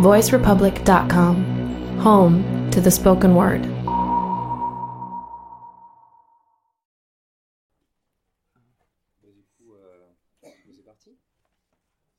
voicerepublic.com, 0.00 1.98
home 2.00 2.70
to 2.70 2.80
the 2.80 2.90
spoken 2.90 3.34
word. 3.34 3.62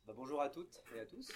Bah, 0.08 0.14
bonjour 0.16 0.42
à 0.42 0.49
toutes 0.49 0.79
et 0.96 0.99
à 0.99 1.06
tous. 1.06 1.31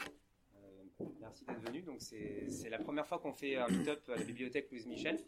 Euh, 0.56 1.06
merci 1.20 1.44
d'être 1.46 1.62
venus. 1.62 1.86
Donc, 1.86 2.02
c'est 2.02 2.50
c'est 2.50 2.70
la 2.70 2.78
première 2.78 3.06
fois 3.08 3.20
qu'on 3.20 3.34
fait 3.34 3.56
un 3.56 3.68
meet-up 3.68 4.10
à 4.10 4.16
la 4.16 4.24
bibliothèque 4.24 4.70
Louise 4.72 4.86
Michel. 4.86 5.20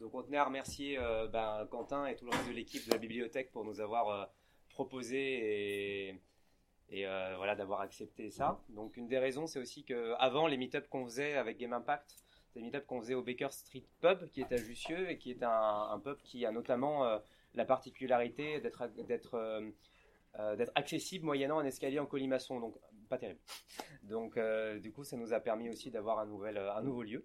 Donc, 0.00 0.14
on 0.14 0.22
tenait 0.22 0.36
à 0.36 0.44
remercier 0.44 0.98
euh, 0.98 1.28
ben, 1.28 1.66
Quentin 1.70 2.06
et 2.06 2.16
tout 2.16 2.24
le 2.24 2.32
reste 2.32 2.48
de 2.48 2.52
l'équipe 2.52 2.84
de 2.86 2.92
la 2.92 2.98
bibliothèque 2.98 3.50
pour 3.52 3.64
nous 3.64 3.80
avoir 3.80 4.08
euh, 4.08 4.24
proposé 4.68 6.08
et, 6.08 6.20
et 6.90 7.06
euh, 7.06 7.34
voilà 7.36 7.54
d'avoir 7.54 7.80
accepté 7.80 8.30
ça. 8.30 8.60
Donc, 8.70 8.96
une 8.96 9.08
des 9.08 9.18
raisons, 9.18 9.46
c'est 9.46 9.58
aussi 9.58 9.84
que 9.84 10.14
avant 10.18 10.46
les 10.46 10.56
meet-up 10.56 10.88
qu'on 10.88 11.04
faisait 11.04 11.36
avec 11.36 11.58
Game 11.58 11.72
Impact, 11.72 12.16
c'était 12.46 12.60
des 12.60 12.66
meet-up 12.66 12.86
qu'on 12.86 13.00
faisait 13.00 13.14
au 13.14 13.22
Baker 13.22 13.48
Street 13.50 13.84
Pub, 14.00 14.28
qui 14.30 14.40
est 14.40 14.52
à 14.52 14.56
Jussieu 14.56 15.10
et 15.10 15.18
qui 15.18 15.30
est 15.30 15.42
un, 15.42 16.00
pub 16.02 16.16
qui 16.22 16.46
a 16.46 16.52
notamment 16.52 17.04
euh, 17.04 17.18
la 17.54 17.64
particularité 17.64 18.62
euh, 18.62 20.56
d'être 20.56 20.72
accessible 20.74 21.24
moyennant 21.24 21.58
un 21.58 21.66
escalier 21.66 21.98
en 21.98 22.06
colimaçon, 22.06 22.60
donc 22.60 22.74
pas 23.08 23.18
terrible. 23.18 23.40
Donc 24.02 24.38
du 24.80 24.92
coup, 24.92 25.04
ça 25.04 25.16
nous 25.16 25.32
a 25.32 25.40
permis 25.40 25.70
aussi 25.70 25.90
d'avoir 25.90 26.18
un, 26.18 26.26
nouvel, 26.26 26.58
un 26.58 26.82
nouveau 26.82 27.02
lieu. 27.02 27.24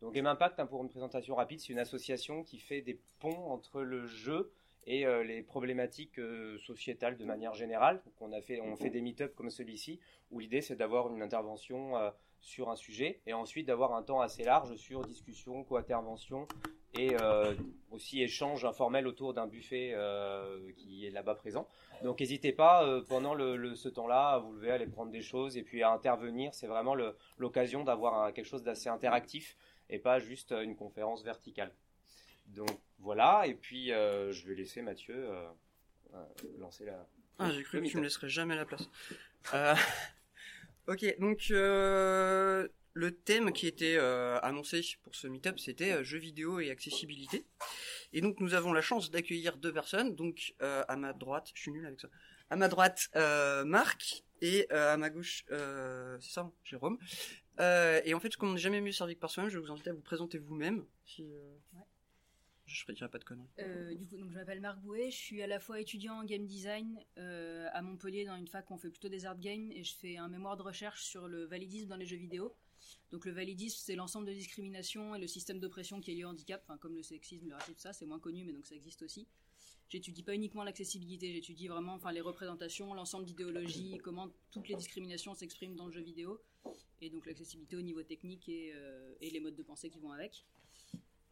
Donc 0.00 0.14
Game 0.14 0.26
Impact, 0.26 0.58
hein, 0.58 0.66
pour 0.66 0.82
une 0.82 0.88
présentation 0.88 1.34
rapide, 1.34 1.60
c'est 1.60 1.72
une 1.72 1.78
association 1.78 2.42
qui 2.42 2.58
fait 2.58 2.80
des 2.80 3.00
ponts 3.20 3.50
entre 3.50 3.82
le 3.82 4.06
jeu 4.06 4.52
et 4.86 5.06
euh, 5.06 5.22
les 5.22 5.42
problématiques 5.42 6.18
euh, 6.18 6.58
sociétales 6.58 7.16
de 7.16 7.24
manière 7.24 7.54
générale. 7.54 8.02
Donc, 8.04 8.14
on, 8.20 8.32
a 8.32 8.40
fait, 8.40 8.60
on 8.60 8.76
fait 8.76 8.90
des 8.90 9.00
meet-up 9.00 9.34
comme 9.34 9.50
celui-ci, 9.50 10.00
où 10.30 10.38
l'idée 10.38 10.60
c'est 10.62 10.76
d'avoir 10.76 11.12
une 11.12 11.22
intervention 11.22 11.96
euh, 11.96 12.10
sur 12.40 12.70
un 12.70 12.76
sujet 12.76 13.20
et 13.26 13.34
ensuite 13.34 13.66
d'avoir 13.66 13.94
un 13.94 14.02
temps 14.02 14.20
assez 14.20 14.44
large 14.44 14.74
sur 14.76 15.04
discussion, 15.04 15.62
co-intervention 15.64 16.48
et 16.98 17.14
aussi 17.92 18.20
échange 18.22 18.64
informel 18.64 19.06
autour 19.06 19.34
d'un 19.34 19.46
buffet 19.46 19.94
qui 20.76 21.06
est 21.06 21.10
là-bas 21.10 21.34
présent. 21.34 21.68
Donc 22.02 22.18
n'hésitez 22.18 22.52
pas 22.52 23.00
pendant 23.08 23.34
le, 23.34 23.56
le- 23.56 23.76
ce 23.76 23.88
temps-là 23.90 24.30
à 24.30 24.38
vous 24.38 24.54
lever, 24.54 24.70
à 24.70 24.74
aller 24.74 24.86
prendre 24.86 25.12
des 25.12 25.20
choses 25.20 25.56
et 25.58 25.62
puis 25.62 25.82
à 25.82 25.92
intervenir. 25.92 26.52
C'est 26.54 26.66
vraiment 26.66 26.96
l'occasion 27.36 27.84
d'avoir 27.84 28.32
quelque 28.32 28.46
chose 28.46 28.62
d'assez 28.64 28.88
interactif 28.88 29.54
et 29.90 29.98
pas 29.98 30.18
juste 30.18 30.50
une 30.52 30.74
conférence 30.74 31.22
verticale. 31.22 31.72
Donc 32.46 32.70
voilà, 33.00 33.46
et 33.46 33.54
puis 33.54 33.92
euh, 33.92 34.30
je 34.32 34.46
vais 34.46 34.54
laisser 34.54 34.82
Mathieu 34.82 35.14
euh, 35.14 35.48
euh, 36.14 36.24
lancer 36.58 36.84
la. 36.84 37.08
Ah, 37.38 37.50
j'ai 37.50 37.62
cru 37.62 37.82
que 37.82 37.88
tu 37.88 37.96
me 37.96 38.02
laisserais 38.02 38.28
jamais 38.28 38.54
la 38.54 38.66
place. 38.66 38.88
Euh, 39.54 39.74
ok, 40.88 41.18
donc 41.18 41.46
euh, 41.50 42.68
le 42.92 43.16
thème 43.16 43.52
qui 43.52 43.66
était 43.66 43.96
euh, 43.96 44.38
annoncé 44.40 44.82
pour 45.02 45.14
ce 45.14 45.26
meet-up, 45.26 45.58
c'était 45.58 45.92
euh, 45.92 46.04
jeux 46.04 46.18
vidéo 46.18 46.60
et 46.60 46.70
accessibilité. 46.70 47.46
Et 48.12 48.20
donc 48.20 48.40
nous 48.40 48.52
avons 48.52 48.72
la 48.72 48.82
chance 48.82 49.10
d'accueillir 49.10 49.56
deux 49.56 49.72
personnes. 49.72 50.14
Donc 50.14 50.54
euh, 50.60 50.84
à 50.86 50.96
ma 50.96 51.14
droite, 51.14 51.50
je 51.54 51.62
suis 51.62 51.70
nul 51.70 51.86
avec 51.86 52.00
ça. 52.00 52.08
À 52.50 52.56
ma 52.56 52.68
droite, 52.68 53.08
euh, 53.16 53.64
Marc 53.64 54.24
et 54.42 54.66
euh, 54.72 54.92
à 54.92 54.96
ma 54.96 55.08
gauche, 55.08 55.44
euh, 55.50 56.18
c'est 56.20 56.32
ça, 56.32 56.50
Jérôme. 56.64 56.98
Euh, 57.60 58.00
et 58.04 58.14
en 58.14 58.20
fait, 58.20 58.34
comme 58.36 58.50
on 58.50 58.54
n'est 58.54 58.58
jamais 58.58 58.80
mieux 58.80 58.92
servi 58.92 59.14
que 59.14 59.20
par 59.20 59.30
soi-même, 59.30 59.50
je 59.50 59.58
vais 59.58 59.64
vous 59.64 59.72
inviter 59.72 59.90
à 59.90 59.92
vous 59.92 60.00
présenter 60.00 60.38
vous-même. 60.38 60.84
Si, 61.06 61.22
euh, 61.22 61.54
Ouais. 61.74 61.82
Je 62.70 62.84
ne 62.88 62.94
dirai 62.94 63.10
pas 63.10 63.18
de 63.18 63.24
conneries. 63.24 63.48
Euh, 63.58 63.94
du 63.94 64.06
coup, 64.06 64.16
donc 64.16 64.30
je 64.30 64.36
m'appelle 64.36 64.60
Marc 64.60 64.80
Bouet, 64.80 65.10
je 65.10 65.16
suis 65.16 65.42
à 65.42 65.48
la 65.48 65.58
fois 65.58 65.80
étudiant 65.80 66.20
en 66.20 66.24
game 66.24 66.46
design 66.46 67.04
euh, 67.18 67.68
à 67.72 67.82
Montpellier 67.82 68.24
dans 68.24 68.36
une 68.36 68.46
fac 68.46 68.70
où 68.70 68.74
on 68.74 68.78
fait 68.78 68.90
plutôt 68.90 69.08
des 69.08 69.26
art 69.26 69.38
games 69.38 69.72
et 69.72 69.82
je 69.82 69.94
fais 69.96 70.16
un 70.16 70.28
mémoire 70.28 70.56
de 70.56 70.62
recherche 70.62 71.02
sur 71.02 71.26
le 71.26 71.44
validisme 71.46 71.88
dans 71.88 71.96
les 71.96 72.06
jeux 72.06 72.16
vidéo. 72.16 72.54
Donc 73.10 73.24
le 73.24 73.32
validisme, 73.32 73.78
c'est 73.82 73.96
l'ensemble 73.96 74.26
de 74.26 74.32
discriminations 74.32 75.16
et 75.16 75.18
le 75.18 75.26
système 75.26 75.58
d'oppression 75.58 76.00
qui 76.00 76.12
est 76.12 76.14
lié 76.14 76.24
au 76.24 76.28
handicap, 76.28 76.62
enfin, 76.64 76.78
comme 76.78 76.94
le 76.94 77.02
sexisme, 77.02 77.48
le 77.48 77.54
racisme, 77.54 77.74
tout 77.74 77.80
ça, 77.80 77.92
c'est 77.92 78.06
moins 78.06 78.20
connu, 78.20 78.44
mais 78.44 78.52
donc 78.52 78.66
ça 78.66 78.76
existe 78.76 79.02
aussi. 79.02 79.26
J'étudie 79.88 80.22
pas 80.22 80.36
uniquement 80.36 80.62
l'accessibilité, 80.62 81.32
j'étudie 81.32 81.66
vraiment 81.66 81.94
enfin, 81.94 82.12
les 82.12 82.20
représentations, 82.20 82.94
l'ensemble 82.94 83.24
d'idéologies, 83.24 83.98
comment 84.04 84.28
toutes 84.52 84.68
les 84.68 84.76
discriminations 84.76 85.34
s'expriment 85.34 85.74
dans 85.74 85.86
le 85.86 85.92
jeu 85.92 86.00
vidéo, 86.00 86.40
et 87.00 87.10
donc 87.10 87.26
l'accessibilité 87.26 87.74
au 87.74 87.82
niveau 87.82 88.04
technique 88.04 88.48
et, 88.48 88.70
euh, 88.72 89.12
et 89.20 89.30
les 89.30 89.40
modes 89.40 89.56
de 89.56 89.64
pensée 89.64 89.90
qui 89.90 89.98
vont 89.98 90.12
avec. 90.12 90.44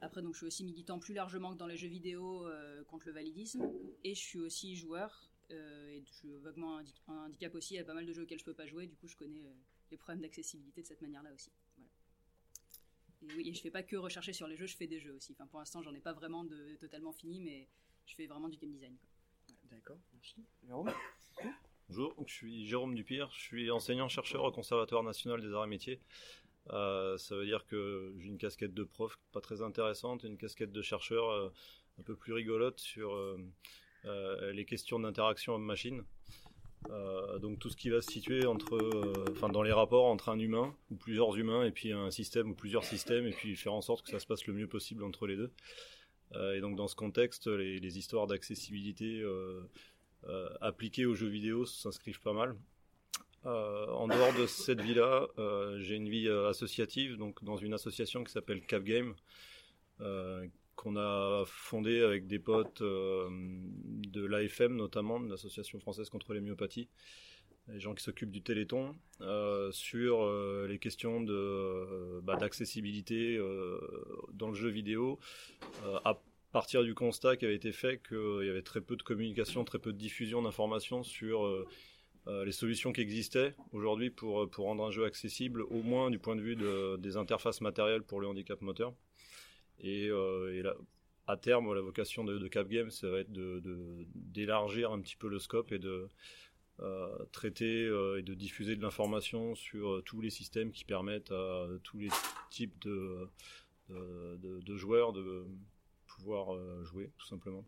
Après, 0.00 0.22
donc, 0.22 0.34
je 0.34 0.38
suis 0.38 0.46
aussi 0.46 0.64
militant 0.64 0.98
plus 0.98 1.14
largement 1.14 1.52
que 1.52 1.58
dans 1.58 1.66
les 1.66 1.76
jeux 1.76 1.88
vidéo 1.88 2.46
euh, 2.46 2.84
contre 2.84 3.06
le 3.06 3.12
validisme. 3.12 3.68
Et 4.04 4.14
je 4.14 4.20
suis 4.20 4.38
aussi 4.38 4.76
joueur. 4.76 5.28
euh, 5.50 5.88
et 5.88 6.02
je 6.04 6.12
suis 6.12 6.28
vaguement 6.42 6.78
un 7.08 7.26
handicap 7.26 7.54
aussi. 7.54 7.74
Il 7.74 7.76
y 7.78 7.80
a 7.80 7.84
pas 7.84 7.94
mal 7.94 8.06
de 8.06 8.12
jeux 8.12 8.22
auxquels 8.22 8.38
je 8.38 8.44
peux 8.44 8.54
pas 8.54 8.66
jouer. 8.66 8.86
Du 8.86 8.96
coup, 8.96 9.08
je 9.08 9.16
connais 9.16 9.44
euh, 9.46 9.52
les 9.90 9.96
problèmes 9.96 10.20
d'accessibilité 10.20 10.82
de 10.82 10.86
cette 10.86 11.00
manière-là 11.00 11.32
aussi. 11.32 11.50
Voilà. 11.76 11.90
Et 13.22 13.36
oui, 13.36 13.48
et 13.48 13.54
je 13.54 13.60
fais 13.60 13.70
pas 13.70 13.82
que 13.82 13.96
rechercher 13.96 14.32
sur 14.32 14.46
les 14.46 14.56
jeux, 14.56 14.66
je 14.66 14.76
fais 14.76 14.86
des 14.86 15.00
jeux 15.00 15.14
aussi. 15.14 15.32
Enfin, 15.32 15.46
pour 15.46 15.58
l'instant, 15.58 15.82
j'en 15.82 15.94
ai 15.94 16.00
pas 16.00 16.12
vraiment 16.12 16.44
de 16.44 16.76
totalement 16.76 17.12
fini, 17.12 17.40
mais 17.40 17.68
je 18.06 18.14
fais 18.14 18.26
vraiment 18.26 18.48
du 18.48 18.58
game 18.58 18.70
design. 18.70 18.96
quoi. 18.96 19.08
D'accord, 19.70 19.98
merci. 20.12 20.44
Jérôme 20.64 20.90
Bonjour, 21.88 22.14
je 22.26 22.32
suis 22.34 22.66
Jérôme 22.66 22.94
Dupire, 22.94 23.30
je 23.32 23.40
suis 23.40 23.70
enseignant-chercheur 23.70 24.44
au 24.44 24.52
Conservatoire 24.52 25.02
national 25.02 25.40
des 25.40 25.52
arts 25.54 25.64
et 25.64 25.68
métiers. 25.68 26.00
Euh, 26.70 27.16
ça 27.16 27.34
veut 27.34 27.46
dire 27.46 27.64
que 27.66 28.12
j'ai 28.18 28.28
une 28.28 28.38
casquette 28.38 28.74
de 28.74 28.84
prof 28.84 29.18
pas 29.32 29.40
très 29.40 29.62
intéressante, 29.62 30.24
une 30.24 30.36
casquette 30.36 30.72
de 30.72 30.82
chercheur 30.82 31.30
euh, 31.30 31.48
un 31.98 32.02
peu 32.02 32.14
plus 32.14 32.32
rigolote 32.32 32.78
sur 32.78 33.14
euh, 33.14 34.52
les 34.52 34.64
questions 34.64 35.00
d'interaction 35.00 35.54
homme-machine. 35.54 36.04
Donc 37.40 37.58
tout 37.58 37.68
ce 37.68 37.76
qui 37.76 37.90
va 37.90 38.00
se 38.00 38.10
situer 38.10 38.46
entre, 38.46 38.78
enfin 39.32 39.48
dans 39.48 39.62
les 39.62 39.72
rapports 39.72 40.06
entre 40.06 40.30
un 40.30 40.38
humain 40.38 40.74
ou 40.90 40.96
plusieurs 40.96 41.36
humains 41.36 41.64
et 41.64 41.70
puis 41.70 41.92
un 41.92 42.10
système 42.10 42.50
ou 42.50 42.54
plusieurs 42.54 42.84
systèmes 42.84 43.26
et 43.26 43.32
puis 43.32 43.56
faire 43.56 43.74
en 43.74 43.82
sorte 43.82 44.02
que 44.02 44.10
ça 44.10 44.18
se 44.18 44.26
passe 44.26 44.46
le 44.46 44.54
mieux 44.54 44.68
possible 44.68 45.04
entre 45.04 45.26
les 45.26 45.36
deux. 45.36 45.52
Et 46.54 46.60
donc 46.60 46.76
dans 46.76 46.86
ce 46.86 46.94
contexte, 46.94 47.46
les, 47.48 47.98
histoires 47.98 48.26
d'accessibilité 48.26 49.22
appliquées 50.60 51.04
aux 51.04 51.14
jeux 51.14 51.28
vidéo 51.28 51.66
s'inscrivent 51.66 52.20
pas 52.20 52.32
mal. 52.32 52.56
Euh, 53.46 53.86
en 53.92 54.08
dehors 54.08 54.34
de 54.34 54.46
cette 54.46 54.80
vie-là, 54.80 55.28
euh, 55.38 55.78
j'ai 55.80 55.94
une 55.94 56.08
vie 56.08 56.28
euh, 56.28 56.48
associative, 56.48 57.16
donc 57.16 57.42
dans 57.44 57.56
une 57.56 57.72
association 57.72 58.24
qui 58.24 58.32
s'appelle 58.32 58.60
Cap 58.62 58.82
Game, 58.82 59.14
qu'on 60.76 60.96
a 60.96 61.42
fondée 61.44 62.02
avec 62.02 62.28
des 62.28 62.38
potes 62.38 62.82
de 62.84 64.24
l'AFM 64.24 64.76
notamment, 64.76 65.18
de 65.18 65.28
l'Association 65.28 65.80
française 65.80 66.08
contre 66.08 66.34
les 66.34 66.40
myopathies, 66.40 66.88
les 67.66 67.80
gens 67.80 67.96
qui 67.96 68.04
s'occupent 68.04 68.30
du 68.30 68.42
Téléthon, 68.42 68.94
sur 69.72 70.24
les 70.68 70.78
questions 70.78 71.20
bah, 72.22 72.36
d'accessibilité 72.36 73.40
dans 74.34 74.50
le 74.50 74.54
jeu 74.54 74.68
vidéo, 74.68 75.18
à 76.04 76.20
partir 76.52 76.84
du 76.84 76.94
constat 76.94 77.36
qui 77.36 77.44
avait 77.44 77.56
été 77.56 77.72
fait 77.72 78.00
qu'il 78.00 78.46
y 78.46 78.48
avait 78.48 78.62
très 78.62 78.80
peu 78.80 78.94
de 78.94 79.02
communication, 79.02 79.64
très 79.64 79.80
peu 79.80 79.92
de 79.92 79.98
diffusion 79.98 80.42
d'informations 80.42 81.02
sur 81.02 81.66
euh, 82.28 82.40
euh, 82.40 82.44
les 82.44 82.52
solutions 82.52 82.92
qui 82.92 83.00
existaient 83.00 83.54
aujourd'hui 83.72 84.10
pour, 84.10 84.48
pour 84.50 84.66
rendre 84.66 84.84
un 84.84 84.90
jeu 84.90 85.04
accessible, 85.04 85.62
au 85.62 85.82
moins 85.82 86.10
du 86.10 86.18
point 86.18 86.36
de 86.36 86.42
vue 86.42 86.56
de- 86.56 86.96
des 86.96 87.16
interfaces 87.16 87.60
matérielles 87.60 88.02
pour 88.02 88.20
le 88.20 88.26
handicap 88.26 88.60
moteur. 88.60 88.92
Et, 89.80 90.08
euh, 90.08 90.72
à 91.26 91.36
terme, 91.36 91.74
la 91.74 91.80
vocation 91.82 92.24
de, 92.24 92.38
de 92.38 92.48
Cap 92.48 92.68
Game, 92.68 92.90
ça 92.90 93.08
va 93.10 93.20
être 93.20 93.30
d'élargir 94.14 94.92
un 94.92 95.00
petit 95.00 95.16
peu 95.16 95.28
le 95.28 95.38
scope 95.38 95.72
et 95.72 95.78
de 95.78 96.08
euh, 96.80 97.24
traiter 97.32 97.84
euh, 97.84 98.18
et 98.18 98.22
de 98.22 98.34
diffuser 98.34 98.76
de 98.76 98.82
l'information 98.82 99.54
sur 99.54 99.88
euh, 99.88 100.02
tous 100.02 100.20
les 100.20 100.30
systèmes 100.30 100.70
qui 100.72 100.84
permettent 100.84 101.32
à 101.32 101.66
tous 101.82 101.98
les 101.98 102.08
types 102.50 102.78
de, 102.80 103.28
de, 103.90 104.76
joueurs 104.76 105.12
de 105.12 105.44
pouvoir 106.06 106.54
euh, 106.54 106.84
jouer, 106.84 107.10
tout 107.18 107.26
simplement. 107.26 107.64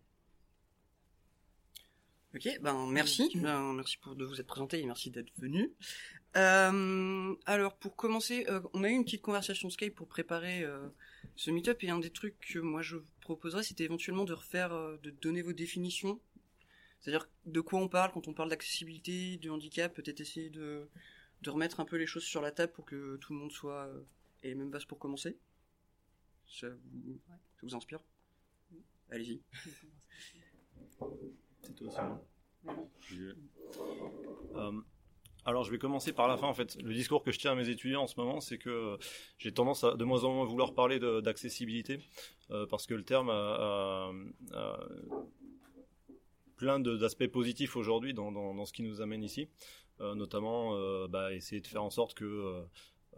Ok, 2.33 2.49
ben 2.61 2.87
merci, 2.87 3.29
ben, 3.35 3.73
merci 3.73 3.99
pour 3.99 4.15
de 4.15 4.25
vous 4.25 4.41
être 4.41 4.47
présenté 4.47 4.79
et 4.79 4.87
merci 4.87 5.11
d'être 5.11 5.33
venu. 5.39 5.73
Euh, 6.37 7.35
alors 7.45 7.77
pour 7.77 7.97
commencer, 7.97 8.47
euh, 8.49 8.61
on 8.73 8.85
a 8.85 8.89
eu 8.89 8.93
une 8.93 9.05
petite 9.05 9.23
conversation 9.23 9.69
Skype 9.69 9.97
pour 9.97 10.07
préparer 10.07 10.63
euh, 10.63 10.89
ce 11.35 11.51
meet-up 11.51 11.83
et 11.83 11.91
un 11.91 11.99
des 11.99 12.11
trucs 12.11 12.39
que 12.39 12.61
moi 12.61 12.83
je 12.83 12.97
vous 12.97 13.11
proposerais, 13.21 13.65
c'était 13.65 13.83
éventuellement 13.83 14.25
de 14.25 14.33
refaire, 14.33 14.71
de 14.71 15.11
donner 15.11 15.43
vos 15.43 15.53
définitions, 15.53 16.21
c'est-à-dire 17.01 17.29
de 17.47 17.61
quoi 17.61 17.81
on 17.81 17.89
parle 17.89 18.13
quand 18.13 18.29
on 18.29 18.33
parle 18.33 18.51
d'accessibilité, 18.51 19.37
de 19.39 19.51
handicap, 19.51 19.93
peut-être 19.93 20.21
essayer 20.21 20.51
de, 20.51 20.89
de 21.43 21.51
remettre 21.51 21.81
un 21.81 21.85
peu 21.85 21.97
les 21.97 22.07
choses 22.07 22.23
sur 22.23 22.41
la 22.43 22.53
table 22.53 22.73
pour 22.73 22.85
que 22.85 23.17
tout 23.17 23.33
le 23.33 23.41
monde 23.41 23.51
soit 23.51 23.91
ait 24.45 24.49
les 24.49 24.55
mêmes 24.55 24.71
bases 24.71 24.85
pour 24.85 25.01
commencer. 25.01 25.37
Ça 26.47 26.69
vous, 26.69 27.21
ça 27.27 27.61
vous 27.63 27.75
inspire? 27.75 27.99
Allez-y. 29.11 29.43
C'est 31.63 31.75
toi 31.75 31.87
aussi. 31.89 32.75
Je- 33.01 33.35
Euh, 34.57 34.73
alors 35.45 35.65
je 35.65 35.71
vais 35.71 35.79
commencer 35.79 36.13
par 36.13 36.29
la 36.29 36.37
fin 36.37 36.47
en 36.49 36.55
fait. 36.55 36.77
Le 36.83 36.93
discours 36.93 37.23
que 37.23 37.31
je 37.33 37.39
tiens 37.39 37.53
à 37.53 37.55
mes 37.55 37.69
étudiants 37.69 38.03
en 38.03 38.07
ce 38.07 38.19
moment, 38.19 38.41
c'est 38.41 38.59
que 38.59 38.99
j'ai 39.39 39.53
tendance 39.53 39.85
à 39.85 39.95
de 39.95 40.05
moins 40.05 40.25
en 40.25 40.35
moins 40.35 40.45
vouloir 40.45 40.75
parler 40.75 40.99
d'accessibilité 41.23 42.01
euh, 42.51 42.67
parce 42.67 42.87
que 42.87 42.95
le 42.95 43.05
terme 43.05 43.31
a, 43.31 43.33
a- 43.33 44.13
a 44.55 44.81
plein 46.57 46.79
d'aspects 46.81 47.27
positifs 47.29 47.77
aujourd'hui 47.77 48.13
dans, 48.13 48.33
dans- 48.33 48.55
dans 48.55 48.65
ce 48.67 48.73
qui 48.73 48.83
nous 48.83 49.01
amène 49.01 49.23
ici, 49.23 49.49
Euh, 50.01 50.15
notamment 50.15 50.75
euh, 50.77 51.09
bah, 51.09 51.31
essayer 51.35 51.61
de 51.61 51.67
faire 51.67 51.83
en 51.85 51.91
sorte 51.91 52.15
que 52.15 52.65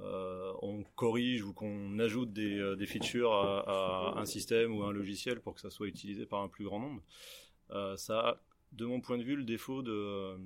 euh, 0.01 0.53
on 0.63 0.83
corrige 0.97 1.45
ou 1.45 1.53
qu'on 1.55 1.97
ajoute 2.01 2.33
des, 2.33 2.75
des 2.77 2.87
features 2.87 3.33
à, 3.33 4.19
un 4.19 4.25
système 4.27 4.75
ou 4.77 4.83
un 4.83 4.91
logiciel 4.93 5.41
pour 5.41 5.55
que 5.55 5.61
ça 5.61 5.71
soit 5.71 5.87
utilisé 5.87 6.27
par 6.27 6.41
un 6.41 6.49
plus 6.49 6.65
grand 6.65 6.81
nombre. 6.81 7.01
Ça 7.97 8.19
a, 8.21 8.41
de 8.73 8.87
mon 8.87 9.01
point 9.01 9.19
de 9.19 9.23
vue, 9.23 9.37
le 9.37 9.45
défaut 9.45 9.83
de 9.83 10.37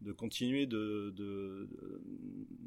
de 0.00 0.12
continuer 0.12 0.66
de, 0.66 1.68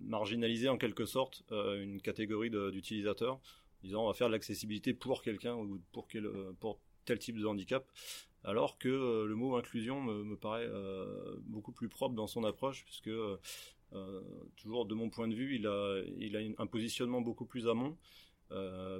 marginaliser 0.05 0.67
en 0.69 0.77
quelque 0.77 1.05
sorte 1.05 1.43
euh, 1.51 1.81
une 1.81 2.01
catégorie 2.01 2.49
d'utilisateurs, 2.49 3.39
disant 3.83 4.03
on 4.03 4.07
va 4.07 4.13
faire 4.13 4.27
de 4.27 4.33
l'accessibilité 4.33 4.93
pour 4.93 5.21
quelqu'un 5.21 5.55
ou 5.55 5.81
pour, 5.93 6.07
quel, 6.07 6.29
pour 6.59 6.79
tel 7.05 7.19
type 7.19 7.37
de 7.37 7.45
handicap, 7.45 7.89
alors 8.43 8.77
que 8.77 8.89
euh, 8.89 9.25
le 9.25 9.35
mot 9.35 9.55
inclusion 9.55 10.01
me, 10.01 10.35
paraît 10.35 10.67
euh, 10.67 11.37
beaucoup 11.45 11.71
plus 11.71 11.87
propre 11.87 12.15
dans 12.15 12.27
son 12.27 12.43
approche, 12.43 12.83
puisque 12.83 13.11
toujours 14.55 14.85
de 14.85 14.95
mon 14.95 15.09
point 15.09 15.27
de 15.27 15.35
vue, 15.35 15.55
il 15.55 15.67
a, 15.67 16.01
il 16.17 16.37
a 16.37 16.39
un 16.57 16.67
positionnement 16.67 17.19
beaucoup 17.19 17.45
plus 17.45 17.67
amont, 17.67 17.97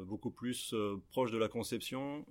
beaucoup 0.05 0.31
plus 0.31 0.75
proche 1.11 1.31
de 1.31 1.37
la 1.37 1.47
conception 1.47 2.25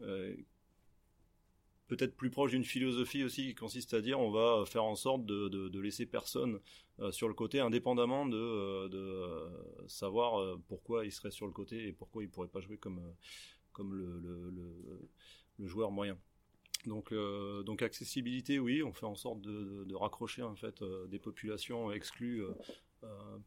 peut-être 1.91 2.17
plus 2.17 2.31
proche 2.31 2.53
d'une 2.53 2.65
philosophie 2.65 3.25
aussi 3.25 3.49
qui 3.49 3.55
consiste 3.57 3.95
à 3.95 4.01
dire 4.01 4.21
on 4.21 4.31
va 4.31 4.65
faire 4.65 4.85
en 4.85 4.95
sorte 4.95 5.27
de, 5.27 5.81
laisser 5.81 6.07
personne 6.07 6.61
euh, 7.01 7.11
sur 7.11 7.27
le 7.27 7.35
côté 7.35 7.59
indépendamment 7.59 8.27
de, 8.27 8.37
euh, 8.37 9.49
savoir 9.89 10.41
euh, 10.41 10.63
pourquoi 10.69 11.05
il 11.05 11.11
serait 11.11 11.33
sur 11.33 11.47
le 11.47 11.53
côté 11.53 11.89
et 11.89 11.93
pourquoi 11.93 12.23
il 12.23 12.31
pourrait 12.31 12.49
pas 12.49 12.61
jouer 12.61 12.79
comme, 12.79 13.03
le, 13.81 15.67
joueur 15.67 15.91
moyen. 15.91 16.17
Donc, 16.87 17.13
donc 17.13 17.83
accessibilité, 17.83 18.59
oui, 18.59 18.83
on 18.83 18.93
fait 18.93 19.07
en 19.07 19.17
sorte 19.17 19.41
de, 19.43 19.95
raccrocher 19.95 20.43
en 20.43 20.55
fait 20.55 20.83
des 21.09 21.19
populations 21.19 21.91
exclues 21.91 22.45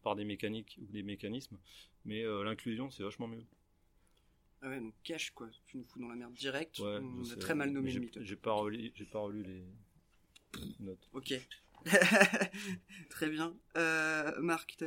par 0.04 0.16
des 0.16 0.25
mécaniques 0.25 0.78
ou 0.81 0.92
des 0.92 1.01
mécanismes, 1.01 1.57
mais 2.04 2.24
l'inclusion 2.44 2.92
c'est 2.92 3.04
vachement 3.04 3.28
mieux. 3.28 3.46
Ah 4.65 4.69
ouais, 4.69 4.80
donc 4.80 4.94
cash 5.04 5.31
quoi, 5.31 5.50
tu 5.65 5.77
nous 5.77 5.83
fous 5.83 6.00
dans 6.00 6.07
la 6.07 6.15
merde 6.15 6.33
direct. 6.33 6.80
on 6.80 7.30
a 7.30 7.36
très 7.36 7.54
mal 7.54 7.69
nommé 7.69 7.92
le 7.92 8.00
mythe. 8.00 8.24
J'ai 8.24 8.38
pas 8.38 8.54
relu, 8.54 8.94
j'ai 8.95 9.06
pas 9.06 9.19
relu 9.19 9.44
les 9.44 9.65
notes. 10.80 11.10
Ok. 11.12 11.33
très 13.10 13.30
bien. 13.30 13.56
Euh, 13.75 14.39
Marc, 14.39 14.77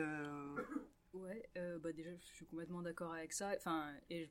Ouais, 1.12 1.48
euh, 1.56 1.78
bah 1.78 1.92
déjà, 1.92 2.10
je 2.14 2.34
suis 2.34 2.46
complètement 2.46 2.82
d'accord 2.82 3.12
avec 3.12 3.32
ça. 3.32 3.52
Enfin, 3.56 3.92
et 4.10 4.28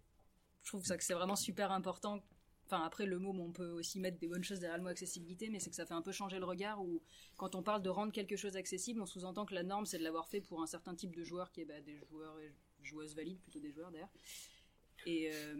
je 0.64 0.70
trouve 0.70 0.84
ça 0.86 0.98
que 0.98 1.04
c'est 1.04 1.14
vraiment 1.14 1.36
super 1.36 1.72
important. 1.72 2.24
Enfin, 2.66 2.84
après, 2.84 3.06
le 3.06 3.20
mot, 3.20 3.32
on 3.32 3.52
peut 3.52 3.70
aussi 3.70 4.00
mettre 4.00 4.18
des 4.18 4.28
bonnes 4.28 4.44
choses 4.44 4.60
derrière 4.60 4.78
le 4.78 4.84
mot 4.84 4.90
accessibilité, 4.90 5.50
mais 5.50 5.60
c'est 5.60 5.70
que 5.70 5.76
ça 5.76 5.86
fait 5.86 5.94
un 5.94 6.02
peu 6.02 6.12
changer 6.12 6.40
le 6.40 6.46
regard 6.46 6.82
où, 6.82 7.02
quand 7.38 7.54
on 7.54 7.62
parle 7.62 7.84
de 7.84 7.90
rendre 7.90 8.12
quelque 8.12 8.36
chose 8.36 8.56
accessible, 8.56 9.02
on 9.02 9.06
sous-entend 9.06 9.46
que 9.46 9.54
la 9.54 9.64
norme, 9.64 9.86
c'est 9.86 10.00
de 10.00 10.04
l'avoir 10.04 10.28
fait 10.28 10.42
pour 10.42 10.62
un 10.62 10.68
certain 10.68 10.96
type 10.96 11.16
de 11.16 11.24
joueur 11.24 11.52
qui 11.52 11.62
est 11.62 11.66
bah, 11.66 11.82
des 11.82 12.00
joueurs 12.10 12.40
et 12.40 12.52
joueuses 12.82 13.16
valides, 13.16 13.40
plutôt 13.42 13.60
des 13.60 13.72
joueurs 13.72 13.92
d'ailleurs. 13.92 14.12
Et, 15.06 15.32
euh, 15.34 15.56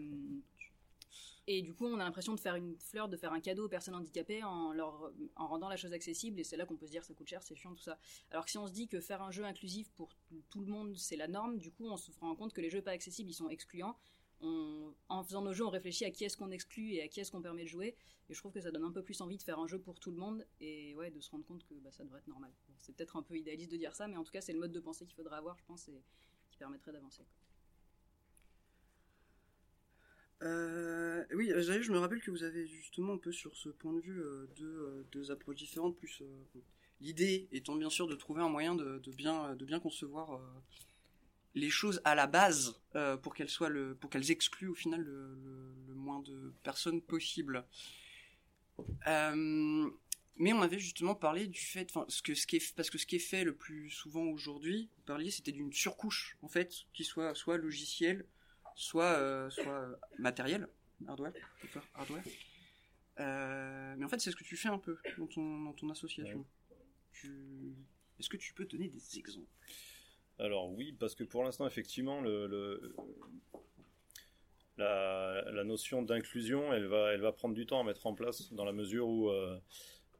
et 1.48 1.62
du 1.62 1.74
coup, 1.74 1.86
on 1.86 1.94
a 1.94 2.04
l'impression 2.04 2.34
de 2.34 2.40
faire 2.40 2.56
une 2.56 2.76
fleur, 2.78 3.08
de 3.08 3.16
faire 3.16 3.32
un 3.32 3.40
cadeau 3.40 3.66
aux 3.66 3.68
personnes 3.68 3.94
handicapées 3.94 4.42
en, 4.42 4.72
leur, 4.72 5.12
en 5.36 5.46
rendant 5.46 5.68
la 5.68 5.76
chose 5.76 5.92
accessible. 5.92 6.40
Et 6.40 6.44
c'est 6.44 6.56
là 6.56 6.66
qu'on 6.66 6.76
peut 6.76 6.86
se 6.86 6.90
dire 6.90 7.04
ça 7.04 7.14
coûte 7.14 7.28
cher, 7.28 7.42
c'est 7.42 7.54
chiant, 7.54 7.74
tout 7.74 7.82
ça. 7.82 7.98
Alors 8.30 8.44
que 8.44 8.50
si 8.50 8.58
on 8.58 8.66
se 8.66 8.72
dit 8.72 8.88
que 8.88 9.00
faire 9.00 9.22
un 9.22 9.30
jeu 9.30 9.44
inclusif 9.44 9.88
pour 9.90 10.10
tout 10.50 10.60
le 10.60 10.66
monde, 10.66 10.96
c'est 10.96 11.16
la 11.16 11.28
norme, 11.28 11.58
du 11.58 11.70
coup, 11.70 11.86
on 11.86 11.96
se 11.96 12.10
rend 12.20 12.34
compte 12.34 12.52
que 12.52 12.60
les 12.60 12.70
jeux 12.70 12.82
pas 12.82 12.90
accessibles, 12.90 13.30
ils 13.30 13.34
sont 13.34 13.48
excluants. 13.48 13.96
en 14.40 15.22
faisant 15.22 15.42
nos 15.42 15.52
jeux, 15.52 15.64
on 15.64 15.70
réfléchit 15.70 16.04
à 16.04 16.10
qui 16.10 16.24
est-ce 16.24 16.36
qu'on 16.36 16.50
exclut 16.50 16.94
et 16.94 17.02
à 17.02 17.08
qui 17.08 17.20
est-ce 17.20 17.30
qu'on 17.30 17.42
permet 17.42 17.62
de 17.62 17.68
jouer. 17.68 17.96
Et 18.28 18.34
je 18.34 18.38
trouve 18.40 18.52
que 18.52 18.60
ça 18.60 18.72
donne 18.72 18.82
un 18.82 18.90
peu 18.90 19.02
plus 19.02 19.20
envie 19.20 19.36
de 19.36 19.42
faire 19.42 19.60
un 19.60 19.68
jeu 19.68 19.78
pour 19.78 20.00
tout 20.00 20.10
le 20.10 20.16
monde 20.16 20.44
et 20.60 20.96
ouais, 20.96 21.12
de 21.12 21.20
se 21.20 21.30
rendre 21.30 21.44
compte 21.44 21.64
que 21.64 21.74
bah, 21.74 21.92
ça 21.92 22.02
devrait 22.02 22.18
être 22.18 22.26
normal. 22.26 22.50
c'est 22.78 22.94
peut-être 22.96 23.16
un 23.16 23.22
peu 23.22 23.36
idéaliste 23.36 23.70
de 23.70 23.76
dire 23.76 23.94
ça, 23.94 24.08
mais 24.08 24.16
en 24.16 24.24
tout 24.24 24.32
cas, 24.32 24.40
c'est 24.40 24.52
le 24.52 24.58
mode 24.58 24.72
de 24.72 24.80
pensée 24.80 25.06
qu'il 25.06 25.14
faudrait 25.14 25.36
avoir, 25.36 25.56
je 25.56 25.64
pense, 25.64 25.86
et 25.88 26.02
qui 26.50 26.58
permettrait 26.58 26.90
d'avancer. 26.90 27.24
Euh, 30.42 31.24
oui, 31.34 31.50
je 31.56 31.92
me 31.92 31.98
rappelle 31.98 32.20
que 32.20 32.30
vous 32.30 32.42
avez 32.42 32.66
justement 32.66 33.14
un 33.14 33.18
peu 33.18 33.32
sur 33.32 33.56
ce 33.56 33.70
point 33.70 33.92
de 33.94 34.00
vue 34.00 34.20
euh, 34.20 34.46
euh, 34.60 35.02
deux, 35.10 35.30
approches 35.30 35.56
différentes, 35.56 35.96
plus 35.96 36.22
l'idée 37.00 37.48
étant 37.52 37.74
bien 37.74 37.90
sûr 37.90 38.06
de 38.06 38.14
trouver 38.14 38.42
un 38.42 38.48
moyen 38.48 38.74
de, 38.74 39.00
bien, 39.12 39.54
de 39.54 39.64
bien 39.64 39.80
concevoir 39.80 40.40
les 41.54 41.70
choses 41.70 42.00
à 42.04 42.14
la 42.14 42.26
base 42.26 42.80
pour 43.22 43.34
qu'elles 43.34 43.50
soient 43.50 43.68
le, 43.68 43.94
pour 43.94 44.10
qu'elles 44.10 44.30
excluent 44.30 44.68
au 44.68 44.74
final 44.74 45.02
le, 45.02 45.94
moins 45.94 46.20
de 46.20 46.52
personnes 46.62 47.00
possible. 47.02 47.64
mais 49.06 50.52
on 50.52 50.62
avait 50.62 50.78
justement 50.78 51.14
parlé 51.14 51.46
du 51.46 51.60
fait, 51.60 51.92
ce 52.08 52.22
que 52.22 52.34
ce 52.34 52.46
qui 52.46 52.56
est, 52.56 52.74
parce 52.74 52.90
que 52.90 52.98
ce 52.98 53.06
qui 53.06 53.16
est 53.16 53.20
fait 53.20 53.44
le 53.44 53.54
plus 53.54 53.90
souvent 53.90 54.24
aujourd'hui, 54.24 54.88
vous 54.96 55.04
parliez, 55.04 55.30
c'était 55.30 55.52
d'une 55.52 55.72
surcouche 55.72 56.38
en 56.42 56.48
fait, 56.48 56.84
qui 56.94 57.04
soit 57.04 57.34
soit 57.34 57.58
logicielle, 57.58 58.26
soit, 58.76 59.18
euh, 59.18 59.50
soit 59.50 59.98
matériel, 60.18 60.68
hardware, 61.08 61.32
hardware. 61.94 62.22
Euh, 63.18 63.94
mais 63.96 64.04
en 64.04 64.08
fait, 64.08 64.20
c'est 64.20 64.30
ce 64.30 64.36
que 64.36 64.44
tu 64.44 64.56
fais 64.56 64.68
un 64.68 64.78
peu 64.78 64.98
dans 65.18 65.26
ton, 65.26 65.64
dans 65.64 65.72
ton 65.72 65.90
association. 65.90 66.46
Est-ce 68.18 68.28
que 68.28 68.36
tu 68.36 68.52
peux 68.52 68.66
donner 68.66 68.88
des 68.88 69.18
exemples? 69.18 69.48
Alors 70.38 70.70
oui, 70.70 70.92
parce 70.92 71.14
que 71.14 71.24
pour 71.24 71.42
l'instant, 71.42 71.66
effectivement, 71.66 72.20
le, 72.20 72.94
La, 74.76 75.42
la, 75.50 75.64
notion 75.64 76.02
d'inclusion, 76.02 76.74
elle 76.74 76.84
va, 76.84 77.14
elle 77.14 77.22
va 77.22 77.32
prendre 77.32 77.54
du 77.54 77.64
temps 77.64 77.80
à 77.80 77.84
mettre 77.84 78.06
en 78.06 78.14
place 78.14 78.52
dans 78.52 78.66
la 78.66 78.72
mesure 78.72 79.08
où 79.08 79.30
euh, 79.30 79.58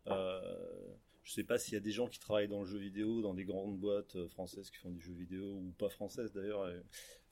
je 0.06 1.30
ne 1.30 1.34
sais 1.34 1.44
pas 1.44 1.58
s'il 1.58 1.74
y 1.74 1.76
a 1.76 1.80
des 1.80 1.90
gens 1.90 2.08
qui 2.08 2.18
travaillent 2.18 2.48
dans 2.48 2.60
le 2.60 2.66
jeu 2.66 2.78
vidéo, 2.78 3.20
dans 3.20 3.34
des 3.34 3.44
grandes 3.44 3.76
boîtes 3.76 4.26
françaises 4.28 4.70
qui 4.70 4.78
font 4.78 4.90
du 4.90 5.02
jeu 5.02 5.12
vidéo 5.12 5.44
ou 5.44 5.74
pas 5.76 5.90
françaises 5.90 6.32
d'ailleurs, 6.32 6.66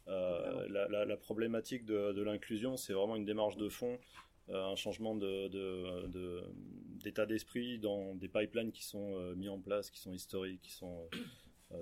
euh, 0.09 0.69
la, 0.69 1.17
problématique 1.17 1.85
de, 1.85 2.23
l'inclusion, 2.23 2.77
c'est 2.77 2.93
vraiment 2.93 3.17
une 3.17 3.25
démarche 3.25 3.57
de 3.57 3.69
fond, 3.69 3.99
euh, 4.51 4.65
un 4.67 4.77
changement 4.77 5.17
d'état 7.03 7.27
d'esprit 7.27 7.79
dans 7.79 8.15
des 8.15 8.29
pipelines 8.29 8.73
qui 8.73 8.85
sont 8.85 9.17
euh, 9.17 9.35
mis 9.35 9.49
en 9.49 9.59
place, 9.59 9.91
qui 9.91 10.01
sont 10.01 10.13
historiques, 10.13 10.61
qui 10.63 10.73
sont 10.73 11.09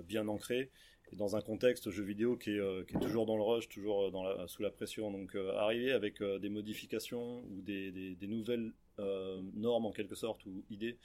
bien 0.05 0.27
ancrés, 0.27 0.71
et 1.11 1.15
dans 1.15 1.35
un 1.35 1.41
contexte 1.41 1.89
jeu 1.91 2.03
vidéo 2.03 2.37
qui 2.37 2.51
est, 2.51 2.99
toujours 3.01 3.25
dans 3.25 3.35
le 3.35 3.43
rush, 3.43 3.67
toujours 3.67 4.11
sous 4.47 4.61
la 4.61 4.71
pression. 4.71 5.11
Donc 5.11 5.35
arriver 5.35 5.91
avec 5.91 6.23
des 6.23 6.49
modifications 6.49 7.43
ou 7.51 7.61
des, 7.61 8.15
nouvelles 8.21 8.71
normes 8.97 9.85
en 9.85 9.91
quelque 9.91 10.15
sorte 10.15 10.45
ou 10.45 10.63
idées 10.69 10.97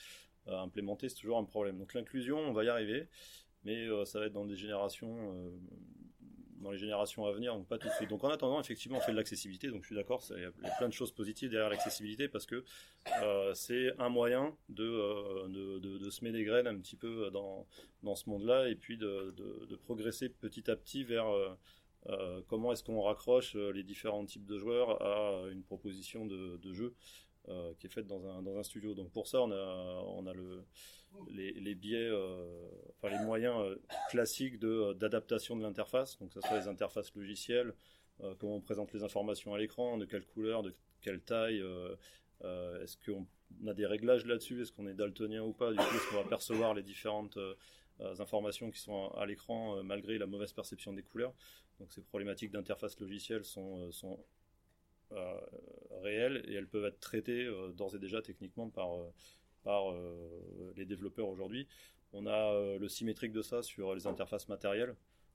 à 0.46 0.60
implémenter, 0.60 1.08
c'est 1.08 1.16
toujours 1.16 1.38
un 1.38 1.44
problème. 1.44 1.78
Donc 1.78 1.92
l'inclusion, 1.92 2.38
on 2.38 2.52
va 2.52 2.64
y 2.64 2.68
arriver, 2.68 3.08
mais 3.64 3.88
ça 4.06 4.20
va 4.20 4.26
être 4.26 4.32
dans 4.32 4.46
des 4.46 4.56
générations 4.56 5.52
dans 6.60 6.70
les 6.70 6.78
générations 6.78 7.26
à 7.26 7.32
venir, 7.32 7.54
donc 7.54 7.66
pas 7.66 7.78
tout 7.78 7.88
de 7.88 7.92
suite. 7.92 8.10
Donc 8.10 8.24
en 8.24 8.28
attendant, 8.28 8.60
effectivement, 8.60 8.98
on 8.98 9.00
fait 9.00 9.12
de 9.12 9.16
l'accessibilité, 9.16 9.68
donc 9.68 9.82
je 9.82 9.86
suis 9.86 9.96
d'accord, 9.96 10.22
il 10.30 10.42
y 10.42 10.44
a 10.44 10.76
plein 10.76 10.88
de 10.88 10.92
choses 10.92 11.12
positives 11.12 11.50
derrière 11.50 11.70
l'accessibilité 11.70 12.28
parce 12.28 12.46
que 12.46 12.64
euh, 13.22 13.54
c'est 13.54 13.92
un 13.98 14.08
moyen 14.08 14.56
de, 14.68 14.84
euh, 14.84 15.78
de, 15.78 15.98
de, 15.98 16.10
semer 16.10 16.32
des 16.32 16.44
graines 16.44 16.66
un 16.66 16.78
petit 16.78 16.96
peu 16.96 17.30
dans, 17.30 17.66
dans 18.02 18.14
ce 18.14 18.28
monde-là 18.28 18.68
et 18.68 18.74
puis 18.74 18.96
de, 18.96 19.34
de, 19.36 19.76
progresser 19.76 20.28
petit 20.28 20.70
à 20.70 20.76
petit 20.76 21.04
vers 21.04 21.26
euh, 22.08 22.42
comment 22.48 22.72
est-ce 22.72 22.82
qu'on 22.82 23.00
raccroche 23.00 23.54
les 23.54 23.82
différents 23.82 24.24
types 24.24 24.46
de 24.46 24.58
joueurs 24.58 25.02
à 25.02 25.48
une 25.50 25.62
proposition 25.62 26.26
de, 26.26 26.72
jeu 26.72 26.94
qui 27.78 27.86
est 27.86 27.90
faite 27.90 28.06
dans 28.06 28.26
un, 28.26 28.42
dans 28.42 28.58
un 28.58 28.62
studio. 28.62 28.94
Donc 28.94 29.10
pour 29.10 29.26
ça, 29.26 29.40
on 29.40 29.50
a, 29.50 30.02
on 30.06 30.26
a 30.26 30.34
le 30.34 30.64
les, 31.30 31.74
biais, 31.74 32.08
euh, 32.10 32.68
enfin 32.96 33.16
les 33.16 33.24
moyens 33.24 33.56
euh, 33.60 33.76
classiques 34.10 34.58
de 34.58 34.92
d'adaptation 34.94 35.56
de 35.56 35.62
l'interface, 35.62 36.18
donc 36.18 36.32
ce 36.32 36.40
soit 36.40 36.58
les 36.58 36.68
interfaces 36.68 37.14
logicielles, 37.14 37.74
euh, 38.22 38.34
comment 38.38 38.56
on 38.56 38.60
présente 38.60 38.92
les 38.92 39.02
informations 39.02 39.54
à 39.54 39.58
l'écran, 39.58 39.98
de 39.98 40.04
quelle 40.04 40.26
couleur, 40.26 40.62
de 40.62 40.74
quelle 41.00 41.20
taille, 41.20 41.62
est-ce 42.82 42.96
qu'on 43.04 43.26
a 43.66 43.74
des 43.74 43.86
réglages 43.86 44.26
là-dessus, 44.26 44.62
est-ce 44.62 44.72
qu'on 44.72 44.86
est 44.86 44.94
daltonien 44.94 45.42
ou 45.42 45.52
pas, 45.52 45.70
du 45.70 45.78
coup 45.78 45.96
est-ce 45.96 46.10
qu'on 46.10 46.22
va 46.22 46.28
percevoir 46.28 46.74
les 46.74 46.82
différentes 46.82 47.38
informations 48.18 48.70
qui 48.70 48.80
sont 48.80 49.08
à, 49.12 49.26
l'écran 49.26 49.82
malgré 49.82 50.18
la 50.18 50.26
mauvaise 50.26 50.52
perception 50.52 50.92
des 50.92 51.02
couleurs. 51.02 51.34
Donc 51.80 51.92
ces 51.92 52.02
problématiques 52.02 52.50
d'interface 52.50 52.98
logicielle 53.00 53.44
sont, 53.44 53.90
sont 53.92 54.24
réelles 56.02 56.44
et 56.48 56.54
elles 56.54 56.68
peuvent 56.68 56.84
être 56.84 57.00
traitées 57.00 57.48
d'ores 57.74 57.94
et 57.94 57.98
déjà 57.98 58.22
techniquement 58.22 58.68
par 58.68 58.90
par 59.62 59.90
euh, 59.90 60.72
les 60.76 60.84
développeurs 60.84 61.28
aujourd'hui. 61.28 61.66
On 62.12 62.26
a 62.26 62.52
euh, 62.52 62.78
le 62.78 62.88
symétrique 62.88 63.32
de 63.32 63.42
ça 63.42 63.62
sur 63.62 63.94
les 63.94 64.06
interfaces 64.06 64.48
matérielles. 64.48 64.94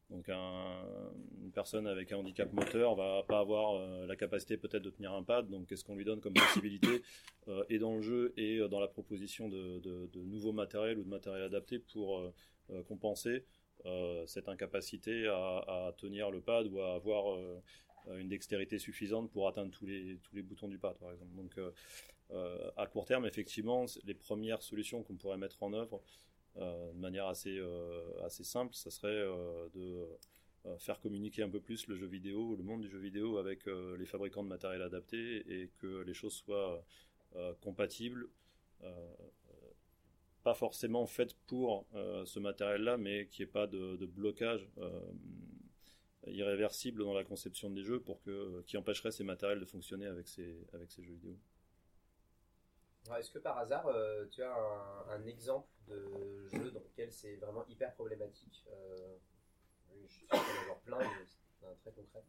Donc 0.09 0.27
une 0.27 1.51
personne 1.53 1.87
avec 1.87 2.11
un 2.11 2.17
handicap 2.17 2.51
moteur 2.53 2.93
va 2.93 3.23
pas 3.23 3.39
avoir 3.39 3.75
euh, 3.75 4.05
la 4.05 4.15
capacité 4.15 4.57
peut-être 4.57 4.83
de 4.83 4.89
tenir 4.89 5.13
un 5.13 5.23
pad. 5.23 5.49
Donc 5.49 5.67
qu'est-ce 5.67 5.83
qu'on 5.83 5.95
lui 5.95 6.05
donne 6.05 6.19
comme 6.19 6.33
possibilité 6.53 7.01
et 7.69 7.79
dans 7.79 7.95
le 7.95 8.01
jeu 8.01 8.33
et 8.37 8.59
dans 8.69 8.79
la 8.79 8.87
proposition 8.87 9.49
de, 9.49 10.09
nouveaux 10.15 10.53
matériels 10.53 10.99
ou 10.99 11.03
de 11.03 11.09
matériel 11.09 11.43
adapté 11.43 11.79
pour 11.79 12.31
compenser 12.87 13.43
cette 14.27 14.47
incapacité 14.47 15.27
à, 15.27 15.93
tenir 15.97 16.31
le 16.31 16.41
pad 16.41 16.67
ou 16.67 16.79
à 16.79 16.95
avoir 16.95 17.37
une 18.17 18.29
dextérité 18.29 18.79
suffisante 18.79 19.29
pour 19.31 19.47
atteindre 19.49 19.71
tous 19.71 19.85
les, 19.85 20.19
tous 20.23 20.35
les 20.35 20.41
boutons 20.41 20.69
du 20.69 20.77
pad 20.77 20.95
par 20.99 21.11
exemple. 21.11 21.73
Euh, 22.31 22.71
à 22.77 22.87
court 22.87 23.05
terme, 23.05 23.25
effectivement, 23.25 23.85
les 24.05 24.13
premières 24.13 24.61
solutions 24.61 25.03
qu'on 25.03 25.15
pourrait 25.15 25.37
mettre 25.37 25.61
en 25.61 25.73
œuvre 25.73 26.01
euh, 26.57 26.91
de 26.93 26.99
manière 26.99 27.27
assez, 27.27 27.57
euh, 27.57 28.23
assez 28.23 28.43
simple, 28.43 28.73
ça 28.73 28.91
serait 28.91 29.25
de 29.73 30.07
faire 30.77 31.01
communiquer 31.01 31.43
un 31.43 31.49
peu 31.49 31.59
plus 31.59 31.87
le 31.87 31.95
jeu 31.97 32.07
vidéo, 32.07 32.55
le 32.55 32.63
monde 32.63 32.81
du 32.81 32.89
jeu 32.89 32.97
vidéo 32.97 33.37
avec 33.37 33.65
les 33.65 34.05
fabricants 34.05 34.43
de 34.43 34.47
matériel 34.47 34.81
adapté 34.81 35.43
et 35.49 35.69
que 35.79 36.03
les 36.03 36.13
choses 36.13 36.33
soient 36.33 36.81
compatibles 37.59 38.29
pas 40.41 40.53
forcément 40.53 41.05
faites 41.05 41.33
pour 41.47 41.85
ce 42.23 42.39
matériel-là, 42.39 42.95
mais 42.95 43.27
qu'il 43.27 43.43
n'y 43.43 43.49
ait 43.49 43.51
pas 43.51 43.67
de, 43.67 44.05
blocage 44.05 44.65
irréversible 46.27 47.03
dans 47.03 47.13
la 47.13 47.25
conception 47.25 47.69
des 47.69 47.83
jeux 47.83 47.99
pour 47.99 48.21
que, 48.21 48.61
qui 48.61 48.77
empêcherait 48.77 49.11
ces 49.11 49.25
matériels 49.25 49.59
de 49.59 49.65
fonctionner 49.65 50.05
avec 50.05 50.29
ces 50.29 50.55
jeux 51.03 51.13
vidéo. 51.13 51.37
Est-ce 53.17 53.31
que 53.31 53.39
par 53.39 53.57
hasard, 53.57 53.85
euh, 53.87 54.25
tu 54.31 54.41
as 54.41 54.55
un, 55.09 55.25
exemple 55.25 55.67
de 55.87 56.47
jeu 56.47 56.71
dans 56.71 56.79
lequel 56.79 57.11
c'est 57.11 57.35
vraiment 57.35 57.65
hyper 57.67 57.93
problématique 57.93 58.65
euh, 58.71 59.17
Je 60.07 60.13
suis 60.13 60.25
sûr 60.25 60.29
qu'il 60.29 60.39
y 60.39 60.69
en 60.69 60.73
a 60.73 60.75
plein, 60.77 61.09
mais 61.61 61.75
très 61.81 61.91
concret. 61.91 62.23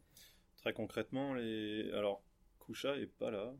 Très 0.57 0.73
concrètement, 0.73 1.33
les... 1.33 1.91
alors 1.93 2.23
Kusha 2.59 2.97
est 2.97 3.07
pas 3.07 3.31
là. 3.31 3.53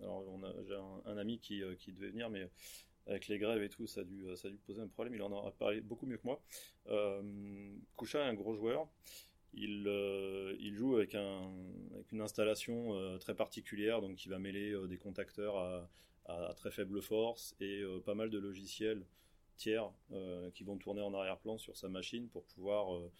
Alors 0.00 0.28
on 0.28 0.42
a, 0.42 0.52
j'ai 0.62 0.78
un, 1.06 1.16
ami 1.16 1.38
qui, 1.38 1.62
euh, 1.62 1.74
qui 1.74 1.92
devait 1.92 2.10
venir, 2.10 2.30
mais 2.30 2.48
avec 3.06 3.28
les 3.28 3.38
grèves 3.38 3.62
et 3.62 3.68
tout, 3.68 3.86
ça 3.86 4.02
a 4.02 4.04
dû, 4.04 4.24
ça 4.36 4.48
a 4.48 4.50
dû 4.50 4.58
poser 4.58 4.80
un 4.80 4.88
problème. 4.88 5.14
Il 5.14 5.22
en 5.22 5.46
a 5.46 5.50
parlé 5.52 5.80
beaucoup 5.80 6.06
mieux 6.06 6.18
que 6.18 6.26
moi. 6.26 6.40
Kusha 7.96 8.20
est 8.20 8.28
un 8.28 8.34
gros 8.34 8.54
joueur. 8.54 8.88
Il, 9.54 9.84
euh, 9.86 10.56
il, 10.60 10.74
joue 10.74 10.96
avec, 10.96 11.14
un, 11.14 11.52
avec 11.94 12.10
une 12.12 12.22
installation 12.22 12.94
euh, 12.94 13.18
très 13.18 13.34
particulière, 13.34 14.00
donc 14.00 14.16
qui 14.16 14.28
va 14.28 14.38
mêler 14.38 14.72
euh, 14.72 14.86
des 14.86 14.96
contacteurs 14.96 15.58
à, 15.58 15.90
à, 16.48 16.54
très 16.54 16.70
faible 16.70 17.02
force 17.02 17.54
et 17.60 17.82
pas 18.04 18.14
mal 18.14 18.30
de 18.30 18.38
logiciels 18.38 19.04
tiers 19.56 19.90
qui 20.54 20.64
vont 20.64 20.76
tourner 20.78 21.02
en 21.02 21.14
arrière-plan 21.14 21.58
sur 21.58 21.76
sa 21.76 21.88
machine 21.88 22.28
pour 22.28 22.44
pouvoir 22.44 23.10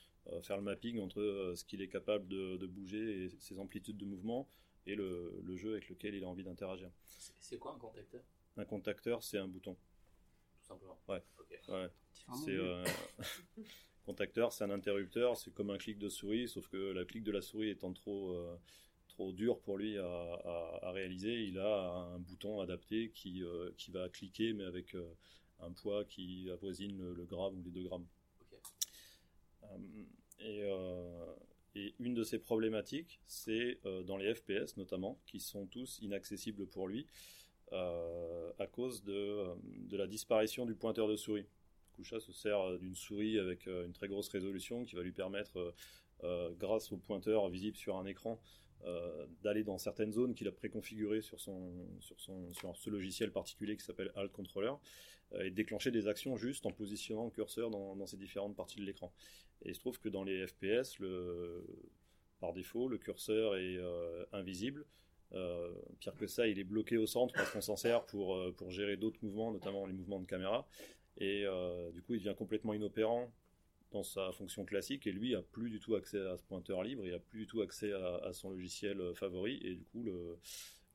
faire 0.42 0.56
le 0.56 0.62
mapping 0.62 1.00
entre 1.00 1.52
ce 1.54 1.64
qu'il 1.64 1.82
est 1.82 1.88
capable 1.88 2.26
de, 2.28 2.56
de, 2.56 2.66
bouger 2.66 3.24
et 3.24 3.28
ses 3.38 3.58
amplitudes 3.58 3.96
de 3.96 4.04
mouvement 4.04 4.48
et 4.86 4.94
le, 4.94 5.40
le, 5.44 5.56
jeu 5.56 5.72
avec 5.72 5.88
lequel 5.88 6.14
il 6.14 6.24
a 6.24 6.28
envie 6.28 6.42
d'interagir. 6.42 6.90
C'est 7.38 7.58
quoi 7.58 7.74
un 7.74 7.78
contacteur? 7.78 8.22
Un 8.56 8.64
contacteur, 8.64 9.22
c'est 9.22 9.38
un 9.38 9.48
bouton. 9.48 9.74
Tout 9.74 10.66
simplement. 10.66 10.98
Ouais. 11.08 11.22
ouais. 11.68 11.90
C'est 12.44 12.58
Contacteur, 14.04 14.52
c'est 14.52 14.64
un 14.64 14.70
interrupteur, 14.70 15.36
c'est 15.36 15.54
comme 15.54 15.70
un 15.70 15.78
clic 15.78 15.96
de 15.96 16.08
souris, 16.08 16.48
sauf 16.48 16.66
que 16.68 16.76
la 16.76 17.04
clic 17.04 17.22
de 17.22 17.30
la 17.30 17.40
souris 17.40 17.70
étant 17.70 17.92
trop, 17.92 18.32
euh, 18.32 18.56
trop 19.14 19.32
dur 19.32 19.60
pour 19.60 19.78
lui 19.78 19.98
à, 19.98 20.90
réaliser, 20.92 21.44
il 21.44 21.58
a 21.58 21.90
un 22.14 22.18
bouton 22.18 22.60
adapté 22.60 23.10
qui, 23.10 23.42
euh, 23.42 23.70
qui 23.76 23.90
va 23.90 24.08
cliquer, 24.08 24.52
mais 24.52 24.64
avec 24.64 24.94
euh, 24.94 25.14
un 25.60 25.72
poids 25.72 26.04
qui 26.04 26.50
avoisine 26.50 27.12
le, 27.12 27.24
gramme 27.24 27.58
ou 27.58 27.62
les 27.64 27.70
2 27.70 27.82
grammes. 27.84 28.06
Et, 30.40 30.62
et, 31.76 31.94
une 32.00 32.14
de 32.14 32.24
ces 32.24 32.38
problématiques, 32.38 33.20
c'est 33.26 33.78
dans 34.06 34.16
les 34.16 34.34
FPS 34.34 34.76
notamment, 34.76 35.18
qui 35.24 35.40
sont 35.40 35.66
tous 35.66 35.98
inaccessibles 36.02 36.66
pour 36.66 36.88
lui 36.88 37.06
à 37.70 38.66
cause 38.70 39.02
de, 39.04 39.46
de 39.88 39.96
la 39.96 40.06
disparition 40.06 40.66
du 40.66 40.74
pointeur 40.74 41.08
de 41.08 41.16
souris. 41.16 41.46
Kusha 41.92 42.20
se 42.20 42.32
sert 42.32 42.60
euh, 42.60 42.78
d'une 42.78 42.94
souris 42.94 43.38
avec 43.38 43.66
euh, 43.66 43.86
une 43.86 43.92
très 43.92 44.08
grosse 44.08 44.28
résolution 44.28 44.84
qui 44.84 44.96
va 44.96 45.02
lui 45.02 45.12
permettre, 45.12 45.74
euh, 46.24 46.50
grâce 46.58 46.92
au 46.92 46.96
pointeur 46.96 47.48
visible 47.48 47.76
sur 47.76 47.96
un 47.96 48.06
écran, 48.06 48.40
d'aller 49.42 49.64
dans 49.64 49.78
certaines 49.78 50.12
zones 50.12 50.34
qu'il 50.34 50.48
a 50.48 50.52
préconfigurées 50.52 51.22
sur, 51.22 51.40
son, 51.40 51.72
sur, 52.00 52.18
son, 52.20 52.52
sur 52.52 52.76
ce 52.76 52.90
logiciel 52.90 53.30
particulier 53.30 53.76
qui 53.76 53.84
s'appelle 53.84 54.10
Alt 54.16 54.32
Controller 54.32 54.72
et 55.40 55.50
déclencher 55.50 55.90
des 55.90 56.08
actions 56.08 56.36
juste 56.36 56.66
en 56.66 56.72
positionnant 56.72 57.24
le 57.24 57.30
curseur 57.30 57.70
dans, 57.70 57.96
dans 57.96 58.06
ces 58.06 58.16
différentes 58.16 58.56
parties 58.56 58.80
de 58.80 58.84
l'écran. 58.84 59.12
Et 59.64 59.70
il 59.70 59.74
se 59.74 59.80
trouve 59.80 59.98
que 59.98 60.08
dans 60.08 60.24
les 60.24 60.46
FPS, 60.46 60.98
le, 60.98 61.64
par 62.40 62.52
défaut, 62.52 62.88
le 62.88 62.98
curseur 62.98 63.56
est 63.56 63.78
invisible. 64.32 64.84
pire 66.00 66.16
que 66.16 66.26
ça, 66.26 66.48
il 66.48 66.58
est 66.58 66.64
bloqué 66.64 66.96
au 66.96 67.06
centre 67.06 67.32
parce 67.34 67.50
qu'on 67.50 67.60
s'en 67.60 67.76
sert 67.76 68.04
pour, 68.04 68.36
pour 68.56 68.70
gérer 68.70 68.96
d'autres 68.96 69.18
mouvements, 69.22 69.52
notamment 69.52 69.86
les 69.86 69.92
mouvements 69.92 70.20
de 70.20 70.26
caméra. 70.26 70.66
Et 71.18 71.44
euh, 71.44 71.90
du 71.92 72.02
coup, 72.02 72.14
il 72.14 72.18
devient 72.18 72.36
complètement 72.36 72.74
inopérant 72.74 73.30
dans 73.92 74.02
sa 74.02 74.32
fonction 74.32 74.64
classique 74.64 75.06
et 75.06 75.12
lui 75.12 75.34
a 75.34 75.42
plus 75.42 75.70
du 75.70 75.80
tout 75.80 75.94
accès 75.94 76.18
à 76.18 76.36
ce 76.36 76.42
pointeur 76.42 76.82
libre, 76.82 77.06
il 77.06 77.14
a 77.14 77.18
plus 77.18 77.40
du 77.40 77.46
tout 77.46 77.60
accès 77.60 77.92
à, 77.92 78.32
son 78.32 78.50
logiciel 78.50 79.00
euh, 79.00 79.14
favori 79.14 79.60
et 79.62 79.74
du 79.74 79.84
coup 79.84 80.02
le, 80.02 80.38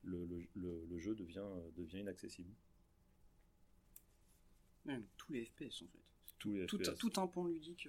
le, 0.02 0.26
le, 0.54 0.98
jeu 0.98 1.14
devient, 1.14 1.46
devient 1.76 2.00
inaccessible. 2.00 2.52
Même 4.84 5.06
tous 5.16 5.32
les 5.32 5.44
FPS 5.44 5.82
en 5.82 5.86
fait. 5.86 5.98
Tous 6.38 6.52
les 6.52 6.66
tout, 6.66 6.78
FPS. 6.78 6.98
Tout 6.98 7.12
un 7.16 7.26
pan 7.26 7.46
ludique. 7.46 7.88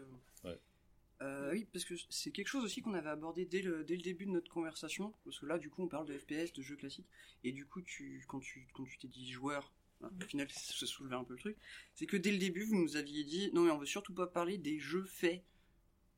Euh, 1.22 1.52
oui, 1.52 1.68
parce 1.74 1.84
que 1.84 1.96
c'est 2.10 2.32
quelque 2.32 2.48
chose 2.48 2.64
aussi 2.64 2.82
qu'on 2.82 2.94
avait 2.94 3.10
abordé 3.10 3.46
dès 3.46 3.62
le, 3.62 3.84
dès 3.84 3.98
le 3.98 4.02
début 4.02 4.26
de 4.26 4.32
notre 4.32 4.50
conversation, 4.50 5.14
parce 5.26 5.38
que 5.40 5.46
là, 5.46 5.58
du 5.58 5.70
coup, 5.70 5.84
on 5.84 5.90
parle 5.90 6.08
de 6.08 6.18
FPS, 6.18 6.54
de 6.54 6.62
jeux 6.62 6.78
classiques, 6.78 7.10
et 7.44 7.52
du 7.52 7.66
coup, 7.66 7.82
tu, 7.82 8.24
quand 8.28 8.40
tu 8.40 8.66
quand 8.74 8.86
tu 8.86 8.98
t'es 9.00 9.10
dit 9.10 9.30
joueur, 9.30 9.74
au 10.02 10.26
final, 10.26 10.50
ça 10.50 10.86
soulevait 10.86 11.16
un 11.16 11.24
peu 11.24 11.34
le 11.34 11.40
truc, 11.40 11.58
c'est 11.96 12.06
que 12.06 12.18
dès 12.18 12.32
le 12.32 12.38
début, 12.38 12.64
vous 12.64 12.76
nous 12.76 12.96
aviez 12.96 13.24
dit, 13.24 13.50
non 13.54 13.64
mais 13.64 13.72
on 13.72 13.78
veut 13.78 13.86
surtout 13.86 14.14
pas 14.14 14.28
parler 14.28 14.58
des 14.58 14.80
jeux 14.80 15.06
faits 15.06 15.44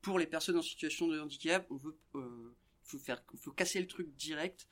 pour 0.02 0.18
les 0.18 0.26
personnes 0.26 0.56
en 0.56 0.62
situation 0.62 1.08
de 1.08 1.18
handicap, 1.18 1.66
on 1.70 1.76
veut, 1.76 1.96
euh, 2.16 2.54
faut 2.82 2.98
faire, 2.98 3.22
faut 3.36 3.52
casser 3.52 3.80
le 3.80 3.86
truc 3.86 4.14
direct. 4.16 4.68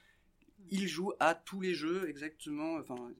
Il 0.69 0.89
joue 0.89 1.13
à 1.21 1.35
tous 1.35 1.61
les 1.61 1.73
jeux 1.73 2.09
exactement, 2.09 2.77
enfin, 2.77 3.13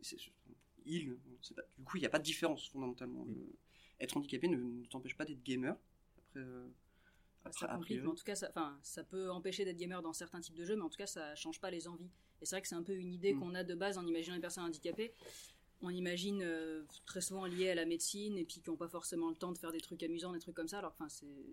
il, 0.85 1.17
pas, 1.55 1.63
du 1.79 1.85
coup, 1.85 1.97
il 1.97 2.01
n'y 2.01 2.07
a 2.07 2.11
pas 2.11 2.19
de 2.19 2.25
différence 2.25 2.69
fondamentalement. 2.69 3.25
Mm. 3.25 3.37
être 4.01 4.17
handicapé 4.17 4.49
ne, 4.49 4.85
t'empêche 4.87 5.17
pas 5.17 5.25
d'être 5.25 5.43
gamer. 5.43 5.77
Après, 6.35 6.41
euh, 6.41 6.69
ça 7.53 7.69
complique, 7.69 8.03
mais 8.03 8.09
en 8.09 8.15
tout 8.15 8.25
cas, 8.25 8.35
ça, 8.35 8.53
ça 8.83 9.05
peut 9.05 9.31
empêcher 9.31 9.65
d'être 9.65 9.79
gamer 9.79 10.03
dans 10.03 10.13
certains 10.13 10.41
types 10.41 10.57
de 10.57 10.65
jeux, 10.65 10.77
mais 10.77 10.83
en 10.83 10.91
tout 10.91 10.99
cas, 10.99 11.07
ça 11.07 11.35
change 11.35 11.61
pas 11.61 11.71
les 11.71 11.89
envies. 11.89 12.11
Et 12.43 12.47
c'est 12.47 12.57
vrai 12.57 12.63
que 12.63 12.69
c'est 12.69 12.75
un 12.75 12.83
peu 12.83 12.95
une 12.95 13.13
idée 13.13 13.33
mm. 13.33 13.41
qu'on 13.41 13.55
a 13.55 13.65
de 13.65 13.75
base 13.75 13.99
en 13.99 14.07
imaginant 14.07 14.35
les 14.35 14.43
personnes 14.43 14.65
handicapées 14.65 15.15
on 15.83 15.91
imagine 15.91 16.43
euh, 16.43 16.83
très 17.07 17.21
souvent 17.21 17.47
liés 17.47 17.71
à 17.71 17.75
la 17.75 17.87
médecine 17.87 18.37
et 18.37 18.45
puis 18.45 18.61
qui 18.61 18.71
n'ont 18.71 18.77
pas 18.77 18.89
forcément 18.89 19.31
le 19.31 19.37
temps 19.37 19.53
de 19.53 19.59
faire 19.59 19.73
des 19.73 19.81
trucs 19.81 20.03
amusants, 20.03 20.33
des 20.33 20.41
trucs 20.41 20.55
comme 20.55 20.69
ça. 20.69 20.79
Alors, 20.79 20.95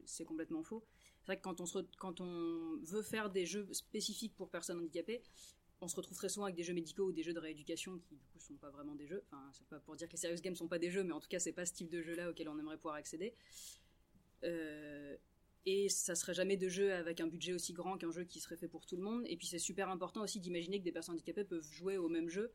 c'est 0.05 0.25
complètement 0.25 0.63
faux. 0.63 0.83
C'est 1.21 1.27
vrai 1.27 1.37
que 1.37 1.43
quand 1.97 2.21
on, 2.21 2.77
veut 2.83 3.01
faire 3.01 3.29
des 3.29 3.45
jeux 3.45 3.67
spécifiques 3.71 4.35
pour 4.35 4.49
personnes 4.49 4.79
handicapées, 4.79 5.21
on 5.79 5.87
se 5.87 5.95
retrouve 5.95 6.17
très 6.17 6.29
souvent 6.29 6.45
avec 6.45 6.55
des 6.55 6.63
jeux 6.63 6.73
médicaux 6.73 7.05
ou 7.05 7.11
des 7.11 7.23
jeux 7.23 7.33
de 7.33 7.39
rééducation 7.39 7.99
qui 7.99 8.15
du 8.15 8.25
coup 8.25 8.39
sont 8.39 8.55
pas 8.55 8.69
vraiment 8.69 8.95
des 8.95 9.07
jeux. 9.07 9.23
Enfin, 9.27 9.49
c'est 9.53 9.67
pas 9.67 9.79
pour 9.79 9.95
dire 9.95 10.07
que 10.07 10.13
les 10.13 10.17
serious 10.17 10.41
games 10.41 10.55
sont 10.55 10.67
pas 10.67 10.79
des 10.79 10.89
jeux, 10.89 11.03
mais 11.03 11.13
en 11.13 11.19
tout 11.19 11.29
cas, 11.29 11.39
c'est 11.39 11.53
pas 11.53 11.65
ce 11.65 11.73
type 11.73 11.89
de 11.89 12.01
jeu-là 12.01 12.29
auquel 12.29 12.49
on 12.49 12.57
aimerait 12.57 12.77
pouvoir 12.77 12.95
accéder. 12.95 13.33
Euh, 14.43 15.15
et 15.69 15.89
ça 15.89 16.15
serait 16.15 16.33
jamais 16.33 16.55
de 16.55 16.69
jeu 16.69 16.93
avec 16.93 17.19
un 17.19 17.27
budget 17.27 17.51
aussi 17.51 17.73
grand 17.73 17.97
qu'un 17.97 18.09
jeu 18.09 18.23
qui 18.23 18.39
serait 18.39 18.55
fait 18.55 18.69
pour 18.69 18.85
tout 18.85 18.95
le 18.95 19.01
monde. 19.03 19.23
Et 19.27 19.35
puis 19.35 19.47
c'est 19.47 19.59
super 19.59 19.89
important 19.89 20.21
aussi 20.21 20.39
d'imaginer 20.39 20.79
que 20.79 20.85
des 20.85 20.93
personnes 20.93 21.15
handicapées 21.15 21.43
peuvent 21.43 21.69
jouer 21.73 21.97
au 21.97 22.07
même 22.07 22.29
jeu. 22.29 22.53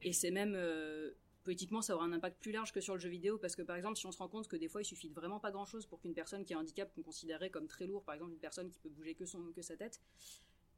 Et 0.00 0.14
c'est 0.14 0.30
même 0.30 0.54
euh, 0.56 1.10
politiquement 1.44 1.82
ça 1.82 1.94
aura 1.94 2.06
un 2.06 2.12
impact 2.12 2.40
plus 2.40 2.52
large 2.52 2.72
que 2.72 2.80
sur 2.80 2.94
le 2.94 3.00
jeu 3.00 3.10
vidéo 3.10 3.36
parce 3.36 3.56
que 3.56 3.60
par 3.60 3.76
exemple 3.76 3.98
si 3.98 4.06
on 4.06 4.10
se 4.10 4.16
rend 4.16 4.28
compte 4.28 4.48
que 4.48 4.56
des 4.56 4.68
fois 4.68 4.80
il 4.80 4.86
suffit 4.86 5.10
vraiment 5.10 5.38
pas 5.38 5.50
grand 5.50 5.66
chose 5.66 5.84
pour 5.84 6.00
qu'une 6.00 6.14
personne 6.14 6.46
qui 6.46 6.54
a 6.54 6.56
un 6.56 6.62
handicap 6.62 6.90
qu'on 6.94 7.02
considérait 7.02 7.50
comme 7.50 7.66
très 7.66 7.86
lourd, 7.86 8.02
par 8.04 8.14
exemple 8.14 8.32
une 8.32 8.40
personne 8.40 8.70
qui 8.70 8.78
peut 8.78 8.88
bouger 8.88 9.14
que 9.14 9.26
son 9.26 9.52
que 9.54 9.60
sa 9.60 9.76
tête, 9.76 10.00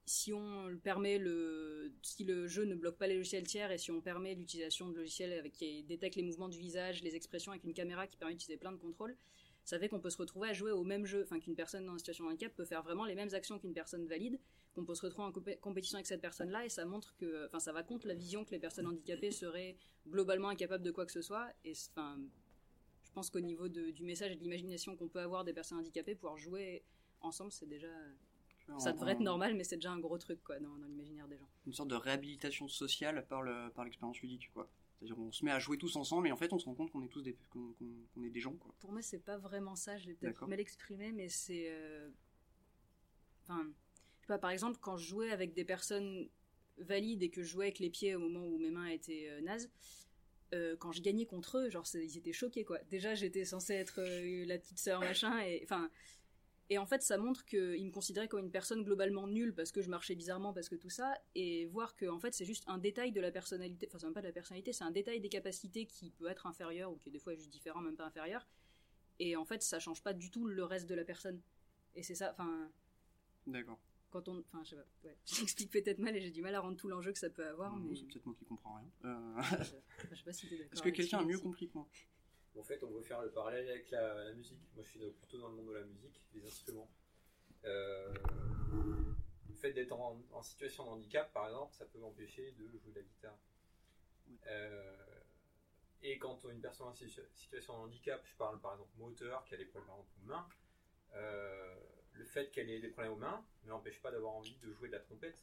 si 0.04 0.32
on 0.32 0.76
permet 0.82 1.18
le 1.18 1.92
si 2.02 2.24
le 2.24 2.48
jeu 2.48 2.64
ne 2.64 2.74
bloque 2.74 2.96
pas 2.96 3.06
les 3.06 3.18
logiciels 3.18 3.46
tiers 3.46 3.70
et 3.70 3.78
si 3.78 3.92
on 3.92 4.00
permet 4.00 4.34
l'utilisation 4.34 4.88
de 4.88 4.96
logiciels 4.96 5.48
qui 5.52 5.84
détectent 5.84 6.16
les 6.16 6.24
mouvements 6.24 6.48
du 6.48 6.58
visage, 6.58 7.04
les 7.04 7.14
expressions 7.14 7.52
avec 7.52 7.62
une 7.62 7.72
caméra 7.72 8.08
qui 8.08 8.16
permet 8.16 8.34
d'utiliser 8.34 8.58
plein 8.58 8.72
de 8.72 8.78
contrôles, 8.78 9.16
ça 9.68 9.78
fait 9.78 9.90
qu'on 9.90 10.00
peut 10.00 10.08
se 10.08 10.16
retrouver 10.16 10.48
à 10.48 10.54
jouer 10.54 10.70
au 10.70 10.82
même 10.82 11.04
jeu, 11.04 11.22
enfin 11.24 11.38
qu'une 11.38 11.54
personne 11.54 11.84
dans 11.84 11.92
une 11.92 11.98
situation 11.98 12.24
de 12.24 12.30
handicap 12.30 12.54
peut 12.54 12.64
faire 12.64 12.82
vraiment 12.82 13.04
les 13.04 13.14
mêmes 13.14 13.34
actions 13.34 13.58
qu'une 13.58 13.74
personne 13.74 14.06
valide, 14.06 14.40
qu'on 14.74 14.82
peut 14.82 14.94
se 14.94 15.04
retrouver 15.04 15.28
en 15.28 15.32
compétition 15.60 15.96
avec 15.96 16.06
cette 16.06 16.22
personne-là, 16.22 16.64
et 16.64 16.70
ça 16.70 16.86
montre 16.86 17.14
que, 17.16 17.44
enfin 17.46 17.60
ça 17.60 17.70
va 17.74 17.82
contre 17.82 18.06
la 18.06 18.14
vision 18.14 18.46
que 18.46 18.50
les 18.52 18.58
personnes 18.58 18.86
handicapées 18.86 19.30
seraient 19.30 19.76
globalement 20.06 20.48
incapables 20.48 20.82
de 20.82 20.90
quoi 20.90 21.04
que 21.04 21.12
ce 21.12 21.20
soit, 21.20 21.52
et 21.66 21.74
enfin 21.90 22.18
je 23.02 23.12
pense 23.12 23.28
qu'au 23.28 23.40
niveau 23.40 23.68
du 23.68 24.04
message 24.04 24.32
et 24.32 24.36
de 24.36 24.40
l'imagination 24.42 24.96
qu'on 24.96 25.08
peut 25.08 25.20
avoir 25.20 25.44
des 25.44 25.52
personnes 25.52 25.76
handicapées, 25.76 26.14
pouvoir 26.14 26.38
jouer 26.38 26.82
ensemble, 27.20 27.52
c'est 27.52 27.68
déjà 27.68 27.92
ça 28.78 28.92
devrait 28.92 29.12
être 29.12 29.20
normal, 29.20 29.54
mais 29.54 29.64
c'est 29.64 29.76
déjà 29.76 29.92
un 29.92 29.98
gros 29.98 30.16
truc 30.16 30.42
quoi 30.42 30.58
dans, 30.60 30.76
l'imaginaire 30.76 31.28
des 31.28 31.36
gens. 31.36 31.48
Une 31.66 31.74
sorte 31.74 31.90
de 31.90 31.94
réhabilitation 31.94 32.68
sociale 32.68 33.26
par 33.28 33.42
le 33.42 33.70
par 33.74 33.84
l'expérience 33.84 34.18
ludique 34.20 34.50
quoi. 34.54 34.66
C'est-à-dire 34.98 35.18
on 35.18 35.30
se 35.30 35.44
met 35.44 35.52
à 35.52 35.58
jouer 35.58 35.78
tous 35.78 35.94
ensemble 35.96 36.26
et 36.26 36.32
en 36.32 36.36
fait 36.36 36.52
on 36.52 36.58
se 36.58 36.64
rend 36.64 36.74
compte 36.74 36.90
qu'on 36.90 37.02
est 37.02 37.08
tous 37.08 37.22
des, 37.22 37.36
qu'on, 37.50 38.24
est 38.24 38.30
des 38.30 38.40
gens. 38.40 38.54
Quoi. 38.54 38.74
Pour 38.80 38.90
moi 38.90 39.00
c'est 39.00 39.20
pas 39.20 39.38
vraiment 39.38 39.76
ça, 39.76 39.96
je 39.96 40.06
l'ai 40.06 40.14
peut-être 40.14 40.46
mal 40.46 40.60
exprimé, 40.60 41.12
mais 41.12 41.28
c'est... 41.28 41.66
Euh, 41.70 42.10
enfin, 43.42 43.64
je 44.20 44.22
sais 44.22 44.26
pas, 44.26 44.38
par 44.38 44.50
exemple 44.50 44.78
quand 44.80 44.96
je 44.96 45.06
jouais 45.06 45.30
avec 45.30 45.54
des 45.54 45.64
personnes 45.64 46.28
valides 46.78 47.22
et 47.22 47.30
que 47.30 47.42
je 47.42 47.48
jouais 47.48 47.66
avec 47.66 47.78
les 47.78 47.90
pieds 47.90 48.14
au 48.16 48.18
moment 48.18 48.44
où 48.44 48.58
mes 48.58 48.70
mains 48.70 48.86
étaient 48.86 49.28
euh, 49.30 49.40
nazes, 49.40 49.70
euh, 50.54 50.76
quand 50.76 50.90
je 50.90 51.00
gagnais 51.00 51.26
contre 51.26 51.58
eux, 51.58 51.70
genre 51.70 51.86
ils 51.94 52.18
étaient 52.18 52.32
choqués 52.32 52.64
quoi. 52.64 52.78
Déjà 52.90 53.14
j'étais 53.14 53.44
censée 53.44 53.74
être 53.74 54.00
la 54.46 54.58
petite 54.58 54.78
sœur 54.78 55.00
machin 55.00 55.38
et 55.40 55.60
enfin 55.62 55.90
et 56.70 56.76
en 56.76 56.86
fait, 56.86 57.02
ça 57.02 57.16
montre 57.16 57.44
qu'il 57.46 57.84
me 57.84 57.90
considérait 57.90 58.28
comme 58.28 58.44
une 58.44 58.50
personne 58.50 58.82
globalement 58.82 59.26
nulle 59.26 59.54
parce 59.54 59.72
que 59.72 59.80
je 59.80 59.88
marchais 59.88 60.14
bizarrement, 60.14 60.52
parce 60.52 60.68
que 60.68 60.74
tout 60.74 60.90
ça, 60.90 61.14
et 61.34 61.64
voir 61.66 61.96
que 61.96 62.06
en 62.06 62.20
fait 62.20 62.34
c'est 62.34 62.44
juste 62.44 62.64
un 62.66 62.76
détail 62.76 63.10
de 63.10 63.20
la 63.20 63.30
personnalité, 63.30 63.86
enfin 63.88 63.98
c'est 63.98 64.06
même 64.06 64.14
pas 64.14 64.20
de 64.20 64.26
la 64.26 64.32
personnalité, 64.32 64.72
c'est 64.74 64.84
un 64.84 64.90
détail 64.90 65.20
des 65.20 65.30
capacités 65.30 65.86
qui 65.86 66.10
peut 66.10 66.28
être 66.28 66.46
inférieur 66.46 66.92
ou 66.92 66.96
qui 66.96 67.08
est 67.08 67.12
des 67.12 67.18
fois 67.18 67.34
juste 67.34 67.50
différent, 67.50 67.80
même 67.80 67.96
pas 67.96 68.04
inférieur. 68.04 68.46
Et 69.18 69.34
en 69.34 69.44
fait, 69.44 69.62
ça 69.62 69.80
change 69.80 70.02
pas 70.02 70.12
du 70.12 70.30
tout 70.30 70.46
le 70.46 70.62
reste 70.64 70.88
de 70.88 70.94
la 70.94 71.04
personne. 71.04 71.40
Et 71.94 72.02
c'est 72.02 72.14
ça, 72.14 72.32
enfin, 72.32 72.70
D'accord. 73.46 73.80
quand 74.10 74.28
on. 74.28 74.40
Enfin, 74.40 74.62
je 74.62 74.70
sais 74.70 74.76
pas, 74.76 74.86
ouais. 75.04 75.16
J'explique 75.24 75.70
peut-être 75.70 75.98
mal 75.98 76.14
et 76.16 76.20
j'ai 76.20 76.30
du 76.30 76.42
mal 76.42 76.54
à 76.54 76.60
rendre 76.60 76.76
tout 76.76 76.88
l'enjeu 76.88 77.12
que 77.12 77.18
ça 77.18 77.30
peut 77.30 77.46
avoir, 77.46 77.76
mais. 77.76 77.96
C'est 77.96 78.04
peut-être 78.04 78.26
moi 78.26 78.34
qui 78.38 78.44
comprends 78.44 78.74
rien. 78.76 78.90
Euh, 79.06 79.42
je, 80.10 80.16
sais 80.16 80.24
pas 80.24 80.32
si 80.32 80.48
t'es 80.48 80.56
d'accord. 80.58 80.72
Est-ce 80.74 80.82
que 80.82 80.90
quelqu'un 80.90 81.18
a 81.18 81.24
mieux 81.24 81.38
compris 81.38 81.68
que 81.68 81.74
moi? 81.74 81.88
En 82.56 82.62
fait, 82.62 82.82
on 82.82 82.90
veut 82.90 83.02
faire 83.02 83.22
le 83.22 83.30
parallèle 83.30 83.68
avec 83.68 83.90
la, 83.90 84.32
musique. 84.32 84.60
Moi, 84.74 84.84
je 84.84 84.90
suis 84.90 85.10
plutôt 85.10 85.38
dans 85.38 85.48
le 85.48 85.54
monde 85.54 85.68
de 85.68 85.74
la 85.74 85.84
musique, 85.84 86.20
des 86.32 86.44
instruments. 86.44 86.90
Euh, 87.64 88.12
le 89.48 89.54
fait 89.54 89.72
d'être 89.72 89.92
en, 89.92 90.42
situation 90.42 90.84
de 90.84 90.90
handicap, 90.90 91.32
par 91.32 91.46
exemple, 91.46 91.74
ça 91.74 91.84
peut 91.84 91.98
m'empêcher 91.98 92.52
de 92.52 92.66
jouer 92.66 92.80
de 92.90 92.96
la 92.96 93.02
guitare. 93.02 93.38
Euh, 94.46 94.96
et 96.02 96.18
quand 96.18 96.44
une 96.44 96.60
personne 96.60 96.88
en 96.88 96.94
situ- 96.94 97.20
situation 97.34 97.74
de 97.74 97.78
handicap, 97.84 98.24
je 98.24 98.36
parle 98.36 98.60
par 98.60 98.72
exemple 98.74 98.90
moteur, 98.98 99.44
qui 99.44 99.54
a 99.54 99.56
des 99.56 99.64
problèmes 99.64 99.90
aux 99.90 100.26
mains, 100.26 100.48
euh, 101.14 101.74
le 102.12 102.24
fait 102.24 102.50
qu'elle 102.50 102.70
ait 102.70 102.80
des 102.80 102.88
problèmes 102.88 103.12
aux 103.12 103.16
mains 103.16 103.44
ne 103.64 103.70
l'empêche 103.70 104.00
pas 104.00 104.10
d'avoir 104.10 104.34
envie 104.34 104.56
de 104.56 104.72
jouer 104.72 104.88
de 104.88 104.94
la 104.94 105.00
trompette. 105.00 105.42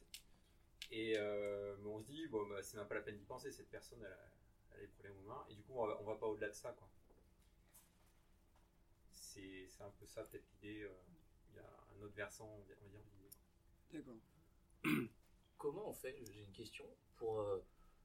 Et 0.91 1.15
euh, 1.17 1.75
on 1.85 1.99
se 1.99 2.05
dit, 2.05 2.27
bon, 2.27 2.45
bah, 2.47 2.61
c'est 2.61 2.77
même 2.77 2.87
pas 2.87 2.95
la 2.95 3.01
peine 3.01 3.17
d'y 3.17 3.25
penser, 3.25 3.51
cette 3.51 3.69
personne, 3.69 3.99
elle 4.01 4.11
a, 4.11 4.29
des 4.81 4.87
problèmes 4.87 5.17
aux 5.19 5.27
mains, 5.27 5.45
et 5.49 5.55
du 5.55 5.63
coup, 5.63 5.73
on 5.75 5.87
va, 5.87 5.97
on 6.01 6.05
va 6.05 6.15
pas 6.15 6.27
au-delà 6.27 6.49
de 6.49 6.53
ça, 6.55 6.71
quoi. 6.73 6.87
C'est 9.11 9.67
c'est 9.67 9.83
un 9.83 9.89
peu 9.91 10.05
ça, 10.05 10.23
peut-être 10.23 10.45
l'idée. 10.61 10.83
euh, 10.83 10.93
Il 11.51 11.55
y 11.55 11.59
a 11.59 11.63
un 11.97 12.01
autre 12.03 12.13
versant, 12.15 12.47
on 12.47 12.59
va 12.59 12.65
dire, 12.65 12.77
l'idée. 12.83 13.31
D'accord. 13.91 14.19
Comment 15.57 15.89
on 15.89 15.93
fait 15.93 16.15
J'ai 16.31 16.41
une 16.43 16.51
question 16.51 16.85
pour 17.17 17.39
euh, 17.39 17.59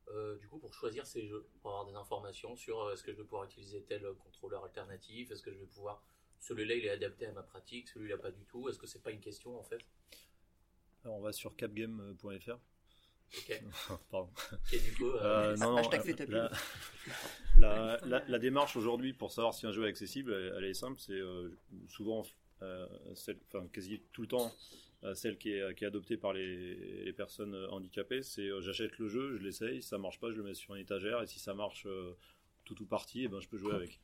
euh, 0.08 0.36
du 0.38 0.48
coup 0.48 0.58
pour 0.58 0.74
choisir 0.74 1.06
ces 1.06 1.26
jeux, 1.26 1.46
pour 1.60 1.70
avoir 1.72 1.86
des 1.86 1.94
informations 1.94 2.56
sur 2.56 2.80
euh, 2.80 2.92
est-ce 2.94 3.02
que 3.04 3.12
je 3.12 3.18
vais 3.18 3.24
pouvoir 3.24 3.44
utiliser 3.44 3.82
tel 3.84 4.06
contrôleur 4.14 4.64
alternatif, 4.64 5.30
est-ce 5.30 5.42
que 5.42 5.52
je 5.52 5.58
vais 5.58 5.66
pouvoir 5.66 6.02
celui-là 6.40 6.74
il 6.74 6.84
est 6.86 6.90
adapté 6.90 7.26
à 7.26 7.32
ma 7.32 7.42
pratique, 7.42 7.88
celui-là 7.88 8.18
pas 8.18 8.30
du 8.30 8.44
tout. 8.46 8.68
Est-ce 8.68 8.78
que 8.78 8.86
c'est 8.86 9.02
pas 9.02 9.10
une 9.12 9.20
question 9.20 9.58
en 9.58 9.62
fait? 9.62 9.84
Alors, 11.04 11.16
on 11.16 11.20
va 11.20 11.32
sur 11.32 11.54
capgame.fr. 11.56 12.58
Pardon. 14.10 14.30
Et 14.72 14.78
du 14.78 14.92
coup, 14.94 15.10
euh, 15.10 15.20
Euh, 15.22 15.56
non, 15.60 15.72
non, 15.72 15.76
euh, 16.00 16.04
la, 16.28 16.50
la, 17.58 18.00
la- 18.06 18.24
la 18.26 18.38
démarche 18.38 18.76
aujourd'hui 18.76 19.12
pour 19.12 19.32
savoir 19.32 19.54
si 19.54 19.66
un 19.66 19.72
jeu 19.72 19.84
est 19.84 19.88
accessible, 19.88 20.32
elle, 20.32 20.54
elle 20.58 20.64
est 20.64 20.74
simple. 20.74 20.98
C'est 21.00 21.12
euh, 21.12 21.50
souvent, 21.88 22.24
euh, 22.62 22.86
celle, 23.14 23.38
enfin 23.52 23.66
quasi 23.72 24.00
tout 24.12 24.22
le 24.22 24.28
temps, 24.28 24.52
euh, 25.04 25.14
celle 25.14 25.38
qui 25.38 25.52
est, 25.52 25.74
qui 25.76 25.84
est 25.84 25.86
adoptée 25.86 26.16
par 26.16 26.32
les, 26.32 27.04
les 27.04 27.12
personnes 27.12 27.54
handicapées. 27.70 28.22
C'est 28.22 28.48
euh, 28.48 28.60
j'achète 28.60 28.98
le 28.98 29.08
jeu, 29.08 29.36
je 29.36 29.42
l'essaye, 29.42 29.82
si 29.82 29.88
ça 29.88 29.98
marche 29.98 30.18
pas, 30.20 30.30
je 30.30 30.36
le 30.36 30.42
mets 30.42 30.54
sur 30.54 30.74
une 30.74 30.82
étagère, 30.82 31.22
et 31.22 31.26
si 31.26 31.38
ça 31.38 31.54
marche 31.54 31.86
euh, 31.86 32.12
tout 32.64 32.80
ou 32.82 32.86
partie, 32.86 33.24
eh 33.24 33.28
ben, 33.28 33.40
je 33.40 33.48
peux 33.48 33.58
jouer 33.58 33.74
avec. 33.74 34.00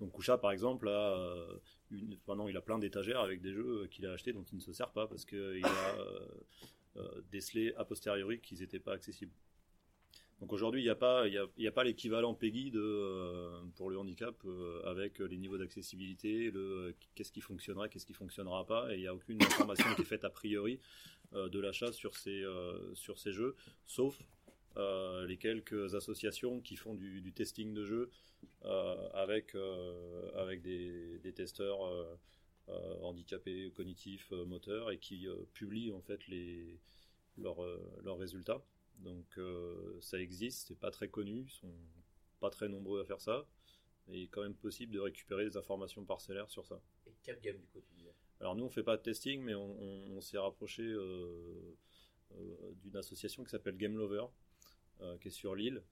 Donc 0.00 0.12
Kusha 0.12 0.38
par 0.38 0.52
exemple 0.52 0.88
a 0.88 1.16
euh, 1.18 1.54
une, 1.90 2.16
enfin, 2.22 2.36
non, 2.36 2.48
il 2.48 2.56
a 2.56 2.60
plein 2.60 2.78
d'étagères 2.78 3.20
avec 3.20 3.40
des 3.40 3.52
jeux 3.52 3.86
qu'il 3.90 4.06
a 4.06 4.12
achetés 4.12 4.32
dont 4.32 4.44
il 4.52 4.56
ne 4.56 4.62
se 4.62 4.72
sert 4.72 4.90
pas 4.90 5.06
parce 5.06 5.24
qu'il 5.24 5.64
a 5.64 5.96
euh, 6.96 7.22
décelé 7.32 7.74
a 7.76 7.84
posteriori 7.84 8.40
qu'ils 8.40 8.60
n'étaient 8.60 8.78
pas 8.78 8.92
accessibles. 8.92 9.32
Donc 10.40 10.52
aujourd'hui 10.52 10.80
il 10.80 10.84
n'y 10.84 10.90
a 10.90 10.94
pas, 10.94 11.26
y 11.26 11.66
a, 11.66 11.72
pas 11.72 11.84
l'équivalent 11.84 12.34
PEGI 12.34 12.72
euh, 12.74 13.60
pour 13.76 13.90
le 13.90 13.98
handicap 13.98 14.34
euh, 14.44 14.80
avec 14.84 15.18
les 15.18 15.36
niveaux 15.36 15.58
d'accessibilité, 15.58 16.52
qu'est-ce 17.14 17.32
qui 17.32 17.40
fonctionnera, 17.40 17.88
qu'est-ce 17.88 18.06
qui 18.06 18.14
fonctionnera 18.14 18.64
pas, 18.66 18.92
et 18.92 18.96
il 18.96 19.00
n'y 19.00 19.06
a 19.08 19.14
aucune 19.14 19.42
information 19.42 19.92
qui 19.94 20.02
est 20.02 20.04
faite 20.04 20.24
a 20.24 20.30
priori 20.30 20.78
de 21.32 21.58
l'achat 21.58 21.90
sur 21.92 22.14
ces, 22.16 22.44
sur 22.94 23.18
ces 23.18 23.32
jeux, 23.32 23.56
sauf 23.86 24.20
les 24.76 25.36
quelques 25.36 25.94
associations 25.94 26.60
qui 26.60 26.76
font 26.76 26.94
du, 26.94 27.32
testing 27.32 27.72
de 27.72 27.84
jeux 27.84 28.10
avec, 29.14 29.56
des, 30.62 31.32
testeurs 31.34 31.78
handicapés 33.02 33.70
cognitifs, 33.74 34.32
euh, 34.32 34.44
moteurs, 34.44 34.90
et 34.90 34.98
qui 34.98 35.28
euh, 35.28 35.36
publient 35.52 35.92
en 35.92 36.00
fait 36.00 36.26
les, 36.28 36.78
leurs, 37.38 37.62
euh, 37.62 37.80
leurs 38.04 38.18
résultats. 38.18 38.62
Donc 39.00 39.26
euh, 39.38 39.98
ça 40.00 40.20
existe, 40.20 40.68
c'est 40.68 40.78
pas 40.78 40.90
très 40.90 41.08
connu, 41.08 41.44
ils 41.46 41.50
sont 41.50 41.74
pas 42.40 42.50
très 42.50 42.68
nombreux 42.68 43.00
à 43.00 43.04
faire 43.04 43.20
ça, 43.20 43.46
et 44.08 44.18
il 44.18 44.22
est 44.24 44.28
quand 44.28 44.42
même 44.42 44.54
possible 44.54 44.92
de 44.92 45.00
récupérer 45.00 45.44
des 45.44 45.56
informations 45.56 46.04
parcellaires 46.04 46.50
sur 46.50 46.64
ça. 46.66 46.80
Et 47.06 47.12
Capgame 47.22 47.58
du 47.58 47.66
coup 47.68 47.80
tu 47.80 47.94
disais? 47.94 48.14
Alors 48.40 48.54
nous 48.56 48.64
on 48.64 48.70
fait 48.70 48.82
pas 48.82 48.96
de 48.96 49.02
testing, 49.02 49.42
mais 49.42 49.54
on, 49.54 49.82
on- 49.82 50.16
on 50.16 50.20
s'est 50.20 50.38
rapproché 50.38 50.82
euh, 50.82 51.76
euh, 52.36 52.72
d'une 52.82 52.96
association 52.96 53.44
qui 53.44 53.50
s'appelle 53.50 53.76
Game 53.76 53.96
Lover, 53.96 54.26
euh, 55.00 55.18
qui 55.18 55.28
est 55.28 55.30
sur 55.32 55.54
l'île 55.54 55.82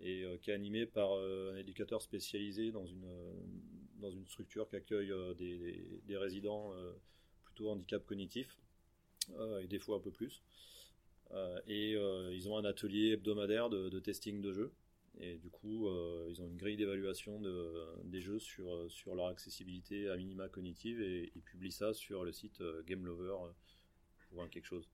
et 0.00 0.24
euh, 0.24 0.36
qui 0.38 0.50
est 0.50 0.54
animée 0.54 0.86
par 0.86 1.12
euh, 1.16 1.52
un 1.54 1.56
éducateur 1.56 2.02
spécialisé 2.02 2.72
dans 2.72 2.86
une 2.86 3.04
euh, 3.04 3.32
dans 3.98 4.10
une 4.10 4.26
structure 4.26 4.68
qui 4.68 4.76
accueille 4.76 5.12
euh, 5.12 5.34
des, 5.34 6.16
résidents 6.16 6.72
euh, 6.74 6.92
plutôt 7.44 7.70
handicap 7.70 8.04
cognitif 8.04 8.58
euh, 9.36 9.60
et 9.60 9.66
des 9.66 9.78
fois 9.78 9.96
un 9.96 10.00
peu 10.00 10.10
plus. 10.10 10.42
Et 11.66 11.92
ils 12.32 12.48
ont 12.48 12.56
un 12.56 12.64
atelier 12.64 13.10
hebdomadaire 13.10 13.68
de, 13.68 14.00
testing 14.00 14.40
de 14.40 14.50
jeux. 14.50 14.72
Et 15.20 15.36
du 15.36 15.50
coup, 15.50 15.86
ils 16.30 16.40
ont 16.40 16.46
une 16.46 16.56
grille 16.56 16.78
d'évaluation 16.78 17.38
de, 17.38 17.84
des 18.04 18.22
jeux 18.22 18.38
sur, 18.38 18.88
leur 19.14 19.26
accessibilité 19.26 20.08
à 20.08 20.16
minima 20.16 20.48
cognitive 20.48 21.02
et 21.02 21.30
ils 21.34 21.42
publient 21.42 21.70
ça 21.70 21.92
sur 21.92 22.24
le 22.24 22.32
site 22.32 22.62
Game 22.86 23.04
Lover 23.04 23.36
pour 24.30 24.42
un 24.42 24.48
quelque 24.48 24.64
chose. 24.64 24.88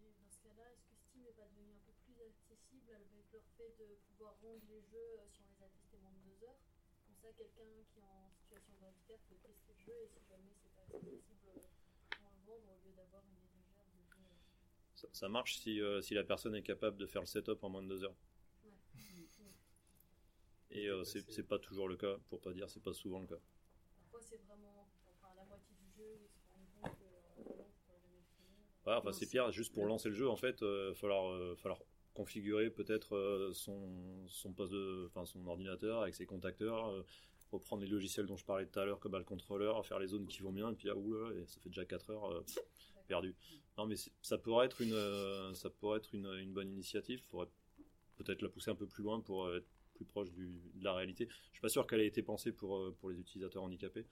Et 0.00 0.12
dans 0.16 0.30
ce 0.30 0.40
cas-là, 0.44 0.64
est-ce 0.72 0.88
que 0.88 0.96
Steam 0.96 1.22
n'est 1.24 1.36
pas 1.36 1.48
devenu 1.48 1.72
un 1.72 1.82
peu 1.84 1.92
plus 2.04 2.16
accessible 2.22 2.92
avec 2.94 3.08
leur 3.32 3.44
fait 3.56 3.74
de 3.78 3.98
pouvoir 4.08 4.36
rendre 4.42 4.62
les 4.68 4.82
jeux 4.82 5.18
euh, 5.18 5.26
si 5.28 5.42
on 5.42 5.48
les 5.50 5.62
a 5.64 5.68
testés 5.68 5.98
moins 5.98 6.12
de 6.12 6.22
deux 6.30 6.38
heures 6.46 6.60
Comme 7.04 7.16
ça, 7.16 7.28
quelqu'un 7.32 7.66
qui 7.92 8.00
est 8.00 8.08
en 8.08 8.30
situation 8.30 8.74
de 8.80 8.86
handicap 8.86 9.20
jeu 9.88 9.98
et 10.04 10.08
si 10.08 10.20
jamais 10.28 10.52
c'est 10.60 10.72
pas 10.74 10.82
accessible, 10.82 11.48
euh, 11.48 11.60
pour 12.20 12.30
le 12.30 12.40
vendre 12.46 12.68
au 12.72 12.86
lieu 12.86 12.92
d'avoir 12.94 13.22
une 13.24 13.36
étagère 13.40 13.84
de 13.88 14.00
jeux. 14.04 14.28
euh, 14.28 14.94
Ça, 14.94 15.08
ça 15.12 15.28
marche 15.28 15.58
si, 15.58 15.80
euh, 15.80 16.00
si 16.02 16.14
la 16.14 16.24
personne 16.24 16.54
est 16.54 16.62
capable 16.62 16.96
de 16.98 17.06
faire 17.06 17.22
le 17.22 17.26
setup 17.26 17.62
en 17.64 17.70
moins 17.70 17.82
de 17.82 17.88
deux 17.88 18.04
heures. 18.04 18.16
Et 20.70 20.86
euh, 20.86 21.02
c'est 21.04 21.48
pas 21.48 21.58
toujours 21.58 21.88
le 21.88 21.96
cas, 21.96 22.16
pour 22.28 22.40
pas 22.40 22.52
dire 22.52 22.68
c'est 22.68 22.82
pas 22.82 22.92
souvent 22.92 23.20
le 23.20 23.26
cas. 23.26 23.40
Parfois, 23.96 24.20
c'est 24.20 24.36
vraiment 24.46 24.86
enfin, 25.22 25.34
la 25.34 25.44
moitié 25.44 25.74
du 25.80 25.90
jeu, 25.96 26.18
ils 26.22 26.28
se 26.28 26.38
rendent 26.52 26.68
compte 26.82 26.98
que 26.98 27.04
euh. 27.50 27.64
Ouais, 28.86 28.94
enfin, 28.94 29.12
c'est 29.12 29.26
pire, 29.26 29.50
juste 29.50 29.72
pour 29.72 29.86
lancer 29.86 30.10
le 30.10 30.14
jeu, 30.14 30.28
en 30.28 30.36
fait, 30.36 30.60
il 30.60 30.92
falloir, 30.94 31.56
falloir 31.56 31.80
configurer 32.14 32.68
peut-être 32.70 33.50
son, 33.54 34.28
son 34.28 34.52
poste 34.52 34.72
de, 34.72 35.06
enfin, 35.06 35.24
son 35.24 35.46
ordinateur 35.46 36.02
avec 36.02 36.14
ses 36.14 36.26
contacteurs, 36.26 37.04
reprendre 37.50 37.82
les 37.82 37.88
logiciels 37.88 38.26
dont 38.26 38.36
je 38.36 38.44
parlais 38.44 38.66
tout 38.66 38.78
à 38.78 38.84
l'heure, 38.84 39.00
comme 39.00 39.16
le 39.16 39.24
contrôleur, 39.24 39.84
faire 39.86 39.98
les 39.98 40.08
zones 40.08 40.26
qui 40.26 40.42
vont 40.42 40.52
bien, 40.52 40.70
et 40.70 40.74
puis 40.74 40.88
là, 40.88 40.96
oula, 40.96 41.34
et 41.34 41.46
ça 41.46 41.60
fait 41.60 41.68
déjà 41.68 41.84
4 41.84 42.10
heures, 42.10 42.30
euh, 42.32 42.44
perdu. 43.06 43.34
Non, 43.76 43.86
mais 43.86 43.96
ça 44.22 44.38
pourrait 44.38 44.66
être 44.66 44.80
une, 44.80 44.92
euh, 44.92 45.54
ça 45.54 45.70
être 45.96 46.14
une, 46.14 46.52
bonne 46.52 46.68
initiative, 46.68 47.22
faudrait 47.28 47.48
peut-être 48.16 48.42
la 48.42 48.48
pousser 48.48 48.70
un 48.70 48.74
peu 48.74 48.86
plus 48.86 49.04
loin 49.04 49.20
pour 49.20 49.46
euh, 49.46 49.58
être 49.58 49.68
plus 49.94 50.04
proche 50.04 50.30
de 50.32 50.50
la 50.82 50.92
réalité. 50.94 51.28
Je 51.30 51.52
suis 51.52 51.60
pas 51.60 51.68
sûr 51.68 51.86
qu'elle 51.86 52.00
ait 52.00 52.06
été 52.06 52.22
pensée 52.22 52.52
pour, 52.52 52.76
euh, 52.76 52.96
pour 52.98 53.10
les 53.10 53.18
utilisateurs 53.18 53.62
handicapés, 53.62 54.06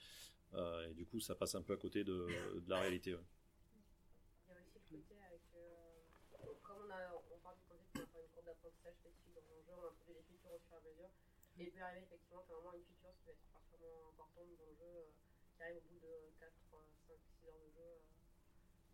et 0.54 0.94
du 0.94 1.04
coup, 1.04 1.20
ça 1.20 1.34
passe 1.34 1.54
un 1.54 1.62
peu 1.62 1.74
à 1.74 1.76
côté 1.76 2.02
de, 2.02 2.26
la 2.66 2.80
réalité. 2.80 3.14
Il 11.58 11.62
et 11.62 11.66
il 11.68 11.72
peut 11.72 11.82
arriver 11.82 12.04
effectivement 12.04 12.44
une 12.74 12.95
importante 14.36 14.58
dans 14.58 14.66
le 14.66 14.74
jeu, 14.76 14.84
euh, 14.84 15.12
qui 15.56 15.62
arrive 15.62 15.76
au 15.76 15.88
bout 15.88 16.00
de 16.00 16.30
4, 16.40 16.52
5, 16.70 16.78
6 17.08 17.48
heures 17.48 17.56
de 17.56 17.70
jeu, 17.72 17.80
euh, 17.80 18.00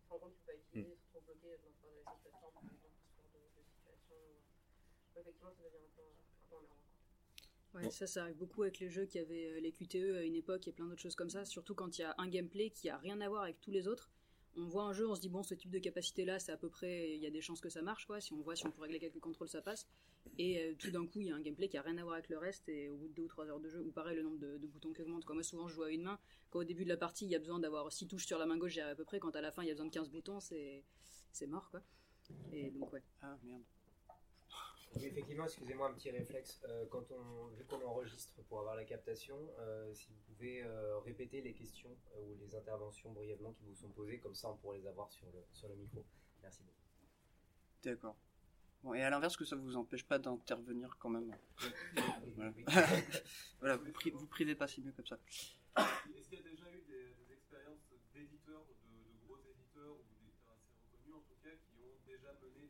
se 0.03 0.09
rend 0.09 0.19
compte 0.19 0.33
qu'il 0.35 0.39
ne 0.39 0.45
peut 0.45 0.53
pas 0.53 0.57
utiliser, 0.57 0.95
se 0.95 1.17
retrouve 1.17 1.35
bloqué 1.41 1.57
dans, 1.59 1.75
dans 1.83 1.91
les 1.91 2.03
situations, 2.15 2.51
par 2.51 2.63
exemple, 2.63 2.95
ce 3.03 3.15
genre 3.19 3.29
de, 3.33 3.39
de 3.59 3.63
situation 3.67 4.15
où, 4.15 5.19
effectivement 5.19 5.51
ça 5.51 5.63
devient 5.63 5.83
un 5.83 5.91
peu, 5.95 6.03
un 6.03 6.47
peu 6.49 6.55
emmerdant. 6.55 6.79
Ouais, 7.73 7.89
ça, 7.89 8.07
ça 8.07 8.21
arrive 8.23 8.37
beaucoup 8.37 8.61
avec 8.63 8.79
les 8.79 8.89
jeux 8.89 9.05
qui 9.05 9.17
avaient 9.19 9.51
euh, 9.51 9.59
les 9.59 9.71
QTE 9.71 10.15
à 10.15 10.23
une 10.23 10.35
époque 10.35 10.67
et 10.67 10.71
plein 10.71 10.85
d'autres 10.85 11.01
choses 11.01 11.15
comme 11.15 11.29
ça. 11.29 11.43
Surtout 11.43 11.73
quand 11.75 11.97
il 11.97 12.01
y 12.01 12.03
a 12.05 12.13
un 12.19 12.27
gameplay 12.29 12.69
qui 12.69 12.89
a 12.89 12.97
rien 12.97 13.19
à 13.19 13.27
voir 13.27 13.43
avec 13.43 13.59
tous 13.61 13.71
les 13.71 13.87
autres. 13.87 14.11
On 14.55 14.65
voit 14.65 14.83
un 14.83 14.93
jeu, 14.93 15.09
on 15.09 15.15
se 15.15 15.21
dit 15.21 15.29
bon, 15.29 15.41
ce 15.41 15.55
type 15.55 15.71
de 15.71 15.79
capacité-là, 15.79 16.39
c'est 16.39 16.51
à 16.51 16.57
peu 16.57 16.69
près, 16.69 17.15
il 17.15 17.21
y 17.21 17.25
a 17.25 17.31
des 17.31 17.41
chances 17.41 17.59
que 17.59 17.69
ça 17.69 17.81
marche, 17.81 18.05
quoi. 18.05 18.21
Si 18.21 18.33
on 18.33 18.41
voit, 18.41 18.55
si 18.55 18.65
on 18.67 18.71
peut 18.71 18.81
régler 18.81 18.99
quelques 18.99 19.19
contrôles, 19.19 19.49
ça 19.49 19.61
passe. 19.61 19.87
Et 20.37 20.59
euh, 20.59 20.75
tout 20.77 20.91
d'un 20.91 21.05
coup, 21.07 21.21
il 21.21 21.27
y 21.27 21.31
a 21.31 21.35
un 21.35 21.41
gameplay 21.41 21.67
qui 21.67 21.77
a 21.77 21.81
rien 21.81 21.97
à 21.97 22.03
voir 22.03 22.15
avec 22.15 22.29
le 22.29 22.37
reste. 22.37 22.69
Et 22.69 22.89
au 22.89 22.97
bout 22.97 23.07
de 23.07 23.13
deux 23.13 23.23
ou 23.23 23.27
trois 23.27 23.47
heures 23.47 23.59
de 23.59 23.69
jeu, 23.69 23.81
ou 23.81 23.91
pareil, 23.91 24.15
le 24.15 24.23
nombre 24.23 24.37
de, 24.37 24.67
boutons 24.67 24.93
qui 24.93 25.01
augmente. 25.01 25.25
Comme 25.25 25.37
moi, 25.37 25.43
souvent, 25.43 25.67
je 25.67 25.73
joue 25.73 25.83
à 25.83 25.91
une 25.91 26.03
main. 26.03 26.19
Quand 26.51 26.59
au 26.59 26.63
début 26.63 26.83
de 26.83 26.89
la 26.89 26.97
partie, 26.97 27.25
il 27.25 27.31
y 27.31 27.35
a 27.35 27.39
besoin 27.39 27.59
d'avoir 27.59 27.91
six 27.91 28.07
touches 28.07 28.27
sur 28.27 28.37
la 28.37 28.45
main 28.45 28.57
gauche, 28.57 28.77
arrive 28.77 28.93
à 28.93 28.95
peu 28.95 29.05
près. 29.05 29.19
Quand 29.19 29.35
à 29.35 29.41
la 29.41 29.51
fin, 29.51 29.63
il 29.63 29.67
y 29.67 29.71
a 29.71 29.73
besoin 29.73 29.87
de 29.87 29.91
15 29.91 30.09
boutons, 30.09 30.39
c'est 30.39 30.83
c'est 31.31 31.47
mort, 31.47 31.69
quoi. 31.71 31.81
Et 32.51 32.69
donc, 32.69 32.93
ouais. 32.93 33.03
Ah 33.21 33.37
merde. 33.43 33.63
Oui, 34.95 35.05
effectivement, 35.05 35.45
excusez-moi, 35.45 35.89
un 35.89 35.93
petit 35.93 36.11
réflexe. 36.11 36.61
Euh, 36.65 36.85
quand 36.89 37.03
on, 37.11 37.47
vu 37.47 37.65
qu'on 37.65 37.83
enregistre 37.85 38.41
pour 38.47 38.59
avoir 38.59 38.75
la 38.75 38.85
captation, 38.85 39.37
euh, 39.59 39.93
si 39.93 40.07
vous 40.09 40.19
pouvez 40.33 40.63
euh, 40.63 40.99
répéter 40.99 41.41
les 41.41 41.53
questions 41.53 41.95
euh, 42.15 42.21
ou 42.21 42.37
les 42.39 42.55
interventions 42.55 43.11
brièvement 43.11 43.53
qui 43.53 43.63
vous 43.65 43.75
sont 43.75 43.89
posées, 43.89 44.19
comme 44.19 44.35
ça 44.35 44.49
on 44.49 44.57
pourrait 44.57 44.77
les 44.79 44.87
avoir 44.87 45.11
sur 45.11 45.25
le, 45.31 45.43
sur 45.51 45.67
le 45.69 45.75
micro. 45.75 46.05
Merci 46.41 46.61
beaucoup. 46.63 46.77
D'accord. 47.83 48.15
Bon, 48.83 48.93
et 48.93 49.01
à 49.01 49.09
l'inverse, 49.09 49.35
que 49.37 49.45
ça 49.45 49.55
vous 49.55 49.75
empêche 49.77 50.05
pas 50.05 50.19
d'intervenir 50.19 50.97
quand 50.99 51.09
même. 51.09 51.35
Voilà, 52.35 52.51
Oui. 52.55 52.65
voilà 53.59 53.77
vous, 53.77 53.91
pri- 53.91 54.11
vous 54.11 54.27
privez 54.27 54.55
pas, 54.55 54.67
c'est 54.67 54.81
mieux 54.81 54.91
comme 54.91 55.05
ça. 55.05 55.17
Est-ce 55.77 56.29
qu'il 56.29 56.39
y 56.39 56.41
a 56.41 56.49
déjà 56.49 56.69
eu 56.71 56.81
des, 56.87 57.13
des 57.13 57.33
expériences 57.33 57.79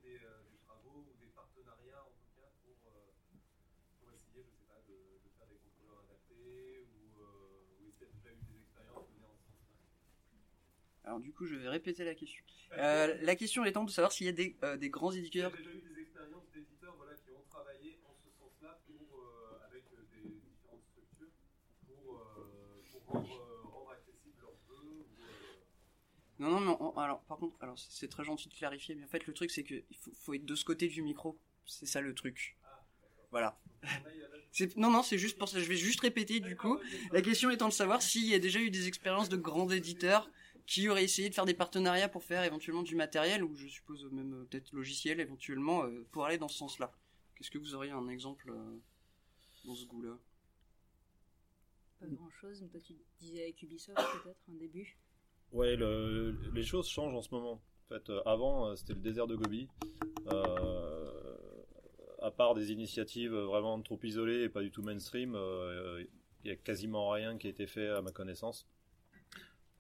des, 0.03 0.19
euh, 0.19 0.43
des 0.51 0.57
travaux 0.67 1.05
ou 1.09 1.13
des 1.19 1.27
partenariats 1.31 2.03
en 2.03 2.11
tout 2.11 2.27
cas 2.35 2.49
pour, 2.61 2.75
euh, 2.91 3.11
pour 3.99 4.11
essayer, 4.11 4.43
je 4.43 4.51
sais 4.51 4.67
pas, 4.67 4.81
de, 4.87 5.19
de 5.23 5.29
faire 5.37 5.47
des 5.47 5.55
contrôleurs 5.57 6.03
adaptés 6.03 6.83
ou, 6.83 7.21
euh, 7.21 7.79
ou 7.81 7.87
est-ce 7.87 7.97
qu'il 7.97 8.07
y 8.07 8.11
a 8.11 8.13
déjà 8.13 8.31
eu 8.35 8.43
des 8.51 8.59
expériences 8.61 9.07
menées 9.15 9.25
en 9.31 9.37
ce 9.37 9.47
sens-là 9.47 9.79
Alors 11.05 11.19
du 11.19 11.31
coup, 11.33 11.45
je 11.45 11.55
vais 11.55 11.67
répéter 11.69 12.03
la 12.05 12.15
question. 12.15 12.43
Euh, 12.77 13.17
la 13.21 13.35
question 13.35 13.65
étant 13.65 13.83
de 13.83 13.89
savoir 13.91 14.11
s'il 14.11 14.25
y 14.25 14.29
a 14.29 14.33
des, 14.33 14.55
euh, 14.63 14.77
des 14.77 14.89
grands 14.89 15.11
Il 15.11 15.15
y 15.15 15.17
a 15.17 15.21
éditeurs. 15.21 15.51
déjà 15.51 15.69
eu 15.69 15.81
des 15.93 16.01
expériences 16.01 16.49
d'éditeurs 16.53 16.95
voilà, 16.95 17.13
qui 17.15 17.29
ont 17.31 17.43
travaillé 17.49 17.99
en 18.07 18.15
ce 18.23 18.29
sens-là 18.39 18.79
pour, 18.87 19.19
euh, 19.19 19.67
avec 19.67 19.83
euh, 19.93 19.97
des 20.15 20.29
différentes 20.29 20.81
structures 20.91 21.27
pour, 21.85 23.03
pour 23.05 23.13
rendre, 23.21 23.69
rendre 23.71 23.91
accessible 23.91 24.35
leurs 24.41 24.55
jeux 24.65 24.89
ou, 24.89 25.05
Non, 26.39 26.49
non, 26.51 26.59
mais 26.61 26.75
on- 26.79 26.97
alors 26.97 27.21
par 27.23 27.37
contre, 27.37 27.57
alors 27.61 27.77
c'est- 27.77 28.07
très 28.07 28.23
gentil 28.23 28.47
de 28.49 28.53
clarifier, 28.53 28.95
mais 28.95 29.03
en 29.03 29.07
fait 29.07 29.27
le 29.27 29.33
truc 29.33 29.51
c'est 29.51 29.63
que 29.63 29.75
il 29.75 29.97
faut, 29.97 30.11
faut 30.13 30.33
être 30.33 30.45
de 30.45 30.55
ce 30.55 30.63
côté 30.65 30.87
du 30.87 31.01
micro. 31.01 31.37
C'est 31.65 31.85
ça 31.85 31.99
le 32.01 32.13
truc. 32.15 32.57
Voilà. 33.31 33.59
C'est- 34.51 34.75
Non, 34.77 34.89
non, 34.91 35.01
c'est 35.03 35.17
juste 35.17 35.37
pour 35.37 35.47
ça. 35.49 35.59
Je 35.59 35.65
vais 35.65 35.75
juste 35.75 35.99
répéter 36.01 36.39
du 36.39 36.55
coup. 36.55 36.77
La 37.11 37.21
question 37.21 37.49
étant 37.49 37.67
de 37.67 37.73
savoir 37.73 38.01
s'il 38.01 38.25
y 38.25 38.33
a 38.35 38.39
déjà 38.39 38.59
eu 38.59 38.69
des 38.69 38.87
expériences 38.87 39.27
de 39.29 39.37
grands 39.37 39.69
éditeurs 39.69 40.29
qui 40.65 40.87
auraient 40.89 41.03
essayé 41.03 41.29
de 41.29 41.33
faire 41.33 41.45
des 41.45 41.53
partenariats 41.53 42.09
pour 42.09 42.23
faire 42.23 42.43
éventuellement 42.43 42.83
du 42.83 42.95
matériel 42.95 43.43
ou 43.43 43.53
je 43.55 43.67
suppose 43.67 44.05
même 44.11 44.33
euh, 44.33 44.45
peut-être 44.45 44.71
logiciel 44.71 45.19
éventuellement 45.19 45.83
euh, 45.83 46.05
pour 46.11 46.25
aller 46.25 46.37
dans 46.37 46.47
ce 46.47 46.57
sens-là. 46.57 46.91
Qu'est-ce 47.35 47.51
que 47.51 47.57
vous 47.57 47.75
auriez 47.75 47.91
un 47.91 48.07
exemple 48.07 48.49
euh, 48.49 48.79
dans 49.65 49.75
ce 49.75 49.85
goût-là? 49.85 50.17
Pas 51.99 52.07
grand 52.07 52.29
chose, 52.29 52.61
mais 52.61 52.69
toi 52.69 52.79
tu 52.79 52.93
disais 53.19 53.43
avec 53.43 53.61
Ubisoft 53.61 53.97
peut-être 54.23 54.39
un 54.49 54.55
début? 54.55 54.97
Ouais, 55.51 55.75
le- 55.75 56.31
les 56.53 56.63
choses 56.63 56.87
changent 56.87 57.15
en 57.15 57.21
ce 57.21 57.29
moment. 57.33 57.61
En 57.89 57.93
fait, 57.95 58.09
euh, 58.09 58.21
avant, 58.25 58.69
euh, 58.69 58.75
c'était 58.75 58.93
le 58.93 59.01
désert 59.01 59.27
de 59.27 59.35
Gobi. 59.35 59.67
Euh, 60.31 61.37
à 62.21 62.31
part 62.31 62.55
des 62.55 62.71
initiatives 62.71 63.33
vraiment 63.33 63.79
trop 63.81 63.99
isolées 64.03 64.43
et 64.43 64.49
pas 64.49 64.61
du 64.61 64.71
tout 64.71 64.81
mainstream, 64.81 65.35
euh, 65.35 66.03
il 66.43 66.47
y 66.49 66.51
a 66.51 66.55
quasiment 66.55 67.09
rien 67.09 67.37
qui 67.37 67.47
a 67.47 67.49
été 67.49 67.67
fait 67.67 67.87
à 67.89 68.01
ma 68.01 68.11
connaissance. 68.11 68.65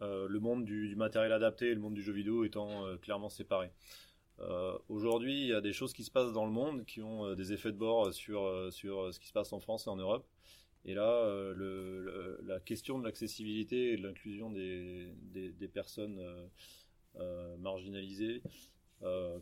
Euh, 0.03 0.27
le 0.27 0.39
monde 0.39 0.65
du, 0.65 0.95
matériel 0.95 1.31
adapté 1.31 1.67
et 1.67 1.73
le 1.73 1.79
monde 1.79 1.93
du 1.93 2.01
jeu 2.01 2.11
vidéo 2.11 2.43
étant 2.43 2.85
euh, 2.85 2.97
clairement 2.97 3.29
séparés. 3.29 3.71
Euh, 4.39 4.77
Aujourd'hui, 4.89 5.41
il 5.41 5.47
y 5.47 5.53
a 5.53 5.61
des 5.61 5.71
choses 5.71 5.93
qui 5.93 6.03
se 6.03 6.11
passent 6.11 6.33
dans 6.33 6.45
le 6.45 6.51
monde 6.51 6.83
qui 6.85 7.01
ont 7.01 7.33
des 7.35 7.53
effets 7.53 7.71
de 7.71 7.77
bord 7.77 8.13
sur, 8.13 8.71
sur 8.71 9.13
ce 9.13 9.19
qui 9.19 9.27
se 9.27 9.33
passe 9.33 9.53
en 9.53 9.59
France 9.59 9.87
et 9.87 9.89
en 9.89 9.95
Europe. 9.95 10.27
Et 10.85 10.93
là, 10.93 11.53
la 12.43 12.59
question 12.59 12.99
de 12.99 13.05
l'accessibilité 13.05 13.93
et 13.93 13.97
de 13.97 14.03
l'inclusion 14.03 14.51
des, 14.51 15.13
des, 15.31 15.67
personnes 15.69 16.19
marginalisées 17.59 18.41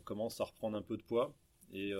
commence 0.04 0.40
à 0.40 0.44
reprendre 0.44 0.76
un 0.76 0.82
peu 0.82 0.96
de 0.96 1.02
poids 1.02 1.34
et, 1.72 1.92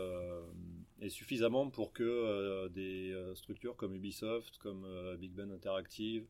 suffisamment 1.09 1.71
pour 1.71 1.93
que 1.93 2.69
des 2.69 3.17
structures 3.35 3.75
comme 3.75 3.97
Ubisoft, 3.97 4.59
comme 4.59 4.87
Big 5.19 5.33
Ben 5.33 5.51
Interactive 5.51 6.29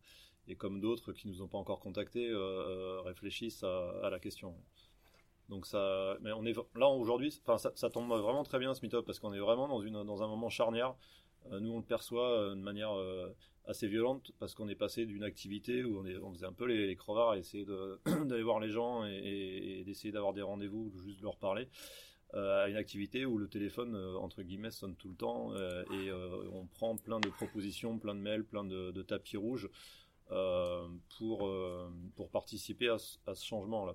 et 0.48 0.56
comme 0.56 0.80
d'autres 0.80 1.12
qui 1.12 1.28
nous 1.28 1.42
ont 1.42 1.48
pas 1.48 1.58
encore 1.58 1.80
contactés 1.80 2.28
euh, 2.28 2.36
euh, 2.36 3.00
réfléchissent 3.02 3.62
à, 3.62 4.08
la 4.10 4.18
question. 4.18 4.54
Donc 5.48 5.66
ça, 5.66 6.16
mais 6.20 6.32
on 6.32 6.44
est 6.44 6.56
là 6.76 6.88
aujourd'hui, 6.88 7.38
enfin 7.44 7.58
ça, 7.74 7.90
tombe 7.90 8.08
vraiment 8.08 8.42
très 8.42 8.58
bien 8.58 8.74
ce 8.74 8.82
meet-up 8.82 9.04
parce 9.04 9.18
qu'on 9.18 9.32
est 9.32 9.38
vraiment 9.38 9.68
dans 9.68 9.80
une 9.80 10.02
dans 10.04 10.22
un 10.22 10.26
moment 10.26 10.48
charnière. 10.48 10.94
Euh, 11.50 11.60
nous 11.60 11.72
on 11.72 11.78
le 11.78 11.84
perçoit 11.84 12.50
de 12.50 12.60
manière 12.60 12.92
assez 13.66 13.86
violente 13.86 14.32
parce 14.38 14.54
qu'on 14.54 14.68
est 14.68 14.74
passé 14.76 15.04
d'une 15.06 15.24
activité 15.24 15.84
où 15.84 16.04
on, 16.22 16.32
faisait 16.32 16.46
un 16.46 16.52
peu 16.52 16.66
les, 16.66 16.86
les 16.86 16.96
crevards 16.96 17.34
essayer 17.34 17.66
d'aller 18.06 18.42
voir 18.42 18.60
les 18.60 18.70
gens 18.70 19.04
et, 19.04 19.82
d'essayer 19.84 20.12
d'avoir 20.12 20.32
des 20.32 20.42
rendez-vous 20.42 20.90
ou 20.94 21.00
juste 21.00 21.18
de 21.18 21.24
leur 21.24 21.36
parler 21.36 21.68
à 22.34 22.66
une 22.68 22.76
activité 22.76 23.26
où 23.26 23.36
le 23.36 23.46
téléphone 23.46 23.94
entre 24.16 24.42
guillemets 24.42 24.70
sonne 24.70 24.96
tout 24.96 25.10
le 25.10 25.16
temps 25.16 25.54
et 25.54 26.10
on 26.50 26.66
prend 26.66 26.96
plein 26.96 27.20
de 27.20 27.28
propositions, 27.28 27.98
plein 27.98 28.14
de 28.14 28.20
mails, 28.20 28.44
plein 28.44 28.64
de, 28.64 29.02
tapis 29.02 29.36
rouges 29.36 29.68
pour, 31.18 31.46
euh, 31.46 31.90
pour 32.16 32.30
participer 32.30 32.88
à 32.88 32.98
ce, 32.98 33.44
changement-là. 33.44 33.94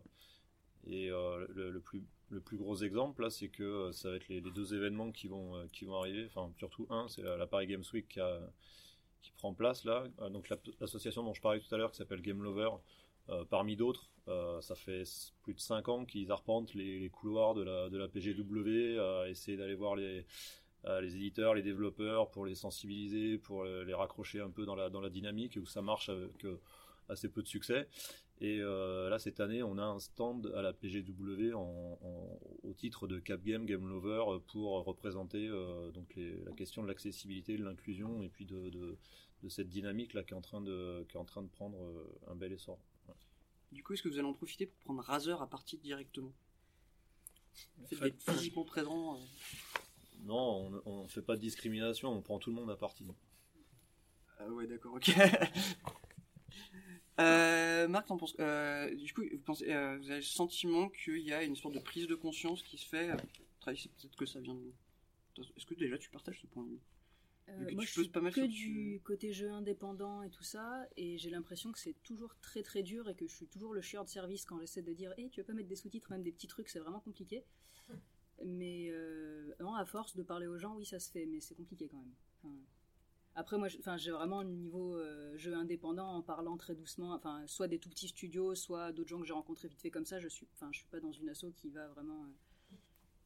Et 0.86 1.10
euh, 1.12 1.46
le, 1.50 1.80
plus 1.80 2.04
le 2.30 2.40
plus 2.40 2.58
gros 2.58 2.76
exemple 2.78 3.22
là, 3.22 3.30
c'est 3.30 3.50
que 3.50 3.64
euh, 3.64 3.92
ça 3.92 4.10
va 4.10 4.16
être 4.18 4.28
les, 4.28 4.42
deux 4.42 4.74
événements 4.74 5.12
qui 5.12 5.28
vont 5.28 5.56
euh, 5.56 5.66
qui 5.72 5.86
vont 5.86 5.96
arriver. 5.96 6.26
Enfin, 6.26 6.52
surtout 6.58 6.88
un, 6.90 7.08
c'est 7.08 7.22
la, 7.22 7.48
Paris 7.48 7.68
Games 7.68 7.84
Week 7.94 8.08
qui, 8.08 8.20
qui 9.22 9.32
prend 9.38 9.54
place 9.54 9.84
là. 9.86 10.06
Euh, 10.22 10.30
donc 10.30 10.50
la- 10.50 10.58
l'association 10.80 11.24
dont 11.24 11.34
je 11.34 11.42
parlais 11.42 11.60
tout 11.60 11.74
à 11.74 11.78
l'heure, 11.78 11.92
qui 11.92 11.98
s'appelle 11.98 12.22
Game 12.22 12.42
Lover, 12.42 12.70
euh, 13.30 13.44
parmi 13.46 13.76
d'autres, 13.76 14.10
euh, 14.28 14.62
ça 14.62 14.76
fait 14.76 15.04
plus 15.44 15.54
de 15.54 15.60
5 15.60 15.90
ans 15.90 16.06
qu'ils 16.06 16.32
arpentent 16.32 16.74
les, 16.74 17.10
couloirs 17.10 17.54
de 17.54 17.64
la 17.64 17.90
de 17.90 17.98
la 17.98 18.08
PGW, 18.08 19.00
à 19.00 19.30
essayer 19.30 19.58
d'aller 19.58 19.76
voir 19.76 19.96
les 19.96 20.20
euh, 20.20 20.24
les 20.86 21.16
éditeurs, 21.16 21.54
les 21.54 21.64
développeurs, 21.64 22.30
pour 22.32 22.46
les 22.46 22.56
sensibiliser, 22.56 23.38
pour 23.38 23.64
euh, 23.64 23.84
les 23.84 23.94
raccrocher 23.94 24.40
un 24.40 24.50
peu 24.50 24.66
dans 24.66 24.76
la 24.76 24.90
dans 24.90 25.02
la 25.02 25.10
dynamique 25.10 25.58
et 25.58 25.60
où 25.60 25.66
ça 25.66 25.82
marche 25.82 26.10
avec 26.10 26.46
euh, 26.46 26.60
assez 27.10 27.30
peu 27.30 27.42
de 27.42 27.48
succès. 27.48 27.88
Et 28.40 28.60
euh, 28.62 29.10
là, 29.10 29.18
cette 29.18 29.40
année, 29.40 29.64
on 29.64 29.80
a 29.80 29.84
un 29.84 30.00
stand 30.00 30.52
à 30.56 30.62
la 30.62 30.72
PGW 30.72 31.54
en, 31.56 31.98
en- 32.02 32.40
au 32.64 32.74
titre 32.74 33.08
de 33.08 33.18
Cap 33.20 33.42
Game, 33.44 33.66
Game 33.66 33.88
Lover, 33.90 34.24
euh, 34.28 34.40
pour 34.52 34.84
représenter 34.86 35.48
euh, 35.48 35.90
donc 35.92 36.14
les- 36.16 36.38
la 36.44 36.52
question 36.52 36.84
de 36.84 36.88
l'accessibilité, 36.88 37.58
de 37.58 37.64
l'inclusion 37.64 38.22
et 38.22 38.30
puis 38.30 38.46
de, 38.46 38.70
de, 38.70 38.98
de 39.42 39.50
cette 39.50 39.70
dynamique 39.70 40.14
là 40.14 40.24
qui 40.24 40.34
est 40.34 40.38
en 40.38 40.42
train 40.42 40.62
de, 40.62 41.04
qui 41.10 41.18
est 41.18 41.20
en 41.20 41.26
train 41.26 41.42
de 41.42 41.50
prendre 41.50 41.82
euh, 41.84 42.20
un 42.28 42.36
bel 42.36 42.52
essor. 42.54 42.78
Du 43.72 43.84
coup, 43.84 43.94
est-ce 43.94 44.04
que 44.04 44.08
vous 44.10 44.20
allez 44.20 44.28
en 44.28 44.34
profiter 44.34 44.68
pour 44.68 44.78
prendre 44.82 45.02
Razer 45.02 45.42
à 45.42 45.50
partie 45.50 45.78
directement? 45.80 46.32
Le 47.80 47.88
fait 47.88 47.96
fait- 47.96 48.06
d'être 48.12 48.22
physiquement 48.22 48.64
présent. 48.66 49.16
euh, 49.16 49.20
Non, 50.24 50.82
on 50.86 51.04
ne 51.04 51.08
fait 51.08 51.22
pas 51.22 51.36
de 51.36 51.42
discrimination, 51.42 52.10
on 52.12 52.22
prend 52.22 52.40
tout 52.40 52.50
le 52.50 52.56
monde 52.56 52.70
à 52.70 52.76
partie. 52.76 53.06
Ah 54.40 54.48
ouais, 54.50 54.68
d'accord, 54.68 54.96
ok. 54.96 55.12
Euh, 57.20 57.88
Marc, 57.88 58.08
t'en 58.08 58.18
penses 58.18 58.36
euh, 58.40 58.94
Du 58.96 59.12
coup, 59.12 59.24
vous, 59.32 59.40
pensez, 59.40 59.74
euh, 59.74 59.98
vous 59.98 60.06
avez 60.12 60.20
le 60.20 60.22
sentiment 60.22 60.90
qu'il 60.90 61.20
y 61.20 61.34
a 61.34 61.44
une 61.44 61.56
sorte 61.56 61.74
de 61.74 61.80
prise 61.80 62.08
de 62.08 62.14
conscience 62.14 62.62
qui 62.62 62.78
se 62.78 62.88
fait. 62.88 63.10
euh, 63.10 63.16
Travis, 63.60 63.90
peut-être 64.00 64.16
que 64.16 64.26
ça 64.28 64.40
vient 64.40 64.54
de. 64.54 64.72
Est-ce 65.56 65.66
que 65.66 65.74
déjà 65.74 65.98
tu 65.98 66.10
partages 66.12 66.40
ce 66.42 66.48
point 66.48 66.64
de 66.64 66.70
vue? 66.70 66.80
Euh, 67.50 67.72
moi, 67.74 67.84
je 67.84 67.90
suis 67.92 68.10
pas 68.10 68.22
mal 68.22 68.32
que 68.32 68.42
sur- 68.42 68.48
du 68.50 69.02
côté 69.04 69.32
jeu 69.34 69.50
indépendant 69.52 70.22
et 70.22 70.30
tout 70.30 70.44
ça, 70.44 70.86
et 70.96 71.18
j'ai 71.18 71.30
l'impression 71.30 71.72
que 71.72 71.80
c'est 71.80 71.96
toujours 72.04 72.36
très 72.42 72.62
très 72.62 72.84
dur 72.84 73.10
et 73.10 73.16
que 73.16 73.28
je 73.28 73.34
suis 73.36 73.48
toujours 73.48 73.74
le 73.74 73.82
chieur 73.82 74.04
de 74.04 74.10
service 74.10 74.46
quand 74.46 74.60
j'essaie 74.60 74.82
de 74.84 74.94
dire, 74.94 75.12
hey, 75.18 75.30
tu 75.30 75.40
veux 75.40 75.46
pas 75.46 75.54
mettre 75.54 75.70
des 75.70 75.76
sous-titres, 75.76 76.12
même 76.12 76.24
des 76.24 76.32
petits 76.32 76.48
trucs, 76.48 76.70
c'est 76.70 76.80
vraiment 76.80 77.00
compliqué. 77.00 77.44
Mais 78.46 78.90
euh, 78.92 79.52
non, 79.60 79.74
à 79.74 79.86
force 79.86 80.16
de 80.16 80.24
parler 80.24 80.48
aux 80.48 80.58
gens, 80.58 80.76
oui, 80.76 80.86
ça 80.86 81.00
se 81.00 81.10
fait, 81.12 81.26
mais 81.26 81.40
c'est 81.42 81.56
compliqué 81.56 81.88
quand 81.90 81.98
même. 81.98 82.14
Après, 83.36 83.58
moi, 83.60 83.68
j'ai 83.68 84.12
vraiment 84.12 84.42
le 84.42 84.50
niveau 84.50 84.96
euh, 84.98 85.38
jeu 85.38 85.54
indépendant 85.54 86.08
en 86.08 86.24
parlant 86.24 86.58
très 86.58 86.74
doucement. 86.74 87.14
Enfin, 87.14 87.44
soit 87.46 87.68
des 87.68 87.78
tout 87.78 87.90
petits 87.90 88.08
studios, 88.08 88.56
soit 88.56 88.92
d'autres 88.92 89.10
gens 89.10 89.20
que 89.20 89.28
j'ai 89.28 89.34
rencontrés 89.34 89.68
vite 89.68 89.80
fait 89.80 89.92
comme 89.92 90.06
ça. 90.06 90.20
Je 90.20 90.28
suis, 90.28 90.48
enfin, 90.56 90.70
je 90.72 90.80
suis 90.80 90.88
pas 90.88 91.00
dans 91.00 91.12
une 91.12 91.30
asso 91.30 91.46
qui 91.56 91.70
va 91.70 91.88
vraiment. 91.90 92.24
euh, 92.24 92.76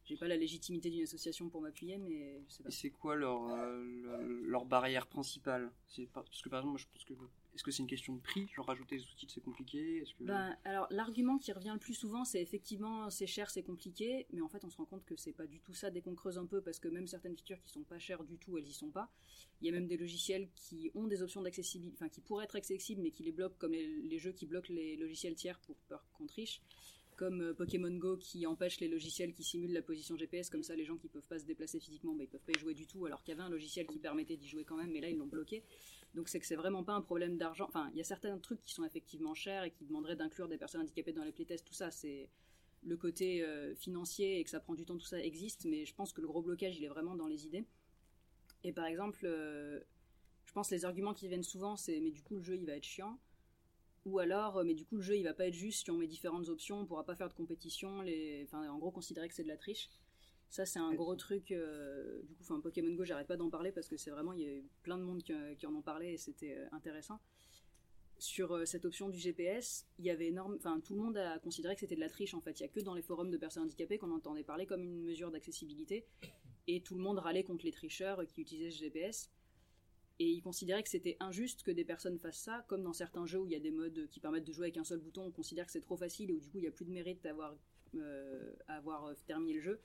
j'ai 0.04 0.18
pas 0.18 0.28
la 0.28 0.36
légitimité 0.36 0.90
d'une 0.90 1.04
association 1.04 1.50
pour 1.50 1.62
m'appuyer, 1.62 1.98
mais 1.98 2.42
je 2.46 2.52
sais 2.54 2.64
pas. 2.64 2.70
Et 2.70 2.72
c'est 2.74 2.90
quoi 2.90 3.16
leur, 3.16 3.46
euh, 3.54 3.82
le- 3.84 4.42
leur 4.48 4.66
barrière 4.66 5.08
principale? 5.08 5.72
Parce 6.14 6.42
que 6.42 6.50
par 6.50 6.60
exemple, 6.60 6.72
moi 6.72 6.78
je 6.80 6.88
pense 6.92 7.06
que. 7.06 7.14
Est-ce 7.54 7.64
que 7.64 7.72
c'est 7.72 7.84
une 7.84 7.88
question 7.88 8.16
de 8.16 8.22
prix? 8.22 8.48
Genre 8.56 8.66
rajouter 8.66 8.98
des 8.98 9.04
sous-titres 9.04 9.34
c'est 9.34 9.44
compliqué? 9.44 10.04
Ben, 10.22 10.56
alors 10.64 10.88
l'argument 10.90 11.38
qui 11.38 11.52
revient 11.52 11.72
le 11.74 11.80
plus 11.80 11.94
souvent, 11.94 12.24
c'est 12.24 12.42
effectivement 12.42 13.10
c'est 13.10 13.28
cher, 13.28 13.50
c'est 13.50 13.64
compliqué, 13.64 14.26
mais 14.32 14.42
en 14.42 14.48
fait 14.48 14.64
on 14.64 14.70
se 14.70 14.78
rend 14.78 14.86
compte 14.86 15.06
que 15.06 15.16
c'est 15.16 15.34
pas 15.34 15.48
du 15.48 15.60
tout 15.60 15.74
ça 15.74 15.92
dès 15.92 16.02
qu'on 16.02 16.16
creuse 16.16 16.38
un 16.38 16.46
peu, 16.46 16.62
parce 16.62 16.80
que 16.80 16.88
même 16.88 17.08
certaines 17.08 17.36
features 17.36 17.62
qui 17.62 17.70
sont 17.70 17.84
pas 17.84 18.00
chères 18.00 18.24
du 18.24 18.38
tout, 18.38 18.58
elles 18.58 18.68
y 18.68 18.74
sont 18.74 18.90
pas. 18.90 19.12
Il 19.62 19.68
y 19.68 19.70
a 19.70 19.74
même 19.74 19.88
des 19.88 19.98
logiciels 19.98 20.50
qui 20.56 20.92
ont 20.96 21.08
des 21.08 21.22
options 21.22 21.42
d'accessibilité, 21.42 21.98
enfin 22.00 22.10
qui 22.10 22.22
pourraient 22.22 22.46
être 22.46 22.56
accessibles, 22.56 23.02
mais 23.02 23.12
qui 23.12 23.24
les 23.24 23.32
bloquent, 23.32 23.58
comme 23.58 23.74
les, 23.74 24.20
jeux 24.20 24.32
qui 24.32 24.46
bloquent 24.46 24.74
les 24.74 24.96
logiciels 24.96 25.36
tiers 25.36 25.60
pour 25.60 25.76
peur 25.88 26.06
qu'on 26.14 26.28
triche, 26.28 26.62
comme 27.18 27.42
euh, 27.42 27.54
Pokémon 27.54 27.92
Go 27.92 28.18
qui 28.18 28.48
empêche 28.48 28.80
les 28.80 28.88
logiciels 28.88 29.34
qui 29.34 29.44
simulent 29.44 29.74
la 29.74 29.82
position 29.82 30.16
GPS, 30.16 30.50
comme 30.50 30.64
ça 30.64 30.76
les 30.76 30.86
gens 30.86 30.98
qui 30.98 31.10
peuvent 31.10 31.28
pas 31.28 31.38
se 31.38 31.46
déplacer 31.46 31.80
physiquement, 31.80 32.16
ben, 32.16 32.24
ils 32.24 32.30
peuvent 32.30 32.44
pas 32.46 32.54
y 32.54 32.60
jouer 32.60 32.74
du 32.74 32.88
tout, 32.88 33.06
alors 33.06 33.22
qu'il 33.24 33.34
y 33.34 33.38
avait 33.38 33.46
un 33.46 33.50
logiciel 33.50 33.86
qui 33.88 34.00
permettait 34.00 34.38
d'y 34.38 34.48
jouer 34.48 34.64
quand 34.64 34.78
même, 34.78 34.92
mais 34.92 35.02
là 35.02 35.10
ils 35.10 35.18
l'ont 35.18 35.28
bloqué. 35.28 35.64
Donc 36.14 36.28
c'est 36.28 36.40
que 36.40 36.46
c'est 36.46 36.56
vraiment 36.56 36.84
pas 36.84 36.94
un 36.94 37.02
problème 37.02 37.38
d'argent. 37.38 37.66
Enfin, 37.68 37.90
il 37.92 37.98
y 37.98 38.02
a 38.02 38.04
certains 38.04 38.38
trucs 38.38 38.64
qui 38.64 38.74
sont 38.74 38.84
effectivement 38.84 39.34
chers 39.34 39.64
et 39.64 39.72
qui 39.72 39.86
demanderaient 39.86 40.16
d'inclure 40.16 40.48
des 40.48 40.58
personnes 40.58 40.82
handicapées 40.82 41.14
dans 41.14 41.24
les 41.24 41.32
playtests, 41.32 41.66
tout 41.66 41.74
ça, 41.74 41.90
c'est 41.92 42.30
le 42.84 42.98
côté 42.98 43.44
euh, 43.44 43.76
financier 43.76 44.40
et 44.40 44.44
que 44.44 44.50
ça 44.50 44.60
prend 44.60 44.74
du 44.74 44.86
temps, 44.86 44.98
tout 44.98 45.06
ça 45.06 45.24
existe, 45.24 45.66
mais 45.66 45.86
je 45.86 45.94
pense 45.94 46.14
que 46.14 46.22
le 46.22 46.28
gros 46.28 46.42
blocage, 46.42 46.78
il 46.78 46.84
est 46.84 46.90
vraiment 46.90 47.16
dans 47.16 47.28
les 47.28 47.46
idées. 47.46 47.66
Et 48.64 48.74
par 48.74 48.86
exemple, 48.86 49.22
euh, 49.26 49.80
je 50.46 50.54
pense 50.54 50.70
les 50.72 50.86
arguments 50.86 51.14
qui 51.14 51.28
viennent 51.28 51.44
souvent, 51.44 51.76
c'est 51.76 52.00
mais 52.00 52.12
du 52.12 52.22
coup 52.24 52.36
le 52.36 52.44
jeu 52.44 52.56
il 52.56 52.66
va 52.66 52.74
être 52.74 52.84
chiant. 52.84 53.20
Ou 54.06 54.20
alors, 54.20 54.58
euh, 54.58 54.64
mais 54.64 54.74
du 54.74 54.86
coup 54.86 54.96
le 54.96 55.02
jeu 55.02 55.16
il 55.16 55.24
va 55.24 55.34
pas 55.34 55.48
être 55.48 55.54
juste 55.54 55.84
si 55.84 55.92
on 55.92 55.98
met 55.98 56.08
différentes 56.08 56.50
options, 56.50 56.80
on 56.80 56.86
pourra 56.86 57.06
pas 57.06 57.16
faire 57.16 57.30
de 57.30 57.34
compétition, 57.34 58.02
les... 58.02 58.44
enfin 58.46 58.68
en 58.70 58.78
gros 58.80 58.92
considérer 58.92 59.28
que 59.28 59.34
c'est 59.34 59.44
de 59.44 59.48
la 59.48 59.58
triche. 59.58 59.90
Ça, 60.52 60.66
c'est 60.66 60.80
un 60.80 60.94
gros 60.94 61.16
truc. 61.16 61.52
euh, 61.52 62.22
du 62.24 62.36
coup, 62.36 62.44
enfin, 62.44 62.60
Pokémon 62.60 62.94
Go, 62.94 63.06
j'arrête 63.06 63.28
pas 63.28 63.38
d'en 63.38 63.50
parler 63.50 63.72
parce 63.72 63.88
que 63.88 63.96
c'est 63.96 64.12
vraiment, 64.12 64.34
il 64.34 64.42
y 64.42 64.46
a 64.46 64.54
eu 64.54 64.66
plein 64.84 64.98
de 64.98 65.04
monde 65.04 65.24
qui, 65.24 65.32
euh, 65.32 65.56
qui 65.56 65.66
en 65.66 65.74
ont 65.74 65.82
parlé 65.82 66.12
et 66.12 66.18
c'était 66.18 66.58
euh, 66.58 66.68
intéressant. 66.74 67.20
sur 68.20 68.52
euh, 68.54 68.66
cette 68.66 68.86
option 68.86 69.10
du 69.10 69.18
GPS, 69.18 69.88
il 69.98 70.06
y 70.06 70.10
avait 70.12 70.28
énorme, 70.28 70.56
enfin 70.58 70.80
tout 70.82 70.94
le 70.94 71.02
monde 71.02 71.18
a 71.18 71.40
considéré 71.40 71.74
que 71.74 71.80
c'était 71.80 71.96
de 71.96 72.02
la 72.02 72.10
triche 72.10 72.34
en 72.34 72.42
fait. 72.42 72.60
Il 72.60 72.64
y 72.64 72.66
a 72.66 72.70
que 72.70 72.82
dans 72.82 72.94
les 72.94 73.02
forums 73.02 73.32
de 73.32 73.38
personnes 73.38 73.64
handicapées 73.64 73.98
qu'on 73.98 74.12
entendait 74.12 74.44
parler 74.44 74.66
comme 74.66 74.84
une 74.84 75.02
mesure 75.02 75.32
d'accessibilité, 75.32 76.06
et 76.68 76.82
tout 76.82 76.96
le 76.96 77.02
monde 77.02 77.18
râlait 77.18 77.44
contre 77.44 77.66
les 77.66 77.72
tricheurs 77.72 78.26
qui 78.28 78.42
utilisaient 78.42 78.72
ce 78.72 78.80
GPS. 78.80 79.32
Et 80.20 80.30
ils 80.30 80.42
considéraient 80.42 80.84
que 80.84 80.90
c'était 80.90 81.18
injuste 81.20 81.64
que 81.64 81.72
des 81.72 81.86
personnes 81.86 82.20
fassent 82.20 82.44
ça, 82.44 82.64
comme 82.68 82.84
dans 82.84 82.94
certains 82.94 83.26
jeux 83.26 83.40
où 83.40 83.46
il 83.48 83.54
y 83.54 83.56
a 83.56 83.60
des 83.60 83.72
modes 83.72 84.08
qui 84.12 84.20
permettent 84.20 84.46
de 84.46 84.52
jouer 84.52 84.66
avec 84.66 84.78
un 84.78 84.84
seul 84.84 85.00
bouton, 85.00 85.24
on 85.24 85.32
considère 85.32 85.66
que 85.66 85.72
c'est 85.72 85.82
trop 85.82 85.98
facile 85.98 86.30
et 86.30 86.34
où 86.34 86.40
du 86.40 86.50
coup 86.50 86.60
il 86.60 86.62
n'y 86.62 86.68
a 86.68 86.72
plus 86.72 86.86
de 86.86 86.92
mérite 86.92 87.24
d'avoir 87.24 87.56
euh, 87.96 88.54
avoir 88.68 89.16
terminé 89.26 89.54
le 89.54 89.62
jeu. 89.62 89.82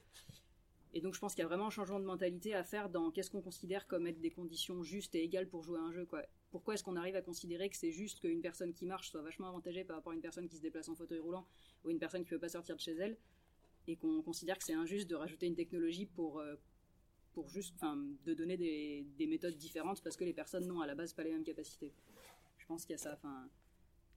Et 0.93 1.01
donc 1.01 1.13
je 1.13 1.19
pense 1.19 1.35
qu'il 1.35 1.41
y 1.41 1.45
a 1.45 1.47
vraiment 1.47 1.67
un 1.67 1.71
changement 1.71 1.99
de 1.99 2.05
mentalité 2.05 2.53
à 2.53 2.63
faire 2.63 2.89
dans 2.89 3.11
qu'est-ce 3.11 3.29
qu'on 3.29 3.41
considère 3.41 3.87
comme 3.87 4.07
être 4.07 4.19
des 4.19 4.31
conditions 4.31 4.83
justes 4.83 5.15
et 5.15 5.23
égales 5.23 5.47
pour 5.47 5.63
jouer 5.63 5.79
à 5.79 5.81
un 5.81 5.91
jeu. 5.91 6.05
Quoi. 6.05 6.23
Pourquoi 6.49 6.73
est-ce 6.73 6.83
qu'on 6.83 6.95
arrive 6.95 7.15
à 7.15 7.21
considérer 7.21 7.69
que 7.69 7.75
c'est 7.75 7.91
juste 7.91 8.19
qu'une 8.19 8.41
personne 8.41 8.73
qui 8.73 8.85
marche 8.85 9.09
soit 9.09 9.21
vachement 9.21 9.49
avantagée 9.49 9.83
par 9.83 9.97
rapport 9.97 10.13
à 10.13 10.15
une 10.15 10.21
personne 10.21 10.47
qui 10.47 10.55
se 10.55 10.61
déplace 10.61 10.89
en 10.89 10.95
fauteuil 10.95 11.19
roulant 11.19 11.45
ou 11.83 11.89
une 11.89 11.99
personne 11.99 12.23
qui 12.23 12.33
ne 12.33 12.37
peut 12.37 12.41
pas 12.41 12.49
sortir 12.49 12.75
de 12.75 12.81
chez 12.81 12.93
elle 12.93 13.17
et 13.87 13.95
qu'on 13.95 14.21
considère 14.21 14.57
que 14.57 14.63
c'est 14.63 14.73
injuste 14.73 15.09
de 15.09 15.15
rajouter 15.15 15.45
une 15.45 15.55
technologie 15.55 16.05
pour, 16.05 16.39
euh, 16.39 16.55
pour 17.33 17.49
juste, 17.49 17.75
enfin, 17.75 17.97
de 18.25 18.33
donner 18.33 18.57
des, 18.57 19.05
des 19.17 19.27
méthodes 19.27 19.57
différentes 19.57 20.01
parce 20.01 20.17
que 20.17 20.23
les 20.23 20.33
personnes 20.33 20.67
n'ont 20.67 20.81
à 20.81 20.87
la 20.87 20.95
base 20.95 21.13
pas 21.13 21.23
les 21.23 21.31
mêmes 21.31 21.43
capacités. 21.43 21.93
Je 22.57 22.65
pense 22.65 22.85
qu'il 22.85 22.93
y 22.93 22.95
a 22.95 22.97
ça. 22.97 23.19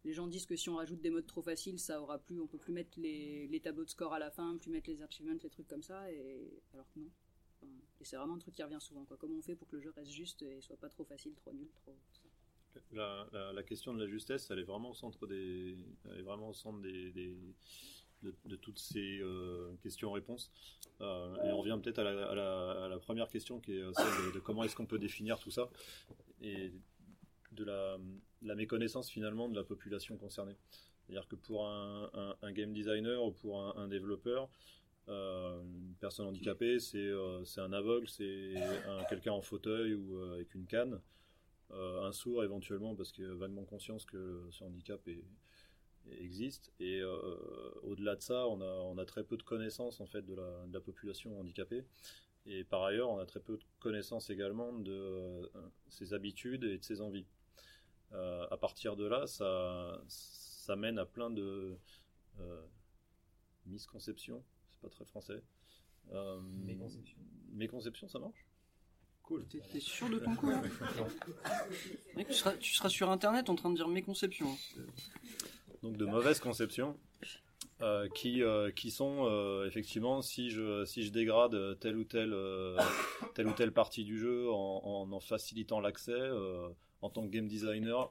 Les 0.05 0.13
gens 0.13 0.27
disent 0.27 0.47
que 0.47 0.57
si 0.57 0.69
on 0.69 0.77
rajoute 0.77 1.01
des 1.01 1.11
modes 1.11 1.27
trop 1.27 1.43
faciles, 1.43 1.79
ça 1.79 2.01
aura 2.01 2.19
plus, 2.19 2.41
on 2.41 2.47
peut 2.47 2.59
plus 2.59 2.73
mettre 2.73 2.99
les, 2.99 3.47
les 3.49 3.61
tableaux 3.61 3.85
de 3.85 3.91
score 3.91 4.15
à 4.15 4.19
la 4.19 4.31
fin, 4.31 4.57
plus 4.57 4.71
mettre 4.71 4.89
les 4.89 5.03
achievements, 5.03 5.37
les 5.43 5.51
trucs 5.51 5.69
comme 5.69 5.83
ça, 5.83 6.11
et 6.11 6.63
alors 6.73 6.87
que 6.93 7.01
non. 7.01 7.11
Et 8.01 8.05
c'est 8.05 8.17
vraiment 8.17 8.35
un 8.35 8.39
truc 8.39 8.55
qui 8.55 8.63
revient 8.63 8.81
souvent. 8.81 9.05
Quoi. 9.05 9.19
Comment 9.19 9.37
on 9.37 9.43
fait 9.43 9.55
pour 9.55 9.69
que 9.69 9.77
le 9.77 9.83
jeu 9.83 9.93
reste 9.95 10.11
juste 10.11 10.43
et 10.43 10.61
soit 10.63 10.79
pas 10.79 10.89
trop 10.89 11.05
facile, 11.05 11.35
trop 11.35 11.53
nul, 11.53 11.69
trop. 11.75 11.95
La, 12.93 13.63
question 13.63 13.93
de 13.93 14.01
la 14.01 14.07
justesse, 14.07 14.51
elle 14.51 14.61
est 14.61 14.65
vraiment 14.65 14.91
au 14.91 14.95
centre 14.95 15.27
des, 15.27 15.77
vraiment 16.05 16.51
au 16.51 16.55
centre 16.55 16.81
des, 16.81 17.37
de, 18.23 18.57
toutes 18.57 18.79
ces 18.79 19.19
euh, 19.21 19.75
questions-réponses. 19.83 20.51
Euh, 21.01 21.37
et 21.45 21.53
on 21.53 21.59
revient 21.59 21.79
peut-être 21.83 21.99
à 21.99 22.89
la 22.89 22.99
première 22.99 23.29
question 23.29 23.61
qui 23.61 23.77
est 23.77 23.83
euh, 23.83 23.93
celle 23.93 24.27
de, 24.27 24.35
de 24.35 24.41
comment 24.41 24.65
est-ce 24.65 24.77
qu'on 24.77 24.87
peut 24.87 24.99
définir 24.99 25.39
tout 25.39 25.51
ça 25.51 25.69
et 26.41 26.73
de 27.53 27.65
la, 27.65 27.99
la 28.43 28.55
méconnaissance 28.55 29.11
finalement 29.11 29.49
de 29.49 29.57
la 29.57 29.65
population 29.65 30.17
concernée. 30.17 30.57
C'est-à-dire 31.11 31.29
que 31.29 31.37
pour 31.37 31.67
un, 31.67 32.53
game 32.53 32.73
designer 32.73 33.23
ou 33.25 33.33
pour 33.33 33.61
un, 33.61 33.89
développeur, 33.89 34.49
euh, 35.09 35.61
une 35.61 35.95
personne 35.99 36.27
handicapée, 36.27 36.79
c'est 36.79 36.99
euh, 36.99 37.43
un 37.57 37.73
aveugle, 37.73 38.09
c'est 38.09 38.55
un- 38.87 39.05
quelqu'un 39.05 39.33
en 39.33 39.41
fauteuil 39.41 39.95
ou 39.95 40.17
euh, 40.17 40.35
avec 40.35 40.55
une 40.55 40.67
canne. 40.67 41.01
Un 41.73 42.11
sourd 42.11 42.43
éventuellement 42.43 42.97
parce 42.97 43.13
qu'il 43.13 43.27
a 43.27 43.35
vaguement 43.35 43.65
conscience 43.65 44.05
que 44.05 44.45
ce 44.51 44.65
handicap 44.65 45.01
existe 46.19 46.73
et 46.81 47.01
au-delà 47.85 48.17
de 48.17 48.23
ça 48.23 48.49
on 48.49 48.61
a, 48.61 48.65
on 48.65 48.99
a 48.99 49.05
très 49.05 49.23
peu 49.23 49.37
de 49.37 49.45
connaissances 49.45 50.01
en 50.01 50.07
fait 50.07 50.23
de 50.23 50.35
la, 50.35 50.81
population 50.81 51.39
handicapée 51.39 51.85
et 52.45 52.65
par 52.65 52.83
ailleurs 52.83 53.09
on 53.09 53.21
a 53.21 53.25
très 53.25 53.39
peu 53.39 53.57
de 53.57 53.63
connaissances 53.79 54.31
également 54.31 54.73
de 54.73 55.49
ses 55.87 56.13
habitudes 56.13 56.65
et 56.65 56.79
de 56.79 56.83
ses 56.83 57.01
envies 57.01 57.27
Euh, 58.13 58.45
à 58.51 58.57
partir 58.57 58.97
de 58.97 59.07
là 59.07 59.27
ça, 59.29 60.01
ça 60.09 60.75
mène 60.75 60.99
à 60.99 61.07
plein 61.07 61.31
de 61.31 61.79
euh, 62.41 62.63
misconceptions 63.67 64.43
c'est 64.71 64.81
pas 64.81 64.89
très 64.89 65.05
français 65.05 65.41
euh, 66.13 66.41
Méconceptions. 66.65 67.19
méconceptions 67.53 68.09
ça 68.09 68.19
marche? 68.19 68.45
Cool 69.23 69.47
T'es 69.47 69.61
t'es 69.73 69.79
sûr 69.79 70.09
de 70.11 70.19
ton 70.19 70.35
coup 70.35 70.51
Mec, 72.17 72.27
tu, 72.27 72.35
seras, 72.35 72.55
tu 72.57 72.75
seras 72.75 72.89
sur 72.89 73.11
internet 73.11 73.49
en 73.49 73.55
train 73.55 73.71
de 73.71 73.77
dire 73.77 73.87
méconception. 73.87 74.49
hein. 74.51 74.83
donc 75.85 75.97
de 75.97 76.05
mauvaises 76.05 76.41
conceptions 76.41 76.99
euh, 77.81 78.09
qui, 78.09 78.43
euh, 78.43 78.73
qui 78.73 78.91
sont 78.91 79.27
euh, 79.27 79.67
effectivement 79.67 80.21
si 80.21 80.51
je, 80.51 80.85
si 80.85 81.05
je 81.05 81.13
dégrade 81.13 81.79
telle 81.79 81.97
ou 81.97 82.05
telle, 82.05 82.33
euh, 82.35 82.77
telle 83.35 83.47
ou 83.47 83.53
telle 83.53 83.73
partie 83.73 84.03
du 84.05 84.19
jeu 84.19 84.51
en 84.51 84.81
en, 84.85 85.13
en 85.13 85.21
facilitant 85.21 85.79
l'accès 85.81 86.11
euh, 86.13 86.69
en 87.03 87.11
tant 87.11 87.27
que 87.27 87.31
game 87.31 87.49
designer 87.49 88.11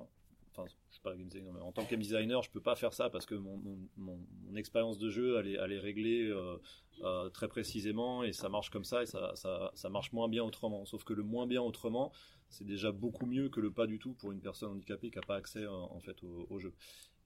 enfin 0.52 0.66
je 0.68 0.96
suis 0.96 1.04
game 1.04 1.28
designer 1.28 1.66
en 1.66 1.72
tant 1.72 1.86
que 1.86 1.92
game 1.92 2.02
designer 2.02 2.42
je 2.42 2.50
peux 2.50 2.62
pas 2.62 2.76
faire 2.76 2.94
ça 2.94 3.10
parce 3.10 3.26
que 3.26 3.36
mon, 3.36 3.62
mon, 3.98 4.20
expérience 4.56 4.98
de 4.98 5.10
jeu 5.10 5.40
elle 5.40 5.48
est, 5.48 5.54
elle 5.54 5.74
réglée 5.80 6.24
euh, 6.24 6.58
euh, 7.04 7.30
très 7.30 7.48
précisément 7.48 8.24
et 8.24 8.34
ça 8.34 8.50
marche 8.50 8.70
comme 8.70 8.84
ça 8.84 9.04
et 9.04 9.06
ça, 9.06 9.32
ça, 9.36 9.72
ça 9.74 9.90
marche 9.90 10.12
moins 10.12 10.28
bien 10.28 10.44
autrement. 10.44 10.86
Sauf 10.86 11.04
que 11.04 11.14
le 11.14 11.24
moins 11.24 11.48
bien 11.48 11.62
autrement 11.62 12.12
c'est 12.50 12.66
déjà 12.66 12.92
beaucoup 12.92 13.28
mieux 13.28 13.50
que 13.50 13.60
le 13.60 13.72
pas 13.72 13.86
du 13.86 14.00
tout 14.00 14.14
pour 14.14 14.32
une 14.32 14.42
personne 14.42 14.72
handicapée 14.72 15.12
qui 15.12 15.18
n'a 15.18 15.22
pas 15.22 15.36
accès 15.36 15.60
euh, 15.60 15.72
en 15.72 16.00
fait 16.00 16.24
au, 16.24 16.48
au 16.50 16.60
jeu. 16.60 16.74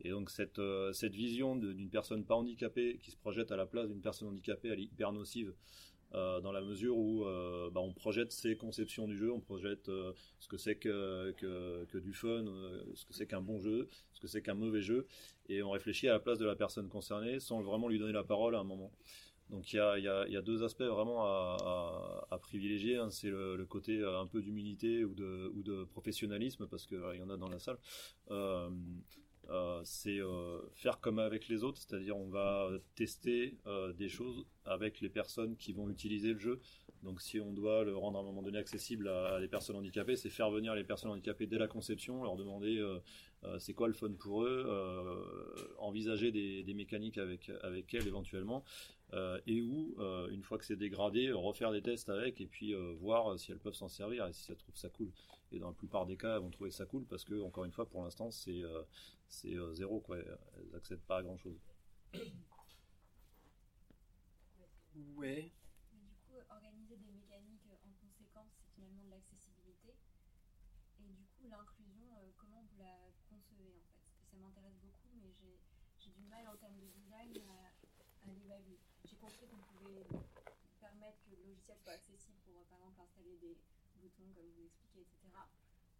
Et 0.01 0.09
donc 0.09 0.29
cette, 0.31 0.59
cette 0.91 1.13
vision 1.15 1.55
d'une 1.55 1.89
personne 1.89 2.25
pas 2.25 2.35
handicapée 2.35 2.99
qui 3.01 3.11
se 3.11 3.15
projette 3.15 3.51
à 3.51 3.55
la 3.55 3.65
place 3.65 3.87
d'une 3.87 4.01
personne 4.01 4.27
handicapée, 4.27 4.67
elle 4.67 4.79
est 4.79 4.83
hyper 4.83 5.13
nocive 5.13 5.53
euh, 6.15 6.39
dans 6.41 6.51
la 6.51 6.61
mesure 6.61 6.97
où 6.97 7.25
euh, 7.25 7.69
bah, 7.71 7.81
on 7.81 7.91
projette 7.93 8.31
ses 8.31 8.55
conceptions 8.55 9.07
du 9.07 9.17
jeu, 9.17 9.31
on 9.31 9.39
projette 9.39 9.89
euh, 9.89 10.13
ce 10.39 10.47
que 10.47 10.57
c'est 10.57 10.75
que, 10.75 11.31
que, 11.31 11.97
du 11.97 12.13
fun, 12.13 12.45
ce 12.93 13.05
que 13.05 13.13
c'est 13.13 13.25
qu'un 13.25 13.41
bon 13.41 13.59
jeu, 13.59 13.87
ce 14.13 14.19
que 14.19 14.27
c'est 14.27 14.41
qu'un 14.41 14.53
mauvais 14.53 14.81
jeu, 14.81 15.07
et 15.49 15.63
on 15.63 15.71
réfléchit 15.71 16.07
à 16.07 16.13
la 16.13 16.19
place 16.19 16.37
de 16.37 16.45
la 16.45 16.55
personne 16.55 16.87
concernée 16.87 17.39
sans 17.39 17.61
vraiment 17.61 17.87
lui 17.87 17.99
donner 17.99 18.13
la 18.13 18.23
parole 18.23 18.55
à 18.55 18.59
un 18.59 18.63
moment. 18.63 18.91
Donc 19.49 19.73
il 19.73 19.77
y 19.77 19.79
a, 19.79 19.97
y 19.99 20.31
y 20.31 20.37
a 20.37 20.41
deux 20.41 20.63
aspects 20.63 20.83
vraiment 20.83 21.25
à, 21.25 22.39
privilégier. 22.41 22.97
hein. 22.97 23.09
C'est 23.09 23.29
le, 23.29 23.65
côté 23.65 24.03
un 24.03 24.27
peu 24.27 24.41
d'humilité 24.41 25.03
ou 25.03 25.13
de, 25.13 25.51
ou 25.55 25.63
de 25.63 25.83
professionnalisme, 25.83 26.67
parce 26.67 26.85
qu'il 26.85 26.97
y 26.97 27.23
en 27.23 27.29
a 27.29 27.37
dans 27.37 27.49
la 27.49 27.59
salle. 27.59 27.77
Euh, 29.49 29.81
c'est 29.83 30.19
euh, 30.19 30.59
faire 30.73 30.99
comme 30.99 31.19
avec 31.19 31.47
les 31.47 31.63
autres, 31.63 31.77
c'est-à-dire 31.77 32.17
on 32.17 32.29
va 32.29 32.69
tester 32.95 33.57
euh, 33.67 33.91
des 33.93 34.07
choses 34.07 34.45
avec 34.65 35.01
les 35.01 35.09
personnes 35.09 35.57
qui 35.57 35.73
vont 35.73 35.89
utiliser 35.89 36.33
le 36.33 36.39
jeu. 36.39 36.61
Donc 37.03 37.21
si 37.21 37.41
on 37.41 37.51
doit 37.51 37.83
le 37.83 37.95
rendre 37.97 38.17
à 38.17 38.21
un 38.21 38.23
moment 38.23 38.41
donné 38.41 38.57
accessible 38.57 39.09
à, 39.09 39.35
à 39.35 39.39
des 39.41 39.49
personnes 39.49 39.75
handicapées, 39.75 40.15
c'est 40.15 40.29
faire 40.29 40.49
venir 40.49 40.73
les 40.75 40.85
personnes 40.85 41.11
handicapées 41.11 41.47
dès 41.47 41.57
la 41.57 41.67
conception, 41.67 42.23
leur 42.23 42.37
demander 42.37 42.81
c'est 43.59 43.73
quoi 43.73 43.89
le 43.89 43.93
fun 43.93 44.11
pour 44.17 44.45
eux, 44.45 44.65
envisager 45.79 46.31
des, 46.31 46.63
des 46.63 46.73
mécaniques 46.73 47.17
avec, 47.17 47.51
avec 47.61 47.93
elles 47.93 48.07
éventuellement, 48.07 48.63
euh, 49.13 49.39
et 49.47 49.61
où, 49.61 49.95
euh, 49.99 50.27
une 50.29 50.43
fois 50.43 50.57
que 50.57 50.65
c'est 50.65 50.75
dégradé, 50.75 51.31
refaire 51.31 51.71
des 51.71 51.81
tests 51.81 52.09
avec 52.09 52.41
et 52.41 52.47
puis 52.47 52.73
euh, 52.73 52.93
voir 52.99 53.37
si 53.39 53.51
elles 53.51 53.59
peuvent 53.59 53.73
s'en 53.75 53.87
servir 53.89 54.27
et 54.27 54.33
si 54.33 54.51
elles 54.51 54.57
trouvent 54.57 54.75
ça 54.75 54.89
cool. 54.89 55.11
Et 55.51 55.59
dans 55.59 55.67
la 55.69 55.73
plupart 55.73 56.05
des 56.05 56.17
cas, 56.17 56.35
elles 56.35 56.41
vont 56.41 56.49
trouver 56.49 56.71
ça 56.71 56.85
cool 56.85 57.05
parce 57.05 57.23
que, 57.23 57.41
encore 57.41 57.65
une 57.65 57.71
fois, 57.71 57.87
pour 57.89 58.03
l'instant, 58.03 58.31
c'est 58.31 58.63
euh, 58.63 58.83
c'est 59.27 59.55
euh, 59.55 59.73
zéro, 59.73 59.99
quoi. 60.01 60.17
Elles 60.17 60.69
n'accèdent 60.71 61.03
pas 61.03 61.17
à 61.17 61.23
grand 61.23 61.37
chose. 61.37 61.59
Ouais. 65.15 65.51
Mais 65.91 66.01
du 66.01 66.15
coup, 66.25 66.35
organiser 66.49 66.97
des 66.97 67.11
mécaniques 67.11 67.65
en 67.65 67.93
conséquence, 68.01 68.51
c'est 68.59 68.67
finalement 68.75 69.03
de 69.05 69.09
l'accessibilité. 69.11 69.95
Et 70.99 71.13
du 71.13 71.25
coup, 71.37 71.47
l'inclusion, 71.49 72.05
euh, 72.17 72.31
comment 72.37 72.61
vous 72.71 72.77
la 72.77 73.11
concevez 73.29 73.65
en 73.65 73.83
fait? 73.83 73.93
Parce 74.05 74.17
que 74.17 74.25
ça 74.31 74.37
m'intéresse 74.37 74.77
beaucoup, 74.81 75.13
mais 75.21 75.31
j'ai 75.33 75.59
j'ai 75.99 76.11
du 76.11 76.23
mal 76.25 76.47
en 76.47 76.57
termes 76.57 76.77
de 76.79 76.87
design 76.87 77.31
à, 77.47 78.27
à 78.27 78.31
l'évaluer. 78.33 78.79
J'ai 79.05 79.12
compris 79.23 79.47
qu'on 79.47 79.63
pouvait 79.71 80.03
permettre 80.79 81.17
que 81.23 81.31
le 81.31 81.47
logiciel 81.47 81.77
soit 81.79 81.93
accessible 81.93 82.37
pour, 82.43 82.65
par 82.67 82.77
exemple, 82.79 82.99
installer 82.99 83.37
des 83.39 83.55
boutons, 83.95 84.27
comme 84.35 84.51
vous 84.51 84.61
l'expliquez, 84.61 85.01
etc. 85.01 85.31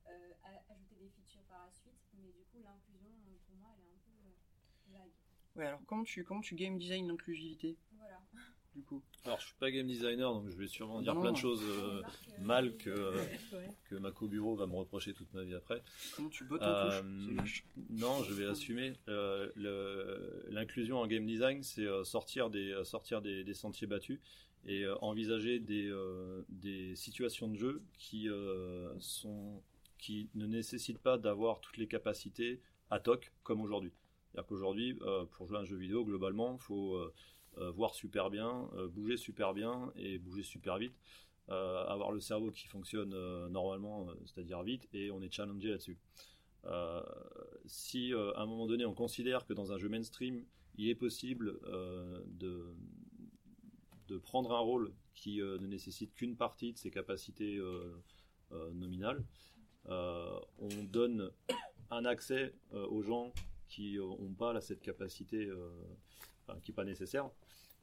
Euh, 0.08 0.34
ajouter 0.70 0.96
des 1.00 1.10
features 1.10 1.44
par 1.48 1.66
la 1.66 1.72
suite, 1.72 1.96
mais 2.14 2.32
du 2.36 2.44
coup, 2.52 2.60
l'inclusion, 2.60 3.10
pour 3.48 3.56
moi, 3.56 3.72
elle 3.78 3.88
est 3.88 3.94
un 3.96 4.02
peu 4.04 4.12
euh, 4.12 5.00
vague. 5.00 5.16
Ouais, 5.56 5.68
alors 5.68 5.80
comment 5.86 6.04
tu, 6.04 6.24
comment 6.26 6.42
tu 6.42 6.56
game 6.56 6.78
design 6.78 7.08
l'inclusivité. 7.08 7.78
Du 8.76 8.82
coup 8.84 9.02
Alors, 9.26 9.40
je 9.40 9.46
suis 9.46 9.56
pas 9.60 9.72
game 9.72 9.88
designer, 9.88 10.34
donc 10.34 10.50
je 10.50 10.56
vais 10.56 10.68
sûrement 10.68 11.02
dire 11.02 11.14
Non, 11.16 11.22
plein 11.22 11.32
de 11.32 11.38
choses 11.38 11.64
euh, 11.64 12.02
mal 12.42 12.76
que, 12.78 13.14
que 13.90 13.96
Mako 13.96 14.28
Bureau 14.28 14.56
va 14.56 14.66
me 14.68 14.76
reprocher 14.76 15.14
toute 15.14 15.34
ma 15.34 15.44
vie 15.44 15.54
après. 15.56 15.84
Comment 16.16 16.30
tu 16.30 16.44
bottes 16.46 16.62
en 16.64 16.66
Euh, 16.66 17.02
touche 17.38 17.66
non, 17.90 18.24
je 18.24 18.34
vais 18.34 18.46
assumer. 18.46 18.94
Euh, 19.08 19.50
L'inclusion 20.50 21.00
en 21.00 21.08
game 21.08 21.26
design, 21.26 21.64
c'est 21.64 21.86
euh, 21.86 22.04
sortir 22.04 22.50
des 22.50 22.72
euh, 22.72 22.84
sortir 22.84 23.22
des, 23.22 23.44
des 23.44 23.54
sentiers 23.54 23.88
battus 23.88 24.20
et 24.66 24.84
euh, 24.84 24.96
envisager 25.02 25.60
des 25.60 25.88
euh, 25.88 26.44
des 26.50 26.96
situations 26.96 27.48
de 27.50 27.56
jeu 27.56 27.82
qui 27.98 28.30
euh, 28.30 28.94
sont 29.00 29.62
qui 29.98 30.30
ne 30.36 30.46
nécessitent 30.46 31.00
pas 31.02 31.18
d'avoir 31.18 31.62
toutes 31.62 31.78
les 31.78 31.88
capacités 31.88 32.62
ad 32.90 33.08
hoc 33.08 33.32
comme 33.44 33.62
aujourd'hui. 33.62 33.92
C'est-à-dire 34.32 34.48
qu'aujourd'hui, 34.48 34.98
euh, 35.02 35.26
pour 35.26 35.48
jouer 35.48 35.58
à 35.58 35.62
un 35.62 35.66
jeu 35.66 35.78
vidéo, 35.78 36.04
globalement, 36.04 36.58
il 36.60 36.64
faut 36.64 36.96
euh, 36.96 37.06
euh, 37.06 37.14
voir 37.58 37.94
super 37.96 38.30
bien, 38.30 38.70
euh, 38.76 38.88
bouger 38.88 39.18
super 39.18 39.54
bien 39.54 39.92
et 39.96 40.18
bouger 40.18 40.44
super 40.44 40.78
vite. 40.78 40.96
Euh, 41.50 41.86
avoir 41.88 42.12
le 42.12 42.22
cerveau 42.22 42.52
qui 42.52 42.68
fonctionne 42.68 43.14
euh, 43.14 43.50
normalement, 43.50 44.08
euh, 44.08 44.14
c'est-à-dire 44.26 44.64
vite, 44.64 44.88
et 44.94 45.12
on 45.12 45.22
est 45.22 45.30
challengé 45.30 45.70
là-dessus. 45.70 45.98
Euh, 46.66 47.02
si 47.66 48.14
euh, 48.14 48.32
à 48.36 48.44
un 48.44 48.46
moment 48.46 48.66
donné 48.66 48.86
on 48.86 48.94
considère 48.94 49.46
que 49.46 49.52
dans 49.52 49.74
un 49.74 49.78
jeu 49.78 49.90
mainstream 49.90 50.46
il 50.78 50.88
est 50.88 50.96
possible 50.96 51.60
euh, 51.66 52.24
de, 52.26 52.74
de 54.08 54.18
prendre 54.18 54.54
un 54.54 54.60
rôle 54.60 54.94
qui 55.14 55.42
euh, 55.42 55.58
ne 55.58 55.68
nécessite 55.68 56.16
qu'une 56.16 56.38
partie 56.38 56.72
de 56.72 56.78
ses 56.78 56.90
capacités 56.90 57.58
euh, 57.58 58.02
euh, 58.54 58.72
nominales, 58.72 59.26
euh, 59.90 60.40
on 60.60 60.70
donne 60.84 61.30
un 61.92 62.06
accès 62.06 62.54
euh, 62.74 62.88
aux 62.88 63.02
gens 63.02 63.34
qui 63.68 63.98
n'ont 63.98 64.34
pas 64.34 64.54
là, 64.54 64.62
cette 64.62 64.82
capacité 64.82 65.46
euh, 65.46 65.70
qui 66.64 66.72
n'est 66.72 66.76
pas 66.76 66.86
nécessaire. 66.86 67.30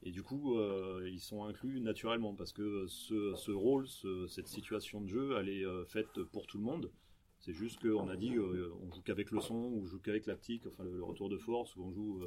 Et 0.03 0.11
du 0.11 0.23
coup, 0.23 0.57
euh, 0.57 1.07
ils 1.11 1.19
sont 1.19 1.43
inclus 1.43 1.79
naturellement 1.79 2.33
parce 2.33 2.53
que 2.53 2.87
ce, 2.87 3.51
rôle, 3.51 3.87
ce- 3.87 4.25
cette 4.27 4.47
situation 4.47 5.01
de 5.01 5.07
jeu, 5.07 5.37
elle 5.37 5.49
est 5.49 5.65
euh, 5.65 5.85
faite 5.85 6.23
pour 6.31 6.47
tout 6.47 6.57
le 6.57 6.63
monde. 6.63 6.91
C'est 7.39 7.53
juste 7.53 7.79
qu'on 7.79 8.07
a 8.07 8.15
dit, 8.15 8.35
euh, 8.35 8.71
on 8.81 8.91
joue 8.91 9.01
qu'avec 9.01 9.31
le 9.31 9.39
son, 9.41 9.55
on 9.55 9.85
joue 9.85 9.99
qu'avec 9.99 10.25
l'aptique, 10.25 10.65
enfin 10.67 10.83
le, 10.83 11.03
retour 11.03 11.29
de 11.29 11.37
force, 11.37 11.75
ou 11.75 11.83
on 11.83 11.91
joue 11.91 12.23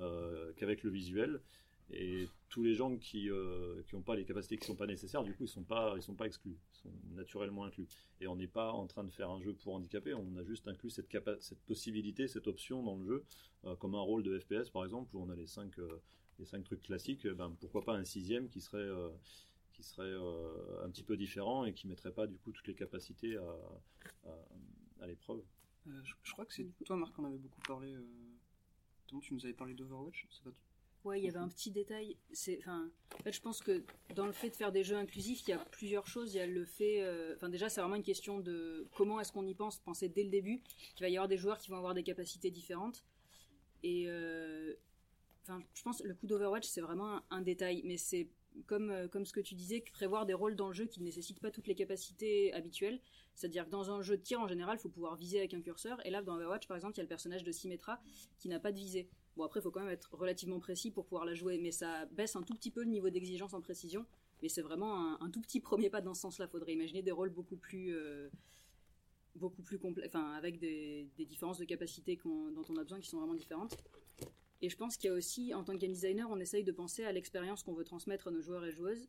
euh, 0.00 0.52
qu'avec 0.56 0.82
le 0.82 0.90
visuel. 0.90 1.40
Et 1.92 2.28
tous 2.48 2.62
les 2.62 2.74
gens 2.74 2.96
qui 2.98 3.28
n'ont 3.92 4.02
pas 4.02 4.14
les 4.14 4.24
capacités 4.24 4.56
qui 4.56 4.66
sont 4.66 4.76
pas 4.76 4.86
nécessaires, 4.86 5.24
du 5.24 5.34
coup, 5.34 5.44
ils 5.44 5.48
sont 5.48 5.64
sont 6.00 6.14
pas 6.14 6.26
exclus, 6.26 6.56
ils 6.72 6.78
sont 6.78 6.92
naturellement 7.14 7.64
inclus. 7.64 7.88
Et 8.20 8.28
on 8.28 8.36
n'est 8.36 8.46
pas 8.46 8.70
en 8.72 8.86
train 8.86 9.02
de 9.02 9.10
faire 9.10 9.30
un 9.30 9.40
jeu 9.40 9.54
pour 9.54 9.74
handicapés, 9.74 10.14
on 10.14 10.36
a 10.36 10.44
juste 10.44 10.68
inclus 10.68 10.90
cette, 10.90 11.08
cette 11.40 11.60
possibilité, 11.62 12.28
cette 12.28 12.46
option 12.46 12.82
dans 12.84 12.96
le 12.96 13.04
jeu, 13.04 13.24
comme 13.80 13.96
un 13.96 14.00
rôle 14.00 14.22
de 14.22 14.38
FPS 14.38 14.70
par 14.70 14.84
exemple, 14.84 15.16
où 15.16 15.20
on 15.22 15.30
a 15.30 15.34
les 15.34 15.48
cinq, 15.48 15.80
les 16.38 16.46
cinq 16.46 16.64
trucs 16.64 16.82
classiques. 16.82 17.24
eh 17.24 17.30
Ben, 17.32 17.54
pourquoi 17.60 17.82
pas 17.84 17.94
un 17.94 18.04
sixième 18.04 18.48
qui 18.48 18.60
serait, 18.60 18.78
euh, 18.78 19.10
qui 19.72 19.82
serait 19.82 20.04
euh, 20.06 20.84
un 20.84 20.90
petit 20.90 21.02
peu 21.04 21.16
différent 21.16 21.64
et 21.64 21.72
qui 21.74 21.86
mettrait 21.86 22.12
pas 22.12 22.26
du 22.26 22.36
coup 22.38 22.52
toutes 22.52 22.66
les 22.66 22.74
capacités 22.74 23.36
à, 23.36 23.56
à, 24.24 25.02
à 25.02 25.06
l'épreuve. 25.06 25.42
Euh, 25.86 26.00
je, 26.02 26.14
je 26.22 26.32
crois 26.32 26.44
que 26.46 26.54
c'est 26.54 26.66
toi, 26.84 26.96
Marc, 26.96 27.14
qu'on 27.14 27.24
avait 27.24 27.38
beaucoup 27.38 27.62
parlé. 27.62 27.92
Euh... 27.94 28.04
tu 29.22 29.34
nous 29.34 29.44
avais 29.44 29.54
parlé 29.54 29.74
d'Overwatch. 29.74 30.26
C'est 30.30 30.44
pas 30.44 30.50
Ouais, 31.02 31.18
il 31.18 31.24
y 31.24 31.28
avait 31.28 31.38
un 31.38 31.48
petit 31.48 31.70
détail. 31.70 32.18
C'est, 32.30 32.58
enfin, 32.58 32.90
en 33.18 33.22
fait, 33.22 33.32
je 33.32 33.40
pense 33.40 33.62
que 33.62 33.82
dans 34.14 34.26
le 34.26 34.32
fait 34.32 34.50
de 34.50 34.54
faire 34.56 34.70
des 34.70 34.84
jeux 34.84 34.96
inclusifs, 34.96 35.40
il 35.46 35.50
y 35.50 35.52
a 35.54 35.58
plusieurs 35.58 36.06
choses. 36.06 36.34
Il 36.34 36.36
y 36.36 36.40
a 36.40 36.46
le 36.46 36.66
fait, 36.66 37.02
euh, 37.02 37.34
enfin, 37.36 37.48
déjà, 37.48 37.70
c'est 37.70 37.80
vraiment 37.80 37.96
une 37.96 38.02
question 38.02 38.38
de 38.38 38.86
comment 38.94 39.18
est-ce 39.18 39.32
qu'on 39.32 39.46
y 39.46 39.54
pense, 39.54 39.78
penser 39.78 40.10
dès 40.10 40.24
le 40.24 40.28
début 40.28 40.60
qu'il 40.94 41.02
va 41.02 41.08
y 41.08 41.16
avoir 41.16 41.26
des 41.26 41.38
joueurs 41.38 41.56
qui 41.56 41.70
vont 41.70 41.78
avoir 41.78 41.94
des 41.94 42.02
capacités 42.02 42.50
différentes. 42.50 43.02
Et, 43.82 44.04
euh, 44.08 44.74
enfin, 45.42 45.62
je 45.74 45.82
pense 45.82 46.02
le 46.02 46.14
coup 46.14 46.26
d'Overwatch, 46.26 46.66
c'est 46.66 46.80
vraiment 46.80 47.20
un, 47.30 47.42
détail, 47.42 47.82
mais 47.84 47.96
c'est 47.96 48.28
comme, 48.66 48.90
euh, 48.90 49.08
comme 49.08 49.24
ce 49.24 49.32
que 49.32 49.40
tu 49.40 49.54
disais, 49.54 49.82
prévoir 49.92 50.26
des 50.26 50.34
rôles 50.34 50.56
dans 50.56 50.68
le 50.68 50.74
jeu 50.74 50.86
qui 50.86 51.00
ne 51.00 51.04
nécessitent 51.04 51.40
pas 51.40 51.50
toutes 51.50 51.66
les 51.66 51.74
capacités 51.74 52.52
habituelles. 52.52 53.00
C'est-à-dire 53.34 53.64
que 53.64 53.70
dans 53.70 53.90
un 53.90 54.02
jeu 54.02 54.16
de 54.16 54.22
tir, 54.22 54.40
en 54.40 54.48
général, 54.48 54.76
il 54.78 54.82
faut 54.82 54.88
pouvoir 54.88 55.16
viser 55.16 55.38
avec 55.38 55.54
un 55.54 55.60
curseur. 55.60 56.04
Et 56.06 56.10
là, 56.10 56.22
dans 56.22 56.34
Overwatch, 56.34 56.66
par 56.66 56.76
exemple, 56.76 56.94
il 56.94 56.98
y 56.98 57.00
a 57.00 57.04
le 57.04 57.08
personnage 57.08 57.44
de 57.44 57.52
Symmetra 57.52 58.00
qui 58.38 58.48
n'a 58.48 58.60
pas 58.60 58.72
de 58.72 58.78
visée. 58.78 59.08
Bon, 59.36 59.44
après, 59.44 59.60
il 59.60 59.62
faut 59.62 59.70
quand 59.70 59.80
même 59.80 59.90
être 59.90 60.14
relativement 60.14 60.58
précis 60.58 60.90
pour 60.90 61.06
pouvoir 61.06 61.24
la 61.24 61.34
jouer, 61.34 61.58
mais 61.58 61.70
ça 61.70 62.06
baisse 62.06 62.36
un 62.36 62.42
tout 62.42 62.54
petit 62.54 62.70
peu 62.70 62.82
le 62.82 62.90
niveau 62.90 63.08
d'exigence 63.08 63.54
en 63.54 63.60
précision. 63.60 64.04
Mais 64.42 64.48
c'est 64.48 64.62
vraiment 64.62 65.20
un, 65.22 65.30
tout 65.30 65.40
petit 65.40 65.60
premier 65.60 65.90
pas 65.90 66.00
dans 66.00 66.14
ce 66.14 66.22
sens-là. 66.22 66.48
Faudrait 66.48 66.72
imaginer 66.72 67.02
des 67.02 67.12
rôles 67.12 67.30
beaucoup 67.30 67.56
plus, 67.56 67.94
euh, 67.94 68.28
beaucoup 69.36 69.62
plus 69.62 69.78
complexes, 69.78 70.08
enfin, 70.14 70.32
avec 70.32 70.58
des, 70.58 71.08
des 71.16 71.24
différences 71.24 71.58
de 71.58 71.64
capacité 71.64 72.16
qu'on- 72.16 72.50
dont 72.50 72.64
on 72.68 72.76
a 72.76 72.82
besoin 72.82 73.00
qui 73.00 73.08
sont 73.08 73.18
vraiment 73.18 73.34
différentes. 73.34 73.76
Et 74.62 74.68
je 74.68 74.76
pense 74.76 74.96
qu'il 74.96 75.08
y 75.08 75.12
a 75.12 75.16
aussi, 75.16 75.54
en 75.54 75.64
tant 75.64 75.72
que 75.72 75.78
game 75.78 75.92
designer, 75.92 76.28
on 76.30 76.38
essaye 76.38 76.64
de 76.64 76.72
penser 76.72 77.04
à 77.04 77.12
l'expérience 77.12 77.62
qu'on 77.62 77.72
veut 77.72 77.84
transmettre 77.84 78.28
à 78.28 78.30
nos 78.30 78.42
joueurs 78.42 78.64
et 78.64 78.72
joueuses. 78.72 79.08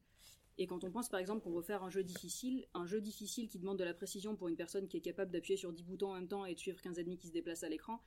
Et 0.57 0.67
quand 0.67 0.83
on 0.83 0.91
pense 0.91 1.09
par 1.09 1.19
exemple 1.19 1.41
qu'on 1.41 1.51
veut 1.51 1.61
faire 1.61 1.83
un 1.83 1.89
jeu 1.89 2.03
difficile, 2.03 2.67
un 2.73 2.85
jeu 2.85 3.01
difficile 3.01 3.49
qui 3.49 3.57
demande 3.57 3.79
de 3.79 3.83
la 3.83 3.93
précision 3.93 4.35
pour 4.35 4.47
une 4.47 4.55
personne 4.55 4.87
qui 4.87 4.97
est 4.97 5.01
capable 5.01 5.31
d'appuyer 5.31 5.57
sur 5.57 5.73
10 5.73 5.83
boutons 5.83 6.11
en 6.11 6.15
même 6.15 6.27
temps 6.27 6.45
et 6.45 6.53
de 6.53 6.59
suivre 6.59 6.79
15 6.81 6.99
ennemis 6.99 7.17
qui 7.17 7.27
se 7.27 7.33
déplacent 7.33 7.63
à 7.63 7.69
l'écran, 7.69 8.01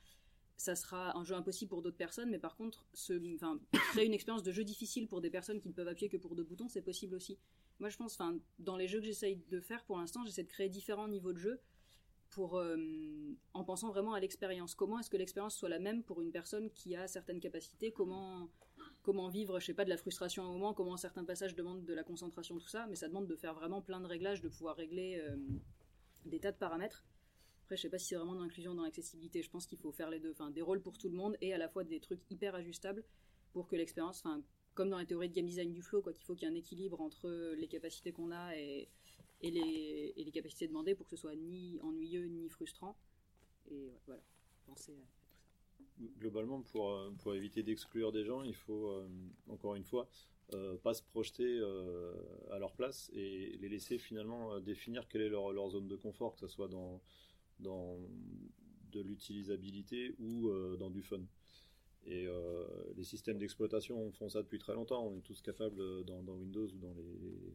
ça 0.57 0.75
sera 0.75 1.17
un 1.17 1.23
jeu 1.25 1.35
impossible 1.35 1.69
pour 1.69 1.81
d'autres 1.81 1.97
personnes, 1.97 2.29
mais 2.29 2.39
par 2.39 2.55
contre, 2.55 2.85
créer 2.93 4.05
une 4.05 4.13
expérience 4.13 4.43
de 4.43 4.51
jeu 4.51 4.63
difficile 4.63 5.07
pour 5.07 5.19
des 5.19 5.29
personnes 5.29 5.59
qui 5.59 5.67
ne 5.67 5.73
peuvent 5.73 5.87
appuyer 5.87 6.07
que 6.07 6.17
pour 6.17 6.35
deux 6.35 6.43
boutons, 6.43 6.69
c'est 6.69 6.81
possible 6.81 7.15
aussi. 7.15 7.37
Moi, 7.79 7.89
je 7.89 7.97
pense, 7.97 8.17
dans 8.59 8.77
les 8.77 8.87
jeux 8.87 8.99
que 8.99 9.05
j'essaye 9.05 9.35
de 9.49 9.59
faire 9.59 9.83
pour 9.83 9.97
l'instant, 9.97 10.23
j'essaie 10.23 10.43
de 10.43 10.47
créer 10.49 10.69
différents 10.69 11.09
niveaux 11.09 11.33
de 11.33 11.39
jeu 11.39 11.59
pour, 12.35 12.57
euh, 12.57 12.75
en 13.53 13.63
pensant 13.63 13.91
vraiment 13.91 14.13
à 14.13 14.19
l'expérience. 14.19 14.75
Comment 14.75 14.99
est-ce 14.99 15.09
que 15.09 15.15
l'expérience 15.15 15.55
soit 15.55 15.69
la 15.69 15.79
même 15.79 16.03
pour 16.03 16.21
une 16.21 16.33
personne 16.33 16.69
qui 16.69 16.93
a 16.93 17.07
certaines 17.07 17.39
capacités? 17.39 17.93
Comment, 17.93 18.49
comment 19.03 19.29
vivre, 19.29 19.57
je 19.61 19.67
sais 19.67 19.73
pas, 19.73 19.85
de 19.85 19.89
la 19.89 19.95
frustration 19.95 20.43
à 20.43 20.47
un 20.47 20.51
moment 20.51 20.73
Comment 20.73 20.97
certains 20.97 21.23
passages 21.23 21.55
demandent 21.55 21.85
de 21.85 21.93
la 21.93 22.03
concentration, 22.03 22.57
tout 22.57 22.67
ça 22.67 22.87
Mais 22.87 22.97
ça 22.97 23.07
demande 23.07 23.25
de 23.25 23.37
faire 23.37 23.53
vraiment 23.53 23.81
plein 23.81 24.01
de 24.01 24.05
réglages, 24.05 24.41
de 24.41 24.49
pouvoir 24.49 24.75
régler 24.75 25.17
euh, 25.17 25.37
des 26.25 26.41
tas 26.41 26.51
de 26.51 26.57
paramètres. 26.57 27.05
Après, 27.63 27.77
je 27.77 27.83
sais 27.83 27.89
pas 27.89 27.99
si 27.99 28.07
c'est 28.07 28.15
vraiment 28.15 28.35
de 28.35 28.41
l'inclusion 28.41 28.75
dans 28.75 28.83
l'accessibilité. 28.83 29.41
Je 29.41 29.49
pense 29.49 29.65
qu'il 29.65 29.79
faut 29.79 29.93
faire 29.93 30.09
les 30.09 30.19
deux. 30.19 30.31
Enfin, 30.31 30.51
des 30.51 30.61
rôles 30.61 30.81
pour 30.81 30.97
tout 30.97 31.07
le 31.07 31.15
monde 31.15 31.37
et 31.39 31.53
à 31.53 31.57
la 31.57 31.69
fois 31.69 31.85
des 31.85 32.01
trucs 32.01 32.19
hyper 32.29 32.53
ajustables 32.53 33.05
pour 33.53 33.65
que 33.69 33.77
l'expérience, 33.77 34.19
enfin, 34.25 34.43
comme 34.73 34.89
dans 34.89 34.99
les 34.99 35.05
théories 35.05 35.29
de 35.29 35.33
game 35.33 35.45
design 35.45 35.71
du 35.71 35.81
flow, 35.81 36.01
quoi, 36.01 36.11
qu'il 36.11 36.25
faut 36.25 36.35
qu'il 36.35 36.49
y 36.49 36.51
ait 36.51 36.53
un 36.53 36.57
équilibre 36.57 36.99
entre 36.99 37.29
les 37.55 37.69
capacités 37.69 38.11
qu'on 38.11 38.31
a 38.31 38.57
et, 38.57 38.89
et, 39.45 40.23
les, 40.23 40.31
capacités 40.31 40.67
demandées 40.67 40.95
pour 40.95 41.05
que 41.05 41.11
ce 41.11 41.17
soit 41.17 41.35
ni 41.35 41.79
ennuyeux 41.81 42.25
ni 42.25 42.49
frustrant. 42.49 42.97
Et 43.69 43.91
voilà, 44.05 44.21
penser 44.65 44.93
à 44.93 45.05
tout 45.05 45.23
ça. 45.23 46.05
Globalement, 46.19 46.61
pour, 46.61 46.91
euh, 46.91 47.11
pour 47.19 47.35
éviter 47.35 47.63
d'exclure 47.63 48.11
des 48.11 48.25
gens, 48.25 48.43
il 48.43 48.55
faut, 48.55 48.89
euh, 48.89 49.07
encore 49.47 49.75
une 49.75 49.83
fois, 49.83 50.07
euh, 50.53 50.77
pas 50.77 50.93
se 50.93 51.01
projeter 51.01 51.45
euh, 51.59 52.13
à 52.51 52.59
leur 52.59 52.73
place 52.73 53.09
et 53.13 53.57
les 53.57 53.69
laisser 53.69 53.97
finalement 53.97 54.59
définir 54.59 55.07
quelle 55.07 55.21
est 55.21 55.29
leur, 55.29 55.69
zone 55.69 55.87
de 55.87 55.95
confort, 55.95 56.33
que 56.33 56.41
ce 56.41 56.47
soit 56.47 56.67
dans, 56.67 57.01
de 57.59 59.01
l'utilisabilité 59.01 60.15
ou 60.19 60.49
dans 60.77 60.89
du 60.89 61.01
fun. 61.01 61.21
Et 62.05 62.27
les 62.95 63.03
systèmes 63.03 63.39
d'exploitation 63.39 64.11
font 64.11 64.29
ça 64.29 64.43
depuis 64.43 64.59
très 64.59 64.75
longtemps. 64.75 65.03
On 65.07 65.17
est 65.17 65.21
tous 65.21 65.41
capables 65.41 66.03
dans 66.05 66.21
Windows 66.35 66.67
ou 66.67 66.77
dans 66.77 66.93
les, 66.93 67.51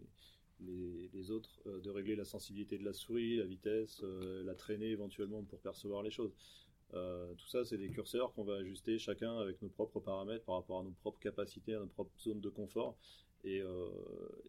les, 0.61 1.09
les 1.13 1.31
autres 1.31 1.61
euh, 1.67 1.81
de 1.81 1.91
régler 1.91 2.17
la 2.17 2.25
sensibilité 2.25 2.79
de 2.79 2.85
la 2.85 2.93
souris, 2.93 3.37
la 3.37 3.45
vitesse, 3.45 4.01
euh, 4.03 4.43
la 4.45 4.55
traînée 4.55 4.89
éventuellement 4.91 5.43
pour 5.45 5.61
percevoir 5.61 6.03
les 6.03 6.11
choses. 6.11 6.35
Euh, 6.95 7.35
tout 7.35 7.47
ça, 7.47 7.65
c'est 7.65 7.79
des 7.79 7.89
curseurs 7.91 8.33
qu'on 8.35 8.45
va 8.45 8.57
ajuster 8.57 8.99
chacun 8.99 9.37
avec 9.39 9.63
nos 9.63 9.69
propres 9.69 10.01
paramètres 10.01 10.45
par 10.45 10.57
rapport 10.57 10.81
à 10.81 10.83
nos 10.83 10.91
propres 10.91 11.21
capacités, 11.21 11.75
à 11.75 11.79
nos 11.81 11.87
propres 11.87 12.19
zones 12.21 12.41
de 12.41 12.49
confort. 12.49 12.97
Et, 13.45 13.63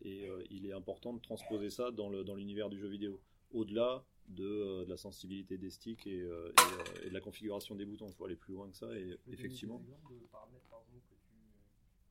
et 0.02 0.28
il 0.50 0.66
est 0.66 0.74
important 0.74 1.14
de 1.14 1.20
transposer 1.22 1.70
ça 1.70 1.92
dans 1.92 2.10
l'univers 2.36 2.68
du 2.70 2.78
jeu 2.78 2.90
vidéo, 2.90 3.22
au-delà 3.52 4.04
de, 4.28 4.84
de 4.84 4.90
la 4.90 4.98
sensibilité 4.98 5.58
des 5.58 5.70
sticks 5.70 6.06
et, 6.08 6.18
et, 6.20 7.06
et 7.06 7.10
de 7.10 7.14
la 7.14 7.22
configuration 7.22 7.76
des 7.76 7.86
boutons. 7.86 8.08
Il 8.10 8.14
faut 8.16 8.26
aller 8.26 8.36
plus 8.36 8.54
loin 8.54 8.70
que 8.70 8.76
ça. 8.76 8.88
Et 8.98 9.18
effectivement, 9.32 9.78
donner 9.80 9.92
des 9.92 9.94
exemples 9.94 10.20
de 10.24 10.28
paramètres, 10.28 10.66
par 10.70 10.82
exemple, 10.82 11.06
que 11.10 11.16
tu, 11.16 11.32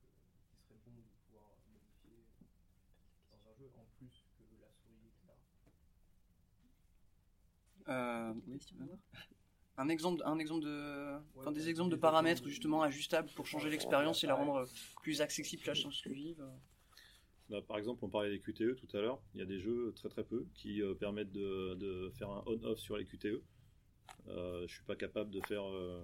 que- 0.01 0.57
qui 0.57 0.63
serait 0.65 0.79
bon 0.87 0.93
de 0.97 1.03
pouvoir 1.27 1.53
modifier 1.69 2.25
dans 3.31 3.51
un 3.51 3.55
jeu, 3.59 3.69
en 3.77 3.85
plus 3.99 4.25
que 4.39 4.45
la 4.61 4.71
souris, 4.73 5.05
etc. 5.05 5.37
Euh, 7.89 8.33
oui, 8.47 8.59
un 9.77 9.89
exemple, 9.89 10.23
un 10.27 10.39
exemple 10.39 10.65
de, 10.65 11.17
enfin, 11.37 11.53
des 11.53 11.69
exemples 11.69 11.91
de 11.91 11.97
des 11.97 12.01
paramètres 12.01 12.47
justement 12.49 12.83
ajustables 12.83 13.31
pour 13.35 13.47
changer 13.47 13.71
l'expérience 13.71 14.23
et 14.25 14.27
la 14.27 14.35
rendre 14.35 14.67
plus 15.03 15.21
accessible 15.23 15.69
à 15.71 15.75
chacun 15.75 15.91
que 16.05 16.11
vive. 16.11 16.45
Bah, 17.49 17.63
par 17.63 17.79
exemple, 17.79 18.05
on 18.05 18.09
parlait 18.09 18.31
des 18.31 18.41
QTE 18.41 18.77
tout 18.77 18.97
à 18.97 19.01
l'heure. 19.01 19.21
Il 19.35 19.41
y 19.41 19.43
a 19.43 19.47
des 19.47 19.59
jeux 19.59 19.93
très 19.97 20.09
très 20.09 20.23
peu 20.23 20.47
qui 20.55 20.83
euh, 20.83 20.95
permettent 20.95 21.33
de, 21.33 21.75
de 21.75 22.11
faire 22.11 22.31
un 22.31 22.45
on-off 22.47 22.79
sur 22.79 22.97
les 22.97 23.05
QTE. 23.05 23.43
Euh, 24.29 24.67
je 24.69 24.75
suis 24.75 24.85
pas 24.85 24.97
capable 24.97 25.31
de 25.31 25.41
faire 25.47 25.65
euh, 25.65 26.01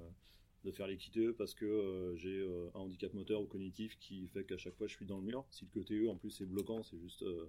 de 0.64 0.72
faire 0.72 0.88
les 0.88 0.96
QTE 0.96 1.32
parce 1.32 1.54
que 1.54 1.64
euh, 1.64 2.16
j'ai 2.16 2.40
euh, 2.40 2.68
un 2.74 2.80
handicap 2.80 3.12
moteur 3.14 3.40
ou 3.40 3.46
cognitif 3.46 3.96
qui 4.00 4.26
fait 4.28 4.44
qu'à 4.44 4.56
chaque 4.56 4.74
fois 4.74 4.88
je 4.88 4.94
suis 4.94 5.06
dans 5.06 5.18
le 5.18 5.24
mur. 5.24 5.44
Si 5.50 5.64
le 5.72 5.82
QTE 5.82 6.08
en 6.08 6.16
plus 6.16 6.40
est 6.40 6.46
bloquant, 6.46 6.82
c'est 6.82 6.98
juste 6.98 7.22
euh, 7.22 7.48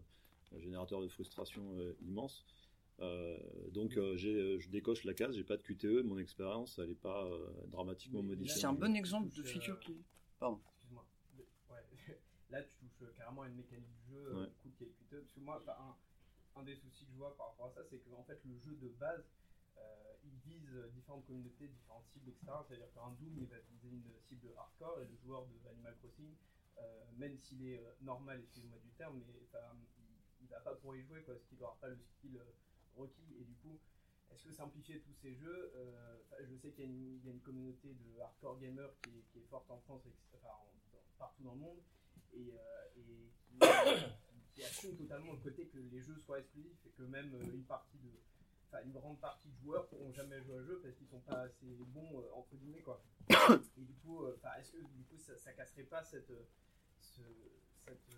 un 0.55 0.59
générateur 0.59 1.01
de 1.01 1.07
frustration 1.07 1.63
euh, 1.77 1.93
immense. 2.05 2.45
Euh, 2.99 3.38
donc 3.69 3.95
euh, 3.95 4.15
j'ai, 4.15 4.33
euh, 4.33 4.60
je 4.60 4.69
décoche 4.69 5.03
la 5.03 5.13
case, 5.13 5.36
j'ai 5.36 5.43
pas 5.43 5.55
de 5.57 5.62
QTE, 5.62 6.03
mon 6.03 6.17
expérience 6.17 6.79
elle 6.79 6.89
est 6.89 6.95
pas 6.95 7.25
euh, 7.25 7.47
dramatiquement 7.67 8.23
Mais- 8.23 8.29
modifiée. 8.29 8.60
C'est 8.62 8.65
un 8.67 8.73
bon 8.73 8.95
exemple 8.95 9.29
de 9.36 9.43
feature 9.43 9.75
euh, 9.75 9.79
qui. 9.79 10.03
Pardon. 10.39 10.60
Excuse-moi. 10.73 11.05
Ouais. 11.69 11.83
Là, 12.49 12.63
tu 12.63 12.75
touches 12.77 13.13
carrément 13.15 13.43
à 13.43 13.49
une 13.49 13.55
mécanique 13.55 13.91
du 14.05 14.13
jeu, 14.15 14.33
Ouais. 14.39 14.47
du 14.47 14.53
coup, 14.55 14.69
qui 14.77 14.83
est 14.86 14.88
QTE. 14.88 15.19
Parce 15.21 15.31
que 15.33 15.39
moi, 15.41 15.63
un, 15.67 16.60
un 16.60 16.63
des 16.63 16.75
soucis 16.75 17.06
que 17.06 17.12
je 17.12 17.17
vois 17.17 17.35
par 17.37 17.50
rapport 17.50 17.67
à 17.67 17.71
ça, 17.71 17.81
c'est 17.89 18.00
que 18.00 18.10
en 18.15 18.23
fait, 18.23 18.39
le 18.45 18.58
jeu 18.58 18.75
de 18.81 18.87
base, 19.00 19.23
euh, 19.77 19.81
il 20.23 20.33
vise 20.50 20.67
différentes 20.95 21.25
communautés, 21.27 21.67
différentes 21.67 22.08
cibles, 22.13 22.29
etc. 22.29 22.48
C'est-à-dire 22.67 22.91
qu'un 22.93 23.12
Doom, 23.19 23.37
il 23.37 23.45
va 23.48 23.58
viser 23.69 23.89
une 23.89 24.04
cible 24.27 24.48
hardcore, 24.58 25.02
et 25.02 25.06
le 25.06 25.15
joueur 25.17 25.45
de 25.45 25.69
Animal 25.69 25.95
Crossing, 26.02 26.33
euh, 26.79 27.04
même 27.17 27.37
s'il 27.37 27.62
est 27.67 27.77
euh, 27.77 27.91
normal, 28.02 28.39
excusez-moi 28.41 28.79
du 28.79 28.89
terme, 28.98 29.17
mais 29.19 29.25
il, 30.00 30.43
il 30.45 30.48
va 30.48 30.60
pas 30.62 30.73
pouvoir 30.75 30.95
y 30.98 31.04
jouer, 31.04 31.21
quoi, 31.23 31.35
parce 31.35 31.45
qu'il 31.45 31.60
n'aura 31.60 31.77
pas 31.79 31.89
le 31.89 31.98
skill 32.17 32.37
euh, 32.37 32.43
requis. 32.98 33.35
Et 33.39 33.43
du 33.43 33.56
coup, 33.56 33.79
est-ce 34.31 34.43
que 34.43 34.52
simplifier 34.52 35.00
tous 35.00 35.13
ces 35.13 35.33
jeux, 35.35 35.71
euh, 35.75 36.17
je 36.41 36.56
sais 36.56 36.71
qu'il 36.71 36.83
y, 36.85 36.87
a 36.87 37.31
une- 37.31 37.39
communauté 37.41 37.93
de 37.93 38.19
hardcore 38.19 38.60
gamers 38.60 38.91
qui 39.02 39.39
est, 39.39 39.41
forte 39.50 39.69
en 39.71 39.77
France, 39.79 40.02
enfin, 40.33 40.54
partout 41.17 41.43
dans 41.43 41.54
le 41.54 41.60
monde, 41.60 41.79
et, 42.33 42.52
euh, 42.52 43.60
qui, 44.54 44.63
assume 44.63 44.98
totalement 44.98 45.31
le 45.33 45.39
côté 45.39 45.67
que 45.67 45.77
les 45.77 46.02
jeux 46.02 46.17
soient 46.17 46.39
exclusifs 46.39 46.85
et 46.85 46.89
que 46.89 47.04
même 47.04 47.33
euh, 47.35 47.54
une 47.54 47.63
partie 47.63 47.98
de, 48.00 48.10
enfin 48.67 48.83
une 48.83 48.91
grande 48.91 49.19
partie 49.19 49.48
de 49.50 49.58
joueurs 49.58 49.87
pourront 49.87 50.12
jamais 50.12 50.41
jouer 50.41 50.58
à 50.58 50.63
jeu 50.63 50.79
parce 50.81 50.95
qu'ils 50.95 51.08
sont 51.08 51.21
pas 51.21 51.41
assez 51.41 51.65
bons 51.93 52.23
entre 52.33 52.56
guillemets 52.58 52.81
quoi. 52.81 53.02
Et 53.29 53.81
du 53.81 53.93
coup, 53.95 54.27
est-ce 54.27 54.71
que 54.71 54.77
du 54.77 55.04
coup 55.06 55.17
ça, 55.17 55.54
casserait 55.54 55.83
pas 55.83 56.04
cette, 56.04 56.31
ce- 57.00 57.21
cette, 57.85 58.12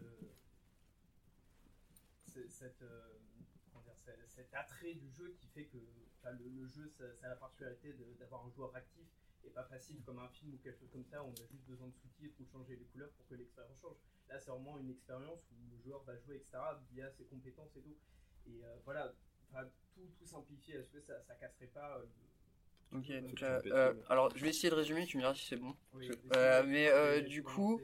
ce- 2.25 2.47
cette, 2.47 2.83
cet 4.27 4.53
attrait 4.53 4.93
du 4.93 5.09
jeu 5.11 5.35
qui 5.39 5.47
fait 5.47 5.65
que 5.65 5.77
enfin, 6.19 6.31
le, 6.31 6.47
le 6.49 6.67
jeu, 6.67 6.87
ça, 6.89 7.03
ça 7.15 7.27
a 7.27 7.29
la 7.29 7.35
particularité 7.35 7.93
d'avoir 8.19 8.45
un 8.45 8.49
joueur 8.51 8.75
actif 8.75 9.07
et 9.43 9.49
pas 9.49 9.63
passif 9.63 10.03
comme 10.05 10.19
un 10.19 10.29
film 10.29 10.53
ou 10.53 10.57
quelque 10.57 10.79
chose 10.79 10.91
comme 10.91 11.05
ça. 11.05 11.23
On 11.23 11.31
a 11.33 11.45
juste 11.49 11.65
besoin 11.67 11.87
de 11.87 11.93
sous-titres 11.95 12.35
ou 12.39 12.43
de 12.43 12.49
changer 12.49 12.75
les 12.75 12.85
couleurs 12.85 13.11
pour 13.11 13.27
que 13.27 13.35
l'expérience 13.35 13.79
change. 13.79 13.97
Là, 14.27 14.39
c'est 14.39 14.51
vraiment 14.51 14.77
une 14.79 14.89
expérience 14.89 15.39
où 15.51 15.55
le 15.71 15.77
joueur 15.81 16.03
va 16.03 16.15
jouer, 16.17 16.35
etc., 16.37 16.79
via 16.91 17.09
ses 17.11 17.25
compétences 17.25 17.75
et 17.77 17.81
tout. 17.81 17.97
Et 18.47 18.63
euh, 18.63 18.75
voilà, 18.85 19.13
tout, 19.93 20.07
tout 20.17 20.25
simplifié, 20.25 20.75
est-ce 20.75 20.89
que 20.91 20.99
ça, 21.01 21.21
ça 21.21 21.35
casserait 21.35 21.67
pas 21.67 21.97
euh, 21.97 22.01
le- 22.91 22.97
Ok, 22.97 23.11
donc 23.21 23.39
là, 23.39 23.61
euh, 23.67 23.93
alors 24.09 24.35
je 24.35 24.41
vais 24.43 24.49
essayer 24.49 24.69
de 24.71 24.75
résumer, 24.75 25.05
tu 25.05 25.17
me 25.17 25.21
diras 25.21 25.35
si 25.35 25.45
c'est 25.45 25.57
bon. 25.57 25.75
Oui, 25.93 26.09
euh, 26.33 26.63
mais 26.65 26.89
euh, 26.89 27.21
du 27.21 27.43
coup, 27.43 27.79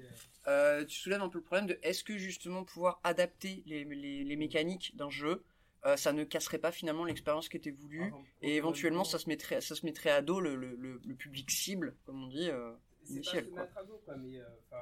euh, 0.48 0.84
tu 0.86 0.98
soulèves 1.00 1.22
un 1.22 1.30
peu 1.30 1.38
le 1.38 1.44
problème 1.44 1.68
de 1.68 1.78
est-ce 1.84 2.04
que 2.04 2.18
justement 2.18 2.64
pouvoir 2.64 3.00
adapter 3.04 3.62
les, 3.68 3.84
les, 3.84 4.24
les 4.24 4.36
mécaniques 4.36 4.96
d'un 4.96 5.10
jeu, 5.12 5.44
euh, 5.86 5.96
ça 5.98 6.14
ne 6.14 6.24
casserait 6.24 6.58
pas 6.60 6.72
finalement 6.72 7.06
l'expérience 7.06 7.48
qui 7.50 7.58
était 7.58 7.72
voulue 7.72 8.04
exemple, 8.04 8.30
et 8.42 8.56
éventuellement 8.56 9.04
ça 9.04 9.20
se 9.20 9.28
mettrait, 9.30 9.62
ça 9.62 9.76
se 9.76 9.86
mettrait 9.86 10.10
à 10.12 10.22
dos 10.22 10.40
le, 10.40 10.56
le, 10.56 10.76
le, 10.76 11.00
le 11.06 11.16
public 11.16 11.50
cible, 11.52 11.96
comme 12.06 12.24
on 12.24 12.28
dit, 12.28 12.50
euh, 12.50 12.74
C'est 13.04 13.08
pas 13.08 13.14
initial, 13.14 13.46
se 13.46 13.50
quoi. 13.52 13.62
mettre 13.64 13.78
à 13.78 13.84
dos, 13.84 14.02
quoi, 14.06 14.16
mais 14.18 14.40
euh, 14.40 14.46
enfin. 14.72 14.82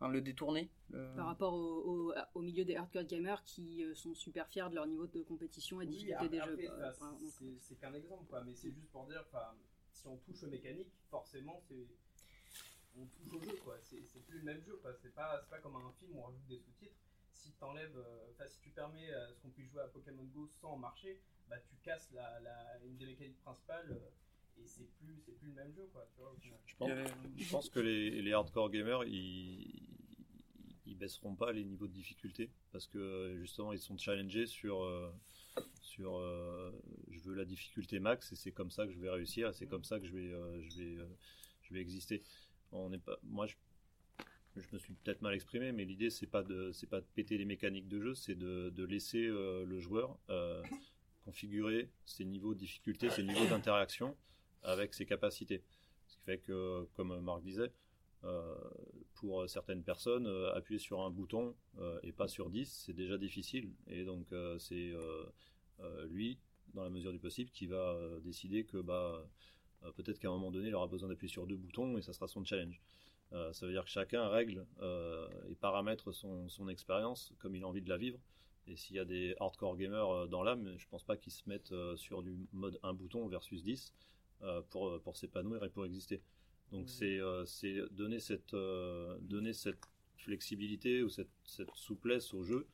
Enfin, 0.00 0.12
le 0.12 0.20
détourner. 0.20 0.70
le- 0.90 1.12
Par 1.16 1.26
rapport 1.26 1.52
au, 1.54 2.10
au, 2.10 2.14
au 2.34 2.40
milieu 2.40 2.64
des 2.64 2.76
hardcore 2.76 3.02
gamers 3.02 3.42
qui 3.42 3.82
euh, 3.82 3.96
sont 3.96 4.14
super 4.14 4.46
fiers 4.48 4.68
de 4.70 4.76
leur 4.76 4.86
niveau 4.86 5.08
de 5.08 5.22
compétition 5.24 5.80
et 5.80 5.86
de 5.86 5.90
Oui, 5.90 5.96
difficulté 5.96 6.38
après, 6.38 6.56
des 6.56 6.62
jeux. 6.62 6.70
après, 6.70 6.88
enfin, 6.88 7.10
vraiment. 7.16 7.30
c'est- 7.60 7.74
qu'un 7.80 7.92
exemple, 7.94 8.24
quoi. 8.28 8.44
Mais 8.44 8.54
c'est 8.54 8.70
juste 8.70 8.88
pour 8.92 9.06
dire, 9.06 9.24
si 9.92 10.06
on 10.06 10.16
touche 10.18 10.40
aux 10.44 10.46
mécaniques, 10.48 10.92
forcément, 11.10 11.60
c'est 11.68 11.84
on 12.96 13.06
touche 13.06 13.34
au 13.34 13.40
jeu, 13.44 13.56
quoi. 13.64 13.76
C'est 13.82 14.02
c'est 14.06 14.20
plus 14.24 14.38
le 14.38 14.44
même 14.44 14.62
jeu, 14.64 14.76
quoi. 14.80 14.92
C'est 15.02 15.12
pas, 15.12 15.40
c'est 15.42 15.50
pas 15.50 15.58
comme 15.58 15.74
un 15.74 15.92
film 15.98 16.12
où 16.14 16.20
on 16.20 16.22
rajoute 16.26 16.46
des 16.48 16.58
sous-titres. 16.58 16.94
Si 17.48 17.54
t'enlèves, 17.58 17.96
euh, 17.96 18.30
enfin, 18.32 18.46
si 18.48 18.60
tu 18.60 18.68
permets 18.70 19.10
à 19.12 19.32
ce 19.32 19.40
qu'on 19.40 19.48
puisse 19.48 19.70
jouer 19.70 19.80
à 19.80 19.88
Pokémon 19.88 20.24
Go 20.34 20.46
sans 20.60 20.76
marcher, 20.76 21.18
bah 21.48 21.56
tu 21.58 21.76
casses 21.82 22.10
la, 22.12 22.38
la- 22.40 22.78
une 22.84 22.96
des 22.98 23.06
mécaniques 23.06 23.38
principales 23.42 23.90
euh, 23.90 24.60
et 24.62 24.66
c'est 24.66 24.84
plus, 24.98 25.18
c'est 25.24 25.32
plus 25.32 25.48
le 25.48 25.54
même 25.54 25.72
jeu, 25.72 25.88
quoi. 25.92 26.06
Tu 26.14 26.20
vois. 26.20 26.36
Je 26.66 26.74
pense, 26.76 26.90
je 27.36 27.50
pense 27.50 27.70
que 27.70 27.80
les, 27.80 28.20
les 28.22 28.32
hardcore 28.34 28.70
gamers, 28.70 29.04
ils, 29.04 29.82
ils 30.84 30.96
baisseront 30.96 31.34
pas 31.36 31.52
les 31.52 31.64
niveaux 31.64 31.86
de 31.86 31.92
difficulté 31.92 32.50
parce 32.70 32.86
que 32.86 33.36
justement 33.38 33.72
ils 33.72 33.78
sont 33.80 33.96
challengés 33.96 34.46
sur, 34.46 34.82
euh, 34.82 35.10
sur 35.80 36.16
euh, 36.18 36.70
je 37.10 37.20
veux 37.20 37.34
la 37.34 37.44
difficulté 37.46 37.98
max 37.98 38.30
et 38.32 38.36
c'est 38.36 38.52
comme 38.52 38.70
ça 38.70 38.86
que 38.86 38.92
je 38.92 38.98
vais 39.00 39.10
réussir 39.10 39.48
et 39.48 39.52
c'est 39.54 39.66
comme 39.66 39.84
ça 39.84 39.98
que 39.98 40.06
je 40.06 40.12
vais, 40.12 40.32
euh, 40.32 40.60
je 40.68 40.76
vais, 40.82 40.96
euh, 40.98 41.06
je 41.62 41.72
vais 41.74 41.80
exister. 41.80 42.22
On 42.72 42.90
n'est 42.90 42.98
pas, 42.98 43.18
moi 43.22 43.46
je, 43.46 43.54
je 44.60 44.68
me 44.72 44.78
suis 44.78 44.92
peut-être 44.94 45.22
mal 45.22 45.34
exprimé, 45.34 45.72
mais 45.72 45.84
l'idée 45.84 46.10
c'est 46.10 46.26
pas 46.26 46.42
de, 46.42 46.72
c'est 46.72 46.86
pas 46.86 47.00
de 47.00 47.06
péter 47.14 47.38
les 47.38 47.44
mécaniques 47.44 47.88
de 47.88 48.00
jeu, 48.00 48.14
c'est 48.14 48.34
de, 48.34 48.70
de 48.70 48.84
laisser 48.84 49.26
euh, 49.26 49.64
le 49.64 49.80
joueur 49.80 50.18
euh, 50.30 50.62
configurer 51.24 51.90
ses 52.04 52.24
niveaux 52.24 52.54
de 52.54 52.58
difficulté, 52.58 53.10
ses 53.10 53.22
niveaux 53.22 53.46
d'interaction 53.46 54.16
avec 54.62 54.94
ses 54.94 55.06
capacités. 55.06 55.62
Ce 56.06 56.16
qui 56.16 56.22
fait 56.22 56.38
que, 56.38 56.86
comme 56.94 57.18
Marc 57.20 57.42
disait, 57.42 57.70
euh, 58.24 58.56
pour 59.14 59.48
certaines 59.48 59.82
personnes, 59.82 60.26
appuyer 60.54 60.78
sur 60.78 61.02
un 61.02 61.10
bouton 61.10 61.54
et 62.02 62.12
pas 62.12 62.28
sur 62.28 62.48
10, 62.48 62.84
c'est 62.86 62.94
déjà 62.94 63.18
difficile. 63.18 63.72
Et 63.88 64.04
donc, 64.04 64.26
c'est 64.58 64.92
lui, 66.08 66.38
dans 66.72 66.82
la 66.82 66.90
mesure 66.90 67.12
du 67.12 67.18
possible, 67.18 67.50
qui 67.50 67.66
va 67.66 67.98
décider 68.22 68.64
que 68.64 68.78
bah, 68.78 69.28
peut-être 69.96 70.18
qu'à 70.18 70.28
un 70.28 70.32
moment 70.32 70.50
donné, 70.50 70.68
il 70.68 70.74
aura 70.74 70.86
besoin 70.86 71.10
d'appuyer 71.10 71.30
sur 71.30 71.46
deux 71.46 71.56
boutons 71.56 71.98
et 71.98 72.02
ça 72.02 72.12
sera 72.12 72.26
son 72.26 72.42
challenge. 72.42 72.80
Euh, 73.32 73.52
ça 73.52 73.66
veut 73.66 73.72
dire 73.72 73.84
que 73.84 73.90
chacun 73.90 74.28
règle 74.28 74.66
euh, 74.80 75.28
et 75.50 75.54
paramètre 75.54 76.12
son, 76.12 76.48
son 76.48 76.68
expérience 76.68 77.34
comme 77.38 77.54
il 77.54 77.62
a 77.62 77.68
envie 77.68 77.82
de 77.82 77.88
la 77.88 77.98
vivre. 77.98 78.18
Et 78.66 78.76
s'il 78.76 78.96
y 78.96 78.98
a 78.98 79.04
des 79.04 79.34
hardcore 79.40 79.76
gamers 79.76 80.10
euh, 80.10 80.26
dans 80.26 80.42
l'âme, 80.42 80.74
je 80.78 80.86
pense 80.88 81.02
pas 81.02 81.16
qu'ils 81.16 81.32
se 81.32 81.48
mettent 81.48 81.74
sur 81.96 82.22
du 82.22 82.36
mode 82.52 82.78
un 82.82 82.94
bouton 82.94 83.26
versus 83.28 83.62
10 83.62 83.94
euh, 84.42 84.62
pour, 84.70 85.00
pour 85.02 85.16
s'épanouir 85.16 85.64
et 85.64 85.70
pour 85.70 85.84
exister. 85.84 86.22
Donc 86.70 86.90
c'est 86.90 87.18
c'est 87.46 87.80
donner 87.92 88.20
cette 88.20 88.54
donner 88.54 89.54
cette 89.54 89.80
flexibilité 90.18 91.02
ou 91.02 91.08
cette, 91.08 91.30
cette 91.44 91.74
souplesse 91.74 92.34
au 92.34 92.44
jeu 92.44 92.66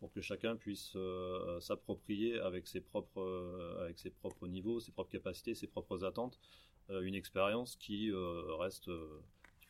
pour 0.00 0.10
que 0.10 0.22
chacun 0.22 0.56
puisse 0.56 0.94
euh, 0.96 1.60
s'approprier 1.60 2.40
avec 2.40 2.66
ses 2.66 2.80
propres 2.80 3.20
euh, 3.20 3.84
avec 3.84 3.98
ses 3.98 4.10
propres 4.10 4.48
niveaux, 4.48 4.80
ses 4.80 4.92
propres 4.92 5.10
capacités, 5.10 5.54
ses 5.54 5.66
propres 5.66 6.04
attentes, 6.04 6.40
euh, 6.88 7.02
une 7.02 7.14
expérience 7.14 7.76
qui 7.76 8.10
reste 8.58 8.90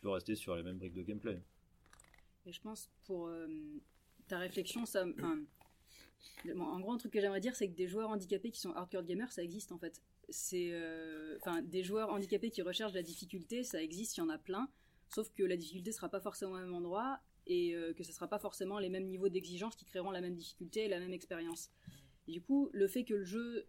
peut 0.00 0.10
rester 0.10 0.34
sur 0.34 0.56
les 0.56 0.62
mêmes 0.62 0.78
briques 0.78 0.94
de 0.94 1.02
gameplay. 1.02 1.40
Et 2.46 2.52
je 2.52 2.60
pense 2.60 2.90
pour 3.04 3.26
euh, 3.26 3.46
ta 4.28 4.38
réflexion, 4.38 4.86
ça. 4.86 5.04
en 5.04 6.80
gros, 6.80 6.92
un 6.92 6.98
truc 6.98 7.12
que 7.12 7.20
j'aimerais 7.20 7.40
dire, 7.40 7.54
c'est 7.54 7.68
que 7.68 7.76
des 7.76 7.86
joueurs 7.86 8.10
handicapés 8.10 8.50
qui 8.50 8.60
sont 8.60 8.72
hardcore 8.72 9.04
gamers, 9.04 9.32
ça 9.32 9.42
existe 9.42 9.72
en 9.72 9.78
fait. 9.78 10.02
C'est, 10.28 10.70
euh, 10.72 11.36
enfin, 11.40 11.60
des 11.62 11.82
joueurs 11.82 12.10
handicapés 12.10 12.50
qui 12.50 12.62
recherchent 12.62 12.94
la 12.94 13.02
difficulté, 13.02 13.64
ça 13.64 13.82
existe, 13.82 14.16
il 14.16 14.20
y 14.20 14.22
en 14.22 14.28
a 14.28 14.38
plein. 14.38 14.68
Sauf 15.08 15.30
que 15.34 15.42
la 15.42 15.56
difficulté 15.56 15.90
sera 15.92 16.08
pas 16.08 16.20
forcément 16.20 16.52
au 16.52 16.58
même 16.58 16.74
endroit 16.74 17.20
et 17.46 17.74
euh, 17.74 17.92
que 17.92 18.04
ce 18.04 18.12
sera 18.12 18.28
pas 18.28 18.38
forcément 18.38 18.78
les 18.78 18.88
mêmes 18.88 19.06
niveaux 19.06 19.28
d'exigence 19.28 19.74
qui 19.74 19.84
créeront 19.84 20.12
la 20.12 20.20
même 20.20 20.36
difficulté 20.36 20.84
et 20.84 20.88
la 20.88 21.00
même 21.00 21.12
expérience. 21.12 21.70
Du 22.28 22.40
coup, 22.40 22.70
le 22.72 22.86
fait 22.86 23.04
que 23.04 23.14
le 23.14 23.24
jeu 23.24 23.66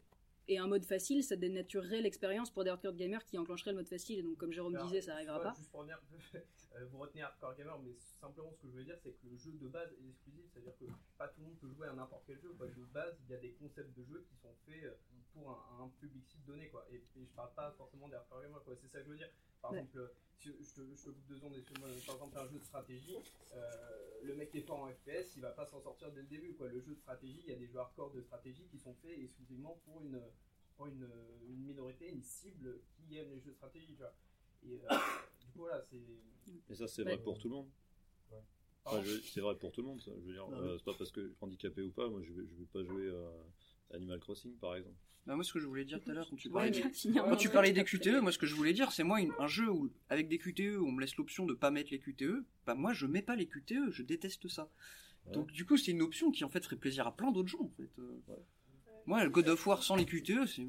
ait 0.54 0.58
un 0.58 0.68
mode 0.68 0.86
facile, 0.86 1.24
ça 1.24 1.36
dénaturerait 1.36 2.02
l'expérience 2.02 2.50
pour 2.50 2.64
des 2.64 2.70
hardcore 2.70 2.96
gamers 2.96 3.26
qui 3.26 3.38
enclencheraient 3.38 3.72
le 3.72 3.78
mode 3.78 3.88
facile. 3.88 4.20
Et 4.20 4.24
donc, 4.24 4.38
comme 4.38 4.52
Jérôme 4.52 4.76
Alors, 4.76 4.88
disait, 4.88 5.02
ça 5.02 5.14
n'arrivera 5.14 5.42
pas. 5.42 5.54
Juste 5.58 5.72
pour 5.72 5.84
dire, 5.86 6.00
euh, 6.36 6.86
vous 6.92 6.98
retenez 7.00 7.22
Hardcore 7.22 7.56
Gamer, 7.56 7.80
mais 7.80 7.96
simplement 8.20 8.52
ce 8.52 8.62
que 8.62 8.68
je 8.70 8.76
veux 8.78 8.84
dire, 8.84 8.98
c'est 9.04 9.12
que 9.12 9.28
le 9.28 9.38
jeu 9.38 9.52
de 9.52 9.68
base 9.68 9.92
est 9.94 10.10
exclusif, 10.10 10.46
c'est-à-dire 10.52 10.78
que 10.78 10.86
pas 11.18 11.28
tout 11.28 11.42
le 11.42 11.48
monde 11.48 11.58
peut 11.60 11.70
jouer 11.70 11.88
à 11.88 11.94
n'importe 11.94 12.24
quel 12.28 12.40
jeu. 12.40 12.54
Quoi. 12.58 12.68
De 12.68 12.86
base, 12.86 13.16
il 13.26 13.32
y 13.32 13.36
a 13.36 13.40
des 13.40 13.52
concepts 13.54 13.98
de 13.98 14.04
jeu 14.04 14.26
qui 14.30 14.36
sont 14.38 14.54
faits 14.66 14.84
euh, 14.84 14.94
pour 15.34 15.52
un, 15.52 15.84
un 15.86 15.90
public 16.00 16.26
cible 16.26 16.46
donné, 16.46 16.68
quoi. 16.70 16.86
Et, 16.92 16.96
et 16.96 17.26
je 17.26 17.32
parle 17.34 17.54
pas 17.54 17.72
forcément 17.72 18.08
des 18.10 18.16
Hardcore 18.16 18.42
Gamer, 18.42 18.64
quoi. 18.64 18.76
C'est 18.76 18.88
ça 18.88 19.00
que 19.00 19.06
je 19.06 19.10
veux 19.12 19.18
dire. 19.18 19.30
Par 19.62 19.72
Ouais. 19.72 19.80
exemple, 19.80 20.12
si 20.40 20.50
je, 20.50 20.54
te, 20.54 20.82
je 20.96 21.04
te 21.04 21.10
coupe 21.10 21.28
deux 21.28 21.36
secondes, 21.38 21.56
excuse-moi, 21.56 21.90
mais 21.90 22.02
par 22.06 22.16
exemple, 22.16 22.38
un 22.38 22.48
jeu 22.48 22.60
de 22.60 22.64
stratégie, 22.64 23.16
euh, 23.54 24.20
le 24.24 24.36
mec 24.36 24.50
qui 24.52 24.58
est 24.60 24.62
fort 24.62 24.80
en 24.80 24.88
FPS, 24.92 25.36
il 25.36 25.42
va 25.42 25.52
pas 25.52 25.66
s'en 25.66 25.80
sortir 25.82 26.12
dès 26.12 26.22
le 26.22 26.28
début, 26.28 26.54
quoi. 26.56 26.68
Le 26.68 26.80
jeu 26.82 26.94
de 26.94 27.00
stratégie, 27.00 27.42
il 27.46 27.50
y 27.50 27.54
a 27.54 27.58
des 27.58 27.68
jeux 27.68 27.80
hardcore 27.80 28.12
de 28.12 28.22
stratégie 28.22 28.66
qui 28.68 28.80
sont 28.80 28.96
faits 28.96 29.18
exclusivement 29.20 29.80
pour 29.86 30.02
une 30.02 30.22
pour 30.78 30.88
une, 30.88 31.08
une 31.48 31.64
minorité, 31.66 32.10
une 32.10 32.24
cible 32.24 32.80
qui 32.96 33.18
aime 33.18 33.30
les 33.30 33.40
jeux 33.42 33.52
de 33.52 33.56
stratégie, 33.56 33.94
tu 33.94 34.00
vois. 34.02 34.14
Et 34.64 34.80
euh, 34.80 34.88
du 35.42 35.48
coup, 35.52 35.60
voilà, 35.60 35.82
c'est. 35.82 35.98
Et 36.70 36.76
ça, 36.76 36.88
c'est 36.88 37.04
Ouais. 37.04 37.16
vrai 37.16 37.24
pour 37.24 37.38
tout 37.38 37.50
le 37.50 37.56
monde. 37.56 37.70
Ouais. 38.32 38.42
Enfin, 38.86 39.04
je- 39.04 39.20
c'est 39.22 39.42
vrai 39.42 39.56
pour 39.58 39.72
tout 39.72 39.82
le 39.82 39.88
monde. 39.88 40.02
Ça. 40.02 40.12
Je 40.16 40.26
veux 40.26 40.34
dire, 40.34 40.48
Ah 40.52 40.56
euh, 40.56 40.78
c'est 40.78 40.86
pas 40.86 40.94
parce 40.98 41.12
que 41.12 41.34
handicapé 41.42 41.84
ou 41.84 41.92
pas. 41.92 42.08
Moi, 42.10 42.24
je 42.24 42.32
vais, 42.34 42.48
je 42.48 42.56
vais 42.56 42.66
pas 42.66 42.84
jouer 42.84 43.12
à 43.12 43.32
Animal 43.94 44.20
Crossing, 44.20 44.54
par 44.58 44.76
exemple. 44.76 44.96
Bah, 45.28 45.36
moi, 45.36 45.44
ce 45.44 45.54
que 45.54 45.60
je 45.60 45.68
voulais 45.68 45.86
dire 45.86 46.00
tout 46.02 46.10
à 46.10 46.14
l'heure, 46.14 46.28
quand 46.30 46.36
tu 46.36 46.50
parlais, 46.50 46.72
des- 46.72 46.82
finir 46.90 47.24
quand 47.24 47.30
mon 47.30 47.36
tu 47.36 47.44
truc. 47.44 47.54
parlais 47.54 47.72
des 47.72 47.84
QTE, 47.84 48.22
moi, 48.22 48.32
ce 48.32 48.40
que 48.40 48.48
je 48.48 48.56
voulais 48.56 48.74
dire, 48.74 48.92
c'est 48.92 49.04
moi, 49.04 49.22
une- 49.22 49.34
un 49.38 49.48
jeu 49.48 49.70
où, 49.70 49.92
avec 50.10 50.28
des 50.28 50.40
QTE, 50.40 50.78
où 50.78 50.88
on 50.88 50.92
me 50.92 51.00
laisse 51.02 51.16
l'option 51.18 51.46
de 51.46 51.54
pas 51.54 51.70
mettre 51.70 51.92
les 51.92 52.00
QTE, 52.00 52.44
bah, 52.66 52.74
moi, 52.74 52.94
je 52.94 53.06
mets 53.06 53.22
pas 53.22 53.36
les 53.36 53.46
QTE, 53.46 53.92
je 53.92 54.02
déteste 54.02 54.48
ça. 54.48 54.70
Donc, 55.34 55.52
du 55.52 55.66
coup, 55.66 55.78
c'est 55.78 55.92
une 55.92 56.02
option 56.02 56.32
qui, 56.32 56.44
en 56.44 56.50
fait, 56.50 56.64
ferait 56.64 56.76
plaisir 56.76 57.06
à 57.06 57.16
plein 57.16 57.32
d'autres 57.32 57.50
gens, 57.50 57.62
en 57.62 57.70
fait. 57.70 57.90
Euh, 58.00 58.18
Moi, 59.06 59.24
le 59.24 59.30
God 59.30 59.48
of 59.50 59.66
War 59.68 59.84
sans 59.84 59.96
les 59.96 60.06
QTE, 60.06 60.46
c'est, 60.48 60.66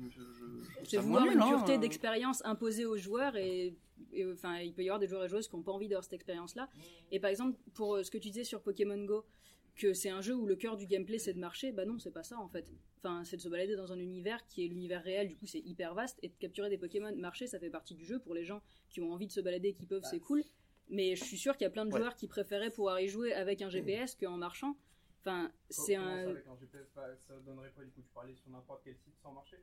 C'est 0.85 0.99
vouloir 0.99 1.27
une 1.27 1.41
hein. 1.41 1.49
pureté 1.49 1.79
d'expérience 1.79 2.43
imposée 2.45 2.85
aux 2.87 2.97
joueurs 2.97 3.37
et, 3.37 3.75
et, 4.13 4.25
enfin 4.33 4.59
il 4.59 4.73
peut 4.73 4.83
y 4.83 4.89
avoir 4.89 4.99
des 4.99 5.07
joueurs 5.07 5.25
et 5.25 5.29
joueuses 5.29 5.49
qui 5.49 5.55
n'ont 5.57 5.63
pas 5.63 5.73
envie 5.73 5.87
d'avoir 5.89 6.03
cette 6.05 6.15
expérience 6.15 6.55
là. 6.55 6.69
Et 7.11 7.21
par 7.21 7.29
exemple 7.31 7.59
pour 7.75 7.97
euh, 7.97 8.03
ce 8.05 8.11
que 8.11 8.17
tu 8.19 8.29
disais 8.31 8.45
sur 8.45 8.63
Pokémon 8.63 9.05
Go 9.05 9.25
que 9.75 9.93
c'est 9.95 10.11
un 10.11 10.21
jeu 10.21 10.35
où 10.35 10.47
le 10.47 10.57
cœur 10.57 10.77
du 10.77 10.87
gameplay 10.87 11.19
c'est 11.19 11.33
de 11.33 11.39
marcher, 11.41 11.73
bah 11.73 11.85
non 11.85 11.99
c'est 11.99 12.11
pas 12.11 12.23
ça 12.23 12.39
en 12.39 12.49
fait. 12.49 12.67
Enfin 12.99 13.25
c'est 13.25 13.37
de 13.37 13.41
se 13.43 13.49
balader 13.49 13.75
dans 13.75 13.93
un 13.93 13.99
univers 13.99 14.47
qui 14.47 14.65
est 14.65 14.69
l'univers 14.69 15.03
réel, 15.03 15.29
du 15.29 15.37
coup 15.37 15.47
c'est 15.47 15.61
hyper 15.61 15.95
vaste 15.95 16.19
et 16.23 16.29
de 16.29 16.35
capturer 16.39 16.69
des 16.71 16.79
Pokémon, 16.79 17.15
marcher 17.17 17.47
ça 17.47 17.59
fait 17.59 17.71
partie 17.71 17.95
du 17.95 18.05
jeu 18.05 18.19
pour 18.21 18.35
les 18.35 18.45
gens 18.45 18.63
qui 18.91 19.01
ont 19.01 19.13
envie 19.13 19.27
de 19.27 19.33
se 19.33 19.41
balader, 19.41 19.69
et 19.69 19.75
qui 19.75 19.87
peuvent 19.87 20.05
c'est 20.05 20.21
cool. 20.21 20.45
Mais 20.89 21.17
je 21.17 21.25
suis 21.25 21.39
sûr 21.39 21.57
qu'il 21.57 21.65
y 21.65 21.67
a 21.67 21.71
plein 21.71 21.87
de 21.87 21.93
Ouais. 21.93 21.99
joueurs 21.99 22.17
qui 22.17 22.29
préféraient 22.29 22.71
pouvoir 22.71 23.01
y 23.01 23.09
jouer 23.09 23.33
avec 23.33 23.63
un 23.63 23.71
GPS 23.71 24.15
qu'en 24.17 24.37
marchant. 24.37 24.77
Enfin 25.21 25.51
c'est 25.71 25.95
Comment 25.95 26.07
ça, 26.07 26.29
un 26.29 26.31
avec 26.31 26.47
un 26.47 26.57
GPS, 26.57 26.87
bah, 26.95 27.17
ça 27.27 27.35
donnerait 27.41 27.71
quoi 27.75 27.85
du 27.85 27.91
coup? 27.93 28.03
Tu 28.03 28.09
parlais 28.13 28.35
sur 28.35 28.51
n'importe 28.51 28.83
quel 28.85 28.97
site 28.97 29.17
sans 29.23 29.33
marcher? 29.33 29.59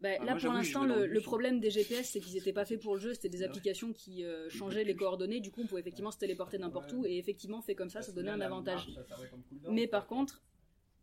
Bah, 0.00 0.10
Ah, 0.20 0.24
là, 0.24 0.32
moi, 0.32 0.40
pour 0.40 0.52
l'instant, 0.52 0.84
le, 0.84 1.20
problème 1.20 1.58
des 1.60 1.70
GPS, 1.70 2.10
c'est 2.10 2.20
qu'ils 2.20 2.34
n'étaient 2.34 2.52
pas 2.52 2.64
faits 2.64 2.80
pour 2.80 2.94
le 2.94 3.00
jeu. 3.00 3.14
C'était 3.14 3.28
des 3.28 3.42
Ah 3.42 3.46
applications 3.46 3.92
qui 3.92 4.24
euh, 4.24 4.48
changeaient 4.48 4.84
les 4.84 4.94
coordonnées. 4.94 5.40
Du 5.40 5.50
coup, 5.50 5.62
on 5.62 5.66
pouvait 5.66 5.80
effectivement 5.80 6.10
se 6.10 6.18
téléporter 6.18 6.58
n'importe 6.58 6.92
où. 6.92 7.04
Et 7.04 7.18
effectivement, 7.18 7.60
fait 7.62 7.74
comme 7.74 7.90
ça, 7.90 8.02
ça 8.02 8.12
donnait 8.12 8.30
un 8.30 8.40
avantage. 8.40 8.88
Mais 9.70 9.86
par 9.86 10.06
contre, 10.06 10.42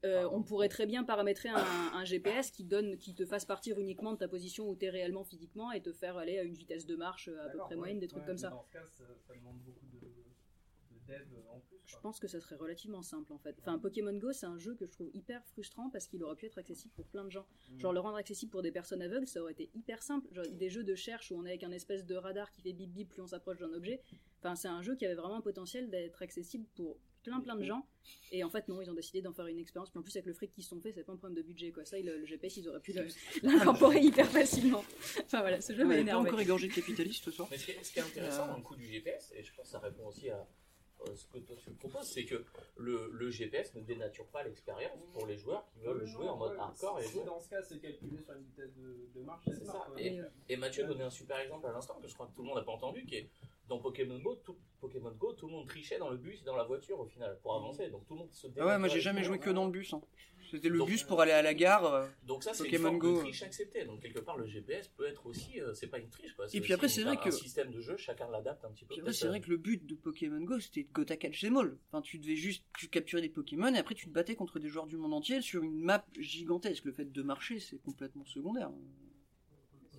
euh, 0.05 0.29
on 0.31 0.43
pourrait 0.43 0.69
très 0.69 0.85
bien 0.85 1.03
paramétrer 1.03 1.49
un, 1.49 1.55
un 1.93 2.03
GPS 2.03 2.51
qui, 2.51 2.63
donne, 2.63 2.97
qui 2.97 3.15
te 3.15 3.25
fasse 3.25 3.45
partir 3.45 3.79
uniquement 3.79 4.13
de 4.13 4.17
ta 4.17 4.27
position 4.27 4.69
où 4.69 4.75
tu 4.75 4.85
es 4.85 4.89
réellement 4.89 5.23
physiquement 5.23 5.71
et 5.71 5.81
te 5.81 5.91
faire 5.91 6.17
aller 6.17 6.37
à 6.37 6.43
une 6.43 6.53
vitesse 6.53 6.85
de 6.85 6.95
marche 6.95 7.27
euh, 7.27 7.45
à 7.45 7.49
peu 7.49 7.57
près 7.57 7.73
ouais, 7.73 7.79
moyenne, 7.79 7.99
des 7.99 8.07
trucs 8.07 8.21
ouais, 8.21 8.27
comme 8.27 8.37
ça. 8.37 8.49
Dans 8.49 8.61
ce 8.61 8.71
cas, 8.71 8.85
ça, 8.91 9.03
ça 9.27 9.33
demande 9.33 9.57
beaucoup 9.65 9.87
de, 9.87 9.99
de 9.99 11.07
dev 11.07 11.25
en 11.49 11.59
plus. 11.59 11.74
Je 11.85 11.95
pense 12.01 12.19
que 12.19 12.27
ça 12.27 12.39
serait 12.39 12.55
relativement 12.55 13.01
simple 13.01 13.31
en 13.33 13.37
fait. 13.37 13.55
Enfin, 13.61 13.77
Pokémon 13.79 14.13
Go, 14.17 14.31
c'est 14.33 14.45
un 14.45 14.57
jeu 14.57 14.75
que 14.75 14.85
je 14.85 14.91
trouve 14.91 15.09
hyper 15.13 15.43
frustrant 15.45 15.89
parce 15.89 16.07
qu'il 16.07 16.23
aurait 16.23 16.35
pu 16.35 16.45
être 16.47 16.57
accessible 16.57 16.93
pour 16.95 17.05
plein 17.05 17.23
de 17.23 17.29
gens. 17.31 17.45
Mm. 17.71 17.79
Genre, 17.79 17.93
le 17.93 17.99
rendre 17.99 18.17
accessible 18.17 18.51
pour 18.51 18.61
des 18.61 18.71
personnes 18.71 19.01
aveugles, 19.01 19.27
ça 19.27 19.41
aurait 19.41 19.53
été 19.53 19.69
hyper 19.75 20.01
simple. 20.03 20.27
Genre, 20.33 20.45
des 20.51 20.69
jeux 20.69 20.83
de 20.83 20.95
cherche 20.95 21.31
où 21.31 21.35
on 21.35 21.45
est 21.45 21.49
avec 21.49 21.63
un 21.63 21.71
espèce 21.71 22.05
de 22.05 22.15
radar 22.15 22.51
qui 22.51 22.61
fait 22.61 22.73
bip 22.73 22.91
bip 22.91 23.09
plus 23.09 23.21
on 23.21 23.27
s'approche 23.27 23.59
d'un 23.59 23.73
objet. 23.73 24.01
Enfin, 24.39 24.55
c'est 24.55 24.67
un 24.67 24.81
jeu 24.81 24.95
qui 24.95 25.05
avait 25.05 25.15
vraiment 25.15 25.37
un 25.37 25.41
potentiel 25.41 25.89
d'être 25.89 26.21
accessible 26.21 26.65
pour 26.75 26.97
plein 27.23 27.39
plein 27.41 27.55
de 27.55 27.63
gens. 27.63 27.87
Et 28.31 28.43
en 28.43 28.51
fait, 28.51 28.67
non, 28.67 28.81
ils 28.83 28.89
ont 28.91 28.93
décidé 28.93 29.23
d'en 29.23 29.33
faire 29.33 29.47
une 29.47 29.57
expérience. 29.57 29.89
Puis 29.89 29.97
en 29.97 30.03
plus, 30.03 30.15
avec 30.15 30.27
le 30.27 30.33
fric 30.33 30.51
qu'ils 30.51 30.63
se 30.63 30.69
sont 30.69 30.79
fait, 30.79 30.91
c'est 30.91 31.03
pas 31.03 31.11
un 31.13 31.17
problème 31.17 31.35
de 31.35 31.41
budget, 31.41 31.71
quoi. 31.71 31.83
Ça, 31.83 31.97
le, 31.99 32.19
le 32.19 32.25
GPS, 32.27 32.57
ils 32.57 32.69
auraient 32.69 32.79
pu 32.79 32.93
l'incorporer 33.41 33.99
hyper 33.99 34.27
facilement. 34.29 34.83
Enfin 35.23 35.39
voilà, 35.41 35.59
ce 35.59 35.73
jeu 35.73 35.83
On 35.85 35.87
m'a 35.87 35.97
énervé. 35.97 36.27
encore 36.27 36.39
égorgé 36.39 36.67
de 36.67 36.73
capitaliste 36.73 37.23
ce 37.23 37.31
soir. 37.31 37.47
Mais 37.49 37.57
ce 37.57 37.65
qui 37.65 37.71
est, 37.71 37.83
ce 37.83 37.91
qui 37.91 37.97
est 37.99 38.03
intéressant 38.03 38.43
Euh, 38.43 38.47
dans 38.51 38.57
le 38.57 38.61
coup 38.63 38.75
du 38.75 38.85
GPS, 38.85 39.33
et 39.35 39.41
je 39.43 39.51
pense 39.55 39.65
que 39.65 39.71
ça 39.71 39.79
répond 39.79 40.05
aussi 40.05 40.29
à 40.29 40.47
ce 41.13 41.25
que 41.27 41.37
toi 41.39 41.55
tu 41.57 41.71
proposes, 41.71 42.07
c'est 42.09 42.25
que 42.25 42.43
le, 42.77 43.09
le 43.11 43.29
GPS 43.29 43.73
ne 43.75 43.81
dénature 43.81 44.25
pas 44.27 44.43
l'expérience 44.43 45.03
pour 45.13 45.25
les 45.27 45.37
joueurs 45.37 45.65
qui 45.67 45.79
veulent 45.79 46.05
jouer 46.05 46.27
en 46.27 46.37
mode 46.37 46.57
hardcore 46.57 46.99
et 46.99 47.03
si-. 47.03 47.23
Dans 47.23 47.39
ce 47.39 47.49
cas, 47.49 47.61
c'est 47.61 47.79
calculé 47.79 48.17
sur 48.17 48.33
une 48.33 48.43
vitesse 48.43 48.73
de, 48.75 49.09
de 49.13 49.21
marche. 49.21 49.45
C'est 49.47 49.65
ça. 49.65 49.87
Et, 49.97 50.19
et 50.49 50.57
Mathieu 50.57 50.85
donnait 50.85 51.03
un 51.03 51.09
super 51.09 51.39
exemple 51.39 51.67
à 51.67 51.71
l'instant 51.71 51.99
que 52.01 52.07
je 52.07 52.13
crois 52.13 52.27
que 52.27 52.33
tout 52.35 52.41
le 52.41 52.47
monde 52.47 52.57
n'a 52.57 52.63
pas 52.63 52.71
entendu, 52.73 53.05
qui 53.05 53.15
est 53.15 53.29
dans 53.67 53.79
Pokémon 53.79 54.19
Go, 54.19 54.35
tout, 54.43 54.57
Pokémon 54.79 55.11
Go, 55.11 55.33
tout 55.33 55.47
le 55.47 55.53
monde 55.53 55.67
trichait 55.67 55.97
dans 55.97 56.09
le 56.09 56.17
bus 56.17 56.41
et 56.41 56.45
dans 56.45 56.55
la 56.55 56.63
voiture 56.65 56.99
au 56.99 57.05
final 57.05 57.39
pour 57.41 57.55
avancer. 57.55 57.89
Donc 57.89 58.05
tout 58.05 58.13
le 58.13 58.19
monde 58.19 58.31
se 58.33 58.47
Ah 58.57 58.65
ouais, 58.65 58.77
moi 58.77 58.87
j'ai 58.87 59.01
jamais 59.01 59.23
joué 59.23 59.39
que 59.39 59.49
dans 59.49 59.65
le 59.65 59.71
bus. 59.71 59.93
hein. 59.93 60.01
C'était 60.51 60.69
le 60.69 60.85
bus 60.85 61.01
pour 61.01 61.19
aller 61.21 61.31
à 61.31 61.41
la 61.41 61.55
gare. 61.55 61.85
euh, 61.91 62.07
Donc 62.21 62.43
ça, 62.43 62.53
c'est 62.53 62.65
une 62.65 62.69
Pokémon 62.69 62.89
forme 62.89 62.99
Go. 62.99 63.13
de 63.15 63.19
triche 63.21 63.41
acceptée. 63.41 63.83
Donc 63.85 63.99
quelque 64.01 64.19
part, 64.19 64.37
le 64.37 64.45
GPS 64.45 64.87
peut 64.89 65.07
être 65.07 65.25
aussi, 65.25 65.59
euh, 65.59 65.73
c'est 65.73 65.87
pas 65.87 65.97
une 65.97 66.09
triche 66.09 66.33
quoi. 66.35 66.45
Et 66.53 66.61
puis 66.61 66.71
après, 66.73 66.87
c'est 66.87 67.01
vrai 67.01 67.13
un 67.13 67.19
que- 67.19 67.31
système 67.31 67.71
de 67.71 67.81
jeu, 67.81 67.97
chacun 67.97 68.29
l'adapte 68.29 68.63
un 68.63 68.69
petit 68.71 68.85
peu. 68.85 68.93
C'est 69.11 69.27
vrai 69.27 69.39
euh, 69.39 69.41
que 69.41 69.49
le 69.49 69.57
but 69.57 69.83
de 69.83 69.95
Pokémon 69.95 70.39
Go, 70.41 70.59
c'était 70.59 70.83
de 70.83 70.89
go 70.93 71.03
ta 71.03 71.17
catch 71.17 71.41
them 71.41 71.57
all. 71.57 71.75
Enfin, 71.91 72.03
tu 72.03 72.19
devais 72.19 72.35
juste 72.35 72.63
tu 72.77 72.87
capturer 72.89 73.23
des 73.23 73.29
Pokémon 73.29 73.73
et 73.73 73.79
après 73.79 73.95
tu 73.95 74.05
te 74.05 74.11
battais 74.11 74.35
contre 74.35 74.59
des 74.59 74.67
joueurs 74.69 74.85
du 74.85 74.97
monde 74.97 75.15
entier 75.15 75.41
sur 75.41 75.63
une 75.63 75.79
map 75.81 76.05
gigantesque. 76.19 76.85
Le 76.85 76.91
fait 76.91 77.11
de 77.11 77.21
marcher, 77.23 77.59
c'est 77.59 77.79
complètement 77.81 78.25
secondaire. 78.25 78.69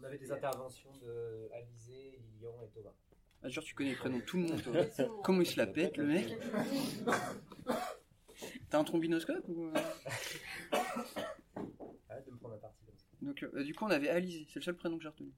On 0.01 0.05
avait 0.05 0.19
des 0.19 0.31
interventions 0.31 0.93
de 1.03 1.49
Alizé, 1.53 2.21
Lilian 2.35 2.55
et 2.63 2.69
Thomas. 2.69 2.95
Ah, 3.43 3.49
genre, 3.49 3.65
tu 3.65 3.75
connais 3.75 3.91
les 3.91 3.97
prénoms 3.97 4.19
de 4.19 4.23
tout 4.25 4.37
le 4.39 4.45
monde, 4.45 4.63
toi. 4.63 5.21
Comment 5.23 5.41
il 5.43 5.47
se 5.47 5.57
la 5.57 5.67
pète, 5.67 5.97
le 5.97 6.07
mec 6.07 6.27
T'as 8.71 8.79
un 8.81 8.85
trombinoscope 8.85 9.47
ou... 9.49 9.67
euh 9.67 9.75
Arrête 12.09 12.27
de 12.27 12.31
me 12.33 12.37
prendre 12.39 12.55
la 12.55 12.61
partie 12.61 12.85
comme 12.85 12.97
ça. 12.99 13.07
Donc, 13.23 13.43
euh, 13.43 13.63
du 13.63 13.75
coup, 13.75 13.85
on 13.85 13.91
avait 13.91 14.09
Alizé, 14.09 14.47
c'est 14.51 14.59
le 14.59 14.65
seul 14.65 14.77
prénom 14.77 14.97
que 14.97 15.03
j'ai 15.03 15.09
retenu. 15.09 15.33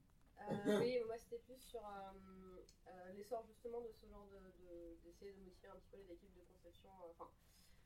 Euh, 0.49 0.79
oui, 0.79 0.97
moi 1.05 1.15
c'était 1.19 1.37
plus 1.45 1.59
sur 1.61 1.85
euh, 1.85 2.57
euh, 2.87 3.13
l'essor 3.13 3.45
justement 3.45 3.81
de 3.81 3.91
ce 3.93 4.07
genre 4.07 4.25
de. 4.33 4.39
de- 4.65 4.97
d'essayer 5.03 5.33
de 5.33 5.41
motiver 5.45 5.67
un 5.67 5.75
petit 5.77 5.89
peu 5.91 5.97
les 5.97 6.09
équipes 6.13 6.33
de 6.33 6.41
conception, 6.49 6.89
euh, 6.89 7.11
enfin, 7.13 7.29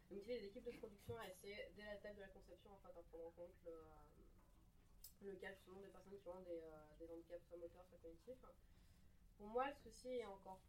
de 0.10 0.16
motiver 0.16 0.40
les 0.40 0.46
équipes 0.48 0.64
de 0.64 0.72
production 0.80 1.18
à 1.18 1.28
essayer 1.28 1.58
dès 1.76 1.84
la 1.84 1.98
table 1.98 2.16
de 2.16 2.22
la 2.22 2.28
conception 2.32 2.72
en 2.72 2.80
fait, 2.80 2.96
à 2.98 3.04
prendre 3.12 3.26
en 3.28 3.32
compte 3.36 3.52
le, 3.66 3.72
euh, 3.74 5.28
le 5.28 5.36
cas 5.44 5.52
justement 5.52 5.82
des 5.82 5.92
personnes 5.92 6.16
qui 6.24 6.30
ont 6.30 6.40
des, 6.48 6.62
euh, 6.64 6.96
des 7.04 7.08
handicaps 7.12 7.44
soit 7.50 7.58
moteurs, 7.58 7.84
soit 7.90 8.00
cognitifs. 8.00 8.46
Pour 9.44 9.52
moi, 9.52 9.68
le 9.68 9.76
souci 9.76 10.08
est 10.08 10.26
encore 10.26 10.62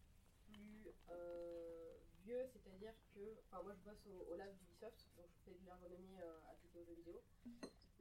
plus 0.48 0.90
euh, 1.08 1.94
vieux, 2.24 2.44
c'est-à-dire 2.52 2.92
que, 3.14 3.20
enfin, 3.46 3.62
moi 3.62 3.72
je 3.72 3.88
bosse 3.88 4.02
au, 4.10 4.32
au 4.32 4.34
lab 4.34 4.50
d'Ubisoft, 4.58 4.98
donc 5.16 5.26
je 5.30 5.44
fais 5.44 5.54
de 5.56 5.64
l'ergonomie 5.64 6.18
euh, 6.20 6.50
appliquée 6.50 6.80
aux 6.80 6.84
jeux 6.84 6.94
vidéo. 6.94 7.22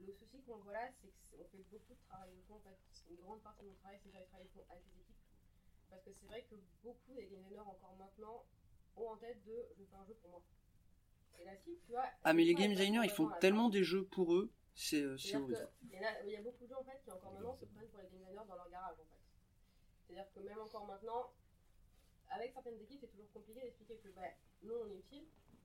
Le 0.00 0.12
souci 0.12 0.42
qu'on 0.42 0.56
voit 0.56 0.72
là, 0.72 0.90
c'est 1.00 1.12
qu'on 1.30 1.44
fait 1.44 1.62
beaucoup 1.70 1.94
de 1.94 2.00
travail 2.08 2.34
de 2.34 2.42
fond. 2.42 2.56
En 2.56 2.60
fait, 2.66 2.76
une 3.08 3.16
grande 3.22 3.40
partie 3.44 3.62
de 3.62 3.68
mon 3.68 3.76
travail, 3.76 4.00
c'est 4.02 4.08
de 4.10 4.24
travailler 4.26 4.48
de 4.48 4.52
fond 4.52 4.66
avec 4.68 4.82
les 4.84 5.00
équipes. 5.00 5.14
Parce 5.90 6.02
que 6.02 6.12
c'est 6.12 6.26
vrai 6.26 6.42
que 6.50 6.56
beaucoup 6.82 7.14
des 7.14 7.26
game 7.28 7.42
designers, 7.44 7.60
encore 7.60 7.94
maintenant, 7.96 8.44
ont 8.96 9.06
en 9.10 9.16
tête 9.16 9.44
de 9.44 9.68
je 9.78 9.84
fais 9.84 9.94
un 9.94 10.04
jeu 10.06 10.14
pour 10.22 10.30
moi. 10.30 10.42
Et 11.38 11.44
la 11.44 11.56
cible, 11.56 11.78
tu 11.86 11.92
vois. 11.92 12.06
Ah, 12.24 12.32
mais 12.34 12.42
les 12.42 12.54
game 12.56 12.72
designers, 12.74 13.04
ils 13.04 13.10
font 13.10 13.28
tellement 13.40 13.68
des 13.68 13.84
jeux 13.84 14.04
pour 14.06 14.34
eux, 14.34 14.50
c'est 14.74 15.02
euh, 15.02 15.16
horrible. 15.36 15.54
que- 15.54 15.94
et 15.94 16.00
là, 16.00 16.20
il 16.24 16.32
y 16.32 16.36
a 16.36 16.42
beaucoup 16.42 16.64
de 16.64 16.68
gens 16.68 16.80
en 16.80 16.84
fait 16.84 17.00
qui 17.04 17.12
encore 17.12 17.32
maintenant 17.32 17.54
se 17.54 17.64
prennent 17.66 17.88
pour 17.88 18.00
les 18.00 18.08
game 18.08 18.18
designers 18.18 18.48
dans 18.48 18.56
leur 18.56 18.68
garage 18.70 18.98
en 18.98 19.04
fait. 19.04 19.13
C'est-à-dire 20.06 20.26
que 20.34 20.40
même 20.40 20.58
encore 20.60 20.86
maintenant, 20.86 21.32
avec 22.30 22.52
certaines 22.52 22.80
équipes, 22.80 23.00
c'est 23.00 23.10
toujours 23.10 23.30
compliqué 23.32 23.60
d'expliquer 23.60 23.96
que 23.98 24.08
bah, 24.08 24.22
nous 24.62 24.74
on 24.74 24.90
est 24.90 24.98
utile. 24.98 25.24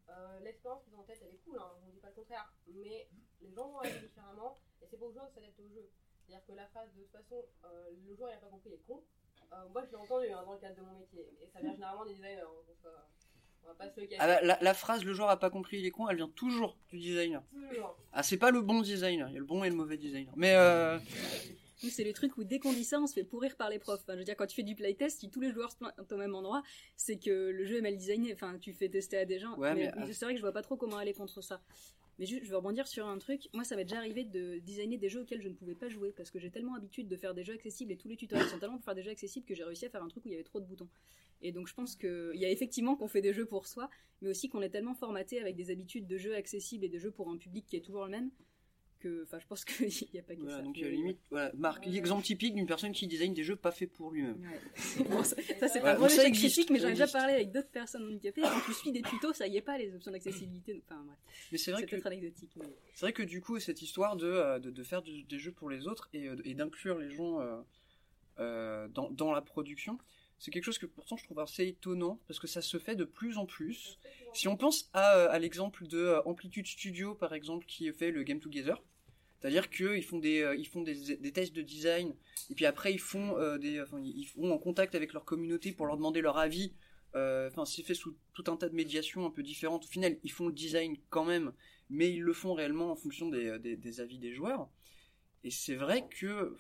Euh, 0.10 0.40
L'expérience 0.42 0.84
qu'ils 0.84 0.96
ont 0.96 1.00
en 1.02 1.04
tête, 1.04 1.20
elle 1.22 1.36
est 1.36 1.44
cool, 1.46 1.58
hein, 1.60 1.70
on 1.84 1.88
ne 1.88 1.92
dit 1.92 2.00
pas 2.00 2.10
le 2.10 2.16
contraire, 2.16 2.52
mais 2.68 3.08
les 3.42 3.52
gens 3.52 3.70
vont 3.70 3.80
agir 3.80 4.02
différemment 4.02 4.58
et 4.82 4.88
c'est 4.90 4.98
pas 4.98 5.06
aux 5.06 5.12
joueurs 5.12 5.28
de 5.30 5.34
s'adapter 5.36 5.62
au 5.64 5.70
jeu. 5.70 5.88
C'est-à-dire 6.26 6.46
que 6.48 6.54
la 6.54 6.66
phrase 6.68 6.90
de 6.96 7.02
toute 7.02 7.12
façon, 7.12 7.46
euh, 7.66 7.90
le 8.08 8.16
joueur 8.16 8.30
il 8.32 8.34
a 8.34 8.38
pas 8.38 8.48
compris, 8.48 8.70
il 8.72 8.74
est 8.74 8.88
con, 8.88 9.04
euh, 9.54 9.68
moi 9.70 9.84
je 9.86 9.90
l'ai 9.92 9.98
entendu 9.98 10.30
hein, 10.32 10.44
dans 10.46 10.54
le 10.54 10.60
cadre 10.60 10.76
de 10.78 10.82
mon 10.82 10.98
métier 10.98 11.30
et 11.42 11.48
ça 11.54 11.60
vient 11.60 11.74
généralement 11.74 12.06
des 12.06 12.12
designers, 12.14 12.40
hein, 12.42 12.50
donc 12.68 12.92
on 13.64 13.68
va 13.68 13.74
pas 13.76 13.90
se 13.92 14.00
le 14.00 14.08
cacher. 14.08 14.22
Ah 14.22 14.28
bah, 14.28 14.42
la, 14.42 14.58
la 14.62 14.74
phrase 14.74 15.04
le 15.04 15.14
joueur 15.14 15.30
a 15.30 15.38
pas 15.38 15.50
compris, 15.52 15.78
il 15.78 15.86
est 15.86 15.92
con, 15.92 16.08
elle 16.10 16.18
vient 16.18 16.30
toujours 16.30 16.76
du 16.90 16.98
designer. 16.98 17.44
Toujours. 17.52 17.96
Ah, 18.12 18.24
c'est 18.24 18.38
pas 18.38 18.50
le 18.50 18.62
bon 18.62 18.82
designer, 18.82 19.28
il 19.30 19.34
y 19.34 19.38
a 19.38 19.40
le 19.40 19.46
bon 19.46 19.64
et 19.64 19.70
le 19.70 19.76
mauvais 19.76 19.98
designer. 19.98 20.34
Mais 20.36 20.56
euh, 20.56 20.98
Nous, 21.84 21.90
c'est 21.90 22.04
le 22.04 22.14
truc 22.14 22.38
où 22.38 22.44
dès 22.44 22.60
qu'on 22.60 22.74
dit 22.74 22.84
ça, 22.84 23.00
on 23.00 23.08
se 23.08 23.14
fait 23.14 23.24
pourrir 23.24 23.56
par 23.56 23.70
les 23.70 23.80
profs. 23.80 24.02
Enfin, 24.02 24.14
je 24.14 24.20
veux 24.20 24.24
dire, 24.26 24.36
quand 24.36 24.48
tu 24.48 24.56
fais 24.56 24.64
du 24.64 24.76
playtest, 24.76 25.20
si 25.20 25.30
tous 25.30 25.40
les 25.42 25.52
joueurs 25.52 25.72
se 25.72 25.78
plantent 25.78 26.12
au 26.12 26.18
même 26.18 26.36
endroit, 26.36 26.62
c'est 26.98 27.18
que 27.18 27.50
le 27.52 27.66
jeu 27.66 27.78
est 27.78 27.82
mal 27.82 27.96
designé. 27.98 28.34
Enfin, 28.34 28.58
tu 28.60 28.74
fais 28.74 28.90
tester 28.90 29.18
à 29.18 29.26
des 29.26 29.40
gens. 29.40 29.58
Ouais, 29.58 29.74
mais 29.76 29.92
mais- 29.96 30.14
c'est 30.14 30.26
vrai 30.26 30.34
que 30.34 30.40
je 30.40 30.44
vois 30.44 30.52
pas 30.52 30.62
trop 30.62 30.76
comment 30.76 30.98
aller 30.98 31.14
contre 31.14 31.42
ça. 31.42 31.62
Mais 32.18 32.26
juste, 32.26 32.44
je 32.44 32.50
veux 32.50 32.58
rebondir 32.58 32.86
sur 32.86 33.08
un 33.08 33.18
truc. 33.18 33.48
Moi, 33.54 33.64
ça 33.64 33.78
m'est 33.78 33.86
déjà 33.86 33.98
arrivé 33.98 34.26
de 34.26 34.60
designer 34.60 34.98
des 34.98 35.08
jeux 35.08 35.22
auxquels 35.22 35.42
je 35.42 35.48
ne 35.48 35.54
pouvais 35.54 35.74
pas 35.76 35.88
jouer 35.88 36.12
parce 36.12 36.32
que 36.32 36.38
j'ai 36.38 36.50
tellement 36.52 36.74
l'habitude 36.74 37.08
de 37.08 37.16
faire 37.16 37.34
des 37.34 37.46
jeux 37.46 37.54
accessibles 37.54 37.94
et 37.94 37.98
tous 37.98 38.10
les 38.10 38.18
tutoriels 38.18 38.48
sont 38.50 38.60
tellement 38.60 38.76
pour 38.76 38.84
faire 38.84 38.96
des 38.96 39.04
jeux 39.04 39.12
accessibles 39.12 39.46
que 39.46 39.56
j'ai 39.56 39.64
réussi 39.64 39.86
à 39.86 39.90
faire 39.90 40.04
un 40.04 40.10
truc 40.10 40.26
où 40.26 40.28
il 40.28 40.32
y 40.32 40.36
avait 40.36 40.44
trop 40.44 40.60
de 40.60 40.66
boutons. 40.66 40.90
Et 41.42 41.54
donc, 41.54 41.70
je 41.70 41.74
pense 41.74 41.96
qu'il 41.96 42.32
y 42.36 42.44
a 42.44 42.50
effectivement 42.50 42.98
qu'on 42.98 43.08
fait 43.08 43.22
des 43.22 43.32
jeux 43.32 43.46
pour 43.46 43.68
soi, 43.68 43.90
mais 44.22 44.28
aussi 44.30 44.50
qu'on 44.50 44.62
est 44.62 44.70
tellement 44.70 44.96
formaté 44.96 45.40
avec 45.40 45.56
des 45.56 45.72
habitudes 45.72 46.08
de 46.08 46.18
jeux 46.18 46.36
accessibles 46.36 46.84
et 46.84 46.90
de 46.90 46.98
jeux 47.00 47.12
pour 47.12 47.30
un 47.30 47.38
public 47.38 47.66
qui 47.66 47.78
est 47.78 47.82
toujours 47.82 48.04
le 48.04 48.10
même 48.12 48.32
que, 49.00 49.24
enfin, 49.24 49.40
je 49.40 49.48
pense 49.48 49.66
qu'il 49.66 49.88
n'y 50.14 50.20
a 50.20 50.24
pas 50.24 50.36
que 50.36 50.42
voilà, 50.42 50.58
ça. 50.58 50.64
donc 50.64 50.78
Mais- 50.78 50.84
euh, 50.88 50.90
limite, 50.92 51.20
voilà, 51.32 51.52
Marc, 51.56 51.86
l'exemple 51.86 52.24
typique 52.24 52.54
d'une 52.56 52.68
personne 52.68 52.92
qui 52.92 53.08
design 53.08 53.34
des 53.34 53.44
jeux 53.44 53.56
pas 53.56 53.72
faits 53.72 53.92
pour 53.92 54.12
lui-même. 54.12 54.38
Bon, 55.10 55.24
ça, 55.24 55.36
ça, 55.60 55.68
c'est 55.68 55.80
pas 55.82 55.96
vraiment 55.96 56.08
existe, 56.24 56.54
critique, 56.54 56.70
mais 56.70 56.80
j'en 56.80 56.88
ai 56.90 56.92
déjà 56.92 57.08
parlé 57.08 57.34
avec 57.34 57.52
d'autres 57.52 57.70
personnes 57.72 58.04
handicapées. 58.06 58.42
Quand 58.42 58.62
tu 58.66 58.74
suis 58.74 58.92
des 58.92 59.02
tutos, 59.02 59.34
ça 59.34 59.48
y 59.48 59.58
est 59.58 59.62
pas 59.62 59.78
les 59.78 59.96
options 59.96 60.12
d'accessibilité. 60.12 60.82
Enfin, 60.86 61.02
bref. 61.06 61.18
Mais 61.52 61.58
c'est 61.58 61.72
vrai 61.72 61.84
que 61.86 61.90
peut-être 61.92 62.08
anecdotique. 62.08 62.52
mais- 62.58 62.66
C'est 62.94 63.06
vrai 63.06 63.14
que 63.14 63.24
du 63.24 63.42
coup, 63.42 63.60
cette 63.60 63.82
histoire 63.82 64.16
de, 64.16 64.28
euh, 64.28 64.60
de, 64.60 64.70
de 64.72 64.84
faire 64.84 65.02
des 65.02 65.40
jeux 65.40 65.52
pour 65.52 65.70
les 65.70 65.88
autres 65.88 66.10
et, 66.14 66.28
euh, 66.28 66.36
et 66.46 66.54
d'inclure 66.54 66.98
les 67.00 67.10
gens 67.10 67.40
euh, 67.42 67.62
euh, 68.40 68.88
dans, 68.90 69.10
dans 69.10 69.32
la 69.32 69.42
production, 69.42 69.98
c'est 70.38 70.52
quelque 70.52 70.64
chose 70.64 70.78
que 70.78 70.86
pourtant 70.86 71.18
je 71.18 71.26
trouve 71.26 71.40
assez 71.40 71.68
étonnant 71.68 72.20
parce 72.28 72.40
que 72.40 72.48
ça 72.48 72.62
se 72.62 72.78
fait 72.78 72.96
de 72.96 73.04
plus 73.04 73.38
en 73.38 73.46
plus. 73.46 74.00
Si 74.34 74.48
on 74.48 74.56
pense 74.56 74.90
à, 74.94 75.26
à 75.26 75.40
l'exemple 75.40 75.86
de 75.88 76.22
Amplitude 76.26 76.66
Studio 76.66 77.14
par 77.16 77.34
exemple 77.34 77.66
qui 77.66 77.92
fait 77.92 78.12
le 78.12 78.24
Game 78.24 78.40
Together, 78.40 78.82
c'est-à-dire 79.40 79.70
qu'ils 79.70 80.04
font 80.04 80.20
des 80.20 80.42
euh, 80.42 80.56
ils 80.56 80.68
font 80.68 80.82
des, 80.82 81.32
tests 81.32 81.54
de 81.54 81.62
design 81.62 82.14
et 82.50 82.56
puis 82.56 82.66
après 82.66 82.94
ils 82.94 83.00
font 83.00 83.38
euh, 83.38 83.58
ils 83.62 84.26
font 84.26 84.52
en 84.52 84.58
contact 84.58 84.96
avec 84.96 85.14
leur 85.14 85.24
communauté 85.24 85.72
pour 85.72 85.86
leur 85.86 85.98
demander 85.98 86.22
leur 86.22 86.38
avis. 86.38 86.74
Euh, 87.16 87.50
Enfin, 87.50 87.66
c'est 87.66 87.82
fait 87.82 87.96
sous 87.96 88.16
tout 88.34 88.44
un 88.48 88.58
tas 88.58 88.70
de 88.70 88.76
médiations 88.76 89.26
un 89.26 89.32
peu 89.32 89.42
différentes. 89.42 89.86
Au 89.86 89.88
final, 89.88 90.20
ils 90.24 90.32
font 90.32 90.48
le 90.48 90.54
design 90.54 90.96
quand 91.10 91.26
même, 91.26 91.54
mais 91.90 92.12
ils 92.12 92.22
le 92.22 92.34
font 92.34 92.54
réellement 92.54 92.92
en 92.92 92.96
fonction 92.96 93.30
des, 93.30 93.58
des, 93.58 94.02
avis 94.02 94.20
des 94.20 94.32
joueurs. 94.32 94.70
Et 95.44 95.50
c'est 95.50 95.76
vrai 95.76 96.08
que, 96.08 96.56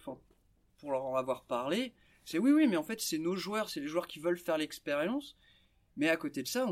pour 0.79 0.91
leur 0.91 1.05
en 1.05 1.15
avoir 1.15 1.43
parlé, 1.43 1.93
c'est 2.25 2.39
oui, 2.39 2.51
oui, 2.51 2.65
mais 2.67 2.77
en 2.77 2.83
fait, 2.83 2.99
c'est 2.99 3.19
nos 3.19 3.35
joueurs, 3.35 3.69
c'est 3.69 3.79
les 3.79 3.87
joueurs 3.87 4.07
qui 4.07 4.19
veulent 4.19 4.39
faire 4.39 4.57
l'expérience. 4.57 5.37
Mais 5.97 6.09
à 6.09 6.17
côté 6.17 6.41
de 6.41 6.47
ça, 6.47 6.65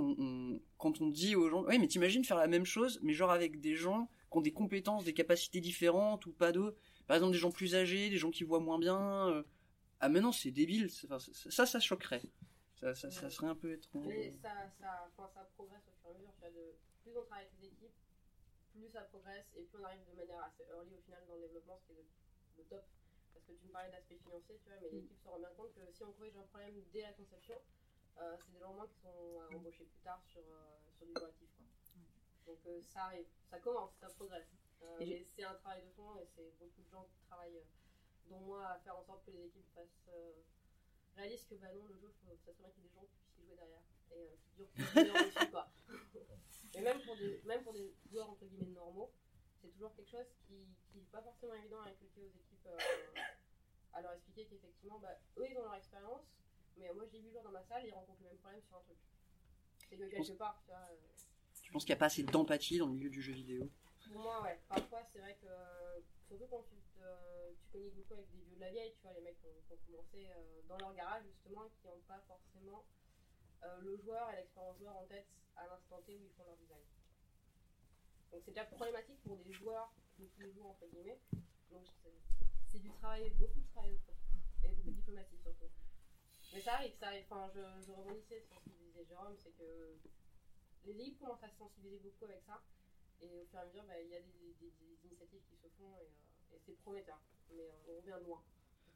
quand 0.79 1.01
on 1.01 1.09
dit 1.09 1.35
aux 1.35 1.47
gens, 1.49 1.63
oui, 1.67 1.77
mais 1.77 1.87
t'imagines 1.87 2.23
faire 2.23 2.37
la 2.37 2.47
même 2.47 2.65
chose, 2.65 2.99
mais 3.03 3.13
genre 3.13 3.29
avec 3.29 3.61
des 3.61 3.75
gens 3.75 4.09
qui 4.38 4.39
ont 4.39 4.41
des 4.41 4.53
compétences, 4.53 5.03
des 5.03 5.13
capacités 5.13 5.61
différentes 5.61 6.25
ou 6.25 6.31
pas 6.31 6.51
d'eux. 6.51 6.75
Par 7.07 7.15
exemple, 7.15 7.33
des 7.33 7.39
gens 7.39 7.51
plus 7.51 7.75
âgés, 7.75 8.09
des 8.09 8.17
gens 8.17 8.31
qui 8.31 8.43
voient 8.43 8.59
moins 8.59 8.79
bien. 8.79 9.29
euh, 9.29 9.43
Ah, 9.99 10.09
mais 10.09 10.21
non, 10.21 10.31
c'est 10.31 10.51
débile. 10.51 10.89
enfin, 11.05 11.17
ça, 11.19 11.49
ça, 11.51 11.65
ça 11.65 11.79
choquerait. 11.79 12.21
Ça, 12.75 12.93
ça, 12.93 13.09
ça 13.09 13.29
serait 13.31 13.47
un 13.47 13.55
peu 13.55 13.71
étrange. 13.73 14.05
Mais 14.05 14.29
ça, 14.31 14.53
ça, 14.79 15.09
enfin, 15.09 15.27
ça 15.33 15.49
progresse 15.55 15.81
au 15.88 15.93
fur 16.01 16.11
et 16.11 16.13
à 16.13 16.17
mesure. 16.17 16.33
Tu 16.35 16.41
vois, 16.41 16.51
de, 16.51 16.75
plus 17.01 17.17
on 17.17 17.23
travaille 17.23 17.45
avec 17.45 17.57
les 17.59 17.67
équipes, 17.67 17.97
plus 18.71 18.89
ça 18.89 19.01
progresse 19.01 19.47
et 19.55 19.63
plus 19.63 19.79
on 19.79 19.83
arrive 19.83 20.05
de 20.05 20.15
manière 20.15 20.43
assez 20.43 20.63
early 20.69 20.93
au 20.93 21.01
final 21.01 21.23
dans 21.27 21.35
le 21.35 21.41
développement, 21.41 21.79
ce 21.81 21.88
qui 21.93 21.99
est 21.99 22.05
le, 22.57 22.63
top. 22.69 22.85
Parce 23.33 23.45
que 23.45 23.53
tu 23.53 23.65
me 23.65 23.71
parlais 23.71 23.89
d'aspect 23.89 24.17
financier, 24.21 24.59
tu 24.61 24.69
vois, 24.69 24.77
mais 24.81 24.89
Mm. 24.89 25.01
l'équipe 25.01 25.19
se 25.23 25.27
rend 25.29 25.39
bien 25.39 25.49
compte 25.57 25.73
que 25.73 25.81
si 25.91 26.03
on 26.03 26.11
corrige 26.13 26.38
un 26.38 26.45
problème 26.53 26.75
dès 26.93 27.01
la 27.01 27.13
conception, 27.13 27.57
euh, 28.19 28.35
c'est 28.45 28.51
des 28.53 28.59
gens 28.59 28.73
moins 28.73 28.88
qui 28.88 28.97
sont 29.01 29.41
euh, 29.41 29.57
embauchés 29.57 29.85
plus 29.85 30.01
tard 30.03 30.21
sur, 30.29 30.41
euh, 30.41 30.77
sur 30.97 31.05
du 31.07 31.13
correctif. 31.13 31.49
Quoi. 31.57 31.65
Donc 32.47 32.65
euh, 32.65 32.81
ça 32.81 33.03
arrive, 33.05 33.27
ça 33.49 33.59
commence, 33.59 33.91
ça 33.99 34.07
progresse. 34.09 34.47
Euh, 34.81 34.99
Et 35.01 35.27
c'est 35.35 35.43
un 35.43 35.55
travail 35.55 35.81
de 35.83 35.89
fond 35.91 36.15
et 36.17 36.25
c'est 36.35 36.57
beaucoup 36.59 36.81
de 36.81 36.89
gens 36.89 37.03
qui 37.03 37.19
travaillent, 37.27 37.57
euh, 37.57 38.29
dont 38.29 38.39
moi, 38.39 38.67
à 38.69 38.79
faire 38.79 38.97
en 38.97 39.03
sorte 39.03 39.25
que 39.25 39.31
les 39.31 39.45
équipes 39.45 39.67
fassent. 39.75 40.07
réalisent 41.15 41.45
que 41.45 41.55
bah 41.55 41.73
non, 41.73 41.85
le 41.87 41.97
jeu, 41.97 42.07
faut 42.07 42.35
ça 42.45 42.53
soit 42.53 42.53
bien 42.53 42.69
qu'il 42.69 42.83
y 42.83 42.85
ait 42.85 42.89
des 42.89 42.95
gens 42.95 43.01
qui 43.05 43.17
puissent 43.17 43.39
y 43.39 43.45
jouer 43.45 43.55
derrière. 43.55 43.81
Et 44.11 44.37
qui 44.45 44.53
durent 44.55 44.71
dessus, 44.73 45.51
quoi. 45.51 45.67
Et 46.73 46.81
même 46.81 47.01
pour, 47.03 47.17
des, 47.17 47.41
même 47.43 47.63
pour 47.63 47.73
des 47.73 47.93
joueurs 48.09 48.29
entre 48.29 48.45
guillemets 48.45 48.71
normaux, 48.71 49.11
c'est 49.61 49.69
toujours 49.69 49.93
quelque 49.95 50.11
chose 50.11 50.27
qui 50.45 50.67
n'est 50.93 51.01
pas 51.11 51.21
forcément 51.21 51.55
évident 51.55 51.81
à 51.81 51.89
inculquer 51.89 52.21
aux 52.21 52.29
équipes, 52.29 52.67
à 53.93 54.01
leur 54.01 54.13
expliquer 54.13 54.45
qu'effectivement, 54.45 54.99
bah, 54.99 55.17
eux 55.37 55.47
ils 55.49 55.57
ont 55.57 55.63
leur 55.63 55.75
expérience, 55.75 56.21
mais 56.77 56.93
moi 56.93 57.05
j'ai 57.11 57.19
8 57.19 57.31
jours 57.31 57.41
dans 57.43 57.51
ma 57.51 57.63
salle, 57.63 57.83
ils 57.85 57.93
rencontrent 57.93 58.21
le 58.21 58.29
même 58.29 58.37
problème 58.37 58.61
sur 58.61 58.77
un 58.77 58.81
truc. 58.81 58.97
C'est 59.89 59.97
que 59.97 60.03
quelque 60.03 60.33
part, 60.33 60.61
tu 60.63 60.67
vois. 60.71 60.87
Euh, 61.68 61.70
Tu 61.70 61.74
penses 61.74 61.84
qu'il 61.84 61.93
n'y 61.93 61.97
a 61.97 61.99
pas 61.99 62.05
assez 62.05 62.24
d'empathie 62.24 62.78
dans 62.78 62.88
le 62.88 62.93
milieu 62.93 63.09
du 63.09 63.22
jeu 63.22 63.34
vidéo 63.34 63.70
pour 64.07 64.22
moi, 64.22 64.41
ouais. 64.43 64.59
Parfois, 64.70 65.01
c'est 65.11 65.20
vrai 65.20 65.38
que, 65.41 65.47
surtout 66.28 66.47
quand 66.49 66.63
tu, 66.63 66.76
te- 66.76 67.53
tu 67.59 67.68
communiques 67.72 67.95
beaucoup 67.95 68.13
avec 68.13 68.30
des 68.32 68.38
vieux 68.38 68.55
de 68.55 68.61
la 68.61 68.72
vieille, 68.72 68.93
tu 68.95 69.01
vois, 69.03 69.13
les 69.13 69.22
mecs 69.22 69.38
qui 69.39 69.47
ont, 69.47 69.78
commencé 69.86 70.30
euh, 70.32 70.61
dans 70.70 70.78
leur 70.78 70.93
garage, 70.95 71.24
justement, 71.26 71.65
et 71.65 71.70
qui 71.82 71.88
n'ont 71.88 72.01
pas 72.07 72.24
forcément 72.28 72.86
euh, 73.63 73.80
le 73.82 73.97
joueur 73.97 74.32
et 74.32 74.38
l'expérience 74.38 74.78
joueur 74.78 74.95
en 74.95 75.05
tête 75.07 75.28
à 75.57 75.68
l'instant 75.68 76.01
T 76.05 76.15
où 76.15 76.24
ils 76.24 76.32
font 76.38 76.45
leur 76.45 76.55
design. 76.57 76.86
Donc 78.32 78.41
c'est 78.45 78.51
déjà 78.51 78.65
problématique 78.65 79.22
pour 79.24 79.38
des 79.38 79.53
joueurs 79.53 79.93
de 80.20 80.26
tous 80.26 80.41
les 80.41 80.53
jours, 80.53 80.68
entre 80.68 80.88
guillemets. 80.88 81.20
Donc 81.72 81.86
c'est- 82.03 82.80
du 82.80 82.91
travail, 82.91 83.30
beaucoup 83.32 83.59
de 83.59 83.68
travail. 83.74 83.97
Et 84.63 84.70
beaucoup 84.70 84.89
de 84.91 84.95
diplomatie 84.95 85.38
surtout. 85.41 85.70
Mais 86.53 86.61
ça 86.61 86.74
arrive, 86.76 86.93
ça 86.99 87.07
arrive. 87.07 87.26
Enfin, 87.30 87.49
je, 87.55 87.61
je 87.86 87.91
rebondissais 87.91 88.41
sur 88.41 88.59
ce 88.59 88.70
que 88.70 88.76
disait 88.76 89.05
Jérôme, 89.05 89.36
c'est 89.41 89.51
que 89.57 89.97
les 90.86 90.99
équipes 90.99 91.19
commencent 91.19 91.43
à 91.43 91.49
se 91.49 91.57
sensibiliser 91.57 91.99
beaucoup 91.99 92.25
avec 92.25 92.41
ça. 92.45 92.61
Et 93.21 93.25
au 93.41 93.45
fur 93.49 93.59
et 93.59 93.61
à 93.61 93.65
mesure, 93.65 93.84
bah, 93.88 93.93
il 94.01 94.09
y 94.09 94.15
a 94.15 94.19
des, 94.19 94.53
des- 94.59 94.71
des 94.71 95.07
initiatives 95.07 95.41
qui 95.49 95.55
se 95.57 95.67
font 95.78 95.95
et, 95.97 96.05
euh, 96.05 96.55
et 96.55 96.59
c'est 96.65 96.78
prometteur. 96.84 97.19
Mais 97.51 97.61
euh, 97.63 97.71
on 97.89 97.97
revient 97.97 98.25
loin. 98.25 98.41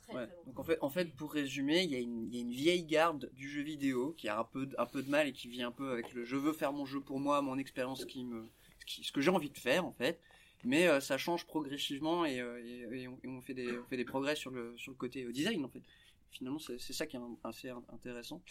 Très, 0.04 0.16
Ouais. 0.16 0.28
très. 0.28 0.36
Donc 0.46 0.60
en 0.60 0.64
fait, 0.64 0.78
en 0.82 0.90
fait, 0.90 1.06
pour 1.16 1.32
résumer, 1.34 1.84
il 1.84 1.92
y, 1.92 1.96
a 1.96 2.00
une, 2.00 2.28
il 2.28 2.36
y 2.36 2.38
a 2.38 2.42
une 2.42 2.52
vieille 2.52 2.84
garde 2.84 3.32
du 3.34 3.50
jeu 3.50 3.62
vidéo 3.62 4.14
qui 4.14 4.28
a 4.30 4.40
un 4.40 4.44
peu, 4.44 4.70
un 4.78 4.86
peu 4.86 5.02
de 5.04 5.10
mal 5.10 5.28
et 5.28 5.34
qui 5.34 5.48
vit 5.48 5.64
un 5.64 5.72
peu 5.72 5.92
avec 5.92 6.14
le 6.14 6.24
je 6.26 6.36
veux 6.36 6.54
faire 6.54 6.74
mon 6.74 6.86
jeu 6.86 7.02
pour 7.02 7.20
moi, 7.20 7.42
mon 7.42 7.58
expérience, 7.58 8.06
qui 8.06 8.24
me, 8.26 8.48
ce, 8.80 8.86
qui- 8.86 9.04
ce 9.04 9.12
que 9.12 9.22
j'ai 9.22 9.32
envie 9.32 9.50
de 9.50 9.58
faire 9.58 9.86
en 9.86 9.92
fait. 9.94 10.20
Mais 10.64 10.88
euh, 10.88 11.00
ça 11.00 11.18
change 11.18 11.46
progressivement 11.48 12.24
et, 12.26 12.40
euh, 12.40 12.64
et- 12.64 13.02
et 13.04 13.08
on, 13.08 13.20
et 13.24 13.28
on 13.28 13.42
fait 13.42 13.56
des, 13.56 13.76
on 13.80 13.84
fait 13.86 13.98
des 13.98 14.06
progrès 14.06 14.36
sur 14.36 14.52
le, 14.52 14.78
sur 14.78 14.92
le 14.92 14.98
côté 14.98 15.24
euh, 15.24 15.32
design 15.32 15.66
en 15.66 15.70
fait. 15.70 15.82
Finalement, 16.32 16.60
c'est 16.60 16.78
ça 16.94 17.08
qui 17.08 17.16
est 17.18 17.20
un- 17.20 17.38
assez 17.44 17.70
in- 17.70 17.84
intéressant. 17.90 18.42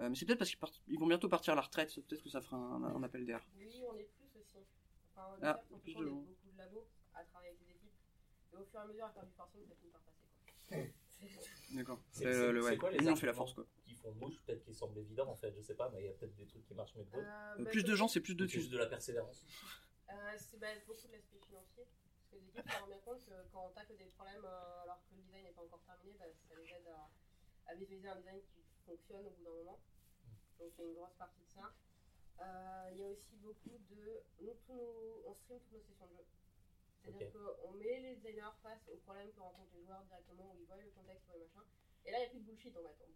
Euh, 0.00 0.08
mais 0.08 0.14
c'est 0.14 0.26
peut-être 0.26 0.38
parce 0.38 0.50
qu'ils 0.50 0.60
ils 0.94 0.98
vont 0.98 1.06
bientôt 1.06 1.28
partir 1.28 1.52
à 1.54 1.56
la 1.56 1.62
retraite, 1.62 1.92
peut-être 2.06 2.22
que 2.22 2.28
ça 2.30 2.40
fera 2.40 2.56
un, 2.56 2.84
un 2.84 3.02
appel 3.02 3.26
d'air. 3.26 3.44
Oui, 3.56 3.82
on 3.90 3.96
est 3.96 4.04
plus 4.04 4.40
aussi. 4.40 4.58
Enfin, 5.14 5.26
au 5.34 5.38
Ah, 5.42 5.60
plus 5.82 5.96
on 5.96 6.00
de 6.00 6.06
est 6.06 6.08
gens. 6.08 6.14
beaucoup 6.16 6.50
de 6.52 6.58
labos 6.58 6.86
à 7.14 7.24
travailler 7.24 7.50
avec 7.50 7.60
des 7.66 7.70
équipes. 7.72 7.92
Et 8.52 8.56
au 8.56 8.64
fur 8.64 8.78
et 8.78 8.82
à 8.82 8.86
mesure, 8.86 9.04
à 9.06 9.10
faire 9.10 9.26
du 9.26 9.32
forcing, 9.32 9.66
ça 9.66 9.74
finit 9.74 9.90
par 9.90 10.00
passer. 10.02 10.94
D'accord. 11.74 12.00
C'est 12.12 12.26
Euh, 12.26 12.52
le- 12.52 12.62
ouais. 12.62 12.76
quoi 12.76 12.90
les 12.92 12.98
L'union 12.98 13.16
fait 13.16 13.26
la 13.26 13.34
force, 13.34 13.52
quoi. 13.52 13.66
Qui 13.84 13.94
font 13.96 14.12
mouche, 14.14 14.40
peut-être 14.46 14.62
qu'ils 14.64 14.74
semblent 14.76 14.98
évidents 14.98 15.28
en 15.28 15.34
fait, 15.36 15.52
je 15.52 15.60
sais 15.60 15.74
pas, 15.74 15.88
mais 15.90 16.02
il 16.02 16.06
y 16.06 16.08
a 16.08 16.12
peut-être 16.12 16.34
des 16.36 16.46
trucs 16.46 16.64
qui 16.64 16.74
marchent 16.74 16.94
mieux 16.94 17.04
que 17.04 17.10
d'autres. 17.16 17.26
Euh, 17.26 17.64
bah, 17.64 17.70
plus 17.70 17.82
de 17.82 17.94
gens, 17.96 18.06
c'est 18.06 18.20
plus 18.20 18.36
de 18.36 18.46
thunes. 18.46 18.60
juste 18.60 18.72
de 18.72 18.78
la 18.78 18.86
persévérance. 18.86 19.44
Euh, 20.10 20.14
c'est 20.38 20.58
bah, 20.60 20.68
beaucoup 20.86 21.06
de 21.08 21.12
l'aspect 21.12 21.38
financier. 21.44 21.84
Parce 21.84 22.28
que 22.30 22.36
les 22.36 22.48
équipes 22.48 22.70
se 22.70 22.78
rendent 22.78 22.88
bien 22.90 23.00
compte 23.00 23.24
que 23.26 23.32
quand 23.52 23.66
on 23.66 23.70
tacle 23.70 23.96
des 23.96 24.04
problèmes 24.06 24.44
euh, 24.44 24.82
alors 24.84 25.02
que 25.08 25.16
le 25.16 25.22
design 25.22 25.42
n'est 25.44 25.52
pas 25.52 25.62
encore 25.62 25.82
terminé, 25.84 26.14
bah, 26.18 26.26
ça 26.48 26.54
les 26.54 26.68
aide 26.70 26.86
à, 26.86 27.10
à 27.72 27.74
visualiser 27.74 28.08
un 28.08 28.16
design 28.16 28.40
qui 28.54 28.62
fonctionne 28.88 29.26
au 29.26 29.30
bout 29.30 29.44
d'un 29.44 29.50
moment. 29.50 29.78
Donc 30.58 30.72
il 30.76 30.80
y 30.80 30.86
a 30.86 30.88
une 30.88 30.94
grosse 30.94 31.14
partie 31.18 31.40
de 31.42 31.50
ça. 31.54 31.72
Euh, 32.40 32.88
Il 32.92 32.98
y 32.98 33.02
a 33.04 33.08
aussi 33.08 33.36
beaucoup 33.36 33.76
de. 33.90 34.22
Nous, 34.40 34.54
tous 34.66 34.74
nos- 34.74 35.22
on 35.26 35.34
stream 35.34 35.58
toutes 35.60 35.72
nos 35.72 35.82
sessions 35.82 36.06
de 36.06 36.16
jeu. 36.16 36.26
C'est-à-dire 37.02 37.30
qu'on 37.32 37.72
met 37.72 38.00
les 38.00 38.16
designers 38.16 38.56
face 38.62 38.88
aux 38.88 38.96
problèmes 38.98 39.30
que 39.32 39.40
rencontrent 39.40 39.74
les 39.74 39.84
joueurs 39.84 40.02
directement, 40.04 40.52
où 40.52 40.58
ils 40.58 40.66
voient 40.66 40.76
le 40.76 40.90
contexte, 40.90 41.24
ils 41.26 41.30
voient 41.30 41.36
le 41.38 41.44
machin. 41.46 41.64
Et 42.04 42.10
là, 42.10 42.18
il 42.18 42.20
n'y 42.22 42.26
a 42.26 42.30
plus 42.30 42.40
de 42.40 42.44
bullshit 42.44 42.76
en 42.76 42.82
fait. 42.82 43.06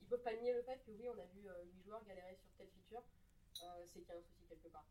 Ils 0.00 0.06
peuvent, 0.08 0.22
pas 0.22 0.34
nier 0.36 0.52
le 0.52 0.62
fait 0.62 0.78
que 0.84 0.90
oui, 0.92 1.08
on 1.08 1.18
a 1.18 1.24
vu 1.26 1.48
8 1.72 1.82
joueurs 1.82 2.04
galérer 2.04 2.36
sur 2.36 2.50
telle 2.56 2.68
feature, 2.68 3.02
euh, 3.62 3.84
c'est 3.86 4.00
qu'il 4.00 4.08
y 4.08 4.12
a 4.12 4.18
un 4.18 4.22
souci 4.22 4.44
quelque 4.48 4.68
part. 4.68 4.86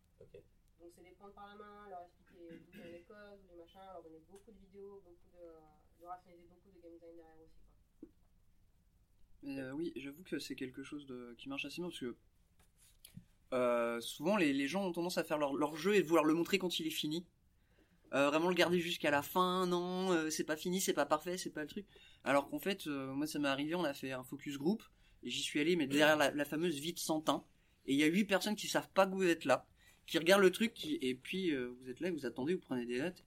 Donc 0.79 0.91
c'est 0.95 1.03
les 1.03 1.11
prendre 1.11 1.33
par 1.33 1.47
la 1.47 1.55
main, 1.55 1.89
leur 1.89 2.01
expliquer 2.01 2.57
d'où 2.65 2.71
viennent 2.71 2.91
les 2.91 3.03
causes, 3.03 3.39
ou 3.43 3.47
les 3.49 3.55
machins, 3.55 3.85
leur 3.85 4.01
donner 4.03 4.19
beaucoup 4.29 4.51
de 4.51 4.57
vidéos, 4.57 4.99
beaucoup 5.01 5.29
de, 5.29 6.01
de 6.01 6.05
rationaliser 6.05 6.47
beaucoup 6.47 6.71
de 6.71 6.79
game 6.79 6.93
design 6.93 7.15
derrière 7.15 7.39
aussi. 7.41 7.61
Quoi. 7.67 7.72
Euh, 9.47 9.71
oui, 9.71 9.93
j'avoue 9.95 10.23
que 10.23 10.39
c'est 10.39 10.55
quelque 10.55 10.83
chose 10.83 11.05
de, 11.05 11.35
qui 11.37 11.49
marche 11.49 11.65
assez 11.65 11.81
bien 11.81 11.89
parce 11.89 11.99
que 11.99 12.15
euh, 13.53 13.99
souvent 14.01 14.37
les, 14.37 14.67
gens 14.67 14.85
ont 14.85 14.91
tendance 14.91 15.17
à 15.17 15.23
faire 15.23 15.37
leur, 15.37 15.75
jeu 15.75 15.95
et 15.95 16.01
vouloir 16.01 16.23
le 16.23 16.33
montrer 16.33 16.57
quand 16.57 16.79
il 16.79 16.87
est 16.87 16.91
fini. 16.91 17.25
Euh, 18.13 18.29
vraiment 18.29 18.49
le 18.49 18.55
garder 18.55 18.79
jusqu'à 18.79 19.09
la 19.09 19.23
fin, 19.23 19.65
non, 19.65 20.29
c'est 20.29 20.43
pas 20.43 20.55
fini, 20.55 20.79
c'est 20.79 20.93
pas 20.93 21.05
parfait, 21.05 21.37
c'est 21.37 21.49
pas 21.49 21.61
le 21.61 21.67
truc. 21.67 21.85
Alors 22.23 22.49
qu'en 22.49 22.59
fait, 22.59 22.85
moi 22.87 23.27
ça 23.27 23.39
m'est 23.39 23.47
arrivé, 23.47 23.75
on 23.75 23.83
a 23.83 23.93
fait 23.93 24.11
un 24.11 24.23
focus 24.23 24.57
group 24.57 24.83
et 25.23 25.29
j'y 25.29 25.41
suis 25.41 25.59
allé, 25.59 25.75
mais 25.75 25.87
derrière 25.87 26.17
la, 26.17 26.45
fameuse 26.45 26.79
vide 26.79 26.99
sans 26.99 27.21
teint. 27.21 27.43
Et 27.85 27.93
il 27.93 27.99
y 27.99 28.03
a 28.03 28.07
huit 28.07 28.25
personnes 28.25 28.55
qui 28.55 28.67
savent 28.67 28.89
pas 28.93 29.07
que 29.07 29.13
vous 29.13 29.23
êtes 29.23 29.45
là, 29.45 29.67
qui 30.05 30.17
regardent 30.19 30.43
le 30.43 30.51
truc, 30.51 30.73
qui, 30.73 30.97
et 31.01 31.15
puis 31.15 31.55
vous 31.55 31.89
êtes 31.89 31.99
là, 31.99 32.11
vous 32.11 32.25
attendez, 32.25 32.53
vous 32.53 32.61
prenez 32.61 32.85
des 32.85 32.99
notes. 32.99 33.23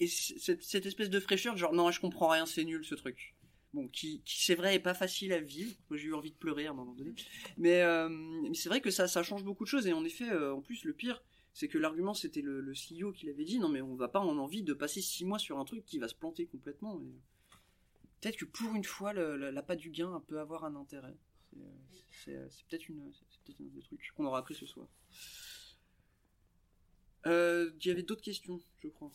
Et 0.00 0.06
cette 0.06 0.86
espèce 0.86 1.10
de 1.10 1.20
fraîcheur, 1.20 1.56
genre 1.56 1.72
non, 1.72 1.90
je 1.90 2.00
comprends 2.00 2.28
rien, 2.28 2.46
c'est 2.46 2.64
nul 2.64 2.84
ce 2.84 2.94
truc 2.94 3.33
bon, 3.74 3.88
qui, 3.88 4.22
qui 4.24 4.42
c'est 4.42 4.54
vrai 4.54 4.74
est 4.76 4.80
pas 4.80 4.94
facile 4.94 5.32
à 5.32 5.40
vivre. 5.40 5.74
Moi, 5.90 5.98
j'ai 5.98 6.06
eu 6.06 6.14
envie 6.14 6.30
de 6.30 6.36
pleurer 6.36 6.66
à 6.66 6.70
un 6.70 6.74
moment 6.74 6.94
donné. 6.94 7.14
Mais, 7.58 7.82
euh, 7.82 8.08
mais 8.08 8.54
c'est 8.54 8.68
vrai 8.68 8.80
que 8.80 8.90
ça, 8.90 9.08
ça 9.08 9.22
change 9.22 9.44
beaucoup 9.44 9.64
de 9.64 9.68
choses. 9.68 9.86
Et 9.86 9.92
en 9.92 10.04
effet, 10.04 10.30
euh, 10.30 10.54
en 10.54 10.62
plus, 10.62 10.84
le 10.84 10.94
pire, 10.94 11.22
c'est 11.52 11.68
que 11.68 11.78
l'argument, 11.78 12.14
c'était 12.14 12.40
le, 12.42 12.60
le 12.60 12.72
CEO 12.72 13.12
qui 13.12 13.26
l'avait 13.26 13.44
dit. 13.44 13.58
Non, 13.58 13.68
mais 13.68 13.82
on 13.82 13.96
va 13.96 14.08
pas 14.08 14.20
en 14.20 14.38
envie 14.38 14.62
de 14.62 14.72
passer 14.72 15.02
six 15.02 15.24
mois 15.24 15.38
sur 15.38 15.58
un 15.58 15.64
truc 15.64 15.84
qui 15.84 15.98
va 15.98 16.08
se 16.08 16.14
planter 16.14 16.46
complètement. 16.46 17.00
Et 17.00 17.12
Peut-être 18.20 18.38
que 18.38 18.46
pour 18.46 18.74
une 18.74 18.84
fois, 18.84 19.12
l'appât 19.12 19.76
du 19.76 19.90
gain 19.90 20.22
peut 20.26 20.40
avoir 20.40 20.64
un 20.64 20.76
intérêt. 20.76 21.14
C'est, 22.24 22.32
peut-être 22.68 22.88
une, 22.88 23.12
peut-être 23.44 23.60
un 23.60 23.64
des 23.64 23.82
trucs 23.82 24.00
qu'on 24.16 24.24
aura 24.24 24.38
appris 24.38 24.54
ce 24.54 24.64
soir. 24.64 24.88
Euh, 27.26 27.70
Il 27.80 27.86
y 27.86 27.90
avait 27.90 28.02
d'autres 28.02 28.22
questions, 28.22 28.60
je 28.82 28.88
crois. 28.88 29.10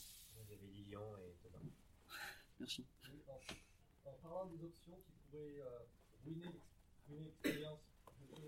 Il 0.46 0.52
y 0.52 0.54
avait 0.54 0.68
Lilian 0.68 1.16
et 1.18 1.36
Thomas. 1.42 1.60
Merci. 2.60 2.86
Parlant 4.30 4.46
des 4.46 4.62
options 4.64 5.00
qui 5.08 5.12
pourraient 5.26 5.58
euh, 5.58 5.80
ruiner, 6.24 6.62
ruiner 7.08 7.24
l'expérience 7.24 7.82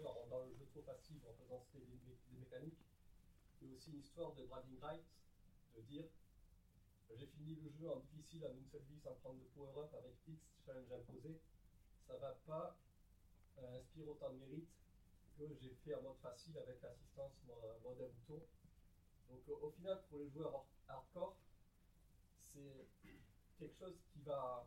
rendant 0.04 0.44
le 0.44 0.54
jeu 0.54 0.64
trop 0.70 0.84
facile, 0.84 1.18
en 1.28 1.34
faisant 1.34 1.66
des, 1.74 1.80
mé- 1.80 1.98
des 2.30 2.38
mécaniques, 2.38 2.78
a 3.64 3.66
aussi 3.66 3.90
une 3.90 3.98
histoire 4.02 4.32
de 4.34 4.44
bragging 4.44 4.78
rights, 4.80 5.02
de 5.76 5.82
dire 5.82 6.06
j'ai 7.10 7.26
fini 7.26 7.56
le 7.56 7.68
jeu 7.72 7.90
en 7.90 7.98
difficile 7.98 8.46
en 8.46 8.52
une 8.54 8.64
seule 8.68 8.84
vie 8.84 9.00
sans 9.00 9.16
prendre 9.16 9.40
de 9.40 9.46
power-up 9.56 9.92
avec 9.96 10.14
X 10.28 10.40
challenge 10.64 10.92
imposé, 10.92 11.36
ça 12.06 12.16
va 12.18 12.38
pas 12.46 12.78
euh, 13.58 13.78
inspirer 13.80 14.08
autant 14.08 14.30
de 14.30 14.38
mérite 14.38 14.70
que 15.36 15.52
j'ai 15.56 15.72
fait 15.84 15.96
en 15.96 16.02
mode 16.04 16.20
facile 16.22 16.60
avec 16.60 16.80
l'assistance 16.84 17.34
mo- 17.48 17.60
mode 17.82 18.02
à 18.02 18.06
bouton. 18.06 18.46
Donc 19.30 19.42
au, 19.48 19.70
final, 19.72 20.00
pour 20.10 20.20
les 20.20 20.30
joueurs 20.30 20.54
hard- 20.54 20.68
hardcore, 20.90 21.36
c'est 22.54 22.86
quelque 23.58 23.76
chose 23.80 23.98
qui 24.14 24.20
va 24.22 24.64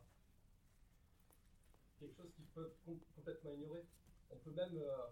quelque 2.05 2.17
chose 2.17 2.31
qu'ils 2.35 2.45
peuvent 2.45 2.75
com- 2.85 2.99
complètement 3.15 3.51
ignorer. 3.51 3.85
On 4.29 4.37
peut 4.37 4.51
même 4.51 4.77
euh, 4.77 5.07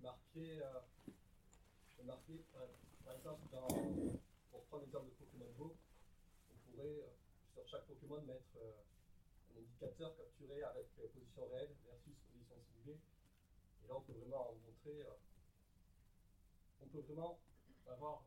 marquer, 0.00 0.62
euh, 0.62 0.80
marquer 2.04 2.44
par, 3.04 3.14
exemple, 3.14 3.42
pour 4.50 4.64
prendre 4.64 4.84
l'exemple 4.84 5.10
de 5.10 5.14
Pokémon 5.14 5.52
Go, 5.58 5.76
on 6.50 6.70
pourrait 6.70 7.02
euh, 7.02 7.12
sur 7.52 7.68
chaque 7.68 7.86
Pokémon 7.86 8.22
mettre 8.22 8.56
un 8.56 9.58
indicateur 9.58 10.16
capturé 10.16 10.62
avec 10.62 10.88
position 11.12 11.46
réelle 11.48 11.74
versus 11.84 12.14
position 12.32 12.56
simulée. 12.72 12.98
Et 13.84 13.88
là, 13.88 13.94
on 13.96 14.00
peut 14.00 14.12
vraiment 14.12 14.54
montrer, 14.64 15.04
on 16.80 16.86
peut 16.86 17.00
vraiment 17.00 17.38
avoir, 17.86 18.24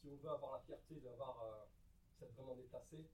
si 0.00 0.08
on 0.08 0.16
veut 0.16 0.30
avoir 0.30 0.52
la 0.52 0.60
fierté 0.60 0.94
d'avoir 1.00 1.42
euh, 1.42 1.64
s'être 2.18 2.32
vraiment 2.34 2.54
déplacé, 2.54 3.04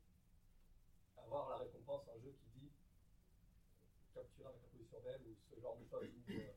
avoir 1.19 1.51
la 1.51 1.57
récompense, 1.57 2.09
un 2.09 2.21
jeu 2.21 2.33
qui 2.33 2.61
dit 2.61 2.71
capturer 4.15 4.49
avec 4.49 4.63
la 4.63 4.69
position 4.69 4.99
réelle 5.05 5.23
ou 5.27 5.37
ce 5.51 5.61
genre 5.61 5.77
de 5.77 5.85
choses, 5.85 6.09
ou 6.09 6.33
euh, 6.33 6.53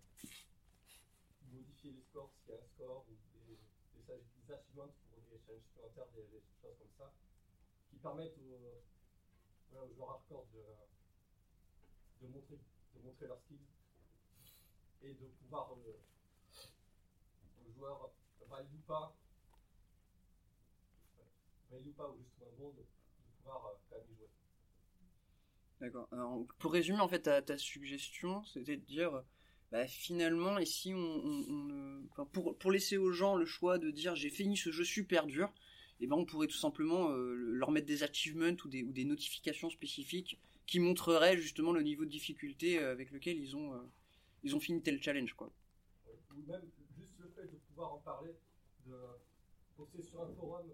modifier 1.52 1.92
les 1.92 2.04
scores 2.04 2.32
s'il 2.40 2.54
y 2.54 2.58
a 2.58 2.62
un 2.62 2.68
score, 2.76 3.06
ou 3.10 3.16
des, 3.48 3.56
des, 3.56 3.60
des 3.96 4.04
pour 4.04 5.22
des 5.30 5.40
challenges 5.46 5.64
supplémentaires, 5.64 6.08
des, 6.16 6.42
choses 6.62 6.78
comme 6.80 6.94
ça, 6.98 7.14
qui 7.90 7.98
permettent 7.98 8.38
aux, 8.38 8.84
aux 9.76 9.94
joueurs 9.94 10.12
hardcore 10.12 10.48
de, 10.54 10.64
de, 12.22 12.28
montrer, 12.28 12.60
de 12.96 13.00
montrer 13.02 13.28
leurs 13.28 13.42
skills 13.42 13.68
et 15.02 15.14
de 15.14 15.26
pouvoir, 15.28 15.74
euh, 15.74 16.00
aux 17.68 17.72
joueurs 17.72 18.12
valide 18.50 18.74
ou 18.74 18.82
pas, 18.88 19.16
valide 21.70 21.88
ou 21.88 21.94
pas, 21.94 22.10
ou 22.10 22.18
juste 22.18 22.40
de 22.40 22.84
pouvoir 23.38 23.66
euh, 23.68 23.76
quand 23.90 23.98
même 23.98 24.12
y 24.12 24.16
jouer. 24.16 24.30
D'accord. 25.82 26.08
Alors, 26.12 26.46
pour 26.58 26.74
résumer, 26.74 27.00
en 27.00 27.08
fait, 27.08 27.22
ta, 27.22 27.42
ta 27.42 27.58
suggestion, 27.58 28.44
c'était 28.44 28.76
de 28.76 28.84
dire, 28.86 29.14
euh, 29.16 29.22
bah, 29.72 29.88
finalement, 29.88 30.58
et 30.58 30.66
si 30.66 30.94
on, 30.94 30.98
on- 30.98 31.46
on, 31.50 31.70
euh, 31.72 32.02
enfin, 32.12 32.26
pour, 32.34 32.58
pour 32.58 32.72
laisser 32.72 32.98
aux 32.98 33.12
gens 33.12 33.36
le 33.38 33.46
choix 33.46 33.78
de 33.78 33.90
dire 33.92 34.16
j'ai 34.16 34.30
fini 34.30 34.58
ce 34.58 34.72
jeu 34.72 34.84
super 34.84 35.26
dur, 35.26 35.54
et 36.02 36.08
ben 36.08 36.16
on 36.18 36.26
pourrait 36.26 36.48
tout 36.48 36.58
simplement 36.58 37.10
euh, 37.12 37.34
leur 37.34 37.72
mettre 37.72 37.88
des 37.88 38.04
achievements 38.04 38.56
ou 38.66 38.68
des, 38.70 38.84
ou 38.84 38.92
des 38.92 39.06
notifications 39.06 39.70
spécifiques 39.70 40.40
qui 40.66 40.80
montreraient 40.80 41.38
justement 41.38 41.72
le 41.74 41.82
niveau 41.82 42.06
de 42.06 42.10
difficulté 42.10 42.80
euh, 42.80 42.92
avec 42.92 43.12
lequel 43.12 43.38
ils 43.38 43.56
ont, 43.56 43.74
euh, 43.74 43.80
ils 44.44 44.56
ont 44.56 44.60
fini 44.60 44.82
tel 44.82 45.02
challenge, 45.02 45.34
quoi. 45.34 45.52
ou 46.36 46.42
même 46.48 46.62
juste 46.98 47.16
le 47.20 47.30
fait 47.30 47.44
de 47.48 47.58
pouvoir 47.70 47.94
en 47.94 48.00
parler, 48.00 48.32
de 48.86 48.96
poster 49.78 50.02
sur 50.04 50.22
un 50.22 50.34
forum, 50.36 50.68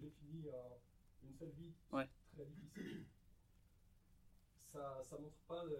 j'ai 0.00 0.10
fini 0.20 0.48
euh, 0.48 0.52
une 1.24 1.34
seule 1.38 1.52
vie 1.58 1.72
Ouais. 1.92 2.08
très 2.34 2.44
difficile, 2.44 3.04
ça, 4.76 5.02
ça 5.02 5.16
montre 5.18 5.38
pas 5.48 5.64
le. 5.64 5.78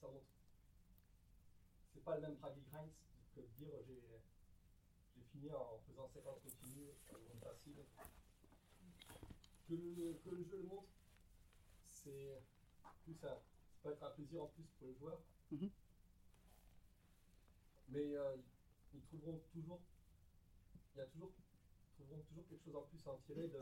Ça 0.00 0.06
montre. 0.06 0.26
C'est 1.92 2.04
pas 2.04 2.14
le 2.16 2.22
même 2.22 2.36
bragging 2.36 2.70
rights 2.72 2.94
que 3.34 3.40
de 3.40 3.46
dire 3.58 3.68
j'ai 3.86 4.00
j'ai 5.16 5.22
fini 5.32 5.50
en 5.52 5.78
faisant 5.86 6.08
50 6.08 6.42
continues 6.42 6.90
en 7.10 7.40
facile. 7.40 7.84
Que 9.68 9.74
le, 9.74 10.20
que 10.24 10.30
le 10.30 10.44
jeu 10.44 10.56
le 10.58 10.64
montre, 10.64 10.88
c'est 11.88 12.42
plus 13.04 13.14
ça. 13.14 13.42
Ça 13.82 13.88
peut 13.88 13.92
être 13.92 14.02
un 14.02 14.10
plaisir 14.10 14.42
en 14.42 14.46
plus 14.48 14.64
pour 14.78 14.88
le 14.88 14.94
joueur. 14.94 15.20
Mhm. 15.50 15.70
Mais 17.88 18.16
euh, 18.16 18.36
ils 18.94 19.02
trouveront 19.02 19.40
toujours, 19.52 19.80
il 20.94 20.98
y 20.98 21.00
a 21.00 21.06
toujours, 21.06 21.32
trouveront 21.94 22.22
toujours 22.22 22.46
quelque 22.48 22.64
chose 22.64 22.76
en 22.76 22.82
plus 22.82 23.06
à 23.06 23.10
en 23.10 23.18
tirer 23.18 23.48
de, 23.48 23.58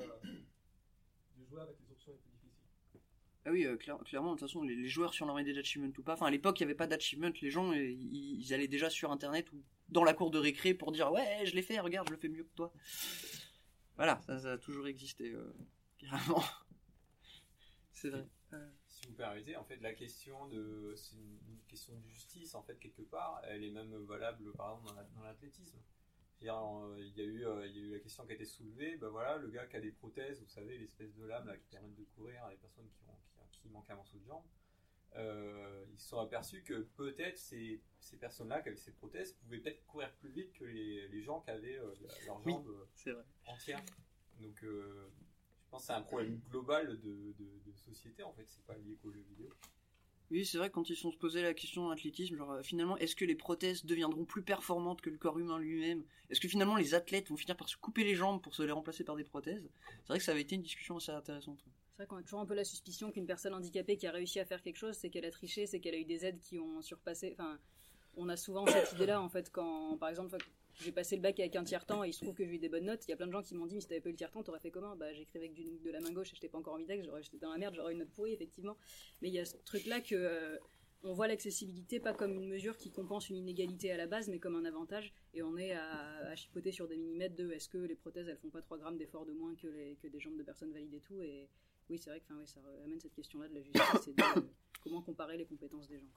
jouer 1.46 1.60
avec 1.62 1.76
les 1.80 1.90
options 1.92 2.12
les 2.12 2.18
plus 2.18 2.30
difficiles. 2.30 3.00
Ah 3.46 3.50
oui, 3.50 3.64
euh, 3.64 3.76
clair- 3.76 3.98
clairement, 4.04 4.34
de 4.34 4.38
toute 4.38 4.48
façon, 4.48 4.62
les, 4.62 4.76
les 4.76 4.88
joueurs, 4.88 5.14
si 5.14 5.22
on 5.22 5.26
leur 5.26 5.34
met 5.36 5.44
des 5.44 5.56
achievements 5.58 5.90
ou 5.96 6.02
pas, 6.02 6.12
enfin 6.14 6.26
à 6.26 6.30
l'époque, 6.30 6.60
il 6.60 6.64
n'y 6.64 6.70
avait 6.70 6.76
pas 6.76 6.86
d'achievement, 6.86 7.30
les 7.40 7.50
gens, 7.50 7.72
euh, 7.72 7.76
ils, 7.90 8.40
ils 8.40 8.52
allaient 8.54 8.68
déjà 8.68 8.90
sur 8.90 9.10
internet 9.10 9.50
ou 9.52 9.62
dans 9.88 10.04
la 10.04 10.12
cour 10.14 10.30
de 10.30 10.38
récré 10.38 10.74
pour 10.74 10.92
dire 10.92 11.10
ouais, 11.10 11.44
je 11.46 11.54
l'ai 11.54 11.62
fait, 11.62 11.80
regarde, 11.80 12.08
je 12.08 12.12
le 12.14 12.18
fais 12.18 12.28
mieux 12.28 12.44
que 12.44 12.54
toi. 12.54 12.72
Voilà, 13.96 14.20
ça, 14.26 14.38
ça 14.38 14.52
a 14.52 14.58
toujours 14.58 14.86
existé, 14.86 15.32
euh, 15.32 15.52
carrément. 15.98 16.42
C'est 17.92 18.10
vrai. 18.10 18.26
Si 18.88 19.06
vous 19.06 19.14
permettez, 19.14 19.56
en 19.56 19.64
fait, 19.64 19.76
la 19.76 19.94
question 19.94 20.48
de, 20.48 20.92
c'est 20.96 21.14
une, 21.16 21.38
une 21.48 21.60
question 21.68 21.94
de 21.98 22.06
justice, 22.08 22.54
en 22.54 22.62
fait, 22.62 22.78
quelque 22.78 23.02
part, 23.02 23.40
elle 23.44 23.62
est 23.64 23.70
même 23.70 23.94
valable, 24.04 24.52
par 24.52 24.70
exemple, 24.72 24.88
dans 24.88 24.94
la- 24.94 25.08
dans 25.14 25.22
l'athlétisme. 25.22 25.78
Euh, 26.48 26.96
il 26.98 27.16
y 27.16 27.20
a 27.20 27.24
eu, 27.24 27.44
euh, 27.46 27.66
il 27.66 27.76
y 27.76 27.80
a 27.80 27.82
eu 27.82 27.90
la 27.92 27.98
question 27.98 28.24
qui 28.24 28.32
a 28.32 28.34
été 28.34 28.46
soulevée, 28.46 28.96
ben 28.96 29.08
voilà, 29.08 29.36
le 29.36 29.48
gars 29.50 29.66
qui 29.66 29.76
a 29.76 29.80
des 29.80 29.92
prothèses, 29.92 30.40
vous 30.40 30.48
savez, 30.48 30.78
l'espèce 30.78 31.14
de 31.14 31.24
lame 31.24 31.46
là, 31.46 31.56
qui 31.56 31.66
permettent 31.68 31.96
de 31.96 32.04
courir 32.16 32.44
à 32.44 32.50
des 32.50 32.56
personnes 32.56 32.88
qui, 32.88 33.04
ont, 33.08 33.18
qui, 33.50 33.60
qui 33.60 33.68
manquent 33.68 33.90
un 33.90 33.96
morceau 33.96 34.18
de 34.18 34.24
jambe, 34.24 34.44
euh, 35.16 35.84
ils 35.90 35.98
se 35.98 36.08
sont 36.08 36.18
aperçus 36.18 36.62
que 36.62 36.82
peut-être 36.96 37.36
ces, 37.36 37.82
ces 37.98 38.16
personnes-là 38.16 38.62
qui 38.62 38.68
avaient 38.68 38.76
ces 38.78 38.92
prothèses 38.92 39.32
pouvaient 39.34 39.58
peut-être 39.58 39.84
courir 39.86 40.12
plus 40.14 40.30
vite 40.30 40.52
que 40.54 40.64
les, 40.64 41.08
les 41.08 41.22
gens 41.22 41.40
qui 41.40 41.50
avaient 41.50 41.76
leurs 41.76 42.20
jambes 42.24 42.42
entières. 43.46 43.84
Donc, 44.38 44.58
je 44.62 45.08
pense 45.70 45.82
que 45.82 45.86
c'est 45.88 45.92
un 45.92 46.02
problème 46.02 46.40
global 46.48 47.00
de, 47.00 47.34
de, 47.38 47.60
de 47.66 47.72
société, 47.74 48.22
en 48.22 48.32
fait, 48.32 48.46
c'est 48.46 48.64
pas 48.64 48.76
lié 48.76 48.96
qu'aux 49.02 49.12
jeux 49.12 49.20
vidéo. 49.28 49.50
Oui, 50.30 50.46
c'est 50.46 50.58
vrai, 50.58 50.70
quand 50.70 50.88
ils 50.88 50.96
sont 50.96 51.10
posés 51.10 51.42
la 51.42 51.54
question 51.54 51.86
en 51.86 51.90
athlétisme, 51.90 52.36
genre 52.36 52.52
euh, 52.52 52.62
finalement, 52.62 52.96
est-ce 52.98 53.16
que 53.16 53.24
les 53.24 53.34
prothèses 53.34 53.84
deviendront 53.84 54.24
plus 54.24 54.42
performantes 54.42 55.00
que 55.00 55.10
le 55.10 55.18
corps 55.18 55.38
humain 55.38 55.58
lui-même? 55.58 56.04
Est-ce 56.30 56.40
que 56.40 56.46
finalement 56.46 56.76
les 56.76 56.94
athlètes 56.94 57.28
vont 57.30 57.36
finir 57.36 57.56
par 57.56 57.68
se 57.68 57.76
couper 57.76 58.04
les 58.04 58.14
jambes 58.14 58.40
pour 58.40 58.54
se 58.54 58.62
les 58.62 58.70
remplacer 58.70 59.02
par 59.02 59.16
des 59.16 59.24
prothèses? 59.24 59.68
C'est 60.02 60.08
vrai 60.08 60.18
que 60.18 60.24
ça 60.24 60.30
avait 60.30 60.42
été 60.42 60.54
une 60.54 60.62
discussion 60.62 60.96
assez 60.98 61.10
intéressante. 61.10 61.58
C'est 61.64 62.04
vrai 62.04 62.06
qu'on 62.06 62.16
a 62.16 62.22
toujours 62.22 62.40
un 62.40 62.46
peu 62.46 62.54
la 62.54 62.64
suspicion 62.64 63.10
qu'une 63.10 63.26
personne 63.26 63.54
handicapée 63.54 63.96
qui 63.96 64.06
a 64.06 64.12
réussi 64.12 64.38
à 64.38 64.44
faire 64.44 64.62
quelque 64.62 64.76
chose, 64.76 64.96
c'est 64.96 65.10
qu'elle 65.10 65.24
a 65.24 65.32
triché, 65.32 65.66
c'est 65.66 65.80
qu'elle 65.80 65.94
a 65.94 65.98
eu 65.98 66.04
des 66.04 66.24
aides 66.24 66.38
qui 66.38 66.60
ont 66.60 66.80
surpassé. 66.80 67.34
Enfin, 67.36 67.58
on 68.16 68.28
a 68.28 68.36
souvent 68.36 68.66
cette 68.66 68.92
idée-là, 68.92 69.20
en 69.20 69.28
fait, 69.28 69.50
quand, 69.50 69.96
par 69.98 70.08
exemple, 70.08 70.36
j'ai 70.80 70.92
passé 70.92 71.16
le 71.16 71.22
bac 71.22 71.38
avec 71.40 71.56
un 71.56 71.64
tiers-temps 71.64 72.04
et 72.04 72.08
il 72.08 72.12
se 72.12 72.20
trouve 72.20 72.34
que 72.34 72.44
j'ai 72.44 72.54
eu 72.54 72.58
des 72.58 72.68
bonnes 72.68 72.84
notes. 72.84 73.04
Il 73.06 73.10
y 73.10 73.14
a 73.14 73.16
plein 73.16 73.26
de 73.26 73.32
gens 73.32 73.42
qui 73.42 73.54
m'ont 73.54 73.66
dit, 73.66 73.74
mais 73.74 73.80
si 73.80 73.88
t'avais 73.88 74.00
pas 74.00 74.08
eu 74.08 74.12
le 74.12 74.18
tiers-temps, 74.18 74.42
t'aurais 74.42 74.60
fait 74.60 74.70
comment? 74.70 74.96
Bah, 74.96 75.12
j'écrivais 75.12 75.46
avec 75.46 75.82
de 75.82 75.90
la 75.90 76.00
main 76.00 76.12
gauche 76.12 76.32
et 76.32 76.34
j'étais 76.34 76.48
pas 76.48 76.58
encore 76.58 76.74
en 76.74 76.78
vitesse, 76.78 77.04
j'aurais 77.04 77.22
j'étais 77.22 77.38
dans 77.38 77.52
la 77.52 77.58
merde, 77.58 77.74
j'aurais 77.74 77.92
une 77.92 77.98
note 77.98 78.10
pourrie, 78.10 78.32
effectivement. 78.32 78.76
Mais 79.22 79.28
il 79.28 79.34
y 79.34 79.38
a 79.38 79.44
ce 79.44 79.56
truc-là 79.64 80.00
que. 80.00 80.14
euh, 80.14 80.58
on 81.02 81.12
voit 81.12 81.28
l'accessibilité 81.28 81.98
pas 81.98 82.12
comme 82.12 82.34
une 82.34 82.48
mesure 82.48 82.76
qui 82.76 82.90
compense 82.90 83.30
une 83.30 83.36
inégalité 83.36 83.90
à 83.90 83.96
la 83.96 84.06
base, 84.06 84.28
mais 84.28 84.38
comme 84.38 84.56
un 84.56 84.64
avantage, 84.64 85.12
et 85.34 85.42
on 85.42 85.56
est 85.56 85.72
à, 85.72 86.28
à 86.28 86.36
chipoter 86.36 86.72
sur 86.72 86.88
des 86.88 86.96
millimètres 86.96 87.36
de 87.36 87.50
est-ce 87.52 87.68
que 87.68 87.78
les 87.78 87.94
prothèses 87.94 88.28
elles 88.28 88.36
font 88.36 88.50
pas 88.50 88.60
3 88.60 88.78
grammes 88.78 88.98
d'effort 88.98 89.24
de 89.24 89.32
moins 89.32 89.54
que, 89.54 90.06
des 90.06 90.20
jambes 90.20 90.36
de 90.36 90.42
personnes 90.42 90.72
valides 90.72 90.94
et 90.94 91.00
tout, 91.00 91.22
et 91.22 91.48
oui, 91.88 91.98
c'est 91.98 92.10
vrai 92.10 92.20
que 92.20 92.32
oui, 92.34 92.46
ça 92.46 92.60
amène 92.84 93.00
cette 93.00 93.14
question-là 93.14 93.48
de 93.48 93.54
la 93.54 93.62
justice 93.62 94.08
et 94.08 94.12
de 94.12 94.22
euh, 94.22 94.42
comment 94.82 95.02
comparer 95.02 95.36
les 95.36 95.46
compétences 95.46 95.88
des 95.88 95.98
gens. 95.98 96.12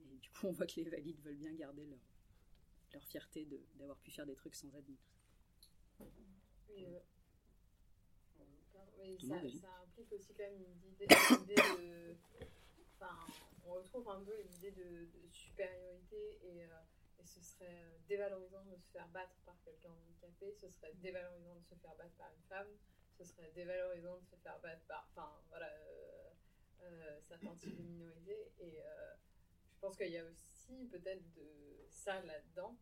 Et 0.00 0.16
du 0.18 0.30
coup, 0.30 0.46
on 0.46 0.52
voit 0.52 0.66
que 0.66 0.76
les 0.76 0.88
valides 0.88 1.20
veulent 1.22 1.36
bien 1.36 1.52
garder 1.52 1.84
leur, 1.84 1.98
leur 2.92 3.04
fierté 3.04 3.46
d'avoir 3.74 3.98
pu 3.98 4.10
faire 4.10 4.26
des 4.26 4.34
trucs 4.34 4.54
sans 4.54 4.74
aide. 4.74 4.96
Oui, 6.68 6.86
euh, 6.86 7.00
ça, 9.18 9.34
implique 9.82 10.12
aussi 10.12 10.34
quand 10.34 10.42
même 10.42 10.62
une 10.62 10.92
idée, 10.92 11.06
une 11.30 11.42
idée 11.42 11.54
de. 11.54 12.16
Enfin, 12.98 13.16
on 13.64 13.72
retrouve 13.74 14.08
un 14.08 14.20
peu 14.24 14.40
une 14.40 14.52
idée 14.54 14.72
de, 14.72 15.06
de 15.06 15.28
supériorité 15.30 16.38
et, 16.42 16.64
euh, 16.64 17.20
et 17.20 17.26
ce 17.26 17.40
serait 17.42 17.82
euh, 17.84 17.98
dévalorisant 18.08 18.64
de 18.64 18.76
se 18.76 18.90
faire 18.90 19.08
battre 19.08 19.36
par 19.44 19.56
quelqu'un 19.64 19.90
handicapé, 19.92 20.54
ce 20.54 20.70
serait 20.70 20.94
dévalorisant 20.94 21.56
de 21.56 21.64
se 21.64 21.74
faire 21.74 21.94
battre 21.96 22.14
par 22.16 22.30
une 22.32 22.42
femme, 22.48 22.68
ce 23.18 23.24
serait 23.24 23.50
dévalorisant 23.54 24.16
de 24.18 24.24
se 24.24 24.36
faire 24.36 24.58
battre 24.60 24.82
par. 24.86 25.08
Enfin, 25.10 25.30
voilà. 25.48 25.70
euh, 26.82 27.20
certains 27.28 27.54
types 27.54 27.76
de 27.76 27.82
minorités 27.82 28.52
et 28.60 28.78
je 29.72 29.80
pense 29.80 29.96
qu'il 29.96 30.08
y 30.10 30.18
a 30.18 30.24
aussi 30.24 30.55
peut-être 30.90 31.22
de 31.34 31.86
ça 31.90 32.20
là-dedans 32.22 32.76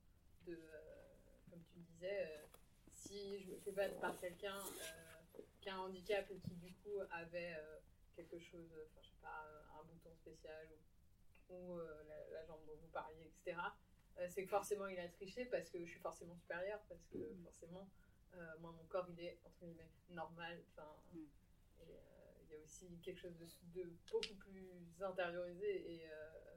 de 0.46 0.54
euh, 0.54 1.14
comme 1.50 1.62
tu 1.64 1.78
disais 1.78 2.26
euh, 2.26 2.46
si 2.92 3.40
je 3.40 3.50
me 3.50 3.58
fais 3.58 3.72
battre 3.72 3.98
par 4.00 4.18
quelqu'un 4.18 4.58
euh, 4.58 5.40
qui 5.60 5.68
a 5.68 5.76
un 5.76 5.80
handicap 5.80 6.26
et 6.30 6.38
qui 6.38 6.54
du 6.54 6.72
coup 6.74 7.00
avait 7.10 7.56
quelque 8.14 8.38
chose, 8.38 8.70
enfin 8.86 9.00
je 9.02 9.08
sais 9.08 9.22
pas, 9.22 9.44
un 9.78 9.84
bouton 9.84 10.14
spécial 10.14 10.68
ou, 11.48 11.54
ou, 11.54 11.78
la, 11.78 12.30
la 12.30 12.46
jambe 12.46 12.64
dont 12.66 12.76
vous 12.76 12.88
parliez, 12.92 13.26
etc. 13.26 13.56
c'est 14.28 14.44
que 14.44 14.50
forcément 14.50 14.86
il 14.86 14.98
a 14.98 15.08
triché 15.08 15.46
parce 15.46 15.70
que 15.70 15.78
je 15.84 15.90
suis 15.90 16.00
forcément 16.00 16.36
supérieure, 16.36 16.80
parce 16.88 17.04
que 17.06 17.18
forcément 17.42 17.88
euh, 18.36 18.58
moi 18.60 18.72
mon 18.72 18.84
corps 18.84 19.08
il 19.10 19.20
est 19.20 19.38
entre 19.44 19.64
guillemets 19.64 19.90
normal. 20.10 20.62
Enfin, 20.72 20.88
euh, 21.14 21.18
il 22.42 22.50
y 22.52 22.54
a 22.56 22.58
aussi 22.60 22.98
quelque 23.02 23.20
chose 23.20 23.36
de, 23.36 23.46
de 23.80 23.90
beaucoup 24.10 24.34
plus 24.34 24.68
intériorisé 25.00 25.94
et, 25.94 26.08
euh, 26.08 26.53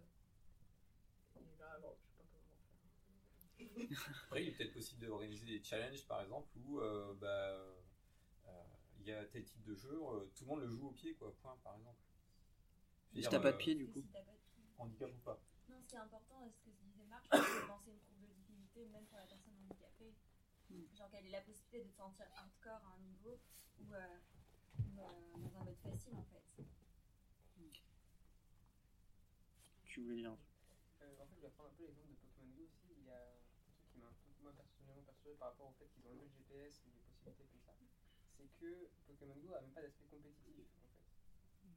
et 1.42 1.58
là, 1.60 1.80
bon, 1.82 1.96
je 1.98 2.06
sais 2.06 2.14
pas 2.18 2.24
comment 2.32 3.98
faire. 3.98 4.14
Après, 4.26 4.44
il 4.44 4.50
est 4.50 4.52
peut-être 4.52 4.74
possible 4.74 5.06
d'organiser 5.06 5.46
des 5.46 5.64
challenges, 5.64 6.06
par 6.08 6.22
exemple, 6.22 6.50
où 6.58 6.80
euh, 6.80 7.14
bah, 7.16 7.28
euh, 7.28 8.64
il 9.00 9.08
y 9.08 9.12
a 9.12 9.26
tel 9.26 9.44
type 9.46 9.64
de 9.64 9.76
jeu, 9.76 9.94
euh, 9.94 10.26
tout 10.36 10.44
le 10.44 10.50
monde 10.50 10.62
le 10.62 10.70
joue 10.70 10.88
au 10.88 10.92
pied, 10.92 11.14
quoi, 11.16 11.34
point, 11.42 11.58
par 11.64 11.76
exemple. 11.76 12.00
Et 13.16 13.22
si 13.24 13.30
t'as 13.30 13.40
pas 13.40 13.52
de 13.52 13.58
pied, 13.58 13.76
du 13.76 13.88
coup 13.88 14.02
Si 14.02 14.10
t'as 14.10 14.22
pas 14.22 14.34
de 14.34 14.38
pied. 14.54 14.64
Handicap 14.78 15.12
ou 15.12 15.20
pas. 15.20 15.42
Non, 15.70 15.82
ce 15.82 15.88
qui 15.88 15.96
est 15.96 16.00
important, 16.00 16.50
ce 16.50 16.60
que 16.70 16.76
disait 16.84 17.06
Marc, 17.06 17.26
c'est 17.32 17.38
de 17.38 17.68
lancer 17.68 17.92
une 17.92 18.00
courbe 18.00 18.22
de 18.22 18.28
difficulté, 18.28 18.86
même 18.88 19.06
pour 19.06 19.18
la 19.18 19.26
personne 19.26 19.54
handicapée. 19.64 20.14
Genre 20.96 21.10
qu'elle 21.10 21.26
ait 21.26 21.32
la 21.32 21.42
possibilité 21.42 21.84
de 21.84 21.90
se 21.90 21.96
sentir 21.96 22.26
hardcore 22.36 22.86
à 22.86 22.96
un 22.96 23.00
niveau 23.00 23.40
ou, 23.80 23.94
euh, 23.94 24.20
ou, 24.80 25.00
euh, 25.00 25.38
dans 25.38 25.60
un 25.60 25.64
mode 25.64 25.78
facile 25.78 26.16
en 26.16 26.26
fait. 26.26 26.64
Tu 29.86 30.02
voulais 30.02 30.18
dire 30.18 30.32
un 30.32 30.36
truc 30.36 30.47
Euh, 31.60 31.66
en 31.66 31.70
fait, 31.70 31.74
je 31.74 31.74
vais 31.74 31.74
prendre 31.74 31.74
un 31.74 31.74
peu 31.74 31.84
l'exemple 31.86 32.10
de 32.10 32.16
Pokémon 32.16 32.49
Go 32.53 32.64
aussi. 32.70 32.93
Il 32.93 33.05
y 33.05 33.10
a 33.10 33.18
un 33.18 33.66
truc 33.66 33.89
qui 33.89 33.97
m'a 33.97 34.08
un 34.08 34.14
peu, 34.14 34.30
moi 34.41 34.53
personnellement 34.53 35.01
perturbé 35.03 35.36
par 35.38 35.49
rapport 35.49 35.70
au 35.70 35.74
fait 35.74 35.88
qu'ils 35.89 36.05
ont 36.08 36.14
le 36.14 36.28
GPS 36.30 36.84
et 36.86 36.89
des 36.89 37.01
possibilités 37.01 37.45
comme 37.49 37.62
ça. 37.66 37.74
C'est 38.38 38.49
que 38.62 38.89
Pokémon 39.08 39.36
Go 39.41 39.53
a 39.53 39.62
même 39.62 39.72
pas 39.72 39.82
d'aspect 39.82 40.05
compétitif 40.05 40.53
en 40.62 40.78
fait. 40.78 40.93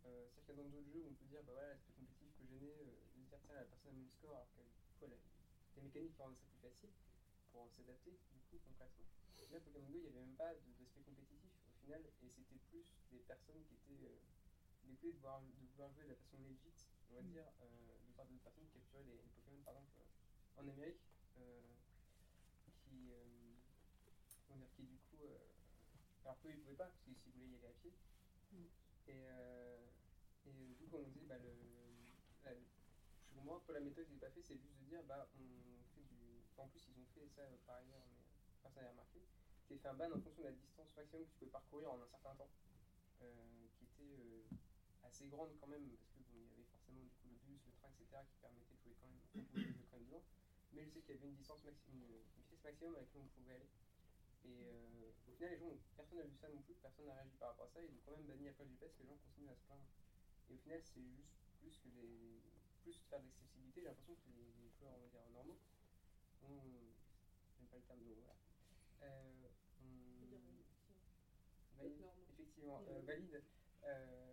Euh, 0.05 0.29
C'est-à-dire 0.29 0.45
qu'il 0.45 0.57
y 0.57 0.61
a 0.61 0.63
dans 0.63 0.69
d'autres 0.71 0.91
jeux 0.93 1.01
où 1.01 1.09
on 1.09 1.15
peut 1.15 1.25
dire, 1.25 1.43
bah 1.45 1.53
voilà, 1.53 1.69
l'aspect 1.73 1.93
compétitif 1.93 2.29
peut 2.37 2.45
gêner, 2.45 2.77
euh, 2.77 3.01
de 3.17 3.25
se 3.25 3.29
dire, 3.29 3.41
tiens, 3.47 3.55
la 3.57 3.65
personne 3.65 3.93
a 3.93 3.97
mis 3.97 4.05
le 4.05 4.11
score 4.11 4.35
alors 4.37 4.49
qu'elle 4.99 5.13
a 5.13 5.17
des 5.75 5.81
mécaniques 5.81 6.15
qui 6.15 6.21
rendent 6.23 6.37
ça 6.37 6.45
plus 6.45 6.61
facile 6.61 6.93
pour 7.53 7.71
s'adapter 7.73 8.13
du 8.33 8.41
coup 8.51 8.59
concrètement. 8.69 9.09
Là, 9.51 9.59
Pokémon 9.61 9.89
Go, 9.89 9.97
il 9.97 10.03
n'y 10.05 10.09
avait 10.09 10.21
même 10.21 10.37
pas 10.37 10.53
d'aspect 10.55 11.01
compétitif 11.03 11.51
au 11.67 11.73
final 11.81 12.05
et 12.05 12.13
c'était 12.13 12.61
plus 12.69 12.85
des 13.11 13.19
personnes 13.25 13.65
qui 13.65 13.75
étaient 13.75 14.05
euh, 14.05 14.21
dégoûtées 14.85 15.13
de, 15.13 15.19
de 15.19 15.67
vouloir 15.73 15.91
jouer 15.93 16.05
de 16.05 16.11
la 16.11 16.17
façon 16.17 16.39
legit, 16.45 16.77
on 17.11 17.15
va 17.15 17.23
dire, 17.23 17.47
euh, 17.63 17.99
de 18.07 18.13
part 18.13 18.27
d'autres 18.27 18.43
personnes 18.43 18.67
qui 18.67 18.73
capturaient 18.75 19.05
les, 19.05 19.23
les 19.23 19.31
Pokémon 19.31 19.63
par 19.63 19.75
exemple 19.75 20.01
euh, 20.01 20.61
en 20.63 20.69
Amérique, 20.69 21.03
euh, 21.39 21.75
qui, 22.85 23.13
dire, 24.51 24.69
qui 24.77 24.85
du 24.85 24.99
coup, 24.99 25.19
alors 26.25 26.41
qu'eux 26.41 26.53
ils 26.53 26.61
pouvaient 26.61 26.77
pas 26.77 26.87
parce 26.89 27.01
qu'ils 27.03 27.17
voulaient 27.33 27.49
y 27.49 27.57
aller 27.57 27.69
à 27.69 27.73
pied. 27.75 27.93
Et, 29.07 29.27
euh, 29.31 29.91
et 30.45 30.51
euh, 30.51 30.75
du 30.75 30.87
coup, 30.89 30.97
on 30.99 31.05
disait, 31.09 31.27
bah, 31.27 31.39
le, 31.39 31.55
la- 32.45 32.55
pour 33.33 33.43
moi, 33.43 33.63
pour 33.65 33.75
la 33.75 33.81
méthode 33.81 34.07
qu'ils 34.07 34.15
n'ont 34.15 34.21
pas 34.21 34.31
fait, 34.31 34.43
c'est 34.47 34.59
juste 34.59 34.77
de 34.79 34.85
dire, 34.87 35.05
bah, 35.05 35.29
on 35.35 35.85
fait 35.95 36.03
du. 36.03 36.45
En 36.57 36.69
plus, 36.69 36.83
ils 36.89 36.99
ont 37.01 37.07
fait 37.15 37.29
ça 37.37 37.43
euh, 37.43 37.59
par 37.67 37.77
ailleurs, 37.77 38.05
mais 38.09 38.19
enfin, 38.63 38.75
ça 38.75 38.87
a 38.87 38.91
remarqué. 38.91 39.23
Qui 39.69 39.79
fait 39.79 39.89
un 39.89 39.95
ban 39.95 40.13
en 40.13 40.21
fonction 40.21 40.43
de 40.43 40.49
la 40.49 40.53
distance 40.53 40.95
maximum 40.97 41.25
que 41.27 41.31
tu 41.31 41.37
pouvais 41.39 41.51
parcourir 41.51 41.93
en 41.93 42.03
un 42.03 42.09
certain 42.09 42.37
temps, 42.37 42.51
euh, 43.23 43.69
qui 43.79 43.85
était 43.85 44.03
euh, 44.03 44.45
assez 45.05 45.27
grande 45.29 45.57
quand 45.61 45.67
même, 45.67 45.89
parce 45.91 46.11
que 46.13 46.21
bon, 46.31 46.39
il 46.39 46.49
y 46.49 46.53
avait 46.53 46.69
forcément 46.71 47.01
du 47.03 47.11
coup 47.21 47.29
le 47.29 47.37
bus, 47.47 47.61
le 47.67 47.73
train, 47.73 47.89
etc., 47.91 48.07
qui 48.29 48.37
permettait 48.41 48.75
de 48.75 48.81
jouer 48.81 48.97
quand 49.01 49.09
même, 49.09 49.21
on 49.35 49.61
jouer 49.61 49.87
quand 49.91 49.97
même 49.97 50.07
dedans. 50.07 50.25
Mais 50.73 50.85
je 50.85 50.91
sais 50.91 51.01
qu'il 51.03 51.15
y 51.15 51.19
avait 51.19 51.29
une 51.29 51.37
distance 51.37 51.65
maximum, 51.65 52.03
une, 52.03 52.43
vitesse 52.43 52.63
maximum 52.63 52.95
avec 52.95 53.09
laquelle 53.09 53.23
on 53.23 53.35
pouvait 53.35 53.55
aller. 53.55 53.71
Et 54.45 54.65
euh, 54.65 55.11
au 55.29 55.33
final, 55.33 55.51
les 55.53 55.59
gens, 55.59 55.73
personne 55.97 56.19
n'a 56.19 56.25
vu 56.25 56.37
ça 56.37 56.49
non 56.49 56.63
plus, 56.63 56.75
personne 56.75 57.07
n'a 57.07 57.15
réagi 57.15 57.37
par 57.37 57.51
rapport 57.51 57.67
à 57.67 57.71
ça, 57.71 57.83
ils 57.83 57.93
ont 57.93 58.01
quand 58.05 58.13
même 58.13 58.27
banni 58.27 58.49
après 58.49 58.65
le 58.65 58.71
GPS, 58.71 58.93
les 59.01 59.07
gens 59.07 59.17
continuent 59.17 59.51
à 59.51 59.57
se 59.57 59.65
plaindre. 59.67 59.87
Et 60.49 60.55
au 60.55 60.59
final, 60.59 60.81
c'est 60.83 61.03
juste 61.03 61.35
plus 61.59 61.77
que 61.79 61.89
les. 61.89 62.43
Plus 62.83 62.97
de 62.97 63.05
faire 63.11 63.21
de 63.21 63.27
l'accessibilité, 63.27 63.83
j'ai 63.83 63.89
l'impression 63.89 64.15
que 64.15 64.31
les, 64.33 64.55
les 64.57 64.71
joueurs, 64.71 64.95
on 64.97 65.01
va 65.01 65.09
dire, 65.09 65.21
normaux, 65.33 65.61
ont. 66.43 66.65
J'aime 67.59 67.67
pas 67.69 67.77
le 67.77 67.83
terme 67.83 68.05
de. 68.05 68.15
Voilà. 68.15 68.37
Euh, 69.03 69.49
ont- 69.83 70.11
valide, 71.81 72.05
effectivement, 72.31 72.83
euh, 72.89 73.01
valide, 73.03 73.43
euh, 73.85 74.30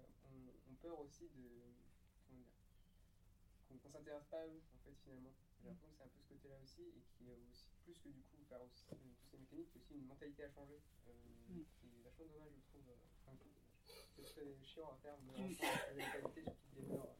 peur 0.81 0.99
aussi 0.99 1.29
de. 1.29 1.47
Comment 2.27 2.41
dire 2.41 2.53
Qu'on 3.67 3.77
qu'on 3.77 3.89
s'intéresse 3.91 4.25
pas 4.29 4.41
à 4.41 4.47
eux, 4.47 4.61
en 4.75 4.77
fait, 4.83 4.95
finalement. 5.03 5.33
J'ai 5.61 5.67
l'impression 5.69 5.89
que 5.89 5.97
c'est 5.97 6.03
un 6.03 6.07
peu 6.13 6.19
ce 6.21 6.27
côté-là 6.29 6.55
aussi, 6.63 6.81
et 6.83 7.01
qui 7.17 7.29
est 7.29 7.35
aussi, 7.49 7.67
plus 7.83 7.97
que 7.99 8.09
du 8.09 8.21
coup, 8.23 8.37
faire 8.47 8.61
aussi, 8.61 8.85
euh, 8.93 8.95
toutes 9.19 9.29
ces 9.31 9.37
mécaniques, 9.39 9.69
c'est 9.73 9.79
aussi 9.79 9.93
une 9.95 10.05
mentalité 10.05 10.43
à 10.45 10.49
changer, 10.51 10.79
euh, 11.07 11.13
qui 11.49 11.87
est 11.97 12.03
vachement 12.03 12.25
dommage, 12.27 12.53
je 12.55 12.61
trouve. 12.69 12.87
euh, 12.89 12.95
Enfin, 13.25 13.37
c'est 14.15 14.23
très 14.23 14.55
chiant 14.63 14.89
à 14.91 14.95
faire, 14.97 15.17
mais 15.25 15.33
en 15.35 15.49
fait, 15.49 15.95
la 15.97 16.05
mentalité, 16.05 16.43
surtout 16.43 16.81
gamer. 16.87 17.16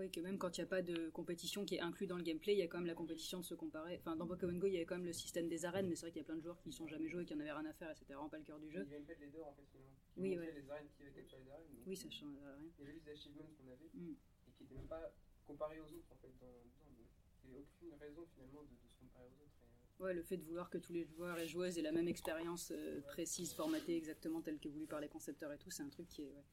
Oui, 0.00 0.10
que 0.10 0.20
même 0.20 0.38
quand 0.38 0.56
il 0.56 0.60
n'y 0.62 0.64
a 0.64 0.66
pas 0.66 0.80
de 0.80 1.10
compétition 1.10 1.66
qui 1.66 1.74
est 1.74 1.80
inclus 1.80 2.06
dans 2.06 2.16
le 2.16 2.22
gameplay, 2.22 2.54
il 2.54 2.58
y 2.58 2.62
a 2.62 2.68
quand 2.68 2.78
même 2.78 2.86
la 2.86 2.94
compétition 2.94 3.38
de 3.38 3.44
se 3.44 3.54
comparer. 3.54 3.96
Enfin, 3.98 4.16
dans 4.16 4.26
Pokémon 4.26 4.56
Go, 4.56 4.66
il 4.66 4.72
y 4.72 4.76
avait 4.76 4.86
quand 4.86 4.96
même 4.96 5.04
le 5.04 5.12
système 5.12 5.46
des 5.46 5.66
arènes, 5.66 5.88
mais 5.88 5.94
c'est 5.94 6.06
vrai 6.06 6.10
qu'il 6.12 6.22
y 6.22 6.24
a 6.24 6.26
plein 6.26 6.36
de 6.36 6.40
joueurs 6.42 6.58
qui 6.62 6.68
ne 6.70 6.72
sont 6.72 6.86
jamais 6.88 7.06
joués, 7.08 7.26
qui 7.26 7.34
en 7.34 7.40
avaient 7.40 7.52
rien 7.52 7.66
à 7.66 7.72
faire, 7.74 7.90
et 7.90 7.94
c'était 7.94 8.14
vraiment 8.14 8.30
pas 8.30 8.38
le 8.38 8.44
cœur 8.44 8.58
du 8.58 8.70
jeu. 8.70 8.82
Il 8.86 8.92
y 8.92 8.94
avait 8.94 9.04
pas 9.04 9.14
de 9.14 9.24
leader 9.26 9.46
en 9.46 9.52
fait 9.52 9.66
finalement. 9.70 9.92
Qui 10.14 10.20
Oui, 10.20 10.38
ouais. 10.38 10.52
les 10.52 10.70
arènes 10.70 10.88
qui 10.96 11.02
avaient 11.02 11.12
capturé 11.12 11.42
les 11.44 11.50
arènes. 11.50 11.66
donc, 11.68 11.86
Oui, 11.86 11.96
ça 11.96 12.08
change 12.08 12.34
rien. 12.38 12.56
Il 12.78 12.80
y 12.80 12.82
avait 12.84 12.92
juste 12.94 13.04
des 13.04 13.12
achievements 13.12 13.50
qu'on 13.58 13.68
avait 13.70 13.90
Mm. 13.92 14.14
et 14.48 14.52
qui 14.56 14.62
n'étaient 14.62 14.74
même 14.76 14.88
pas 14.88 15.12
comparés 15.46 15.80
aux 15.80 15.92
autres 15.92 16.12
en 16.12 16.16
fait. 16.16 16.32
Dans, 16.40 16.46
dans, 16.46 16.90
donc, 16.96 17.06
il 17.42 17.50
n'y 17.50 17.56
avait 17.56 17.60
aucune 17.60 17.94
raison 18.00 18.26
finalement 18.32 18.62
de, 18.62 18.68
de 18.68 18.88
se 18.88 18.96
comparer 18.96 19.26
aux 19.26 19.42
autres. 19.42 19.60
et, 19.60 19.66
euh, 20.00 20.04
Ouais, 20.04 20.14
le 20.14 20.22
fait 20.22 20.38
de 20.38 20.44
vouloir 20.44 20.70
que 20.70 20.78
tous 20.78 20.94
les 20.94 21.04
joueurs 21.04 21.38
et 21.38 21.46
joueuses 21.46 21.76
aient 21.76 21.82
la 21.82 21.92
même 21.92 22.08
expérience 22.08 22.70
euh, 22.74 23.02
précise, 23.02 23.52
formatée 23.52 23.96
exactement 23.98 24.40
telle 24.40 24.58
que 24.58 24.68
voulue 24.70 24.86
par 24.86 25.00
les 25.00 25.08
concepteurs 25.08 25.52
et 25.52 25.58
tout, 25.58 25.70
c'est 25.70 25.82
un 25.82 25.90
truc 25.90 26.08
qui 26.08 26.22
est, 26.22 26.32
ouais, 26.32 26.44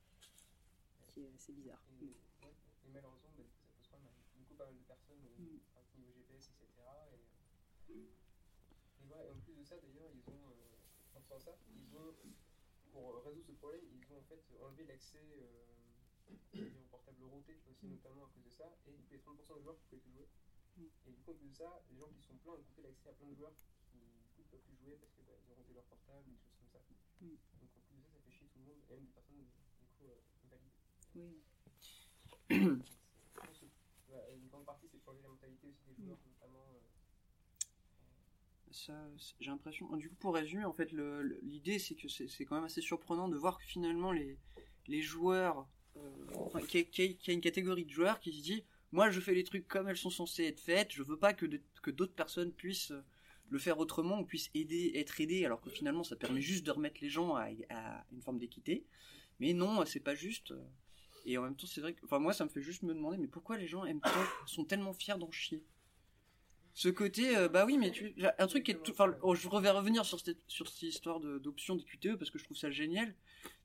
qui 1.13 1.21
est 1.21 1.31
assez 1.33 1.53
bizarre. 1.53 1.81
Et, 2.01 2.05
ouais, 2.05 2.11
et 2.85 2.89
malheureusement, 2.93 3.29
bah, 3.37 3.43
ça 3.47 3.67
pose 3.75 3.87
problème 3.87 4.07
à 4.07 4.37
du 4.37 4.43
coup 4.45 4.55
pas 4.55 4.65
mal 4.65 4.75
de 4.75 4.83
personnes 4.83 5.23
euh, 5.23 5.41
Mm. 5.41 5.59
enfin, 5.71 5.81
niveau 5.97 6.11
GPS, 6.11 6.49
etc. 6.49 6.65
Et, 7.13 7.93
euh, 7.93 7.95
et 7.95 9.05
voilà, 9.07 9.25
et 9.25 9.31
en 9.31 9.39
plus 9.39 9.53
de 9.53 9.56
ça, 9.67 9.77
d'ailleurs, 9.77 10.09
ils 10.13 10.27
ont, 10.31 10.49
euh, 10.49 11.17
en 11.17 11.21
faisant 11.21 11.39
ça, 11.39 11.57
ils 11.67 11.95
ont, 11.95 12.15
pour 12.91 13.23
résoudre 13.23 13.45
ce 13.47 13.51
problème, 13.53 13.83
ils 13.91 14.11
ont 14.13 14.17
en 14.19 14.23
fait 14.23 14.41
enlevé 14.61 14.85
l'accès 14.85 15.19
euh, 15.19 15.65
on 16.53 16.57
va 16.59 16.65
dire, 16.69 16.79
au 16.81 16.87
portable 16.89 17.23
roté 17.23 17.59
aussi, 17.69 17.85
Mm. 17.87 17.91
notamment 17.91 18.25
à 18.25 18.29
cause 18.33 18.43
de 18.43 18.49
ça. 18.49 18.67
Et 18.85 18.91
du 18.91 19.03
coup, 19.03 19.13
il 19.13 19.17
y 19.17 19.19
a 19.19 19.23
30% 19.23 19.57
de 19.57 19.61
joueurs 19.63 19.77
qui 19.77 19.95
ne 19.95 19.99
pouvaient 19.99 20.01
plus 20.01 20.11
jouer. 20.13 20.27
Mm. 20.77 20.83
Et 21.07 21.11
du 21.11 21.21
coup, 21.21 21.31
en 21.31 21.35
plus 21.35 21.49
de 21.49 21.53
ça, 21.53 21.83
les 21.89 21.97
gens 21.97 22.09
qui 22.09 22.21
sont 22.21 22.35
pleins 22.37 22.53
ont 22.53 22.63
coupé 22.63 22.81
l'accès 22.81 23.09
à 23.09 23.13
plein 23.13 23.27
de 23.27 23.35
joueurs 23.35 23.53
qui 23.91 23.97
ne 24.41 24.43
peuvent 24.47 24.61
plus 24.61 24.75
jouer 24.77 24.95
parce 24.95 25.11
qu'ils 25.13 25.25
bah, 25.25 25.33
ils 25.43 25.51
ont 25.51 25.55
roté 25.55 25.73
leur 25.73 25.83
portable, 25.85 26.29
des 26.31 26.37
choses 26.39 26.55
comme 26.59 26.69
ça. 26.69 26.79
Mm. 27.21 27.35
Donc 27.61 27.69
en 27.75 27.81
plus 27.81 27.95
de 27.97 28.01
ça, 28.03 28.09
ça 28.13 28.19
fait 28.23 28.31
chier 28.31 28.47
tout 28.47 28.59
le 28.59 28.65
monde, 28.65 28.79
et 28.89 28.93
même 28.93 29.05
des 29.05 29.11
personnes 29.11 29.43
du 29.43 29.87
coup 29.97 30.07
euh, 30.07 30.21
invalides. 30.45 30.77
Oui. 31.15 31.43
Je 33.37 33.39
pense 33.39 33.59
que, 33.59 33.65
ouais, 34.11 34.35
une 34.35 34.47
grande 34.47 34.65
partie, 34.65 34.87
c'est 34.89 34.97
de 34.97 35.03
changer 35.03 35.21
la 35.21 35.29
mentalité 35.29 35.67
aussi 35.67 35.83
des 35.85 35.95
joueurs, 36.03 36.19
notamment. 36.25 36.73
euh, 36.73 36.79
J'ai 39.39 39.49
l'impression. 39.49 39.87
Du 39.97 40.09
coup, 40.09 40.15
pour 40.15 40.35
résumer, 40.35 40.65
en 40.65 40.73
fait, 40.73 40.91
l'idée, 41.43 41.79
c'est 41.79 41.95
que 41.95 42.07
c'est 42.07 42.45
quand 42.45 42.55
même 42.55 42.65
assez 42.65 42.81
surprenant 42.81 43.27
de 43.27 43.37
voir 43.37 43.57
que 43.57 43.65
finalement, 43.65 44.11
les, 44.11 44.37
les 44.87 45.01
joueurs. 45.01 45.67
euh, 45.95 45.99
enfin, 46.45 46.61
qu'il 46.61 46.87
y, 46.97 47.29
a 47.29 47.33
une 47.33 47.41
catégorie 47.41 47.85
de 47.85 47.91
joueurs 47.91 48.19
qui 48.19 48.33
se 48.33 48.43
dit 48.43 48.63
Moi, 48.91 49.09
je 49.09 49.19
fais 49.19 49.33
les 49.33 49.43
trucs 49.43 49.67
comme 49.67 49.87
elles 49.87 49.97
sont 49.97 50.09
censées 50.09 50.45
être 50.45 50.59
faites, 50.59 50.91
je 50.91 51.03
veux 51.03 51.17
pas 51.17 51.33
que 51.33 51.45
d'autres 51.91 52.13
personnes 52.13 52.51
puissent 52.51 52.91
euh, 52.91 53.03
le 53.49 53.59
faire 53.59 53.79
autrement 53.79 54.19
ou 54.19 54.25
puissent 54.25 54.51
aider, 54.53 54.91
être 54.95 55.21
aidés, 55.21 55.45
alors 55.45 55.61
que 55.61 55.69
finalement, 55.69 56.03
ça 56.03 56.15
permet 56.15 56.41
juste 56.41 56.65
de 56.65 56.71
remettre 56.71 56.97
les 57.01 57.09
gens 57.09 57.35
à, 57.35 57.49
une 58.11 58.21
forme 58.21 58.39
d'équité. 58.39 58.85
Mais 59.39 59.53
non, 59.53 59.85
c'est 59.85 59.99
pas 59.99 60.15
juste. 60.15 60.53
Et 61.25 61.37
en 61.37 61.43
même 61.43 61.55
temps, 61.55 61.67
c'est 61.67 61.81
vrai 61.81 61.93
que. 61.93 62.03
Enfin, 62.05 62.19
moi, 62.19 62.33
ça 62.33 62.43
me 62.43 62.49
fait 62.49 62.61
juste 62.61 62.83
me 62.83 62.93
demander 62.93 63.17
Mais 63.17 63.27
pourquoi 63.27 63.57
les 63.57 63.67
gens 63.67 63.83
sont 64.45 64.65
tellement 64.65 64.93
fiers 64.93 65.17
d'en 65.17 65.31
chier? 65.31 65.63
Ce 66.77 66.89
côté, 66.89 67.35
euh, 67.35 67.49
bah 67.49 67.65
oui, 67.65 67.75
mais 67.79 67.89
tu, 67.89 68.13
un 68.37 68.45
truc 68.45 68.63
qui 68.65 68.69
est 68.69 68.89
enfin, 68.91 69.11
oh, 69.23 69.33
je 69.33 69.49
vais 69.49 69.71
revenir 69.71 70.05
sur 70.05 70.19
cette, 70.19 70.37
sur 70.45 70.67
cette 70.69 70.83
histoire 70.83 71.19
de- 71.19 71.39
d'option 71.39 71.75
des 71.75 71.83
QTE 71.83 72.17
parce 72.17 72.29
que 72.29 72.37
je 72.37 72.43
trouve 72.43 72.55
ça 72.55 72.69
génial. 72.69 73.15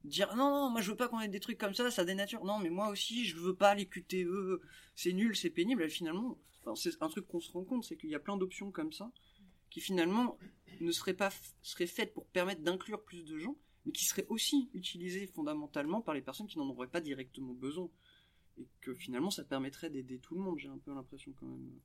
Dire 0.02 0.34
non, 0.34 0.48
non, 0.48 0.70
moi 0.70 0.80
je 0.80 0.90
veux 0.90 0.96
pas 0.96 1.08
qu'on 1.08 1.20
ait 1.20 1.28
des 1.28 1.38
trucs 1.38 1.58
comme 1.58 1.74
ça, 1.74 1.90
ça 1.90 2.06
dénature. 2.06 2.42
Non, 2.42 2.58
mais 2.58 2.70
moi 2.70 2.88
aussi 2.88 3.26
je 3.26 3.36
veux 3.36 3.54
pas 3.54 3.74
les 3.74 3.84
QTE, 3.84 4.62
c'est 4.94 5.12
nul, 5.12 5.36
c'est 5.36 5.50
pénible. 5.50 5.82
Et 5.82 5.90
finalement, 5.90 6.38
c'est 6.74 7.02
un 7.02 7.08
truc 7.10 7.26
qu'on 7.28 7.38
se 7.40 7.52
rend 7.52 7.64
compte, 7.64 7.84
c'est 7.84 7.98
qu'il 7.98 8.08
y 8.08 8.14
a 8.14 8.18
plein 8.18 8.38
d'options 8.38 8.70
comme 8.70 8.94
ça 8.94 9.12
qui 9.68 9.82
finalement 9.82 10.38
ne 10.80 10.90
seraient 10.90 11.12
pas 11.12 11.28
seraient 11.60 11.86
faites 11.86 12.14
pour 12.14 12.24
permettre 12.28 12.62
d'inclure 12.62 13.04
plus 13.04 13.26
de 13.26 13.36
gens, 13.36 13.58
mais 13.84 13.92
qui 13.92 14.06
seraient 14.06 14.26
aussi 14.30 14.70
utilisées 14.72 15.26
fondamentalement 15.26 16.00
par 16.00 16.14
les 16.14 16.22
personnes 16.22 16.46
qui 16.46 16.56
n'en 16.56 16.70
auraient 16.70 16.88
pas 16.88 17.02
directement 17.02 17.52
besoin. 17.52 17.90
Et 18.56 18.66
que 18.80 18.94
finalement 18.94 19.30
ça 19.30 19.44
permettrait 19.44 19.90
d'aider 19.90 20.18
tout 20.18 20.34
le 20.34 20.40
monde, 20.40 20.58
j'ai 20.58 20.68
un 20.68 20.78
peu 20.78 20.94
l'impression 20.94 21.34
quand 21.38 21.46
même. 21.46 21.78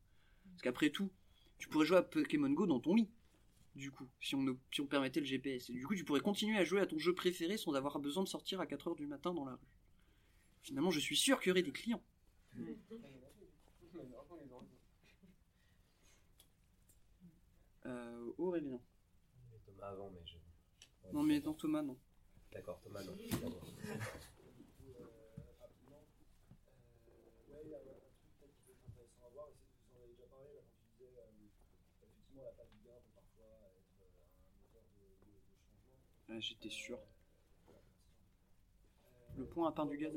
Parce 0.58 0.64
qu'après 0.64 0.90
tout, 0.90 1.12
tu 1.60 1.70
pourrais 1.70 1.86
jouer 1.86 1.98
à 1.98 2.02
Pokémon 2.02 2.50
Go 2.50 2.66
dans 2.66 2.80
ton 2.80 2.96
lit, 2.96 3.12
du 3.76 3.92
coup, 3.92 4.08
si 4.20 4.34
on, 4.34 4.58
si 4.74 4.82
on 4.82 4.88
permettait 4.88 5.20
le 5.20 5.28
GPS. 5.28 5.70
Et 5.70 5.74
du 5.74 5.86
coup, 5.86 5.94
tu 5.94 6.04
pourrais 6.04 6.20
continuer 6.20 6.58
à 6.58 6.64
jouer 6.64 6.82
à 6.82 6.88
ton 6.88 6.98
jeu 6.98 7.14
préféré 7.14 7.58
sans 7.58 7.76
avoir 7.76 8.00
besoin 8.00 8.24
de 8.24 8.28
sortir 8.28 8.60
à 8.60 8.66
4h 8.66 8.96
du 8.96 9.06
matin 9.06 9.36
dans 9.36 9.46
la 9.46 9.52
rue. 9.52 9.68
Finalement, 10.64 10.90
je 10.90 11.00
suis 11.00 11.16
sûr 11.16 11.40
qu'il 11.40 11.50
y 11.50 11.52
aurait 11.52 11.62
des 11.62 11.72
clients. 11.72 12.04
Euh, 17.86 18.34
Aurélien. 18.38 18.82
Thomas 19.66 19.88
avant, 19.88 20.10
mais 20.10 20.20
je. 20.26 20.36
Non, 21.14 21.24
mais 21.24 21.40
non, 21.40 21.54
Thomas, 21.54 21.82
non. 21.82 21.98
D'accord, 22.52 22.82
Thomas, 22.84 23.02
non. 23.02 23.14
D'abord. 23.42 23.64
rapidement. 25.62 26.04
Euh, 27.08 27.54
ouais, 27.54 27.62
il 27.64 27.70
y 27.72 27.74
a 27.74 27.78
un 27.78 27.82
truc 27.82 28.12
peut-être 28.40 28.52
qui 28.52 28.60
peut 28.66 28.72
être 28.74 28.84
intéressant 28.90 29.24
à 29.26 29.30
voir, 29.30 29.48
et 29.48 29.56
c'est 29.56 29.72
vous 29.88 29.96
en 29.96 30.00
avez 30.04 30.10
déjà 30.12 30.28
parlé 30.28 30.52
là 30.52 30.62
quand 30.68 30.76
tu 30.76 30.84
disais, 31.00 31.16
euh, 31.16 31.32
effectivement, 32.04 32.44
la 32.44 32.52
page 32.52 32.68
du 32.76 32.80
gain 32.84 33.00
peut 33.00 33.14
parfois 33.16 33.48
être 33.72 33.96
euh, 34.04 34.52
un 34.52 34.60
moteur 34.60 34.84
de, 35.00 35.08
de, 35.24 35.32
de 35.32 35.88
Ah, 36.30 36.40
J'étais 36.40 36.70
sûr. 36.70 37.00
Le 39.38 39.46
point 39.46 39.72
pain 39.72 39.86
du 39.86 39.98
gaz 39.98 40.14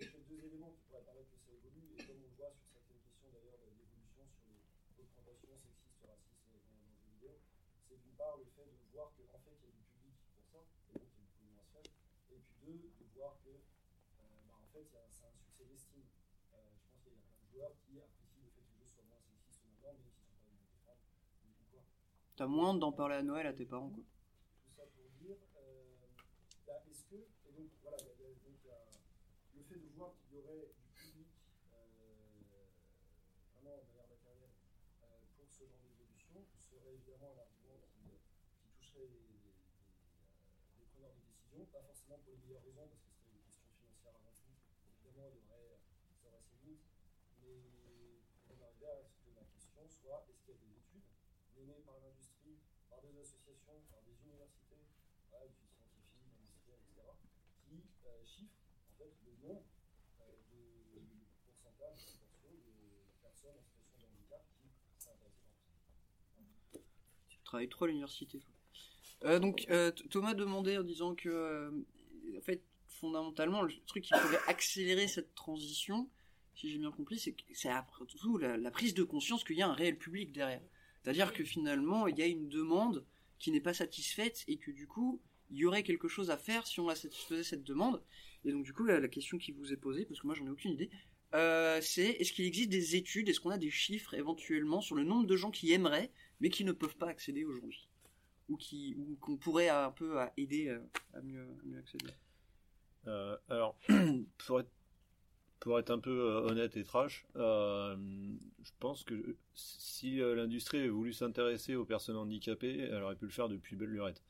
y 0.00 0.04
a 0.04 0.10
peut-être 0.10 0.28
deux 0.28 0.44
éléments 0.44 0.70
qui 0.70 0.82
pourraient 0.88 1.02
permettre 1.02 1.30
que 1.32 1.38
ça 1.40 1.52
évolue, 1.56 1.96
et 1.96 2.04
comme 2.04 2.20
on 2.20 2.28
le 2.28 2.36
voit 2.36 2.52
sur 2.52 2.68
certaines 2.68 3.00
questions 3.00 3.32
d'ailleurs 3.32 3.56
de 3.56 3.72
l'évolution 3.72 4.28
sur 4.28 4.52
les 4.52 5.00
représentations 5.00 5.56
sexistes, 5.56 6.04
racistes 6.04 6.44
dans, 6.52 6.60
dans 6.60 6.84
le 6.84 6.94
jeu 7.00 7.08
vidéo, 7.16 7.32
c'est 7.88 7.96
d'une 7.96 8.05
part 8.16 8.36
le 8.36 8.44
fait 8.56 8.64
de 8.66 8.84
voir 8.92 9.12
qu'en 9.16 9.38
fait 9.44 9.54
il 9.60 9.64
y 9.64 9.68
a 9.68 9.74
du 9.76 9.84
public 9.92 10.16
pour 10.34 10.44
ça, 10.50 10.60
et 10.90 10.98
donc 10.98 11.08
il 11.12 11.20
y 11.20 11.24
a 11.24 11.26
du 11.26 11.36
potentiel, 11.36 11.84
et 12.32 12.38
puis 12.40 12.56
deux, 12.64 12.90
de 12.98 13.04
voir 13.14 13.36
que 13.44 13.50
euh, 13.50 13.62
bah, 14.48 14.56
en 14.60 14.68
fait 14.72 14.84
c'est 14.90 14.98
un 15.26 15.32
succès 15.36 15.64
d'estime. 15.64 16.06
Euh, 16.54 16.72
je 16.74 16.84
pense 16.88 17.00
qu'il 17.04 17.12
y 17.12 17.16
a 17.16 17.20
plein 17.20 17.36
de 17.36 17.46
joueurs 17.52 17.74
qui 17.84 18.00
apprécient 18.00 18.42
le 18.44 18.50
fait 18.50 18.62
que 18.64 18.72
le 18.72 18.78
jeu 18.80 18.86
soit 18.88 19.04
moins 19.04 19.20
sexiste 19.20 19.20
maintenant, 19.20 19.20
même 19.28 19.38
s'ils 19.40 19.52
ne 19.52 19.76
sont 19.76 19.80
pas 19.82 19.92
venus 19.92 20.12
défendre, 20.16 21.04
ou 21.60 21.64
quoi. 21.72 21.84
T'as 22.36 22.46
moins 22.46 22.74
d'en 22.74 22.92
parler 22.92 23.16
à 23.16 23.22
Noël 23.22 23.46
à 23.46 23.52
tes 23.52 23.66
parents, 23.66 23.90
quoi. 23.90 24.04
Tout 24.04 24.72
ça 24.76 24.84
pour 24.94 25.08
dire, 25.20 25.36
euh, 25.56 25.96
bah, 26.66 26.82
est-ce 26.90 27.04
que, 27.04 27.16
et 27.16 27.52
donc 27.52 27.68
voilà, 27.82 27.96
il 28.00 28.06
y 28.06 28.10
a- 28.10 28.28
y 28.28 28.32
a- 28.32 28.34
donc, 28.44 28.58
le 29.54 29.62
fait 29.62 29.78
de 29.78 29.88
voir 29.96 30.12
qu'il 30.20 30.36
y 30.36 30.38
aurait 30.40 30.68
du 30.76 30.92
public 30.92 31.28
euh, 31.72 32.42
vraiment 33.54 33.76
de 33.80 33.86
manière 33.88 34.06
matérielle 34.08 34.52
euh, 35.02 35.24
pour 35.36 35.48
ce 35.50 35.64
genre 35.64 35.80
d'évolution 35.80 36.44
serait 36.60 36.92
évidemment 36.94 37.32
un 37.32 37.40
argument 37.40 37.80
qui, 37.88 38.20
qui 38.60 38.68
toucherait 38.76 39.08
les, 39.08 39.24
les- 39.32 39.40
les, 39.40 39.56
euh, 39.56 40.76
les 40.76 40.84
preneurs 40.92 41.14
de 41.16 41.20
décision, 41.24 41.64
pas 41.72 41.80
forcément 41.82 42.18
pour 42.20 42.32
les 42.36 42.38
meilleures 42.44 42.62
raisons, 42.62 42.86
parce 42.92 43.00
que 43.00 43.08
ce 43.10 43.16
serait 43.24 43.32
une 43.32 43.44
question 43.48 43.64
financière 43.80 44.12
avant 44.20 44.34
tout. 44.36 44.52
Évidemment, 45.00 45.30
il 45.32 45.40
y 45.40 45.42
aurait, 45.48 45.78
ça 46.20 46.28
aurait 46.28 46.42
ses 46.44 46.56
limites, 46.60 46.84
mais 47.40 47.64
on 48.52 48.60
arriver 48.60 48.86
à 48.92 49.08
ce 49.08 49.16
que 49.24 49.30
la 49.34 49.44
question 49.48 49.88
soit 49.88 50.20
est-ce 50.28 50.42
qu'il 50.44 50.52
y 50.52 50.58
a 50.58 50.60
des 50.60 50.76
études 50.76 51.08
menées 51.56 51.80
par 51.88 51.96
l'industrie, 52.04 52.60
par 52.90 53.00
des 53.00 53.16
associations, 53.16 53.80
par 53.88 54.02
des 54.04 54.12
universités, 54.20 54.84
voilà, 55.32 55.48
des 55.48 55.64
scientifiques, 55.64 56.20
industriels, 56.20 56.80
etc., 56.84 57.00
qui 57.64 57.80
euh, 58.06 58.22
chiffrent 58.24 58.60
en 58.76 58.85
fait 58.98 59.04
le. 59.48 59.56
Tu 67.28 67.38
travailles 67.44 67.68
trop 67.68 67.84
à 67.84 67.88
l'université. 67.88 68.40
Euh, 69.24 69.38
donc, 69.38 69.66
euh, 69.70 69.90
Thomas 70.10 70.34
demandait 70.34 70.78
en 70.78 70.82
disant 70.82 71.14
que, 71.14 71.28
euh, 71.28 71.70
en 72.36 72.40
fait, 72.42 72.62
fondamentalement, 72.88 73.62
le 73.62 73.72
truc 73.86 74.04
qui 74.04 74.12
pourrait 74.12 74.40
accélérer 74.46 75.08
cette 75.08 75.34
transition, 75.34 76.08
si 76.54 76.70
j'ai 76.70 76.78
bien 76.78 76.90
compris, 76.90 77.18
c'est 77.18 77.32
que 77.32 77.42
c'est 77.52 77.68
la 77.68 78.70
prise 78.70 78.94
de 78.94 79.02
conscience 79.02 79.44
qu'il 79.44 79.56
y 79.56 79.62
a 79.62 79.68
un 79.68 79.74
réel 79.74 79.98
public 79.98 80.32
derrière. 80.32 80.62
C'est-à-dire 81.02 81.32
que 81.32 81.44
finalement, 81.44 82.06
il 82.06 82.18
y 82.18 82.22
a 82.22 82.26
une 82.26 82.48
demande 82.48 83.04
qui 83.38 83.52
n'est 83.52 83.60
pas 83.60 83.74
satisfaite 83.74 84.44
et 84.48 84.56
que 84.56 84.70
du 84.70 84.86
coup, 84.86 85.20
il 85.50 85.58
y 85.58 85.64
aurait 85.66 85.82
quelque 85.82 86.08
chose 86.08 86.30
à 86.30 86.36
faire 86.36 86.66
si 86.66 86.80
on 86.80 86.88
la 86.88 86.96
satisfaisait 86.96 87.44
cette 87.44 87.64
demande. 87.64 88.02
Et 88.46 88.52
donc, 88.52 88.64
du 88.64 88.72
coup, 88.72 88.84
la, 88.84 89.06
question 89.08 89.38
qui 89.38 89.52
vous 89.52 89.72
est 89.72 89.76
posée, 89.76 90.06
parce 90.06 90.20
que 90.20 90.26
moi, 90.26 90.34
j'en 90.34 90.46
ai 90.46 90.50
aucune 90.50 90.72
idée, 90.72 90.90
euh, 91.34 91.80
c'est 91.82 92.10
est-ce 92.10 92.32
qu'il 92.32 92.46
existe 92.46 92.70
des 92.70 92.96
études, 92.96 93.28
est-ce 93.28 93.40
qu'on 93.40 93.50
a 93.50 93.58
des 93.58 93.70
chiffres 93.70 94.14
éventuellement 94.14 94.80
sur 94.80 94.94
le 94.94 95.02
nombre 95.02 95.26
de 95.26 95.36
gens 95.36 95.50
qui 95.50 95.72
aimeraient, 95.72 96.12
mais 96.40 96.48
qui 96.48 96.64
ne 96.64 96.72
peuvent 96.72 96.96
pas 96.96 97.08
accéder 97.08 97.44
aujourd'hui? 97.44 97.88
Ou 98.48 98.56
qui 98.56 98.94
ou 98.96 99.16
qu'on 99.20 99.36
pourrait 99.36 99.68
un 99.68 99.90
peu 99.90 100.20
à 100.20 100.32
aider 100.36 100.68
euh, 100.68 100.78
à 101.14 101.20
mieux, 101.20 101.46
accéder? 101.76 102.06
Euh, 103.08 103.36
alors, 103.48 103.76
pour 104.46 104.60
être, 104.60 104.70
pour 105.60 105.78
être 105.78 105.90
un 105.90 105.98
peu 105.98 106.10
euh, 106.10 106.42
honnête 106.42 106.76
et 106.76 106.84
trash, 106.84 107.26
euh, 107.36 107.96
je 108.62 108.70
pense 108.78 109.04
que 109.04 109.36
si 109.54 110.20
euh, 110.20 110.34
l'industrie 110.34 110.78
avait 110.78 110.88
voulu 110.88 111.12
s'intéresser 111.12 111.74
aux 111.74 111.84
personnes 111.84 112.16
handicapées, 112.16 112.78
elle 112.78 113.02
aurait 113.02 113.16
pu 113.16 113.24
le 113.24 113.32
faire 113.32 113.48
depuis 113.48 113.74
belle 113.76 113.90
lurette. 113.90 114.22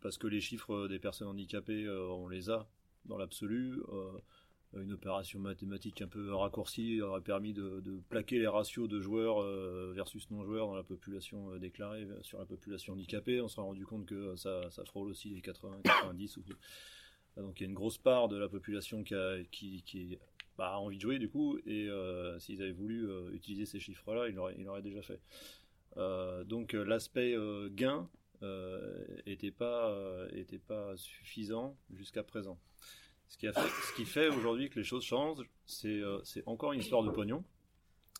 Euh, 0.00 0.02
parce 0.02 0.18
que 0.18 0.26
les 0.26 0.40
chiffres 0.40 0.88
des 0.88 0.98
personnes 0.98 1.28
handicapées, 1.28 1.84
euh, 1.84 2.08
on 2.08 2.28
les 2.28 2.50
a 2.50 2.68
dans 3.04 3.16
l'absolu. 3.16 3.80
Euh, 3.92 4.18
une 4.74 4.92
opération 4.92 5.40
mathématique 5.40 6.00
un 6.00 6.06
peu 6.06 6.32
raccourcie 6.32 7.00
aurait 7.00 7.20
permis 7.20 7.52
de, 7.52 7.82
plaquer 8.08 8.38
les 8.38 8.46
ratios 8.46 8.88
de 8.88 9.00
joueurs 9.00 9.42
euh, 9.42 9.92
versus 9.94 10.30
non-joueurs 10.30 10.68
dans 10.68 10.76
la 10.76 10.84
population 10.84 11.52
euh, 11.52 11.58
déclarée 11.58 12.06
sur 12.22 12.38
la 12.38 12.44
population 12.44 12.92
handicapée. 12.92 13.40
On 13.40 13.48
se 13.48 13.56
serait 13.56 13.66
rendu 13.66 13.84
compte 13.84 14.06
que 14.06 14.36
ça, 14.36 14.70
frôle 14.86 15.08
aussi 15.08 15.30
les 15.30 15.40
80-90. 15.40 16.38
Ou... 16.38 16.42
Donc 17.42 17.58
il 17.58 17.64
y 17.64 17.66
a 17.66 17.68
une 17.68 17.74
grosse 17.74 17.98
part 17.98 18.28
de 18.28 18.36
la 18.36 18.48
population 18.48 19.02
qui 19.02 19.14
a, 19.14 19.38
bah, 20.56 20.78
envie 20.78 20.98
de 20.98 21.02
jouer 21.02 21.18
du 21.18 21.28
coup, 21.28 21.58
et 21.66 21.88
euh, 21.88 22.38
s'ils 22.38 22.62
avaient 22.62 22.70
voulu 22.70 23.08
euh, 23.08 23.30
utiliser 23.32 23.66
ces 23.66 23.80
chiffres-là, 23.80 24.28
ils 24.28 24.34
l'auraient, 24.34 24.82
déjà 24.82 25.02
fait. 25.02 25.20
Euh, 25.96 26.44
donc 26.44 26.74
euh, 26.74 26.84
l'aspect 26.84 27.34
euh, 27.34 27.68
gain 27.72 28.08
euh, 28.42 29.04
était 29.26 29.50
pas 29.50 29.90
euh, 29.90 30.28
était 30.32 30.58
pas 30.58 30.96
suffisant 30.96 31.76
jusqu'à 31.92 32.22
présent. 32.22 32.58
Ce 33.28 33.38
qui 33.38 33.46
a 33.46 33.52
fait, 33.52 33.60
ce 33.68 33.94
qui 33.96 34.04
fait 34.04 34.28
aujourd'hui 34.28 34.70
que 34.70 34.78
les 34.80 34.84
choses 34.84 35.04
changent, 35.04 35.48
c'est 35.66 36.00
euh, 36.00 36.18
encore 36.46 36.72
une 36.72 36.80
histoire 36.80 37.02
de 37.04 37.10
pognon, 37.10 37.44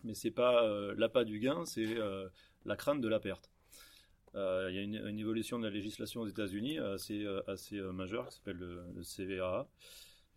mais 0.03 0.13
c'est 0.13 0.31
pas 0.31 0.63
euh, 0.65 0.93
l'appât 0.97 1.25
du 1.25 1.39
gain, 1.39 1.65
c'est 1.65 1.85
euh, 1.97 2.29
la 2.65 2.75
crainte 2.77 3.01
de 3.01 3.07
la 3.09 3.19
perte. 3.19 3.51
Euh, 4.35 4.67
Il 4.69 4.75
y 4.75 4.79
a 4.79 4.81
une, 4.81 4.95
une 4.95 5.19
évolution 5.19 5.59
de 5.59 5.65
la 5.65 5.69
législation 5.69 6.21
aux 6.21 6.27
États-Unis 6.27 6.79
assez 6.79 7.25
euh, 7.25 7.41
assez 7.47 7.77
euh, 7.77 7.91
majeure 7.91 8.29
qui 8.29 8.35
s'appelle 8.35 8.57
le, 8.57 8.83
le 8.95 9.03
CVAA 9.03 9.67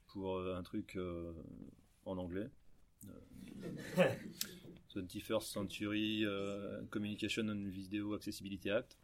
pour 0.09 0.37
euh, 0.39 0.57
un 0.57 0.63
truc 0.65 0.97
euh, 0.97 1.33
en 2.05 2.19
anglais. 2.19 2.49
Euh, 3.07 4.09
21st 4.97 5.41
Century 5.43 6.25
euh, 6.25 6.83
Communication 6.91 7.49
and 7.49 7.65
Video 7.69 8.15
Accessibility 8.15 8.71
Act, 8.71 8.97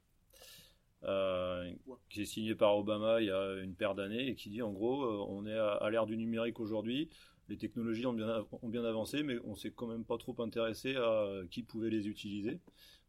euh, 1.04 1.72
qui 2.10 2.20
est 2.22 2.26
signé 2.26 2.54
par 2.54 2.76
Obama 2.76 3.22
il 3.22 3.28
y 3.28 3.30
a 3.30 3.54
une 3.62 3.74
paire 3.74 3.94
d'années 3.94 4.28
et 4.28 4.34
qui 4.34 4.50
dit 4.50 4.60
en 4.60 4.70
gros 4.70 5.02
euh, 5.02 5.24
on 5.30 5.46
est 5.46 5.56
à, 5.56 5.88
l'ère 5.90 6.04
du 6.04 6.14
numérique 6.16 6.60
aujourd'hui, 6.60 7.08
les 7.48 7.56
technologies 7.56 8.04
ont 8.04 8.12
bien, 8.12 8.84
avancé 8.84 9.22
mais 9.22 9.38
on 9.44 9.54
s'est 9.54 9.70
quand 9.70 9.86
même 9.86 10.04
pas 10.04 10.18
trop 10.18 10.38
intéressé 10.42 10.96
à 10.96 11.00
euh, 11.00 11.46
qui 11.50 11.62
pouvait 11.62 11.88
les 11.88 12.06
utiliser. 12.06 12.60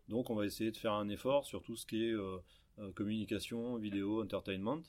Donc 0.08 0.30
on 0.30 0.36
va 0.36 0.46
essayer 0.46 0.72
de 0.72 0.78
faire 0.78 0.94
un 0.94 1.10
effort 1.10 1.46
sur 1.46 1.64
tout 1.64 1.76
ce 1.76 1.86
qui 1.86 2.06
est 2.06 2.16
communication, 2.96 3.78
vidéo, 3.78 4.24
entertainment 4.24 4.82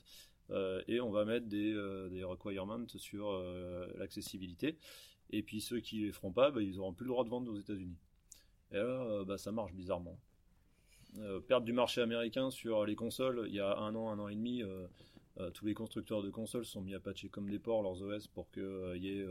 et 0.87 0.99
on 0.99 1.11
va 1.11 1.25
mettre 1.25 1.47
des, 1.47 1.73
des 2.09 2.23
requirements 2.23 2.87
sur 2.97 3.31
l'accessibilité. 3.95 4.77
Et 5.29 5.43
puis 5.43 5.61
ceux 5.61 5.79
qui 5.79 6.01
les 6.01 6.11
feront 6.11 6.31
pas, 6.31 6.51
bah, 6.51 6.61
ils 6.61 6.79
auront 6.79 6.93
plus 6.93 7.05
le 7.05 7.11
droit 7.11 7.23
de 7.23 7.29
vendre 7.29 7.51
aux 7.51 7.57
États-Unis. 7.57 7.97
Et 8.71 8.77
là, 8.77 9.23
bah, 9.25 9.37
ça 9.37 9.51
marche 9.51 9.73
bizarrement. 9.73 10.17
Euh, 11.19 11.39
perte 11.39 11.63
du 11.63 11.73
marché 11.73 12.01
américain 12.01 12.49
sur 12.49 12.85
les 12.85 12.95
consoles, 12.95 13.45
il 13.47 13.53
y 13.53 13.59
a 13.59 13.77
un 13.77 13.93
an, 13.95 14.09
un 14.09 14.19
an 14.19 14.27
et 14.29 14.35
demi, 14.35 14.63
euh, 14.63 14.87
euh, 15.39 15.51
tous 15.51 15.65
les 15.65 15.73
constructeurs 15.73 16.23
de 16.23 16.29
consoles 16.29 16.65
sont 16.65 16.81
mis 16.81 16.95
à 16.95 16.99
patcher 16.99 17.29
comme 17.29 17.49
des 17.49 17.59
porcs 17.59 17.83
leurs 17.83 18.01
OS 18.01 18.27
pour 18.27 18.49
qu'il 18.51 18.97
y 18.97 19.09
ait 19.09 19.25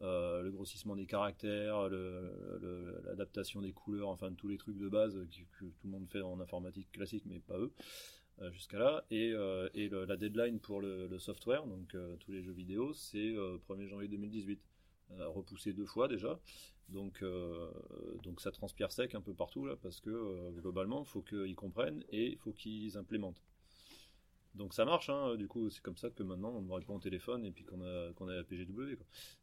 le 0.00 0.50
grossissement 0.50 0.94
des 0.94 1.06
caractères, 1.06 1.88
l'adaptation 3.04 3.60
des 3.60 3.72
couleurs, 3.72 4.08
enfin 4.08 4.32
tous 4.34 4.48
les 4.48 4.58
trucs 4.58 4.78
de 4.78 4.88
base 4.88 5.18
que, 5.58 5.64
tout 5.64 5.72
le 5.84 5.90
monde 5.90 6.06
fait 6.08 6.20
en 6.20 6.40
informatique 6.40 6.90
classique, 6.92 7.24
mais 7.26 7.40
pas 7.40 7.58
eux 7.58 7.72
jusqu'à 8.52 8.78
là. 8.78 9.04
Et, 9.10 9.32
la 9.32 10.16
deadline 10.16 10.60
pour 10.60 10.80
le, 10.80 11.18
software, 11.18 11.66
donc 11.66 11.96
tous 12.20 12.32
les 12.32 12.42
jeux 12.42 12.52
vidéo, 12.52 12.92
c'est 12.92 13.34
euh, 13.34 13.58
1er 13.68 13.88
janvier 13.88 14.08
2018. 14.08 14.60
Euh, 15.12 15.28
repoussé 15.28 15.72
deux 15.72 15.86
fois 15.86 16.08
déjà. 16.08 16.38
Donc, 16.88 17.22
euh, 17.22 17.70
donc 18.22 18.40
ça 18.40 18.50
transpire 18.50 18.92
sec 18.92 19.14
un 19.14 19.20
peu 19.20 19.34
partout 19.34 19.64
là, 19.66 19.76
parce 19.76 20.00
que 20.00 20.10
euh, 20.10 20.50
globalement, 20.50 21.02
il 21.02 21.08
faut 21.08 21.22
qu'ils 21.22 21.54
comprennent 21.54 22.04
et 22.10 22.32
il 22.32 22.38
faut 22.38 22.52
qu'ils 22.52 22.96
implémentent. 22.96 23.42
Donc 24.54 24.72
ça 24.72 24.84
marche, 24.84 25.10
hein, 25.10 25.36
du 25.36 25.48
coup, 25.48 25.68
c'est 25.70 25.82
comme 25.82 25.96
ça 25.96 26.10
que 26.10 26.22
maintenant 26.22 26.50
on 26.50 26.62
ne 26.62 26.72
répond 26.72 26.96
au 26.96 27.00
téléphone 27.00 27.44
et 27.44 27.52
puis 27.52 27.64
qu'on 27.64 27.82
a, 27.82 28.08
a 28.08 28.34
la 28.34 28.44
PGW. 28.44 28.98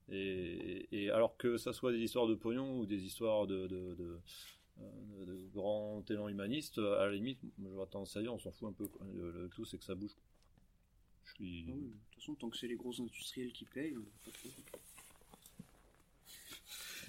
Et, 0.09 1.09
alors 1.11 1.37
que 1.37 1.57
ça 1.57 1.71
soit 1.71 1.91
des 1.91 1.99
histoires 1.99 2.27
de 2.27 2.35
pognon 2.35 2.79
ou 2.79 2.85
des 2.85 3.03
histoires 3.05 3.45
de, 3.45 4.19
grands 5.53 6.03
élans 6.09 6.29
humanistes, 6.29 6.79
à 6.79 7.05
la 7.05 7.11
limite, 7.11 7.39
j'aurais 7.61 7.87
tendance 7.87 8.17
à 8.17 8.21
dire, 8.21 8.33
on 8.33 8.39
s'en 8.39 8.51
fout 8.51 8.69
un 8.69 8.73
peu. 8.73 8.89
Le, 9.13 9.49
tout, 9.49 9.65
c'est 9.65 9.77
que 9.77 9.85
ça 9.85 9.95
bouge. 9.95 10.15
Je 11.25 11.33
suis. 11.35 11.65
Ah 11.69 11.71
de 11.71 11.79
toute 11.79 12.15
façon, 12.15 12.35
tant 12.35 12.49
que 12.49 12.57
c'est 12.57 12.67
les 12.67 12.75
gros 12.75 12.99
industriels 12.99 13.53
qui 13.53 13.65
payent, 13.65 13.95
pas 14.25 14.31
trop. 14.31 14.49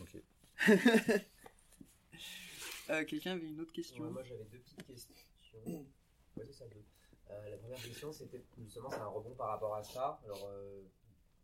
Ok. 0.01 0.23
Euh, 2.91 3.05
Quelqu'un 3.07 3.33
avait 3.33 3.49
une 3.49 3.61
autre 3.61 3.73
question 3.73 4.05
Ouais, 4.05 4.11
moi 4.11 4.23
j'avais 4.23 4.45
deux 4.45 4.59
petites 4.59 4.87
questions. 4.87 5.15
Ouais, 6.37 6.45
c'est 6.45 6.53
ça, 6.53 6.67
deux. 6.69 6.85
Euh, 7.31 7.49
la 7.51 7.57
première 7.59 7.81
question, 7.81 8.13
c'était 8.13 8.45
justement, 8.59 8.91
c'est 8.91 8.97
un 8.97 9.07
rebond 9.07 9.35
par 9.37 9.49
rapport 9.51 9.75
à 9.77 9.83
ça. 9.85 10.21
Alors, 10.25 10.45
euh, 10.49 10.83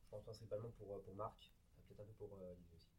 je 0.02 0.08
pense 0.10 0.22
principalement 0.24 0.68
pour, 0.70 0.92
euh, 0.94 0.98
pour 0.98 1.14
Marc, 1.14 1.50
peut-être 1.88 2.00
un 2.00 2.04
peu 2.04 2.12
pour 2.14 2.36
euh, 2.42 2.54
Lise 2.54 2.74
aussi. 2.74 2.90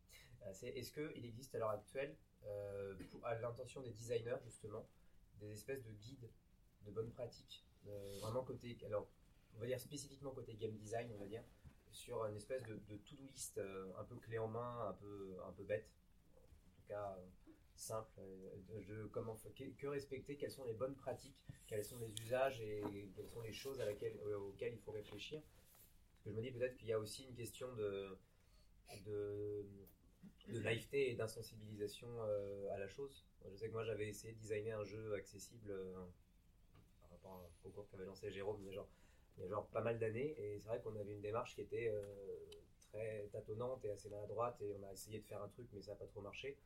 Euh, 0.44 0.52
c'est 0.54 0.70
est-ce 0.70 0.92
qu'il 0.94 1.26
existe 1.26 1.54
à 1.54 1.60
l'heure 1.60 1.70
actuelle, 1.72 2.16
euh, 2.46 2.96
pour- 3.12 3.26
à 3.26 3.36
l'intention 3.36 3.82
des 3.82 3.92
designers 3.92 4.38
justement, 4.46 4.88
des 5.42 5.52
espèces 5.52 5.84
de 5.84 5.92
guides 5.92 6.30
de 6.86 6.92
bonnes 6.92 7.12
pratiques, 7.12 7.66
euh, 7.88 8.18
vraiment 8.22 8.44
côté, 8.44 8.78
alors 8.86 9.08
on 9.56 9.60
va 9.60 9.66
dire 9.68 9.80
spécifiquement 9.80 10.32
côté 10.32 10.56
game 10.56 10.76
design, 10.78 11.12
on 11.14 11.20
va 11.20 11.28
dire, 11.28 11.44
sur 11.92 12.26
une 12.26 12.36
espèce 12.36 12.64
de, 12.64 12.76
de 12.76 12.98
to-do 12.98 13.24
list 13.24 13.58
euh, 13.58 13.92
un 13.98 14.04
peu 14.04 14.16
clé 14.16 14.38
en 14.38 14.48
main, 14.48 14.88
un 14.88 14.94
peu, 14.94 15.36
un 15.46 15.52
peu 15.52 15.64
bête, 15.64 15.90
en 16.66 16.76
tout 16.76 16.88
cas 16.88 17.16
euh, 17.18 17.26
simple, 17.76 18.20
euh, 18.20 18.80
je, 18.80 19.08
comment, 19.08 19.36
que, 19.78 19.88
respecter, 19.88 20.36
quelles 20.38 20.52
sont 20.52 20.64
les 20.66 20.74
bonnes 20.74 20.96
pratiques, 20.96 21.38
quels 21.68 21.84
sont 21.84 21.98
les 22.00 22.14
usages 22.22 22.62
et 22.62 23.10
quelles 23.16 23.28
sont 23.30 23.42
les 23.42 23.54
choses 23.54 23.80
à 23.82 23.86
laquelle, 23.86 24.18
euh, 24.26 24.38
auxquelles 24.38 24.74
il 24.74 24.80
faut 24.80 24.92
réfléchir. 24.92 25.42
Parce 25.42 26.24
que 26.24 26.30
je 26.32 26.36
me 26.36 26.42
dis 26.42 26.52
peut-être 26.52 26.76
qu'il 26.78 26.88
y 26.88 26.94
a 26.94 27.00
aussi 27.00 27.24
une 27.24 27.34
question 27.34 27.74
de, 27.74 28.18
de, 29.06 29.66
de 30.48 30.60
naïveté 30.60 31.12
et 31.12 31.16
d'insensibilisation 31.16 32.08
euh, 32.22 32.74
à 32.74 32.78
la 32.78 32.88
chose. 32.88 33.26
Je 33.50 33.56
sais 33.56 33.68
que 33.68 33.74
moi 33.74 33.84
j'avais 33.84 34.08
essayé 34.08 34.34
de 34.34 34.40
designer 34.40 34.80
un 34.80 34.84
jeu 34.84 35.14
accessible 35.16 35.72
euh, 35.72 36.06
par 37.02 37.10
rapport 37.10 37.50
au 37.64 37.70
cours 37.70 37.90
qu'avait 37.90 38.06
lancé 38.06 38.30
Jérôme, 38.32 38.62
mais 38.64 38.72
genre, 38.72 38.88
il 39.42 39.46
y 39.46 39.48
a 39.48 39.50
genre 39.50 39.68
pas 39.68 39.82
mal 39.82 39.98
d'années, 39.98 40.36
et 40.38 40.60
c'est 40.60 40.68
vrai 40.68 40.80
qu'on 40.82 40.96
avait 40.96 41.14
une 41.14 41.22
démarche 41.22 41.56
qui 41.56 41.62
était 41.62 41.90
euh, 41.90 42.04
très 42.80 43.28
tâtonnante 43.32 43.84
et 43.86 43.90
assez 43.90 44.10
maladroite, 44.10 44.62
et 44.62 44.72
on 44.80 44.84
a 44.84 44.92
essayé 44.94 45.20
de 45.20 45.26
faire 45.26 45.42
un 45.42 45.48
truc, 45.48 45.68
mais 45.74 45.82
ça 45.82 45.92
n'a 45.92 45.98
pas 45.98 46.06
trop 46.06 46.22
marché. 46.22 46.58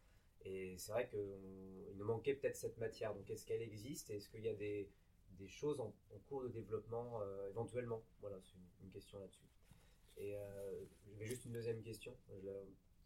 Et 0.43 0.77
c'est 0.77 0.91
vrai 0.91 1.07
qu'il 1.07 1.95
nous 1.95 2.05
manquait 2.05 2.35
peut-être 2.35 2.57
cette 2.57 2.77
matière. 2.77 3.15
Donc 3.15 3.29
est-ce 3.29 3.45
qu'elle 3.45 3.61
existe? 3.61 4.11
Est-ce 4.11 4.29
qu'il 4.29 4.41
y 4.41 4.49
a 4.49 4.53
des, 4.53 4.89
des 5.31 5.47
choses 5.47 5.79
en, 5.79 5.93
cours 6.27 6.43
de 6.43 6.49
développement 6.49 7.21
euh, 7.21 7.49
éventuellement? 7.49 8.03
Voilà, 8.21 8.37
c'est 8.41 8.53
une, 8.83 8.91
question 8.91 9.19
là-dessus. 9.19 9.47
Et 10.17 10.35
euh, 10.35 10.85
j'avais 11.07 11.25
juste 11.25 11.45
une 11.45 11.53
deuxième 11.53 11.81
question. 11.81 12.15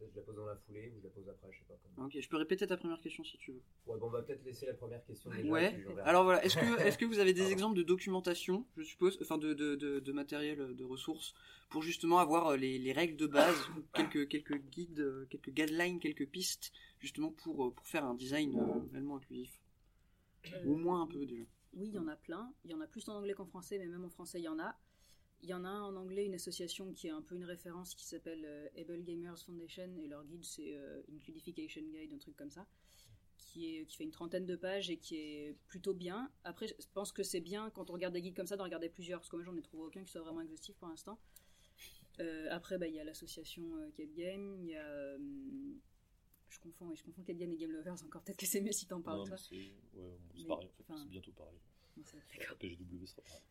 Je 0.08 0.16
la 0.16 0.22
pose 0.22 0.36
dans 0.36 0.46
la 0.46 0.56
foulée 0.56 0.92
ou 0.96 1.00
je 1.00 1.04
la 1.04 1.10
pose 1.10 1.28
après, 1.30 1.48
je 1.52 1.60
sais 1.60 1.66
pas. 1.66 1.76
Comme... 1.76 2.06
Ok, 2.06 2.18
je 2.20 2.30
peux 2.30 2.38
répéter 2.38 2.66
ta 2.68 2.78
première 2.78 3.02
question 3.02 3.24
si 3.24 3.38
tu 3.38 3.52
veux. 3.52 3.62
Ouais, 3.86 3.98
bon, 3.98 4.08
on 4.08 4.10
va 4.10 4.22
peut-être 4.22 4.44
laisser 4.46 4.66
la 4.66 4.74
première 4.74 5.04
question 5.06 5.30
déjà. 5.30 5.50
Ouais. 5.50 5.74
puis. 5.74 6.00
Alors 6.04 6.24
voilà, 6.24 6.44
est-ce 6.44 6.58
que, 6.58 6.80
est-ce 6.86 6.98
que 6.98 7.06
vous 7.06 7.20
avez 7.20 7.34
des 7.34 7.52
exemples 7.52 7.76
de 7.76 7.84
documentation, 7.84 8.66
je 8.78 8.84
suppose, 8.84 9.18
enfin 9.22 9.38
de, 9.38 9.54
de, 9.54 9.76
de, 9.76 10.00
de 10.00 10.12
matériel, 10.12 10.76
de 10.76 10.84
ressources, 10.84 11.34
pour 11.70 11.82
justement 11.82 12.20
avoir 12.20 12.48
euh, 12.48 12.58
les, 12.58 12.80
les 12.80 12.94
règles 12.94 13.18
de 13.18 13.28
base, 13.28 13.70
quelques, 13.94 14.28
quelques 14.28 14.58
guides, 14.58 15.00
euh, 15.00 15.26
quelques 15.30 15.52
guidelines, 15.52 16.00
quelques 16.00 16.28
pistes, 16.28 16.72
justement 17.00 17.32
pour, 17.32 17.66
euh, 17.66 17.72
pour 17.72 17.86
faire 17.86 18.06
un 18.06 18.16
design 18.16 18.58
euh, 18.58 18.92
réellement 18.92 19.18
inclusif? 19.18 19.60
Au 20.66 20.76
moins 20.76 21.02
un 21.02 21.08
peu 21.08 21.26
déjà. 21.26 21.44
Oui, 21.74 21.88
il 21.90 21.94
y 21.94 22.00
en 22.00 22.08
a 22.08 22.16
plein. 22.16 22.52
Il 22.66 22.72
y 22.72 22.74
en 22.74 22.82
a 22.82 22.88
plus 22.88 23.08
en 23.10 23.16
anglais 23.18 23.34
qu'en 23.34 23.46
français, 23.46 23.78
mais 23.78 23.88
même 23.88 24.06
en 24.06 24.10
français, 24.10 24.40
il 24.40 24.46
y 24.46 24.48
en 24.48 24.60
a. 24.60 24.76
Il 25.42 25.50
y 25.50 25.54
en 25.54 25.64
a 25.64 25.70
un 25.70 25.84
en 25.84 25.96
anglais, 25.96 26.26
une 26.26 26.34
association 26.36 26.92
qui 26.94 27.08
est 27.08 27.12
un 27.12 27.22
peu 27.22 27.36
une 27.36 27.46
référence 27.46 27.96
qui 27.96 28.06
s'appelle 28.06 28.44
euh, 28.46 28.68
Able 28.78 29.04
Gamers 29.04 29.40
Foundation, 29.40 29.90
et 30.02 30.08
leur 30.08 30.26
guide 30.26 30.44
c'est 30.44 30.76
euh, 30.76 31.02
Includification 31.14 31.82
Guide, 31.82 32.14
un 32.14 32.18
truc 32.18 32.36
comme 32.36 32.52
ça, 32.52 32.68
qui, 33.38 33.76
est, 33.78 33.86
qui 33.86 33.96
fait 33.98 34.04
une 34.04 34.12
trentaine 34.12 34.46
de 34.46 34.56
pages 34.58 34.90
et 34.90 34.98
qui 34.98 35.16
est 35.16 35.56
plutôt 35.68 35.94
bien. 35.94 36.30
Après, 36.44 36.68
je 36.68 36.74
pense 36.94 37.12
que 37.14 37.24
c'est 37.24 37.40
bien 37.40 37.70
quand 37.72 37.90
on 37.90 37.94
regarde 37.94 38.14
des 38.14 38.22
guides 38.22 38.36
comme 38.36 38.48
ça 38.48 38.58
d'en 38.58 38.66
regarder 38.66 38.90
plusieurs, 38.90 39.20
parce 39.22 39.30
que 39.30 39.38
moi 39.38 39.46
j'en 39.46 39.56
ai 39.56 39.62
trouvé 39.62 39.84
aucun 39.84 40.04
qui 40.04 40.12
soit 40.12 40.22
vraiment 40.22 40.42
exhaustif 40.42 40.76
pour 40.78 40.90
l'instant. 40.90 41.20
Euh, 42.20 42.48
après, 42.52 42.78
bah, 42.78 42.88
il 42.88 42.94
y 42.96 43.00
a 43.00 43.06
l'association 43.06 43.64
euh, 43.78 43.90
Cape 43.96 44.14
Game, 44.14 44.58
il 44.60 44.66
y 44.72 44.76
a. 44.76 44.86
euh, 44.86 45.18
je 46.50 46.60
confonds, 46.60 46.88
oui, 46.90 46.98
je 46.98 47.04
confonds 47.04 47.24
Cape 47.24 47.38
Game 47.38 47.52
et 47.54 47.56
Game 47.58 47.72
Lovers, 47.72 48.04
encore 48.04 48.24
peut-être 48.24 48.38
que 48.40 48.46
c'est 48.46 48.60
mieux 48.60 48.74
si 48.74 48.88
t'en 48.88 49.02
parles 49.02 49.20
Non, 49.20 49.26
toi. 49.26 49.38
c'est 49.38 49.56
ouais, 49.56 50.18
pareil, 50.48 50.68
en 50.68 50.72
fait, 50.74 50.84
c'est 50.98 51.10
bientôt 51.10 51.32
pareil. 51.32 51.60
non, 51.96 52.04
La 52.40 52.56
PGW 52.56 53.06
sera 53.06 53.22
pareil. 53.22 53.42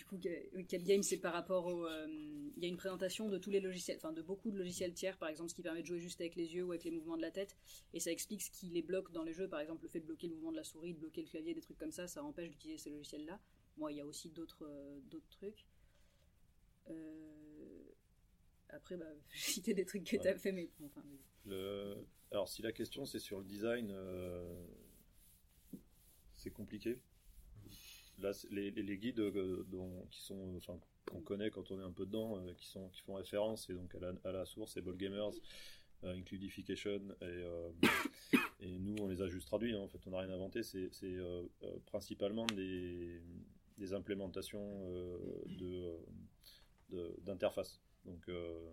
Du 0.00 0.06
coup, 0.06 0.18
Cap 0.66 0.82
Game, 0.82 1.02
c'est 1.02 1.18
par 1.18 1.34
rapport 1.34 1.66
au. 1.66 1.84
euh, 1.86 2.06
Il 2.56 2.62
y 2.62 2.64
a 2.64 2.68
une 2.70 2.78
présentation 2.78 3.28
de 3.28 3.36
tous 3.36 3.50
les 3.50 3.60
logiciels, 3.60 3.98
enfin 3.98 4.14
de 4.14 4.22
beaucoup 4.22 4.50
de 4.50 4.56
logiciels 4.56 4.94
tiers, 4.94 5.18
par 5.18 5.28
exemple, 5.28 5.50
ce 5.50 5.54
qui 5.54 5.60
permet 5.60 5.82
de 5.82 5.86
jouer 5.86 5.98
juste 6.00 6.22
avec 6.22 6.36
les 6.36 6.54
yeux 6.54 6.64
ou 6.64 6.70
avec 6.72 6.84
les 6.84 6.90
mouvements 6.90 7.18
de 7.18 7.20
la 7.22 7.30
tête. 7.30 7.54
Et 7.92 8.00
ça 8.00 8.10
explique 8.10 8.40
ce 8.40 8.50
qui 8.50 8.70
les 8.70 8.80
bloque 8.80 9.12
dans 9.12 9.24
les 9.24 9.34
jeux. 9.34 9.46
Par 9.46 9.60
exemple, 9.60 9.82
le 9.82 9.88
fait 9.90 10.00
de 10.00 10.06
bloquer 10.06 10.28
le 10.28 10.32
mouvement 10.36 10.52
de 10.52 10.56
la 10.56 10.64
souris, 10.64 10.94
de 10.94 11.00
bloquer 11.00 11.20
le 11.20 11.28
clavier, 11.28 11.52
des 11.52 11.60
trucs 11.60 11.76
comme 11.76 11.92
ça, 11.92 12.06
ça 12.06 12.24
empêche 12.24 12.48
d'utiliser 12.48 12.78
ces 12.78 12.88
logiciels-là. 12.90 13.38
Moi, 13.76 13.92
il 13.92 13.98
y 13.98 14.00
a 14.00 14.06
aussi 14.06 14.30
d'autres 14.30 14.64
euh, 14.64 14.98
d'autres 15.10 15.28
trucs. 15.28 15.66
Euh, 16.88 17.84
Après, 18.70 18.96
bah, 18.96 19.04
j'ai 19.34 19.52
cité 19.52 19.74
des 19.74 19.84
trucs 19.84 20.04
que 20.04 20.16
Ouais. 20.16 20.22
t'as 20.22 20.34
fait, 20.34 20.52
mais 20.52 20.70
bon, 20.78 20.86
enfin. 20.86 21.02
vas-y. 21.02 21.50
Le- 21.50 22.06
Alors, 22.30 22.48
si 22.48 22.62
la 22.62 22.72
question 22.72 23.04
c'est 23.04 23.18
sur 23.18 23.38
le 23.38 23.44
design, 23.44 23.94
c'est 26.36 26.50
compliqué. 26.50 26.98
Les, 28.50 28.98
guides 28.98 29.20
euh, 29.20 29.64
qui 30.10 30.22
sont, 30.22 30.56
enfin, 30.56 30.78
qu'on 31.10 31.20
connaît 31.20 31.50
quand 31.50 31.70
on 31.70 31.80
est 31.80 31.84
un 31.84 31.92
peu 31.92 32.06
dedans, 32.06 32.38
euh, 32.38 32.54
qui 32.54 32.66
sont, 32.66 32.88
qui 32.88 33.00
font 33.00 33.14
référence, 33.14 33.68
et 33.70 33.74
donc 33.74 33.94
à 34.24 34.32
la, 34.32 34.44
source, 34.44 34.72
c'est 34.72 34.82
Ball 34.82 34.96
Gamers, 34.96 35.32
euh, 36.04 36.14
Includification, 36.16 37.00
et, 37.20 37.24
euh, 37.24 37.70
nous, 38.62 38.96
on 39.00 39.08
les 39.08 39.22
a 39.22 39.28
juste 39.28 39.46
traduits. 39.46 39.74
hein. 39.74 39.80
en 39.80 39.88
fait, 39.88 39.98
on 40.06 40.10
n'a 40.10 40.20
rien 40.20 40.30
inventé. 40.30 40.62
C'est, 40.62 40.90
euh, 41.04 41.42
euh, 41.62 41.76
principalement 41.86 42.46
des, 42.46 43.20
implémentations 43.92 44.84
euh, 44.90 45.18
de, 45.46 45.96
euh, 46.92 47.16
d'interface. 47.22 47.80
Donc, 48.04 48.28
euh, 48.28 48.70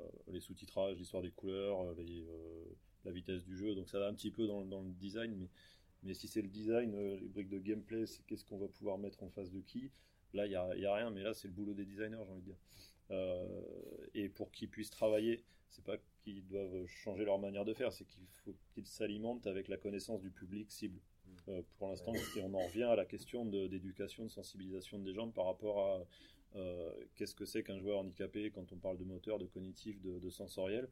euh, 0.00 0.04
les 0.28 0.40
sous-titrages, 0.40 0.96
l'histoire 0.96 1.22
des 1.22 1.30
couleurs, 1.30 1.82
euh, 1.82 1.94
euh, 1.98 2.64
la 3.04 3.12
vitesse 3.12 3.44
du 3.44 3.56
jeu. 3.56 3.74
Donc, 3.74 3.88
ça 3.88 3.98
va 3.98 4.08
un 4.08 4.14
petit 4.14 4.30
peu 4.30 4.46
dans, 4.46 4.64
dans 4.64 4.82
le 4.82 4.90
design, 4.92 5.34
mais 5.36 5.48
mais 6.04 6.14
si 6.14 6.28
c'est 6.28 6.42
le 6.42 6.48
design, 6.48 6.94
euh, 6.94 7.16
les 7.16 7.28
briques 7.28 7.48
de 7.48 7.58
gameplay, 7.58 8.06
c'est 8.06 8.24
qu'est-ce 8.26 8.44
qu'on 8.44 8.58
va 8.58 8.68
pouvoir 8.68 8.98
mettre 8.98 9.22
en 9.22 9.30
face 9.30 9.50
de 9.50 9.60
qui 9.60 9.90
Là, 10.32 10.46
il 10.46 10.50
n'y 10.50 10.56
a, 10.56 10.76
y 10.76 10.86
a 10.86 10.94
rien, 10.94 11.10
mais 11.10 11.22
là, 11.22 11.32
c'est 11.32 11.46
le 11.48 11.54
boulot 11.54 11.74
des 11.74 11.84
designers, 11.84 12.18
j'ai 12.24 12.32
envie 12.32 12.42
de 12.42 12.46
dire. 12.46 12.58
Euh, 13.10 13.46
et 14.14 14.28
pour 14.28 14.50
qu'ils 14.50 14.68
puissent 14.68 14.90
travailler, 14.90 15.44
c'est 15.68 15.84
pas 15.84 15.96
qu'ils 16.22 16.46
doivent 16.46 16.86
changer 16.86 17.24
leur 17.24 17.38
manière 17.38 17.64
de 17.64 17.74
faire, 17.74 17.92
c'est 17.92 18.04
qu'il 18.04 18.26
faut 18.44 18.54
qu'ils 18.72 18.86
s'alimentent 18.86 19.46
avec 19.46 19.68
la 19.68 19.76
connaissance 19.76 20.20
du 20.20 20.30
public 20.30 20.70
cible. 20.70 21.00
Euh, 21.48 21.62
pour 21.78 21.88
l'instant, 21.88 22.12
et 22.14 22.42
on 22.42 22.54
en 22.54 22.66
revient 22.66 22.84
à 22.84 22.96
la 22.96 23.04
question 23.04 23.44
de- 23.44 23.66
d'éducation, 23.66 24.24
de, 24.24 24.30
sensibilisation 24.30 24.98
des 24.98 25.12
gens 25.12 25.30
par 25.30 25.46
rapport 25.46 25.80
à 25.80 26.06
euh, 26.56 26.90
qu'est-ce 27.16 27.34
que 27.34 27.44
c'est 27.44 27.62
qu'un 27.62 27.78
joueur 27.78 27.98
handicapé 27.98 28.50
quand 28.50 28.72
on 28.72 28.76
parle 28.76 28.96
de 28.98 29.04
moteur, 29.04 29.38
de 29.38 29.46
cognitif, 29.46 30.00
de, 30.00 30.18
de 30.18 30.30
sensoriel. 30.30 30.88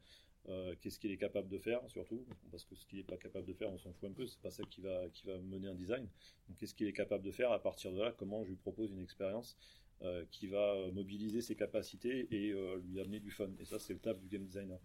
Euh, 0.49 0.75
qu'est-ce 0.81 0.99
qu'il 0.99 1.09
est 1.11 1.17
capable 1.17 1.47
de 1.47 1.57
faire 1.57 1.79
surtout 1.87 2.25
parce 2.51 2.65
que 2.65 2.75
ce 2.75 2.85
qu'il 2.85 2.97
n'est 2.97 3.05
pas 3.05 3.15
capable 3.15 3.45
de 3.45 3.53
faire 3.53 3.71
on 3.71 3.77
s'en 3.77 3.93
fout 3.93 4.09
un 4.09 4.13
peu 4.13 4.27
c'est 4.27 4.41
pas 4.41 4.51
ça 4.51 4.61
qui 4.69 4.81
va 4.81 5.07
qui 5.13 5.25
va 5.25 5.37
mener 5.37 5.69
un 5.69 5.73
design. 5.73 6.05
Donc 6.49 6.57
qu'est-ce 6.57 6.75
qu'il 6.75 6.85
est 6.85 6.93
capable 6.93 7.23
de 7.23 7.31
faire 7.31 7.53
à 7.53 7.63
partir 7.63 7.93
de 7.93 8.01
là? 8.01 8.11
Comment 8.11 8.43
je 8.43 8.49
lui 8.49 8.57
propose 8.57 8.91
une 8.91 8.99
expérience 8.99 9.55
euh, 10.01 10.25
qui 10.31 10.47
va 10.47 10.73
euh, 10.73 10.91
mobiliser 10.91 11.39
ses 11.41 11.55
capacités 11.55 12.27
et 12.29 12.53
lui 12.83 12.99
amener 12.99 13.21
du 13.21 13.31
fun. 13.31 13.51
Et 13.59 13.63
ça 13.63 13.79
c'est 13.79 13.93
le 13.93 13.99
taf 13.99 14.19
du 14.19 14.27
game 14.27 14.43
designer. 14.43 14.79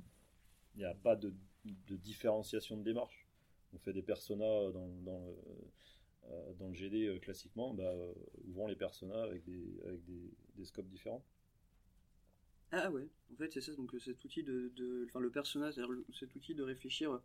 Il 0.76 0.78
n'y 0.78 0.84
a 0.84 0.94
pas 0.94 1.16
de, 1.16 1.34
de 1.64 1.96
différenciation 1.96 2.76
de 2.76 2.84
démarche. 2.84 3.26
On 3.74 3.78
fait 3.78 3.92
des 3.92 4.02
personas 4.02 4.70
dans, 4.70 5.34
dans 6.56 6.68
le 6.68 6.74
GD 6.74 7.18
classiquement, 7.20 7.74
bah, 7.74 7.92
ouvrons 8.46 8.68
les 8.68 8.76
personas 8.76 9.24
avec 9.24 9.44
des, 9.44 9.80
avec 9.84 10.04
des, 10.04 10.30
des 10.54 10.64
scopes 10.64 10.88
différents. 10.88 11.24
Ah 12.70 12.90
ouais, 12.90 13.08
en 13.32 13.36
fait 13.36 13.50
c'est 13.52 13.62
ça, 13.62 13.72
donc 13.72 13.94
euh, 13.94 13.98
cet 13.98 14.22
outil 14.24 14.42
de, 14.42 15.06
enfin 15.08 15.20
le 15.20 15.30
personnage, 15.30 15.74
c'est-à-dire 15.74 15.94
cet 16.18 16.34
outil 16.34 16.54
de 16.54 16.62
réfléchir, 16.62 17.12
euh, 17.12 17.22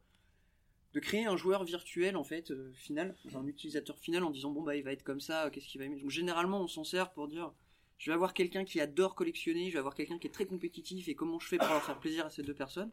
de 0.93 0.99
créer 1.01 1.25
un 1.25 1.35
joueur 1.35 1.65
virtuel 1.65 2.15
en 2.15 2.23
fait, 2.23 2.51
euh, 2.51 2.71
final, 2.73 3.17
un 3.35 3.45
utilisateur 3.45 3.97
final 3.99 4.23
en 4.23 4.29
disant 4.29 4.51
bon 4.51 4.61
bah 4.61 4.77
il 4.77 4.83
va 4.83 4.93
être 4.93 5.03
comme 5.03 5.19
ça, 5.19 5.49
qu'est-ce 5.49 5.67
qu'il 5.67 5.79
va 5.79 5.85
aimer? 5.85 5.99
Donc 5.99 6.11
généralement 6.11 6.61
on 6.61 6.67
s'en 6.69 6.85
sert 6.85 7.11
pour 7.11 7.27
dire 7.27 7.51
je 7.97 8.09
vais 8.09 8.15
avoir 8.15 8.33
quelqu'un 8.33 8.63
qui 8.63 8.79
adore 8.79 9.15
collectionner, 9.15 9.67
je 9.67 9.73
vais 9.73 9.79
avoir 9.79 9.95
quelqu'un 9.95 10.17
qui 10.17 10.27
est 10.27 10.31
très 10.31 10.45
compétitif 10.45 11.09
et 11.09 11.15
comment 11.15 11.39
je 11.39 11.47
fais 11.47 11.57
pour 11.57 11.67
leur 11.67 11.83
faire 11.83 11.99
plaisir 11.99 12.25
à 12.25 12.29
ces 12.29 12.43
deux 12.43 12.53
personnes. 12.53 12.91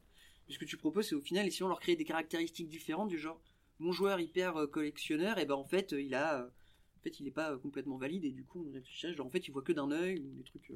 Et 0.49 0.53
ce 0.53 0.59
que 0.59 0.65
tu 0.65 0.77
proposes 0.77 1.07
c'est 1.09 1.15
au 1.15 1.21
final 1.21 1.47
essayons 1.47 1.67
de 1.67 1.71
leur 1.71 1.81
créer 1.81 1.95
des 1.95 2.05
caractéristiques 2.05 2.69
différentes 2.69 3.09
du 3.09 3.19
genre 3.19 3.41
mon 3.79 3.93
joueur 3.93 4.19
hyper 4.19 4.69
collectionneur 4.73 5.39
et 5.39 5.47
ben 5.47 5.55
en 5.55 5.65
fait 5.65 5.93
il 5.93 6.17
a 6.17 6.51
en 6.99 7.01
fait 7.01 7.21
il 7.21 7.29
est 7.29 7.31
pas 7.31 7.57
complètement 7.59 7.97
valide 7.97 8.25
et 8.25 8.33
du 8.33 8.45
coup 8.45 8.67
on 8.69 8.73
réfléchit 8.73 9.15
genre 9.15 9.27
en 9.27 9.31
fait 9.31 9.47
il 9.47 9.53
voit 9.53 9.63
que 9.63 9.73
d'un 9.73 9.93
œil 9.93 10.19
des 10.21 10.43
trucs 10.43 10.73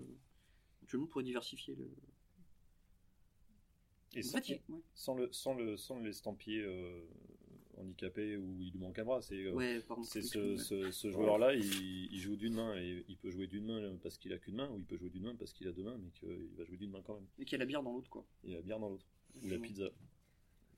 éventuellement 0.84 1.06
pour 1.06 1.22
diversifier 1.22 1.74
le 1.74 1.90
Et 4.16 4.22
sans, 4.22 4.38
fait, 4.38 4.48
il- 4.50 4.72
ouais. 4.72 4.80
sans 4.94 5.14
le, 5.16 5.32
sans 5.32 5.54
le, 5.54 5.76
sans 5.76 5.98
l'estampillé 5.98 6.62
euh, 6.62 7.00
handicapé 7.76 8.36
ou 8.36 8.60
il 8.60 8.70
lui 8.72 8.78
manque 8.78 8.98
un 8.98 9.04
bras, 9.04 9.20
c'est, 9.22 9.34
euh, 9.46 9.52
Ouais, 9.52 9.80
ce, 10.04 10.18
ouais. 10.38 10.56
ce, 10.58 10.90
ce 10.92 11.10
joueur-là, 11.10 11.54
il, 11.54 11.64
il 12.12 12.18
joue 12.20 12.36
d'une 12.36 12.54
main 12.54 12.76
et 12.76 13.04
il 13.08 13.16
peut 13.16 13.30
jouer 13.30 13.46
d'une 13.48 13.64
main 13.66 13.96
parce 14.02 14.16
qu'il 14.18 14.32
a 14.32 14.38
qu'une 14.38 14.56
main 14.56 14.70
ou 14.70 14.78
il 14.78 14.84
peut 14.84 14.96
jouer 14.96 15.10
d'une 15.10 15.24
main 15.24 15.34
parce 15.34 15.52
qu'il 15.52 15.66
a 15.66 15.72
deux 15.72 15.82
mains, 15.82 15.98
mais 15.98 16.10
qu'il 16.10 16.54
va 16.56 16.64
jouer 16.64 16.76
d'une 16.76 16.90
main 16.92 17.02
quand 17.02 17.14
même. 17.14 17.26
et 17.38 17.44
qu'il 17.44 17.52
y 17.52 17.56
a 17.56 17.58
la 17.58 17.66
bière 17.66 17.82
dans 17.82 17.92
l'autre 17.92 18.10
quoi 18.10 18.24
Et 18.44 18.52
la 18.52 18.62
bière 18.62 18.78
dans 18.78 18.90
l'autre. 18.90 19.06
Ou 19.42 19.48
la 19.48 19.58
pizza. 19.58 19.88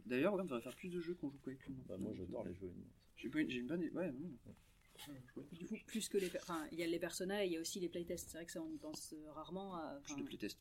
d'ailleurs 0.07 0.33
ouais, 0.35 0.41
on 0.41 0.45
devrait 0.45 0.63
faire 0.63 0.75
plus 0.77 0.89
de 0.89 1.01
jeux 1.01 1.15
qu'on 1.15 1.29
joue 1.31 1.39
qu'avec 1.45 1.67
une 1.67 1.77
main 1.77 1.85
Bah, 1.89 1.99
moi 1.99 2.15
j'adore 2.15 2.45
les 2.45 2.55
jeux. 2.55 2.69
à 2.69 2.71
une 2.71 2.79
main. 2.79 2.87
j'ai 3.17 3.29
pas 3.29 3.41
une- 3.41 3.51
j'ai 3.51 3.59
une 3.59 3.67
bonne 3.67 3.81
ouais, 3.83 3.91
ouais. 3.93 4.55
Du 5.53 5.67
coup, 5.67 5.77
plus 5.87 6.09
que 6.09 6.19
les, 6.19 6.31
enfin, 6.37 6.67
il 6.73 6.79
y 6.79 6.83
a 6.83 6.87
les 6.87 6.99
personas 6.99 7.45
et 7.45 7.47
il 7.47 7.53
y 7.53 7.57
a 7.57 7.61
aussi 7.61 7.81
les 7.81 7.89
playtests. 7.89 8.29
C'est 8.31 8.39
vrai 8.39 8.47
que 8.47 8.53
ça, 8.53 8.63
on 8.63 8.71
y 8.71 8.79
pense 8.79 9.13
euh, 9.13 9.33
rarement. 9.33 9.75
À, 9.75 10.01
plus 10.03 10.17
de 10.17 10.23
playtest 10.23 10.59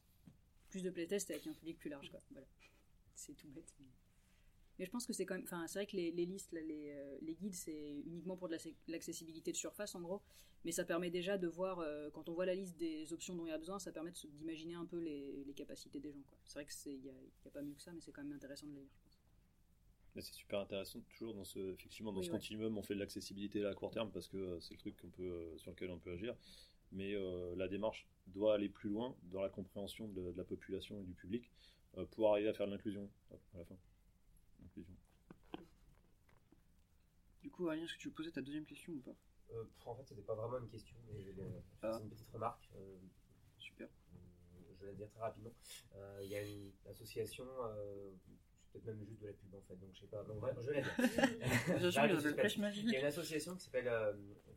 plus 0.69 0.83
de 0.83 0.89
playtests 0.89 1.31
avec 1.31 1.47
un 1.47 1.53
public 1.53 1.77
plus 1.79 1.89
large, 1.89 2.09
quoi. 2.11 2.21
Voilà. 2.31 2.45
C'est 3.13 3.33
tout 3.33 3.47
bête. 3.47 3.73
Mais, 3.79 3.85
mais 4.77 4.85
je 4.85 4.91
pense 4.91 5.05
que 5.05 5.13
c'est 5.13 5.25
quand 5.25 5.35
même, 5.35 5.43
enfin, 5.45 5.65
c'est 5.67 5.79
vrai 5.79 5.85
que 5.85 5.95
les, 5.95 6.11
les 6.11 6.25
listes, 6.25 6.51
là, 6.51 6.59
les, 6.59 6.91
euh, 6.91 7.17
les 7.21 7.33
guides, 7.33 7.55
c'est 7.55 8.01
uniquement 8.05 8.35
pour 8.35 8.49
de 8.49 8.55
la- 8.55 8.71
l'accessibilité 8.89 9.53
de 9.53 9.57
surface, 9.57 9.95
en 9.95 10.01
gros. 10.01 10.21
Mais 10.65 10.73
ça 10.73 10.83
permet 10.83 11.09
déjà 11.11 11.37
de 11.37 11.47
voir, 11.47 11.79
euh, 11.79 12.09
quand 12.09 12.27
on 12.27 12.33
voit 12.33 12.45
la 12.45 12.55
liste 12.55 12.75
des 12.77 13.13
options 13.13 13.35
dont 13.35 13.45
il 13.45 13.51
y 13.51 13.53
a 13.53 13.57
besoin, 13.57 13.79
ça 13.79 13.93
permet 13.93 14.11
d'imaginer 14.33 14.73
un 14.73 14.85
peu 14.85 14.97
les, 14.99 15.45
les 15.45 15.53
capacités 15.53 16.01
des 16.01 16.11
gens, 16.11 16.23
quoi. 16.29 16.37
C'est 16.43 16.55
vrai 16.55 16.65
que 16.65 16.73
c'est, 16.73 16.93
il 16.93 17.05
y 17.05 17.09
a, 17.09 17.13
y 17.13 17.47
a 17.47 17.51
pas 17.51 17.61
mieux 17.61 17.75
que 17.75 17.81
ça, 17.81 17.93
mais 17.93 18.01
c'est 18.01 18.11
quand 18.11 18.23
même 18.23 18.33
intéressant 18.33 18.67
de 18.67 18.73
les 18.73 18.81
lire, 18.81 18.91
c'est 20.21 20.33
super 20.33 20.59
intéressant 20.59 21.01
toujours 21.01 21.33
dans 21.33 21.43
ce 21.43 21.59
effectivement 21.73 22.11
dans 22.11 22.19
Oui, 22.19 22.25
ce 22.25 22.31
ouais. 22.31 22.37
continuum 22.37 22.77
on 22.77 22.81
fait 22.83 22.93
de 22.95 22.99
l'accessibilité 22.99 23.65
à 23.65 23.73
court 23.73 23.91
terme 23.91 24.11
parce 24.11 24.27
que 24.27 24.37
euh, 24.37 24.59
c'est 24.59 24.73
le 24.73 24.79
truc 24.79 24.95
qu'on 24.97 25.09
peut 25.09 25.23
euh, 25.23 25.57
sur 25.57 25.71
lequel 25.71 25.91
on 25.91 25.99
peut 25.99 26.11
agir 26.11 26.35
mais 26.91 27.13
euh, 27.15 27.55
la 27.55 27.67
démarche 27.67 28.07
doit 28.27 28.53
aller 28.55 28.69
plus 28.69 28.89
loin 28.89 29.15
dans 29.23 29.41
la 29.41 29.49
compréhension 29.49 30.07
de, 30.07 30.31
de 30.31 30.37
la 30.37 30.43
population 30.43 30.99
et 30.99 31.03
du 31.03 31.13
public 31.13 31.49
euh, 31.97 32.05
pour 32.05 32.31
arriver 32.31 32.47
à 32.49 32.53
faire 32.53 32.67
de 32.67 32.71
l'inclusion 32.71 33.09
à 33.31 33.57
la 33.57 33.65
fin 33.65 33.77
L'inclusion. 34.61 34.95
du 37.41 37.49
coup 37.51 37.65
Aurélien 37.65 37.83
est-ce 37.85 37.93
que 37.95 37.99
tu 37.99 38.07
veux 38.07 38.13
poser 38.13 38.31
ta 38.31 38.41
deuxième 38.41 38.65
question 38.65 38.93
ou 38.93 38.99
pas? 38.99 39.15
Euh, 39.53 39.63
en 39.85 39.95
fait, 39.95 40.03
c'était 40.07 40.23
pas 40.23 40.33
vraiment 40.33 40.57
une 40.57 40.67
question, 40.67 40.95
mais 41.07 41.21
je 41.21 41.31
Ah. 41.83 41.93
c'est 41.93 42.03
une 42.03 42.09
petite 42.09 42.29
remarque. 42.29 42.67
euh, 42.75 42.97
super. 43.59 43.87
je 44.73 44.79
vais 44.81 44.87
la 44.87 44.93
dire 44.95 45.07
très 45.09 45.19
rapidement. 45.21 45.53
Euh, 45.95 46.19
Il 46.23 46.29
y 46.31 46.35
a 46.35 46.41
une 46.41 46.71
association, 46.87 47.45
euh, 47.63 48.11
peut-être 48.79 48.95
même 48.97 49.05
juste 49.05 49.21
de 49.21 49.27
la 49.27 49.33
pub 49.33 49.53
en 49.55 49.61
fait, 49.61 49.75
donc 49.75 49.89
je 49.93 49.99
sais 50.01 50.07
pas. 50.07 50.23
Donc, 50.23 50.39
bref, 50.39 50.57
je 50.61 50.69
vais 50.69 50.75
la 50.75 50.81
dire. 50.81 50.95
L'association 51.69 51.89
J'arrête 51.91 52.11
de 52.11 52.15
le 52.15 52.21
la 52.21 52.21
suspense. 52.21 52.39
Flèche 52.39 52.57
Magique. 52.57 52.83
Il 52.87 52.91
y 52.93 52.95
a 52.95 52.99
une 52.99 53.05
association 53.05 53.55
qui 53.55 53.63
s'appelle. 53.63 53.87
euh, 53.87 54.13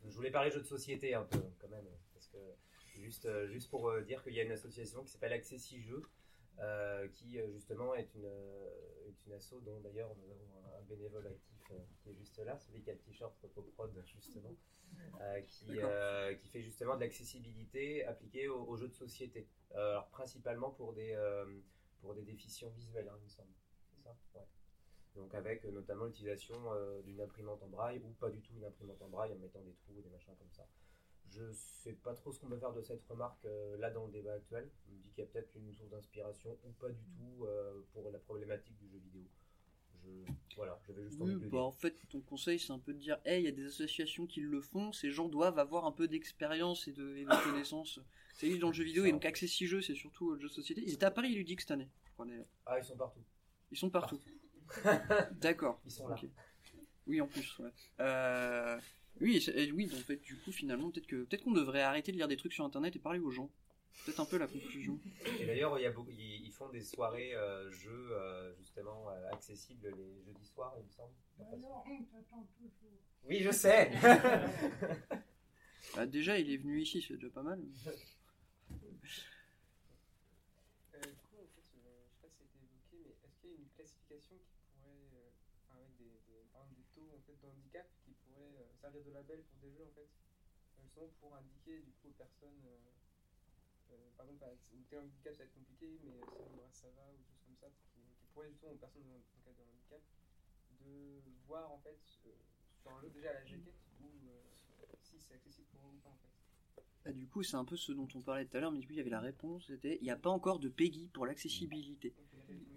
je 0.06 0.14
voulais 0.16 0.30
parler 0.30 0.50
jeux 0.50 0.60
de 0.60 0.66
société 0.66 1.14
un 1.14 1.24
peu 1.24 1.38
quand 1.60 1.68
même, 1.68 1.86
parce 2.14 2.28
que 2.28 2.38
juste, 3.00 3.26
euh, 3.26 3.46
juste 3.48 3.70
pour 3.70 3.88
euh, 3.88 4.02
dire 4.02 4.22
qu'il 4.22 4.34
y 4.34 4.40
a 4.40 4.42
une 4.42 4.52
association 4.52 5.02
qui 5.04 5.10
s'appelle 5.12 5.32
Accessi 5.32 5.80
Jeux. 5.82 6.02
euh, 6.60 7.06
qui 7.08 7.38
justement 7.52 7.94
est 7.94 8.12
une, 8.16 8.24
est 9.06 9.26
une 9.26 9.32
asso 9.32 9.54
dont 9.64 9.80
d'ailleurs 9.80 10.12
nous 10.16 10.30
avons 10.30 10.76
un, 10.76 10.82
bénévole 10.88 11.26
actif 11.26 11.60
euh, 11.70 11.78
qui 12.02 12.10
est 12.10 12.14
juste 12.14 12.38
là, 12.38 12.58
celui 12.58 12.80
qui 12.82 12.90
a 12.90 12.94
le 12.94 12.98
t-shirt 13.00 13.32
Prod 13.76 13.92
justement, 14.06 14.56
qui, 15.46 15.78
qui 16.40 16.48
fait 16.48 16.62
justement 16.62 16.96
de 16.96 17.00
l'accessibilité 17.02 18.04
appliquée 18.06 18.48
aux, 18.48 18.64
aux 18.64 18.76
jeux 18.76 18.88
de 18.88 18.94
société. 18.94 19.46
Alors 19.74 20.08
principalement 20.08 20.70
pour 20.70 20.94
des, 20.94 21.14
pour 22.00 22.14
des 22.14 22.22
déficients 22.22 22.70
visuels, 22.70 23.08
hein, 23.08 23.16
il 23.20 23.24
me 23.24 23.28
semble. 23.28 23.52
C'est 24.16 24.32
ça 24.38 24.46
Ouais. 25.14 25.22
Donc 25.22 25.34
avec 25.34 25.64
euh, 25.64 25.70
notamment 25.72 26.04
l'utilisation 26.04 26.54
euh, 26.72 27.02
d'une 27.02 27.20
imprimante 27.20 27.62
en 27.62 27.68
braille 27.68 27.98
ou 28.04 28.10
pas 28.20 28.30
du 28.30 28.40
tout 28.40 28.52
une 28.56 28.64
imprimante 28.64 29.00
en 29.02 29.08
braille 29.08 29.32
en 29.32 29.38
mettant 29.38 29.60
des 29.62 29.72
trous 29.72 29.94
ou 29.98 30.02
des 30.02 30.10
machins 30.10 30.34
comme 30.38 30.52
ça. 30.52 30.66
Je 31.30 31.50
sais 31.52 31.92
pas 31.92 32.14
trop 32.14 32.32
ce 32.32 32.38
qu'on 32.40 32.48
peut 32.48 32.58
faire 32.58 32.72
de 32.72 32.82
cette 32.82 33.02
remarque 33.04 33.44
euh, 33.44 33.76
là 33.78 33.90
dans 33.90 34.06
le 34.06 34.12
débat 34.12 34.32
actuel. 34.34 34.70
On 34.88 34.92
me 34.92 34.98
dit 35.02 35.10
qu'il 35.10 35.24
y 35.24 35.26
a 35.26 35.30
peut-être 35.30 35.54
une 35.56 35.72
source 35.74 35.90
d'inspiration 35.90 36.56
ou 36.64 36.72
pas 36.72 36.88
du 36.90 37.04
tout 37.16 37.44
euh, 37.44 37.82
pour 37.92 38.10
la 38.10 38.18
problématique 38.18 38.76
du 38.78 38.88
jeu 38.88 38.98
vidéo. 38.98 39.22
Je, 40.00 40.08
voilà, 40.56 40.78
j'avais 40.86 41.02
juste 41.02 41.20
envie 41.20 41.34
Oui, 41.34 41.40
de 41.40 41.44
bah, 41.46 41.50
dire. 41.50 41.64
en 41.66 41.72
fait, 41.72 41.94
ton 42.08 42.20
conseil, 42.20 42.58
c'est 42.58 42.72
un 42.72 42.78
peu 42.78 42.94
de 42.94 42.98
dire, 42.98 43.18
hey, 43.24 43.42
il 43.42 43.44
y 43.44 43.48
a 43.48 43.52
des 43.52 43.66
associations 43.66 44.26
qui 44.26 44.40
le 44.40 44.60
font, 44.60 44.92
ces 44.92 45.10
gens 45.10 45.28
doivent 45.28 45.58
avoir 45.58 45.84
un 45.86 45.92
peu 45.92 46.06
d'expérience 46.06 46.86
et 46.86 46.92
de, 46.92 47.16
et 47.16 47.24
de 47.24 47.44
connaissances. 47.44 47.98
C'est 48.34 48.46
juste 48.46 48.60
dans 48.60 48.68
le 48.68 48.74
jeu 48.74 48.84
vidéo, 48.84 49.04
et 49.04 49.10
donc 49.10 49.24
Access 49.24 49.50
6 49.50 49.66
jeux, 49.66 49.82
c'est 49.82 49.96
surtout 49.96 50.30
le 50.34 50.38
jeu 50.40 50.46
de 50.48 50.52
société. 50.52 50.82
Ils 50.86 50.94
étaient 50.94 51.04
à 51.04 51.10
Paris 51.10 51.34
Ludique 51.34 51.60
cette 51.60 51.72
année. 51.72 51.88
Ah, 52.64 52.78
ils 52.78 52.84
sont 52.84 52.96
partout. 52.96 53.20
Ils 53.70 53.78
sont 53.78 53.90
partout. 53.90 54.20
D'accord. 55.32 55.80
Ils 55.84 55.90
sont 55.90 56.08
là. 56.08 56.16
Oui, 57.06 57.20
en 57.20 57.26
plus, 57.26 57.58
ouais. 57.58 57.70
Euh, 58.00 58.78
oui, 59.20 59.42
et 59.54 59.72
oui, 59.72 59.86
donc, 59.86 59.98
en 60.00 60.02
fait, 60.02 60.16
du 60.22 60.36
coup, 60.36 60.52
finalement, 60.52 60.90
peut-être 60.90 61.06
que 61.06 61.24
peut-être 61.24 61.42
qu'on 61.42 61.52
devrait 61.52 61.82
arrêter 61.82 62.12
de 62.12 62.16
lire 62.18 62.28
des 62.28 62.36
trucs 62.36 62.52
sur 62.52 62.64
Internet 62.64 62.94
et 62.96 62.98
parler 62.98 63.18
aux 63.18 63.30
gens. 63.30 63.50
Peut-être 64.04 64.20
un 64.20 64.24
peu 64.26 64.38
la 64.38 64.46
conclusion. 64.46 64.98
Et 65.40 65.46
d'ailleurs, 65.46 65.78
il 65.78 65.82
y 65.82 65.86
a 65.86 65.90
beaucoup- 65.90 66.10
ils, 66.10 66.46
ils 66.46 66.52
font 66.52 66.68
des 66.68 66.82
soirées 66.82 67.34
euh, 67.34 67.70
jeux 67.70 68.08
euh, 68.12 68.54
justement 68.56 69.10
euh, 69.10 69.30
accessibles 69.32 69.88
les 69.96 70.22
jeudis 70.24 70.46
soirs, 70.46 70.74
il 70.78 70.84
me 70.84 70.90
semble. 70.90 71.12
Oui, 73.28 73.40
je 73.42 73.50
sais. 73.50 73.90
Bah, 75.96 76.06
déjà, 76.06 76.38
il 76.38 76.50
est 76.52 76.56
venu 76.58 76.80
ici, 76.80 77.02
c'est 77.06 77.14
déjà 77.14 77.30
pas 77.30 77.42
mal 77.42 77.60
du 77.60 77.70
coup, 81.16 81.38
en 81.38 81.48
fait, 81.54 81.64
euh, 81.78 82.04
je 82.06 82.14
sais 82.14 82.20
pas 82.22 82.28
si 82.28 82.36
ça 82.38 82.42
a 82.42 82.46
été 82.46 82.58
évoqué, 82.62 82.96
mais 83.04 83.14
est-ce 83.24 83.36
qu'il 83.40 83.50
y 83.50 83.52
a 83.52 83.56
une 83.56 83.68
classification 83.76 84.36
qui 84.36 84.56
pourrait, 84.72 85.08
euh, 85.14 85.30
enfin, 85.68 85.78
avec 85.80 85.96
des, 85.98 86.12
des, 86.28 86.44
par 86.52 86.62
exemple, 86.62 86.76
des 86.80 86.88
taux 86.94 87.08
en 87.14 87.20
fait, 87.26 87.36
de 87.40 87.46
handicap 87.48 87.86
qui 88.04 88.12
pourrait 88.26 88.54
euh, 88.58 88.68
servir 88.88 89.04
de 89.04 89.12
label 89.12 89.44
pour 89.44 89.60
des 89.60 89.70
jeux 89.70 89.84
en 89.84 89.92
fait, 89.92 90.08
justement 90.82 91.12
pour 91.20 91.36
indiquer 91.36 91.80
du 91.80 91.92
coup 92.00 92.08
aux 92.08 92.16
personnes, 92.16 92.64
euh, 92.64 93.92
euh, 93.92 94.10
par 94.16 94.24
exemple, 94.24 94.56
tel 94.88 95.00
handicap 95.00 95.34
ça 95.34 95.42
va 95.42 95.44
être 95.44 95.54
compliqué, 95.54 96.00
mais 96.04 96.20
reste 96.64 96.80
ça 96.80 96.88
va, 96.96 97.12
ou 97.12 97.18
des 97.18 97.28
choses 97.28 97.44
comme 97.44 97.56
ça, 97.56 97.68
qui, 97.68 98.00
qui 98.16 98.26
pourraient 98.32 98.50
justement 98.50 98.72
aux 98.72 98.76
personnes 98.76 99.04
en, 99.10 99.40
cas 99.44 99.52
de 99.52 99.62
handicap 99.62 100.00
de 100.80 101.22
voir 101.46 101.70
en 101.70 101.78
fait 101.78 102.00
euh, 102.24 102.30
sur 102.80 102.90
un 102.92 103.00
jeu 103.02 103.10
déjà 103.10 103.30
à 103.30 103.34
la 103.34 103.44
jaquette 103.44 103.74
euh, 104.00 104.40
si 105.02 105.18
c'est 105.20 105.34
accessible 105.34 105.68
pour 105.68 105.90
eux 105.90 105.92
ou 105.92 106.00
pas 106.00 106.10
en 106.10 106.16
fait. 106.16 106.82
Bah, 107.04 107.12
du 107.12 107.26
coup, 107.26 107.42
c'est 107.42 107.56
un 107.56 107.64
peu 107.64 107.76
ce 107.76 107.92
dont 107.92 108.08
on 108.14 108.22
parlait 108.22 108.46
tout 108.46 108.56
à 108.56 108.60
l'heure, 108.60 108.72
mais 108.72 108.78
du 108.78 108.86
coup, 108.86 108.92
il 108.92 108.98
y 108.98 109.00
avait 109.00 109.10
la 109.10 109.20
réponse, 109.20 109.66
c'était 109.66 109.98
il 110.00 110.04
n'y 110.04 110.10
a 110.10 110.16
pas 110.16 110.30
encore 110.30 110.60
de 110.60 110.68
PEGI 110.68 111.08
pour 111.08 111.26
l'accessibilité. 111.26 112.14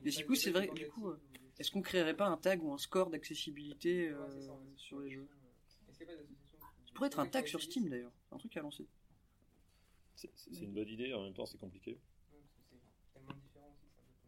Mais 0.03 0.11
du 0.11 0.25
coup, 0.25 0.35
c'est 0.35 0.51
vrai, 0.51 0.67
du 0.67 0.89
coup, 0.89 1.09
euh, 1.09 1.21
est-ce 1.57 1.71
qu'on 1.71 1.81
créerait 1.81 2.15
pas 2.15 2.27
un 2.27 2.37
tag 2.37 2.63
ou 2.63 2.73
un 2.73 2.77
score 2.77 3.09
d'accessibilité 3.09 4.09
euh, 4.09 4.49
sur 4.75 4.99
les 4.99 5.11
jeux? 5.11 5.29
Ça 6.07 6.93
pourrait 6.93 7.07
être 7.07 7.19
un 7.19 7.27
tag 7.27 7.47
sur 7.47 7.61
Steam 7.61 7.89
d'ailleurs, 7.89 8.11
un 8.31 8.37
truc 8.37 8.55
à 8.57 8.61
lancer. 8.61 8.87
C'est 10.15 10.29
c'est 10.35 10.63
une 10.65 10.73
bonne 10.73 10.87
idée, 10.89 11.13
en 11.13 11.23
même 11.23 11.33
temps 11.33 11.45
c'est 11.45 11.57
compliqué. 11.57 11.97
C'est 12.29 13.13
tellement 13.13 13.33
différent 13.33 13.75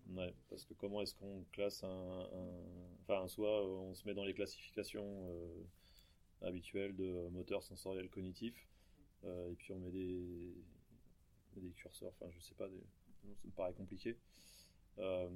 Ouais, 0.09 0.33
parce 0.49 0.65
que 0.65 0.73
comment 0.75 1.01
est-ce 1.01 1.15
qu'on 1.15 1.43
classe 1.51 1.83
un, 1.83 1.87
un- 1.87 2.83
Enfin, 3.03 3.27
soit 3.27 3.65
on 3.65 3.93
se 3.93 4.07
met 4.07 4.13
dans 4.13 4.23
les 4.23 4.33
classifications 4.33 5.27
euh, 5.29 5.63
habituelles 6.41 6.95
de 6.95 7.27
moteur 7.29 7.61
sensoriel 7.63 8.09
cognitif, 8.09 8.55
euh, 9.25 9.51
et 9.51 9.55
puis 9.55 9.73
on 9.73 9.79
met 9.79 9.91
des, 9.91 10.53
des 11.57 11.71
curseurs, 11.71 12.13
enfin 12.19 12.31
je 12.31 12.39
sais 12.39 12.55
pas, 12.55 12.69
des... 12.69 12.77
ça 12.77 13.45
me 13.47 13.51
paraît 13.51 13.73
compliqué. 13.73 14.17
Euh, 14.99 15.29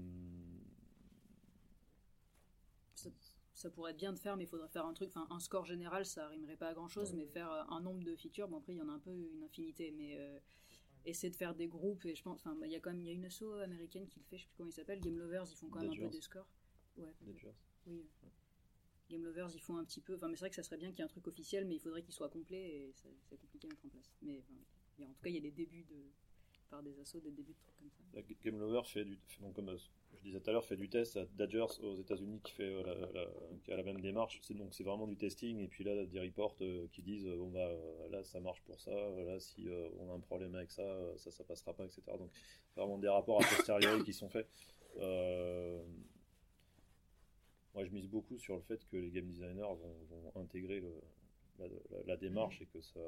Ça, 3.58 3.72
pourrait 3.72 3.90
être 3.92 3.98
bien 3.98 4.14
de 4.14 4.20
faire, 4.20 4.38
mais 4.38 4.44
il 4.44 4.48
faudrait 4.48 4.68
faire 4.70 4.86
un 4.86 4.94
truc, 4.94 5.10
enfin 5.10 5.26
un 5.32 5.40
score 5.40 5.66
général, 5.66 6.06
ça 6.06 6.28
rimerait 6.28 6.58
pas 6.58 6.68
à 6.70 6.74
grand 6.76 6.88
chose, 6.88 7.14
mais 7.16 7.26
faire 7.26 7.52
euh, 7.52 7.64
un 7.70 7.82
nombre 7.82 8.04
de 8.04 8.16
features, 8.16 8.48
bon 8.48 8.58
après 8.58 8.74
il 8.74 8.78
y 8.78 8.82
en 8.82 8.88
a 8.90 8.92
un 8.94 9.00
peu 9.00 9.10
une 9.12 9.42
infinité, 9.44 9.92
mais 9.92 10.16
euh, 10.20 10.40
essayer 11.06 11.32
de 11.32 11.36
faire 11.36 11.56
des 11.56 11.68
groupes, 11.68 12.06
et 12.06 12.14
je 12.14 12.22
pense, 12.22 12.40
enfin 12.46 12.56
il 12.66 12.72
y 12.72 12.76
a 12.76 12.80
quand 12.80 12.92
même, 12.92 13.02
il 13.02 13.08
y 13.08 13.10
a 13.10 13.14
une 13.14 13.26
asso 13.26 13.42
américaine 13.64 14.08
qui 14.08 14.20
le 14.20 14.26
fait, 14.26 14.38
je 14.38 14.44
sais 14.44 14.48
plus 14.48 14.58
comment 14.58 14.70
il 14.70 14.74
s'appelle, 14.74 15.00
Game 15.00 15.18
Lovers, 15.18 15.46
ils 15.50 15.56
font 15.56 15.70
quand 15.70 15.80
même 15.80 15.90
un 15.90 15.96
peu 15.96 16.10
des 16.12 16.22
scores. 16.22 16.48
Ouais. 16.98 17.16
Oui. 17.88 18.06
Game 19.10 19.24
Lovers, 19.24 19.50
ils 19.56 19.62
font 19.62 19.78
un 19.78 19.86
petit 19.86 20.02
peu, 20.02 20.16
enfin 20.16 20.28
mais 20.28 20.36
c'est 20.36 20.42
vrai 20.42 20.50
que 20.50 20.56
ça 20.56 20.64
serait 20.64 20.78
bien 20.78 20.90
qu'il 20.92 21.00
y 21.00 21.02
ait 21.02 21.06
un 21.06 21.08
truc 21.08 21.26
officiel, 21.28 21.66
mais 21.66 21.76
il 21.76 21.80
faudrait 21.80 22.04
qu'il 22.04 22.14
soit 22.14 22.30
complet, 22.30 22.62
et 22.62 22.94
c'est 22.94 23.38
compliqué 23.40 23.68
à 23.68 23.70
mettre 23.72 23.86
en 23.86 23.90
place. 23.90 24.14
Mais 24.22 24.38
enfin, 24.40 24.54
a- 25.00 25.04
en 25.10 25.14
tout 25.14 25.22
cas, 25.24 25.30
il 25.30 25.36
y 25.36 25.40
a 25.40 25.42
des 25.42 25.52
débuts 25.52 25.84
de, 25.86 26.12
par 26.70 26.84
des 26.84 27.00
assos, 27.00 27.20
des 27.20 27.32
débuts 27.32 27.54
de 27.54 27.60
trucs 27.60 27.78
comme 27.78 27.90
ça. 27.90 28.04
La 28.14 28.22
Game 28.44 28.60
Lover 28.60 28.82
fait 28.86 29.06
du, 29.06 29.18
donc 29.42 29.56
comme 29.56 29.70
euh, 29.70 29.78
je 30.16 30.22
disais 30.24 30.40
tout 30.40 30.50
à 30.50 30.54
l'heure, 30.54 30.66
fait 30.66 30.76
du 30.76 30.90
test 30.90 31.18
à 31.18 31.26
Dodgers 31.26 31.80
aux 31.84 31.96
États-Unis 31.96 32.40
qui 32.44 32.54
fait 32.54 32.64
euh, 32.64 33.26
qui 33.64 33.72
a 33.72 33.78
la 33.78 33.84
même 33.84 34.02
démarche. 34.02 34.40
C'est 34.42 34.54
donc 34.54 34.74
c'est 34.74 34.84
vraiment 34.84 35.08
du 35.08 35.16
testing 35.16 35.60
et 35.60 35.68
puis 35.68 35.84
là 35.84 36.06
des 36.06 36.20
reports 36.20 36.56
euh, 36.62 36.88
qui 36.92 37.02
disent 37.02 37.28
bon 37.28 37.50
bah 37.50 37.70
là 38.10 38.24
ça 38.24 38.40
marche 38.40 38.62
pour 38.62 38.80
ça, 38.80 38.92
là 38.92 39.40
si 39.40 39.68
on 40.00 40.10
a 40.10 40.14
un 40.14 40.20
problème 40.20 40.56
avec 40.56 40.72
ça, 40.72 40.84
ça 41.18 41.32
ça 41.32 41.44
passera 41.44 41.74
pas, 41.74 41.86
etc. 41.86 42.02
Donc 42.18 42.32
vraiment 42.76 42.98
des 42.98 43.10
rapports 43.10 43.42
à 43.42 43.48
posteriori 43.48 44.04
qui 44.04 44.14
sont 44.14 44.30
faits. 44.30 44.48
Moi 47.74 47.86
je 47.86 47.92
mise 47.92 48.08
beaucoup 48.08 48.38
sur 48.40 48.56
le 48.56 48.62
fait 48.62 48.84
que 48.88 48.98
les 48.98 49.12
game 49.12 49.28
designers 49.28 49.62
vont, 49.62 50.42
intégrer 50.42 50.84
la, 52.06 52.18
démarche 52.18 52.62
et 52.62 52.66
que 52.66 52.82
ça 52.82 53.00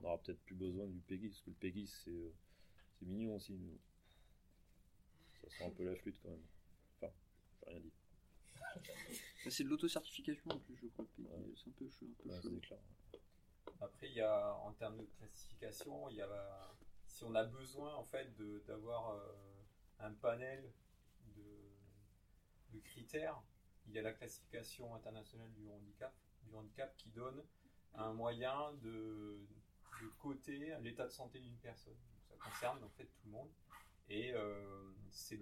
on 0.00 0.04
aura 0.04 0.18
peut-être 0.18 0.40
plus 0.40 0.54
besoin 0.54 0.86
du 0.86 1.00
PEGI 1.00 1.28
parce 1.28 1.40
que 1.40 1.50
le 1.50 1.56
PEGI 1.56 1.86
c'est 1.86 2.32
c'est 2.98 3.06
mignon 3.06 3.34
aussi. 3.36 3.52
mais 3.54 3.78
Ça 5.42 5.56
sent 5.58 5.64
un 5.64 5.70
peu 5.70 5.84
la 5.84 5.96
flûte 5.96 6.18
quand 6.22 6.30
même. 6.30 6.44
Enfin, 7.00 7.12
j'ai 7.64 7.70
rien 7.70 7.80
dit. 7.80 7.92
C'est 9.50 9.64
de 9.64 9.68
l'auto-certification 9.68 10.50
en 10.50 10.58
plus, 10.58 10.76
je 10.76 10.86
crois. 10.88 11.06
C'est 11.16 11.68
un 11.68 11.72
peu 11.72 11.88
chaud. 11.88 12.06
Un 12.06 12.22
peu 12.22 12.28
Ouais, 12.30 12.42
chaud. 12.42 12.50
c'est 12.54 12.60
clair. 12.60 12.80
Après, 13.80 14.08
il 14.08 14.14
y 14.14 14.20
a, 14.20 14.54
en 14.56 14.72
termes 14.72 14.98
de 14.98 15.04
classification, 15.18 16.08
il 16.08 16.16
y 16.16 16.22
a, 16.22 16.74
si 17.06 17.24
on 17.24 17.34
a 17.34 17.44
besoin 17.44 17.94
en 17.94 18.04
fait 18.04 18.34
de- 18.36 18.58
d'avoir 18.66 19.12
euh, 19.12 19.32
un 20.00 20.12
panel 20.14 20.72
de, 21.36 21.70
de 22.72 22.80
critères, 22.80 23.40
il 23.86 23.92
y 23.94 23.98
a 23.98 24.02
la 24.02 24.12
classification 24.12 24.94
internationale 24.94 25.50
du 25.52 25.70
handicap, 25.70 26.12
du 26.42 26.54
handicap 26.54 26.94
qui 26.96 27.08
donne 27.10 27.42
un 27.94 28.12
moyen 28.12 28.72
de, 28.82 29.38
de 30.02 30.08
coter 30.18 30.74
l'état 30.80 31.04
de 31.06 31.12
santé 31.12 31.40
d'une 31.40 31.56
personne. 31.58 31.96
Concerne 32.42 32.82
en 32.82 32.88
fait 32.90 33.04
tout 33.04 33.26
le 33.26 33.32
monde. 33.32 33.50
Et 34.10 34.32
euh, 34.32 34.90
c'est 35.10 35.38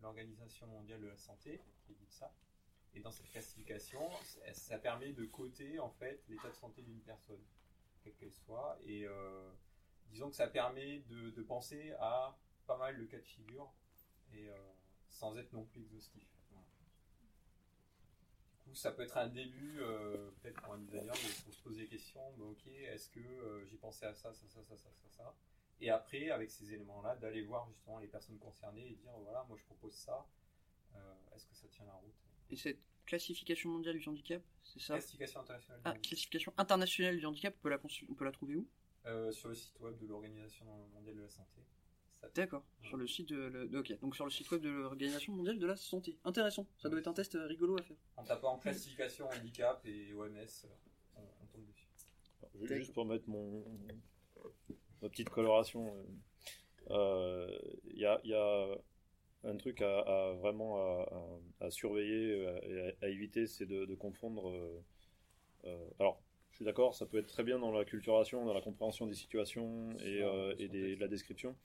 l'Organisation 0.00 0.66
mondiale 0.66 1.00
de 1.00 1.08
la 1.08 1.16
santé 1.16 1.60
qui 1.86 1.94
dit 1.94 2.10
ça. 2.10 2.32
Et 2.94 3.00
dans 3.00 3.10
cette 3.10 3.28
classification, 3.30 4.08
ça, 4.52 4.78
permet 4.78 5.12
de 5.12 5.24
coter 5.24 5.80
en 5.80 5.90
fait 5.90 6.22
l'état 6.28 6.48
de 6.48 6.54
santé 6.54 6.82
d'une 6.82 7.00
personne, 7.00 7.42
quelle 8.02 8.14
qu'elle 8.14 8.32
soit. 8.32 8.78
Et 8.84 9.04
euh, 9.04 9.50
disons 10.10 10.30
que 10.30 10.36
ça 10.36 10.46
permet 10.46 11.00
de, 11.08 11.42
penser 11.42 11.92
à 11.98 12.38
pas 12.66 12.78
mal 12.78 12.96
de 12.96 13.04
cas 13.04 13.18
de 13.18 13.24
figure 13.24 13.72
et 14.32 14.48
euh, 14.48 14.56
sans 15.08 15.36
être 15.36 15.52
non 15.52 15.64
plus 15.64 15.82
exhaustif. 15.82 16.28
Du 18.62 18.70
coup, 18.70 18.76
ça 18.76 18.92
peut 18.92 19.02
être 19.02 19.18
un 19.18 19.28
début, 19.28 19.78
peut-être 20.40 20.62
pour 20.62 20.74
un 20.74 20.78
designer, 20.78 21.12
de 21.12 21.52
se 21.52 21.60
poser 21.60 21.82
des 21.82 21.88
questions. 21.88 22.32
bah, 22.38 22.44
ok, 22.44 22.66
est-ce 22.68 23.10
que 23.10 23.64
j'ai 23.68 23.76
pensé 23.76 24.06
à 24.06 24.14
ça, 24.14 24.32
ça, 24.32 24.46
ça, 24.46 24.62
ça, 24.62 24.76
ça, 24.76 24.90
ça, 24.90 25.08
ça 25.08 25.34
Et 25.80 25.90
après, 25.90 26.30
avec 26.30 26.50
ces 26.50 26.72
éléments-là, 26.72 27.16
d'aller 27.16 27.42
voir 27.42 27.66
justement 27.68 27.98
les 27.98 28.06
personnes 28.08 28.38
concernées 28.38 28.90
et 28.90 28.94
dire 28.94 29.12
voilà, 29.22 29.44
moi 29.48 29.56
je 29.58 29.64
propose 29.64 29.94
ça. 29.94 30.26
Euh, 30.94 30.98
est-ce 31.34 31.46
que 31.46 31.54
ça 31.54 31.66
tient 31.68 31.84
la 31.84 31.92
route? 31.94 32.14
Et 32.50 32.56
cette 32.56 32.78
classification 33.06 33.70
mondiale 33.70 33.98
du 33.98 34.08
handicap, 34.08 34.42
c'est 34.62 34.80
ça? 34.80 34.94
Classification 34.94 35.40
internationale 35.40 35.80
du 35.80 35.82
Ah, 35.86 35.90
handicap. 35.90 36.08
classification 36.08 36.54
internationale 36.56 37.18
du 37.18 37.26
handicap, 37.26 37.54
on 37.58 37.62
peut 37.62 37.68
la, 37.70 37.78
consu- 37.78 38.06
on 38.08 38.14
peut 38.14 38.24
la 38.24 38.32
trouver 38.32 38.56
où? 38.56 38.66
Euh, 39.06 39.30
sur 39.32 39.48
le 39.48 39.54
site 39.54 39.78
web 39.80 39.98
de 39.98 40.06
l'Organisation 40.06 40.64
mondiale 40.94 41.16
de 41.16 41.22
la 41.22 41.28
santé. 41.28 41.60
D'accord, 42.34 42.64
sur 42.80 42.96
le 42.96 43.06
site 43.06 43.28
de, 43.28 43.36
le- 43.36 43.68
de- 43.68 43.78
ok, 43.78 43.98
donc 44.00 44.14
sur 44.16 44.24
le 44.24 44.30
site 44.30 44.50
web 44.50 44.62
de 44.62 44.70
l'Organisation 44.70 45.34
mondiale 45.34 45.58
de 45.58 45.66
la 45.66 45.76
santé. 45.76 46.18
Intéressant, 46.24 46.66
ça 46.78 46.88
doit 46.88 46.98
être 47.00 47.08
un 47.08 47.12
test 47.12 47.36
rigolo 47.38 47.76
à 47.78 47.82
faire. 47.82 47.98
En 48.16 48.24
tapant 48.24 48.58
classification 48.58 49.28
handicap 49.28 49.84
et 49.84 50.14
OMS, 50.14 50.66
on, 51.16 51.20
on 51.20 51.46
tombe 51.52 51.66
dessus. 51.66 51.88
Ju- 52.62 52.76
Juste 52.76 52.94
pour 52.94 53.04
mettre 53.04 53.28
mon 53.28 53.62
ma 55.02 55.08
petite 55.08 55.30
coloration, 55.30 55.92
il 56.88 56.92
euh, 56.92 57.58
y, 57.94 58.04
a, 58.06 58.20
y 58.24 58.34
a 58.34 58.66
un 59.44 59.56
truc 59.56 59.82
à, 59.82 60.00
à 60.00 60.32
vraiment 60.34 60.76
à, 60.78 61.04
à- 61.62 61.66
à 61.66 61.70
surveiller 61.70 62.32
euh, 62.46 62.92
et 63.00 63.04
à, 63.06 63.08
éviter, 63.08 63.46
c'est 63.46 63.66
de, 63.66 63.84
de 63.86 63.94
confondre. 63.94 64.50
euh, 64.50 64.82
euh, 65.66 65.78
alors, 66.00 66.22
je 66.50 66.56
suis 66.56 66.64
d'accord, 66.64 66.94
ça 66.94 67.06
peut 67.06 67.18
être 67.18 67.26
très 67.28 67.44
bien 67.44 67.58
dans 67.58 67.72
la 67.72 67.84
culturation, 67.84 68.44
dans 68.46 68.54
la 68.54 68.60
compréhension 68.60 69.06
des 69.06 69.14
situations 69.14 69.90
et, 70.00 70.22
euh, 70.22 70.54
et 70.58 70.68
des- 70.68 70.96
de 70.96 71.00
la 71.00 71.08
description. 71.08 71.56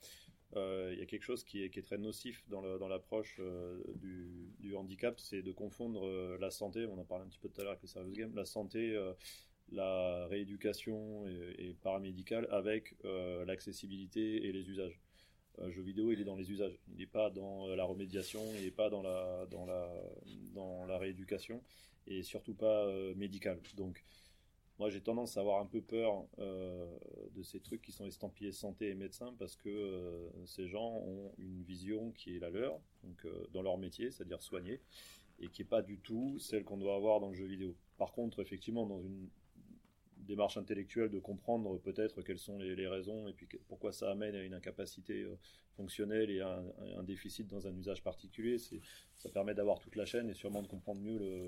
Euh, 0.56 0.90
Il 0.94 0.98
y 0.98 1.02
a 1.02 1.06
quelque 1.06 1.24
chose 1.24 1.44
qui 1.44 1.62
est, 1.64 1.70
qui 1.70 1.78
est 1.80 1.82
très 1.82 1.98
nocif 1.98 2.44
dans 2.48 2.62
l'approche 2.88 3.36
euh, 3.40 3.82
du, 3.96 4.50
du 4.60 4.76
handicap, 4.76 5.20
c'est 5.20 5.42
de 5.42 5.52
confondre 5.52 6.06
euh, 6.06 6.38
la 6.40 6.50
santé, 6.50 6.86
on 6.86 6.98
en 6.98 7.04
parlait 7.04 7.24
un 7.24 7.28
petit 7.28 7.38
peu 7.38 7.48
tout 7.48 7.60
à 7.60 7.64
l'heure 7.64 7.72
avec 7.72 7.82
les 7.82 7.88
serious 7.88 8.12
games, 8.12 8.32
la 8.34 8.44
santé, 8.46 8.96
euh, 8.96 9.12
la 9.72 10.26
rééducation 10.26 11.26
et, 11.26 11.74
paramédicale 11.82 12.48
avec 12.50 12.94
euh, 13.04 13.44
l'accessibilité 13.44 14.46
et 14.46 14.52
les 14.52 14.68
usages. 14.68 15.00
Un 15.58 15.70
jeu 15.70 15.82
vidéo, 15.82 16.10
il 16.10 16.20
est 16.20 16.24
dans 16.24 16.36
les 16.36 16.50
usages, 16.50 16.78
il 16.88 16.98
n'est 16.98 17.06
pas 17.06 17.30
dans 17.30 17.68
euh, 17.68 17.76
la 17.76 17.84
remédiation, 17.84 18.40
il 18.56 18.64
n'est 18.64 18.70
pas 18.70 18.88
dans 18.88 19.02
la, 19.02 19.46
dans 19.50 19.66
la, 19.66 19.90
dans 20.54 20.86
la 20.86 20.98
rééducation 20.98 21.62
et 22.06 22.22
surtout 22.22 22.54
pas 22.54 22.86
euh, 22.86 23.14
médical. 23.14 23.58
Donc, 23.76 24.02
moi, 24.80 24.88
j'ai 24.88 25.02
tendance 25.02 25.36
à 25.36 25.40
avoir 25.40 25.60
un 25.60 25.66
peu 25.66 25.82
peur 25.82 26.24
euh, 26.38 26.86
de 27.34 27.42
ces 27.42 27.60
trucs 27.60 27.82
qui 27.82 27.92
sont 27.92 28.06
estampillés 28.06 28.50
santé 28.50 28.88
et 28.88 28.94
médecin 28.94 29.34
parce 29.38 29.54
que 29.54 29.68
euh, 29.68 30.46
ces 30.46 30.68
gens 30.68 31.02
ont 31.06 31.34
une 31.36 31.62
vision 31.64 32.12
qui 32.12 32.34
est 32.34 32.38
la 32.38 32.48
leur, 32.48 32.80
donc 33.04 33.26
euh, 33.26 33.46
dans 33.52 33.60
leur 33.60 33.76
métier, 33.76 34.10
c'est-à-dire 34.10 34.40
soigner, 34.40 34.80
et 35.38 35.48
qui 35.48 35.60
n'est 35.60 35.68
pas 35.68 35.82
du 35.82 35.98
tout 35.98 36.38
celle 36.38 36.64
qu'on 36.64 36.78
doit 36.78 36.96
avoir 36.96 37.20
dans 37.20 37.28
le 37.28 37.34
jeu 37.34 37.44
vidéo. 37.44 37.76
Par 37.98 38.12
contre, 38.12 38.40
effectivement, 38.40 38.86
dans 38.86 39.02
une 39.02 39.28
démarche 40.26 40.56
intellectuelle 40.56 41.10
de 41.10 41.18
comprendre 41.18 41.78
peut-être 41.78 42.22
quelles 42.22 42.38
sont 42.38 42.58
les, 42.58 42.88
raisons 42.88 43.28
et 43.28 43.32
puis 43.32 43.46
pourquoi 43.68 43.92
ça 43.92 44.10
amène 44.10 44.34
à 44.34 44.42
une 44.42 44.54
incapacité 44.54 45.22
euh, 45.22 45.36
fonctionnelle 45.76 46.30
et 46.30 46.40
à 46.40 46.62
un, 46.96 47.02
déficit 47.02 47.46
dans 47.46 47.66
un 47.66 47.74
usage 47.76 48.02
particulier, 48.02 48.58
ça 48.58 49.30
permet 49.30 49.54
d'avoir 49.54 49.78
toute 49.78 49.96
la 49.96 50.04
chaîne 50.04 50.28
et 50.28 50.34
sûrement 50.34 50.62
de 50.62 50.68
comprendre 50.68 51.00
mieux 51.00 51.46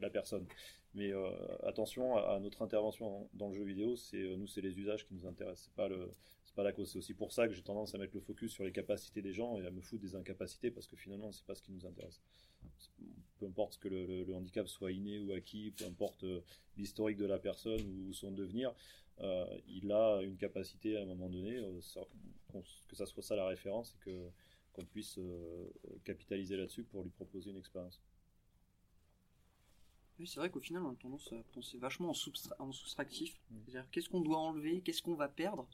la 0.00 0.10
personne. 0.10 0.46
Mais 0.94 1.12
euh, 1.12 1.30
attention 1.64 2.16
à, 2.16 2.38
notre 2.40 2.62
intervention 2.62 3.28
dans, 3.34 3.48
le 3.48 3.54
jeu 3.54 3.64
vidéo, 3.64 3.96
c'est 3.96 4.18
euh, 4.18 4.36
nous 4.36 4.46
c'est 4.46 4.60
les 4.60 4.78
usages 4.78 5.06
qui 5.06 5.14
nous 5.14 5.26
intéressent, 5.26 5.64
c'est 5.64 5.74
pas 5.74 5.88
le 5.88 6.10
pas 6.54 6.62
la 6.62 6.72
cause. 6.72 6.92
C'est 6.92 6.98
aussi 6.98 7.14
pour 7.14 7.32
ça 7.32 7.48
que 7.48 7.54
j'ai 7.54 7.62
tendance 7.62 7.94
à 7.94 7.98
mettre 7.98 8.14
le 8.14 8.20
focus 8.20 8.52
sur 8.52 8.64
les 8.64 8.72
capacités 8.72 9.22
des 9.22 9.32
gens 9.32 9.58
et 9.58 9.66
à 9.66 9.70
me 9.70 9.80
foutre 9.80 10.02
des 10.02 10.14
incapacités 10.14 10.70
parce 10.70 10.86
que 10.86 10.96
finalement 10.96 11.32
c'est 11.32 11.46
pas 11.46 11.54
ce 11.54 11.62
qui 11.62 11.72
nous 11.72 11.86
intéresse. 11.86 12.20
Peu 13.42 13.46
importe 13.48 13.78
que 13.80 13.88
le, 13.88 14.06
le- 14.06 14.24
le 14.24 14.34
handicap 14.34 14.68
soit 14.68 14.92
inné 14.92 15.18
ou 15.20 15.32
acquis, 15.32 15.72
peu 15.76 15.84
importe 15.86 16.24
euh, 16.24 16.40
l'historique 16.76 17.18
de 17.18 17.26
la 17.26 17.38
personne 17.38 17.82
ou 18.08 18.12
son 18.12 18.30
devenir, 18.32 18.72
euh, 19.20 19.46
il 19.68 19.90
a 19.92 20.22
une 20.22 20.36
capacité 20.36 20.96
à 20.96 21.02
un 21.02 21.06
moment 21.06 21.28
donné, 21.28 21.56
euh, 21.56 21.80
que 22.88 22.96
ça 22.96 23.06
soit 23.06 23.22
ça 23.22 23.36
la 23.36 23.46
référence 23.46 23.94
et 23.94 24.04
que 24.04 24.30
qu'on 24.72 24.84
puisse 24.86 25.18
euh, 25.18 25.68
capitaliser 26.04 26.56
là-dessus 26.56 26.84
pour 26.84 27.02
lui 27.02 27.10
proposer 27.10 27.50
une 27.50 27.58
expérience. 27.58 28.00
Oui, 30.18 30.26
c'est 30.26 30.40
vrai 30.40 30.50
qu'au 30.50 30.60
final, 30.60 30.82
on 30.84 30.92
a 30.92 30.96
tendance 30.96 31.32
à 31.32 31.42
penser 31.52 31.78
vachement 31.78 32.10
en, 32.10 32.14
substra- 32.14 32.54
en 32.58 32.72
soustractif. 32.72 33.40
C'est-à-dire, 33.64 33.86
qu'est-ce 33.90 34.08
qu'on 34.08 34.20
doit 34.20 34.38
enlever, 34.38 34.80
qu'est-ce 34.82 35.02
qu'on 35.02 35.14
va 35.14 35.28
perdre, 35.28 35.68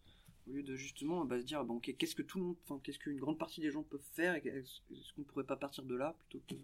au 0.48 0.52
lieu 0.52 0.62
de 0.62 0.76
justement 0.76 1.24
bah, 1.24 1.40
se 1.40 1.44
dire, 1.46 1.64
bon, 1.64 1.78
qu'est-ce 1.80 2.14
que 2.14 2.22
tout 2.22 2.38
le 2.38 2.44
monde, 2.46 2.82
qu'est-ce 2.82 2.98
qu'une 2.98 3.18
grande 3.18 3.38
partie 3.38 3.60
des 3.60 3.70
gens 3.70 3.82
peuvent 3.82 4.00
faire, 4.14 4.34
est-ce 4.36 5.12
qu'on 5.14 5.22
pourrait 5.24 5.44
pas 5.44 5.56
partir 5.56 5.84
de 5.84 5.94
là 5.94 6.16
plutôt 6.20 6.42
que. 6.48 6.54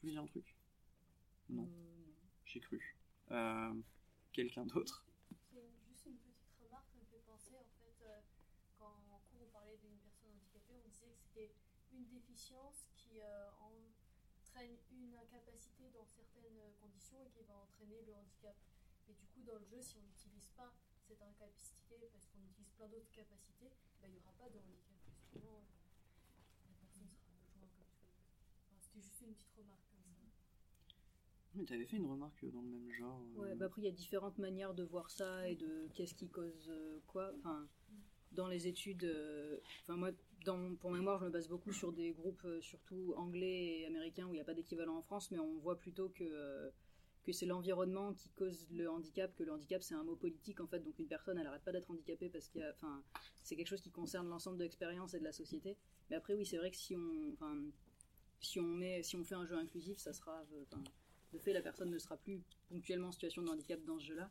Tu 0.00 0.06
voulais 0.06 0.12
dire 0.14 0.22
un 0.22 0.26
truc? 0.28 0.56
Non. 1.50 1.68
J'ai 2.46 2.60
cru. 2.60 2.96
Euh, 3.32 3.74
quelqu'un 4.32 4.64
d'autre? 4.64 5.04
C'est 5.52 5.60
juste 5.90 6.06
une 6.06 6.16
petite 6.16 6.56
remarque, 6.56 6.88
ça 6.88 6.96
me 6.96 7.04
fait 7.04 7.20
penser, 7.26 7.52
en 7.54 7.68
fait, 7.76 7.92
euh, 8.06 8.20
quand 8.78 8.96
en 9.12 9.20
cours 9.28 9.42
on 9.44 9.50
parlait 9.52 9.76
d'une 9.76 9.98
personne 9.98 10.30
handicapée, 10.32 10.72
on 10.82 10.88
disait 10.88 11.12
que 11.12 11.18
c'était 11.20 11.52
une 11.92 12.06
déficience 12.06 12.88
qui 12.96 13.20
euh, 13.20 13.50
entraîne 13.60 14.78
une 14.90 15.14
incapacité 15.16 15.90
dans 15.90 16.06
certaines 16.06 16.72
conditions 16.80 17.20
et 17.20 17.28
qui 17.28 17.44
va 17.44 17.58
entraîner 17.58 18.00
le 18.06 18.14
handicap. 18.14 18.56
Et 19.06 19.12
du 19.12 19.26
coup, 19.26 19.42
dans 19.42 19.58
le 19.58 19.66
jeu, 19.66 19.82
si 19.82 19.98
on 19.98 20.02
n'utilise 20.02 20.48
pas 20.56 20.72
cette 21.06 21.20
incapacité 21.20 22.08
parce 22.10 22.24
qu'on 22.24 22.40
utilise 22.40 22.70
plein 22.70 22.88
d'autres 22.88 23.12
capacités, 23.12 23.68
bah, 24.00 24.08
il 24.08 24.12
n'y 24.14 24.18
aura 24.20 24.32
pas 24.32 24.48
de 24.48 24.60
handicap. 24.60 24.96
Justement, 25.12 25.60
euh, 25.60 26.40
la 26.64 26.72
personne 26.72 27.04
sera 27.04 27.36
besoin 27.52 27.68
comme 27.76 27.92
tout. 28.00 28.08
Enfin, 28.64 28.80
c'était 28.80 29.02
juste 29.02 29.20
une 29.20 29.34
petite 29.34 29.52
remarque. 29.52 29.89
Mais 31.54 31.64
t'avais 31.64 31.84
fait 31.84 31.96
une 31.96 32.06
remarque 32.06 32.44
dans 32.52 32.62
le 32.62 32.68
même 32.68 32.90
genre. 32.92 33.20
euh, 33.36 33.40
Ouais, 33.40 33.54
bah 33.56 33.66
après, 33.66 33.82
il 33.82 33.84
y 33.84 33.88
a 33.88 33.92
différentes 33.92 34.38
manières 34.38 34.72
de 34.74 34.84
voir 34.84 35.10
ça 35.10 35.48
et 35.48 35.56
de 35.56 35.88
qu'est-ce 35.94 36.14
qui 36.14 36.28
cause 36.28 36.68
euh, 36.70 36.98
quoi. 37.08 37.32
Enfin, 37.38 37.66
dans 38.32 38.46
les 38.46 38.68
études, 38.68 39.02
euh, 39.04 39.58
enfin, 39.82 39.96
moi, 39.96 40.10
pour 40.78 40.92
mémoire, 40.92 41.18
je 41.18 41.24
me 41.24 41.30
base 41.30 41.48
beaucoup 41.48 41.72
sur 41.72 41.92
des 41.92 42.12
groupes, 42.12 42.44
euh, 42.44 42.60
surtout 42.60 43.14
anglais 43.16 43.80
et 43.80 43.86
américains, 43.86 44.26
où 44.26 44.30
il 44.30 44.34
n'y 44.36 44.40
a 44.40 44.44
pas 44.44 44.54
d'équivalent 44.54 44.96
en 44.96 45.02
France, 45.02 45.30
mais 45.32 45.40
on 45.40 45.58
voit 45.58 45.76
plutôt 45.76 46.08
que, 46.10 46.70
que 47.24 47.32
c'est 47.32 47.46
l'environnement 47.46 48.14
qui 48.14 48.30
cause 48.30 48.68
le 48.70 48.88
handicap, 48.88 49.34
que 49.34 49.42
le 49.42 49.52
handicap, 49.52 49.82
c'est 49.82 49.94
un 49.94 50.04
mot 50.04 50.14
politique, 50.14 50.60
en 50.60 50.68
fait. 50.68 50.78
Donc, 50.78 50.98
une 51.00 51.08
personne, 51.08 51.36
elle 51.36 51.44
n'arrête 51.44 51.64
pas 51.64 51.72
d'être 51.72 51.90
handicapée 51.90 52.28
parce 52.30 52.48
qu'il. 52.48 52.64
Enfin, 52.76 53.02
c'est 53.42 53.56
quelque 53.56 53.66
chose 53.68 53.82
qui 53.82 53.90
concerne 53.90 54.28
l'ensemble 54.28 54.56
de 54.58 54.62
l'expérience 54.62 55.14
et 55.14 55.18
de 55.18 55.24
la 55.24 55.32
société. 55.32 55.76
Mais 56.08 56.16
après, 56.16 56.34
oui, 56.34 56.46
c'est 56.46 56.58
vrai 56.58 56.70
que 56.70 56.76
si 56.76 56.94
on. 56.96 57.34
Si 58.42 58.58
on, 58.58 58.62
met, 58.62 59.02
si 59.02 59.16
on 59.16 59.24
fait 59.24 59.34
un 59.34 59.44
jeu 59.44 59.56
inclusif, 59.56 59.98
ça 59.98 60.14
sera. 60.14 60.42
De 61.32 61.38
fait, 61.38 61.52
la 61.52 61.62
personne 61.62 61.90
ne 61.90 61.98
sera 61.98 62.16
plus 62.16 62.42
ponctuellement 62.68 63.08
en 63.08 63.12
situation 63.12 63.42
de 63.42 63.48
handicap 63.48 63.82
dans 63.84 63.98
ce 63.98 64.06
jeu-là. 64.06 64.30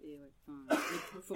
Et 0.00 0.16
ouais, 0.18 0.32
faut. 1.22 1.34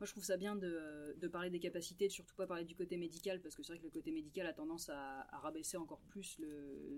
Moi, 0.00 0.06
je 0.06 0.12
trouve 0.12 0.24
ça 0.24 0.38
bien 0.38 0.56
de, 0.56 1.28
parler 1.30 1.50
des 1.50 1.60
capacités, 1.60 2.08
de 2.08 2.12
surtout 2.12 2.34
pas 2.34 2.46
parler 2.46 2.64
du 2.64 2.74
côté 2.74 2.96
médical, 2.96 3.38
parce 3.42 3.54
que 3.54 3.62
c'est 3.62 3.72
vrai 3.72 3.78
que 3.80 3.84
le 3.84 3.90
côté 3.90 4.10
médical 4.10 4.46
a 4.46 4.54
tendance 4.54 4.88
à, 4.88 5.24
rabaisser 5.30 5.76
encore 5.76 6.00
plus 6.08 6.40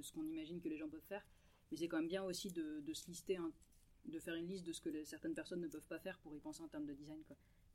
ce 0.03 0.13
qu'on 0.13 0.25
imagine 0.25 0.61
que 0.61 0.69
les 0.69 0.79
gens 0.79 0.89
peuvent 0.89 1.01
faire. 1.09 1.27
Mais 1.71 1.79
c'est 1.79 1.89
quand 1.89 1.97
même 1.97 2.07
bien 2.07 2.23
aussi 2.23 2.53
de, 2.53 2.81
se 2.93 3.09
lister, 3.09 3.39
de 4.05 4.19
faire 4.21 4.37
une 4.37 4.47
liste 4.47 4.65
de 4.65 4.73
ce 4.73 4.81
que 4.81 5.05
certaines 5.05 5.35
personnes 5.35 5.61
ne 5.61 5.67
peuvent 5.67 5.87
pas 5.89 5.99
faire 5.99 6.17
pour 6.21 6.33
y 6.37 6.39
penser 6.39 6.63
en 6.63 6.69
termes 6.69 6.87
de 6.87 6.95
design. 6.95 7.21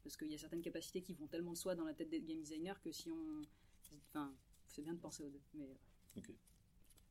Parce 0.01 0.15
qu'il 0.15 0.31
y 0.31 0.35
a 0.35 0.37
certaines 0.37 0.61
capacités 0.61 1.01
qui 1.01 1.13
vont 1.13 1.27
tellement 1.27 1.51
de 1.51 1.57
soi 1.57 1.75
dans 1.75 1.83
la 1.83 1.93
tête 1.93 2.09
des 2.09 2.21
game 2.21 2.39
designers 2.39 2.79
que 2.81 2.93
si 2.93 3.11
on. 3.11 3.41
Enfin, 4.09 4.33
c'est 4.69 4.81
bien 4.81 4.93
de 4.93 4.99
penser 4.99 5.23
aux 5.23 5.29
deux. 5.29 5.41
Mais. 5.55 5.75
Ok. 6.15 6.31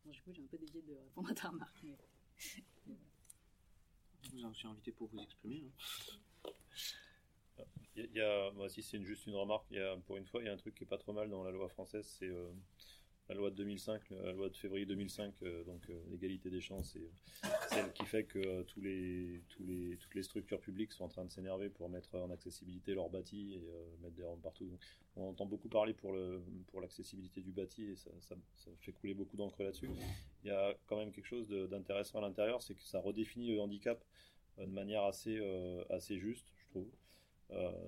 Bon, 0.07 0.13
du 0.13 0.23
coup, 0.23 0.33
j'ai 0.33 0.43
un 0.43 0.47
peu 0.47 0.57
dévié 0.57 0.83
de 0.83 0.95
répondre 0.95 1.29
à 1.31 1.35
ta 1.35 1.49
remarque. 1.49 1.81
Mais... 1.83 1.97
Je 4.23 4.31
vous 4.31 4.41
ai 4.41 4.45
aussi 4.45 4.67
invité 4.67 4.93
pour 4.93 5.09
vous 5.09 5.19
exprimer. 5.19 5.65
hein. 5.67 6.53
Il 7.97 8.13
y 8.13 8.21
a- 8.21 8.51
moi 8.53 8.67
aussi 8.67 8.83
c'est 8.83 9.03
juste 9.03 9.27
une 9.27 9.35
remarque, 9.35 9.65
il 9.71 9.79
y 9.79 9.81
a, 9.81 9.97
pour 10.07 10.19
une 10.19 10.27
fois 10.27 10.43
il 10.43 10.47
y 10.47 10.49
a 10.51 10.53
un 10.53 10.57
truc 10.59 10.75
qui 10.75 10.85
est 10.85 10.87
pas 10.87 10.99
trop 10.99 11.15
mal 11.15 11.31
dans 11.31 11.43
la 11.43 11.51
loi 11.51 11.67
française, 11.71 12.07
c'est 12.07 12.29
euh, 12.29 12.53
la 13.29 13.35
loi 13.35 13.51
de 13.51 13.57
2005, 13.57 14.11
la 14.11 14.33
loi 14.33 14.49
de 14.49 14.57
février 14.57 14.87
2005, 14.87 15.35
euh, 15.43 15.65
donc 15.65 15.83
euh, 15.91 16.01
l'égalité 16.11 16.49
des 16.49 16.61
chances, 16.61 16.93
c'est 16.93 17.01
euh, 17.01 17.49
celle 17.69 17.93
qui 17.93 18.05
fait 18.05 18.25
que 18.25 18.63
toutes 18.63 18.85
les 18.85 20.23
structures 20.23 20.61
publiques 20.61 20.93
sont 20.93 21.05
en 21.05 21.09
train 21.09 21.25
de 21.25 21.31
s'énerver 21.31 21.69
pour 21.69 21.89
mettre 21.89 22.15
en 22.17 22.31
accessibilité 22.31 22.95
leur 22.95 23.11
bâti 23.11 23.55
et 23.55 23.63
mettre 24.03 24.15
des 24.15 24.23
rampes 24.23 24.43
partout. 24.43 24.71
On 25.17 25.31
entend 25.31 25.47
beaucoup 25.47 25.69
parler 25.69 25.95
pour 25.95 26.13
l'accessibilité 26.81 27.41
du 27.41 27.53
bâti 27.53 27.85
et 27.85 27.97
ça, 27.97 28.37
fait 28.81 28.93
couler 28.93 29.15
beaucoup 29.15 29.37
d'encre 29.37 29.63
là-dessus. 29.63 29.91
Il 30.45 30.49
y 30.49 30.51
a 30.51 30.75
quand 30.87 30.97
même 30.97 31.13
quelque 31.13 31.27
chose 31.27 31.49
d'intéressant 31.49 32.19
à 32.19 32.23
l'intérieur, 32.23 32.63
c'est 32.63 32.75
que 32.75 32.83
ça 32.83 33.01
redéfinit 33.01 33.53
le 33.53 33.61
handicap 33.61 34.03
de 34.59 34.67
manière 34.67 35.03
assez, 35.03 35.39
juste, 36.19 36.53
je 36.59 36.67
trouve. 36.69 36.91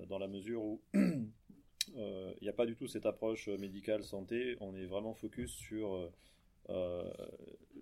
Dans 0.07 0.19
la 0.19 0.27
mesure 0.27 0.63
où 0.63 0.81
il 1.95 2.43
n'y 2.43 2.49
a 2.49 2.53
pas 2.53 2.65
du 2.65 2.75
tout 2.75 2.87
cette 2.87 3.05
approche 3.05 3.47
euh, 3.47 3.57
médicale 3.57 4.03
santé, 4.03 4.57
on 4.61 4.75
est 4.75 4.85
vraiment 4.85 5.13
focus 5.13 5.51
sur 5.51 5.95
euh, 5.95 6.11
euh, 6.69 7.03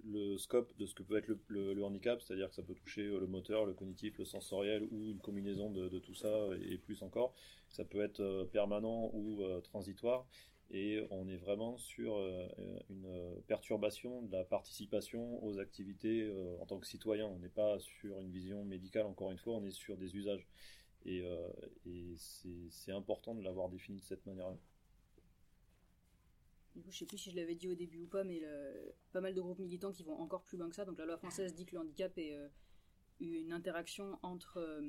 le 0.05 0.37
scope 0.37 0.71
de 0.77 0.85
ce 0.85 0.95
que 0.95 1.03
peut 1.03 1.17
être 1.17 1.29
le, 1.47 1.83
handicap, 1.83 2.21
c'est-à-dire 2.21 2.49
que 2.49 2.55
ça 2.55 2.63
peut 2.63 2.73
toucher 2.73 3.01
euh, 3.01 3.19
le 3.19 3.27
moteur, 3.27 3.65
le 3.65 3.73
cognitif, 3.73 4.17
le 4.17 4.25
sensoriel 4.25 4.87
ou 4.91 5.09
une 5.09 5.19
combinaison 5.19 5.69
de, 5.71 5.99
tout 5.99 6.13
ça 6.13 6.29
et 6.69 6.77
plus 6.77 7.01
encore. 7.01 7.33
Ça 7.69 7.83
peut 7.83 8.01
être 8.01 8.21
euh, 8.21 8.45
permanent 8.45 9.09
ou 9.13 9.41
euh, 9.41 9.59
transitoire 9.61 10.25
et 10.69 11.07
on 11.11 11.27
est 11.29 11.37
vraiment 11.37 11.77
sur 11.77 12.17
euh, 12.17 12.47
une 12.89 13.05
euh, 13.05 13.35
perturbation 13.47 14.21
de 14.23 14.31
la 14.33 14.43
participation 14.43 15.43
aux 15.45 15.59
activités 15.59 16.23
euh, 16.23 16.57
en 16.61 16.65
tant 16.65 16.77
que 16.77 16.87
citoyen. 16.87 17.25
On 17.25 17.39
n'est 17.39 17.47
pas 17.47 17.79
sur 17.79 18.19
une 18.19 18.31
vision 18.31 18.65
médicale, 18.65 19.05
encore 19.05 19.31
une 19.31 19.37
fois, 19.37 19.55
on 19.55 19.63
est 19.63 19.71
sur 19.71 19.95
des 19.97 20.15
usages. 20.15 20.45
Et, 21.05 21.21
euh, 21.23 21.51
c'est 22.69 22.91
important 22.91 23.33
de 23.35 23.41
l'avoir 23.41 23.69
défini 23.69 23.99
de 23.99 24.03
cette 24.05 24.25
manière-là. 24.25 24.57
Du 26.75 26.81
coup, 26.83 26.91
je 26.91 26.97
sais 26.99 27.05
plus 27.05 27.17
si 27.17 27.31
je 27.31 27.35
l'avais 27.35 27.55
dit 27.55 27.67
au 27.69 27.75
début 27.75 27.99
ou 28.01 28.07
pas, 28.07 28.23
mais 28.23 28.39
le- 28.39 28.93
pas 29.11 29.21
mal 29.21 29.33
de 29.33 29.41
groupes 29.41 29.59
militants 29.59 29.91
qui 29.91 30.03
vont 30.03 30.19
encore 30.19 30.43
plus 30.43 30.57
loin 30.57 30.69
que 30.69 30.75
ça. 30.75 30.85
Donc 30.85 30.99
la 30.99 31.05
loi 31.05 31.17
française 31.17 31.55
dit 31.55 31.65
que 31.65 31.73
le 31.75 31.81
handicap 31.81 32.15
est 32.17 32.35
euh, 32.35 32.47
une 33.19 33.51
interaction 33.51 34.19
entre, 34.21 34.57
euh, 34.57 34.81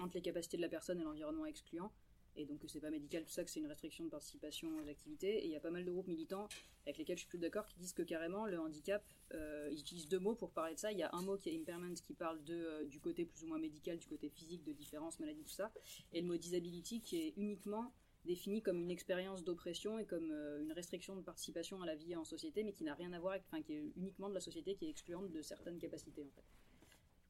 entre 0.00 0.14
les 0.14 0.22
capacités 0.22 0.56
de 0.58 0.62
la 0.62 0.68
personne 0.68 1.00
et 1.00 1.04
l'environnement 1.04 1.46
excluant. 1.46 1.92
Et 2.38 2.44
donc 2.44 2.60
c'est 2.68 2.80
pas 2.80 2.90
médical, 2.90 3.24
tout 3.24 3.32
ça, 3.32 3.44
que 3.44 3.50
c'est 3.50 3.58
une 3.58 3.66
restriction 3.66 4.04
de 4.04 4.10
participation 4.10 4.70
aux 4.78 4.88
activités. 4.88 5.44
Et 5.44 5.46
il 5.46 5.50
y 5.50 5.56
a 5.56 5.60
pas 5.60 5.70
mal 5.70 5.84
de 5.84 5.90
groupes 5.90 6.06
militants 6.06 6.48
avec 6.86 6.96
lesquels 6.96 7.16
je 7.16 7.22
suis 7.22 7.28
plus 7.28 7.38
d'accord 7.38 7.66
qui 7.66 7.76
disent 7.78 7.92
que 7.92 8.02
carrément 8.02 8.46
le 8.46 8.58
handicap, 8.58 9.04
euh, 9.34 9.68
ils 9.72 9.80
utilisent 9.80 10.08
deux 10.08 10.20
mots 10.20 10.36
pour 10.36 10.52
parler 10.52 10.74
de 10.74 10.78
ça. 10.78 10.92
Il 10.92 10.98
y 10.98 11.02
a 11.02 11.10
un 11.12 11.22
mot 11.22 11.36
qui 11.36 11.50
est 11.50 11.58
impairment 11.58 11.94
qui 11.94 12.14
parle 12.14 12.42
de, 12.44 12.54
euh, 12.54 12.84
du 12.84 13.00
côté 13.00 13.26
plus 13.26 13.42
ou 13.42 13.48
moins 13.48 13.58
médical, 13.58 13.98
du 13.98 14.06
côté 14.06 14.28
physique, 14.28 14.62
de 14.64 14.72
différence, 14.72 15.18
maladie, 15.18 15.42
tout 15.42 15.50
ça. 15.50 15.72
Et 16.12 16.20
le 16.20 16.26
mot 16.28 16.36
disability 16.36 17.00
qui 17.00 17.16
est 17.16 17.34
uniquement 17.36 17.92
défini 18.24 18.62
comme 18.62 18.80
une 18.80 18.90
expérience 18.90 19.42
d'oppression 19.42 19.98
et 19.98 20.04
comme 20.04 20.30
euh, 20.30 20.62
une 20.62 20.72
restriction 20.72 21.16
de 21.16 21.22
participation 21.22 21.82
à 21.82 21.86
la 21.86 21.96
vie 21.96 22.14
en 22.14 22.24
société, 22.24 22.62
mais 22.62 22.72
qui 22.72 22.84
n'a 22.84 22.94
rien 22.94 23.12
à 23.12 23.18
voir 23.18 23.32
avec, 23.32 23.44
enfin, 23.50 23.62
qui 23.62 23.72
est 23.74 23.92
uniquement 23.96 24.28
de 24.28 24.34
la 24.34 24.40
société, 24.40 24.76
qui 24.76 24.86
est 24.86 24.90
excluante 24.90 25.30
de 25.30 25.42
certaines 25.42 25.78
capacités, 25.78 26.22
en 26.22 26.30
fait. 26.30 26.57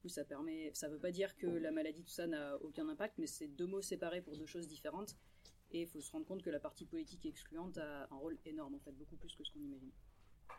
Ça 0.07 0.23
permet, 0.23 0.71
ça 0.73 0.87
veut 0.87 0.97
pas 0.97 1.11
dire 1.11 1.35
que 1.35 1.45
la 1.45 1.71
maladie, 1.71 2.03
tout 2.03 2.11
ça, 2.11 2.25
n'a 2.25 2.55
aucun 2.61 2.87
impact, 2.87 3.17
mais 3.17 3.27
c'est 3.27 3.47
deux 3.47 3.67
mots 3.67 3.81
séparés 3.81 4.21
pour 4.21 4.37
deux 4.37 4.45
choses 4.45 4.67
différentes. 4.67 5.15
Et 5.71 5.81
il 5.81 5.87
faut 5.87 5.99
se 6.01 6.11
rendre 6.11 6.25
compte 6.25 6.41
que 6.41 6.49
la 6.49 6.59
partie 6.59 6.85
politique 6.85 7.25
excluante 7.25 7.77
a 7.77 8.07
un 8.09 8.17
rôle 8.17 8.37
énorme, 8.45 8.75
en 8.75 8.79
fait, 8.79 8.93
beaucoup 8.93 9.17
plus 9.17 9.35
que 9.35 9.43
ce 9.43 9.51
qu'on 9.51 9.59
imagine, 9.59 9.91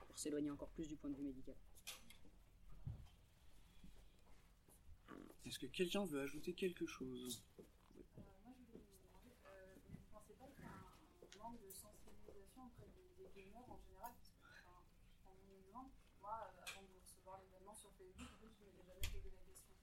pour 0.06 0.18
s'éloigner 0.18 0.50
encore 0.50 0.70
plus 0.70 0.86
du 0.86 0.96
point 0.96 1.10
de 1.10 1.16
vue 1.16 1.24
médical. 1.24 1.56
Est-ce 5.46 5.58
que 5.58 5.66
quelqu'un 5.66 6.04
veut 6.04 6.20
ajouter 6.20 6.52
quelque 6.52 6.86
chose 6.86 7.42
Moi, 7.56 8.54
je 8.54 8.62
voulais 8.66 8.84
vous 8.86 8.98
demander, 9.02 9.34
euh, 9.46 9.74
vous 9.88 9.98
ne 9.98 10.06
pensez 10.12 10.34
pas 10.34 10.46
qu'il 10.46 10.62
y 10.62 10.68
a 10.68 10.70
un, 10.70 10.78
un 10.78 11.42
manque 11.42 11.58
de 11.60 11.70
sensibilisation 11.70 12.66
auprès 12.66 12.86
des, 12.94 13.08
des 13.18 13.30
gamers 13.34 13.66
en 13.66 13.78
général 13.80 14.12
Parce 14.14 14.30
que, 14.30 14.38
enfin, 14.62 14.78
je 15.10 15.16
prends 15.24 15.34
mon 15.34 15.50
exemple, 15.50 15.90
moi, 16.20 16.54
euh, 16.54 16.70
avant 16.70 16.86
de 16.86 16.92
recevoir 17.02 17.40
l'événement 17.42 17.74
sur 17.74 17.90
Facebook, 17.98 18.28
en 18.30 18.38
fait, 18.38 18.52
je 18.54 18.62
ne 18.62 18.70
m'étais 18.70 18.86
jamais 18.86 19.02
posé 19.10 19.26
la 19.32 19.42
question. 19.42 19.74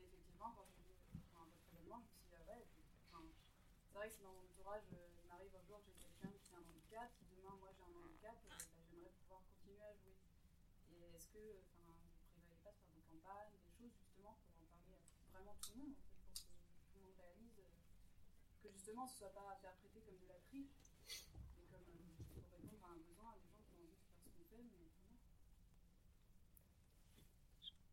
Et 0.00 0.04
effectivement, 0.06 0.54
quand 0.56 0.64
j'ai 0.64 0.80
vu 0.80 0.96
enfin, 1.28 1.44
votre 1.44 1.68
événement, 1.76 2.00
je 2.00 2.08
me 2.08 2.16
suis 2.16 2.24
dit, 2.32 2.36
ah 2.40 2.44
ouais, 2.48 2.64
enfin, 3.12 3.20
c'est 3.84 3.98
vrai 4.00 4.08
que 4.08 4.14
si 4.16 4.22
dans 4.22 4.32
mon 4.32 4.48
entourage, 4.48 4.86
euh, 4.96 5.12
il 5.20 5.28
m'arrive 5.28 5.52
un 5.52 5.64
jour, 5.68 5.76
j'ai 5.84 5.92
quelqu'un 5.98 6.32
qui 6.32 6.54
a 6.54 6.56
un 6.56 6.64
handicap, 6.64 7.10
si 7.12 7.28
demain, 7.36 7.52
moi, 7.60 7.68
j'ai 7.76 7.84
un 7.84 7.92
handicap, 8.00 8.38
euh, 8.48 8.48
bah, 8.48 8.80
j'aimerais 8.88 9.12
pouvoir 9.20 9.44
continuer 9.44 9.82
à 9.84 9.92
jouer. 9.92 10.16
Et 10.88 11.04
est-ce 11.12 11.25
que 11.36 11.60
enfin, 11.84 11.92
vous 11.92 12.40
ne 12.40 12.48
prévoyez 12.48 12.60
pas 12.64 12.72
de 12.72 12.80
faire 12.80 12.94
des 12.96 13.04
campagnes, 13.04 13.52
des 13.60 13.68
choses 13.76 13.92
justement 14.00 14.40
pour 14.40 14.56
en 14.56 14.68
parler 14.72 14.96
à 14.96 15.36
vraiment 15.36 15.56
tout 15.60 15.72
le 15.76 15.84
monde, 15.84 15.96
en 16.00 16.08
fait, 16.16 16.32
pour 16.32 16.72
que 16.72 16.88
tout 16.88 16.96
le 16.96 17.04
monde 17.04 17.16
réalise 17.20 17.60
euh, 17.60 18.64
que 18.64 18.72
justement 18.72 19.06
ce 19.06 19.18
soit 19.20 19.34
pas 19.36 19.52
interprété 19.52 20.00
comme 20.00 20.16
de 20.16 20.28
la 20.28 20.40
triche, 20.48 20.96
mais 21.60 21.68
comme 21.68 21.84
euh, 21.92 22.24
pour 22.32 22.48
répondre 22.56 22.84
à 22.88 22.96
un 22.96 23.00
besoin 23.04 23.28
à 23.28 23.36
des 23.36 23.48
gens 23.52 23.60
qui 23.68 23.76
ont 23.76 23.84
envie 23.84 23.92
de 23.92 24.08
faire 24.08 24.16
ce 24.16 24.32
qu'on 24.32 24.44
fait, 24.48 24.64
mais 24.64 24.88
vraiment. 24.96 25.20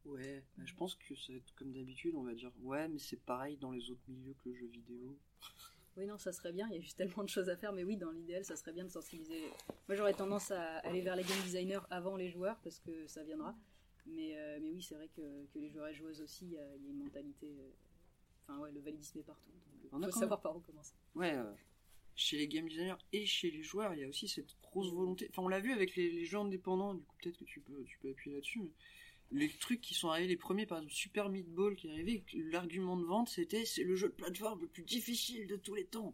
Ouais, 0.05 0.43
bah, 0.55 0.63
je 0.65 0.75
pense 0.75 0.95
que 0.95 1.15
ça 1.15 1.31
va 1.31 1.37
être 1.39 1.55
comme 1.55 1.71
d'habitude, 1.71 2.15
on 2.15 2.23
va 2.23 2.33
dire 2.33 2.51
ouais, 2.63 2.87
mais 2.87 2.99
c'est 2.99 3.19
pareil 3.19 3.57
dans 3.57 3.71
les 3.71 3.89
autres 3.91 4.07
milieux 4.07 4.35
que 4.39 4.49
le 4.49 4.55
jeu 4.55 4.67
vidéo. 4.67 5.19
Oui, 5.95 6.05
non, 6.07 6.17
ça 6.17 6.31
serait 6.31 6.51
bien, 6.51 6.67
il 6.71 6.75
y 6.75 6.77
a 6.77 6.81
juste 6.81 6.97
tellement 6.97 7.23
de 7.23 7.29
choses 7.29 7.49
à 7.49 7.55
faire, 7.55 7.71
mais 7.71 7.83
oui, 7.83 7.97
dans 7.97 8.09
l'idéal, 8.11 8.43
ça 8.43 8.55
serait 8.55 8.73
bien 8.73 8.83
de 8.83 8.89
sensibiliser. 8.89 9.41
Moi, 9.87 9.95
j'aurais 9.95 10.13
tendance 10.13 10.49
à 10.49 10.77
aller 10.79 11.01
vers 11.01 11.15
les 11.15 11.23
game 11.23 11.39
designers 11.43 11.81
avant 11.91 12.15
les 12.15 12.29
joueurs, 12.29 12.57
parce 12.63 12.79
que 12.79 13.05
ça 13.07 13.23
viendra. 13.23 13.55
Mais, 14.07 14.35
euh, 14.37 14.59
mais 14.61 14.71
oui, 14.71 14.81
c'est 14.81 14.95
vrai 14.95 15.07
que, 15.15 15.45
que 15.53 15.59
les 15.59 15.69
joueurs 15.69 15.87
et 15.87 15.93
joueuses 15.93 16.19
aussi, 16.21 16.45
il 16.45 16.51
y, 16.53 16.57
a 16.57 16.75
il 16.75 16.83
y 16.83 16.87
a 16.87 16.89
une 16.89 16.97
mentalité. 17.03 17.47
euh, 17.59 17.69
Enfin, 18.45 18.59
ouais, 18.59 18.71
le 18.73 18.81
validisme 18.81 19.19
est 19.19 19.23
partout. 19.23 19.51
Donc, 19.91 20.01
il 20.01 20.03
a 20.03 20.11
faut 20.11 20.19
savoir 20.19 20.39
même- 20.39 20.43
par 20.43 20.57
où 20.57 20.59
commencer. 20.59 20.95
Ouais, 21.15 21.33
euh, 21.33 21.53
chez 22.15 22.37
les 22.37 22.47
game 22.49 22.67
designers 22.67 22.95
et 23.13 23.25
chez 23.25 23.51
les 23.51 23.63
joueurs, 23.63 23.93
il 23.93 24.01
y 24.01 24.03
a 24.03 24.07
aussi 24.09 24.27
cette 24.27 24.57
grosse 24.61 24.91
volonté. 24.91 25.27
Enfin, 25.29 25.43
on 25.43 25.47
l'a 25.47 25.61
vu 25.61 25.71
avec 25.71 25.95
les, 25.95 26.11
les 26.11 26.25
jeux 26.25 26.39
indépendants, 26.39 26.93
du 26.95 27.03
coup, 27.03 27.15
peut-être 27.21 27.37
que 27.37 27.45
tu 27.45 27.61
peux, 27.61 27.81
tu 27.85 27.97
peux 27.99 28.09
appuyer 28.09 28.35
là-dessus. 28.35 28.59
mais 28.59 28.71
Les 29.31 29.49
trucs 29.49 29.81
qui 29.81 29.93
sont 29.95 30.09
arrivés, 30.09 30.27
les 30.27 30.37
premiers, 30.37 30.65
par 30.65 30.77
exemple, 30.77 30.93
Super 30.93 31.29
Meat 31.29 31.47
Ball 31.49 31.75
qui 31.75 31.87
est 31.87 31.91
arrivé, 31.91 32.23
l'argument 32.51 32.97
de 32.97 33.03
vente 33.03 33.29
c'était 33.29 33.65
c'est 33.65 33.83
le 33.83 33.95
jeu 33.95 34.09
de 34.09 34.13
plateforme 34.13 34.61
le 34.61 34.67
plus 34.67 34.83
difficile 34.83 35.47
de 35.47 35.55
tous 35.55 35.73
les 35.73 35.85
temps. 35.85 36.13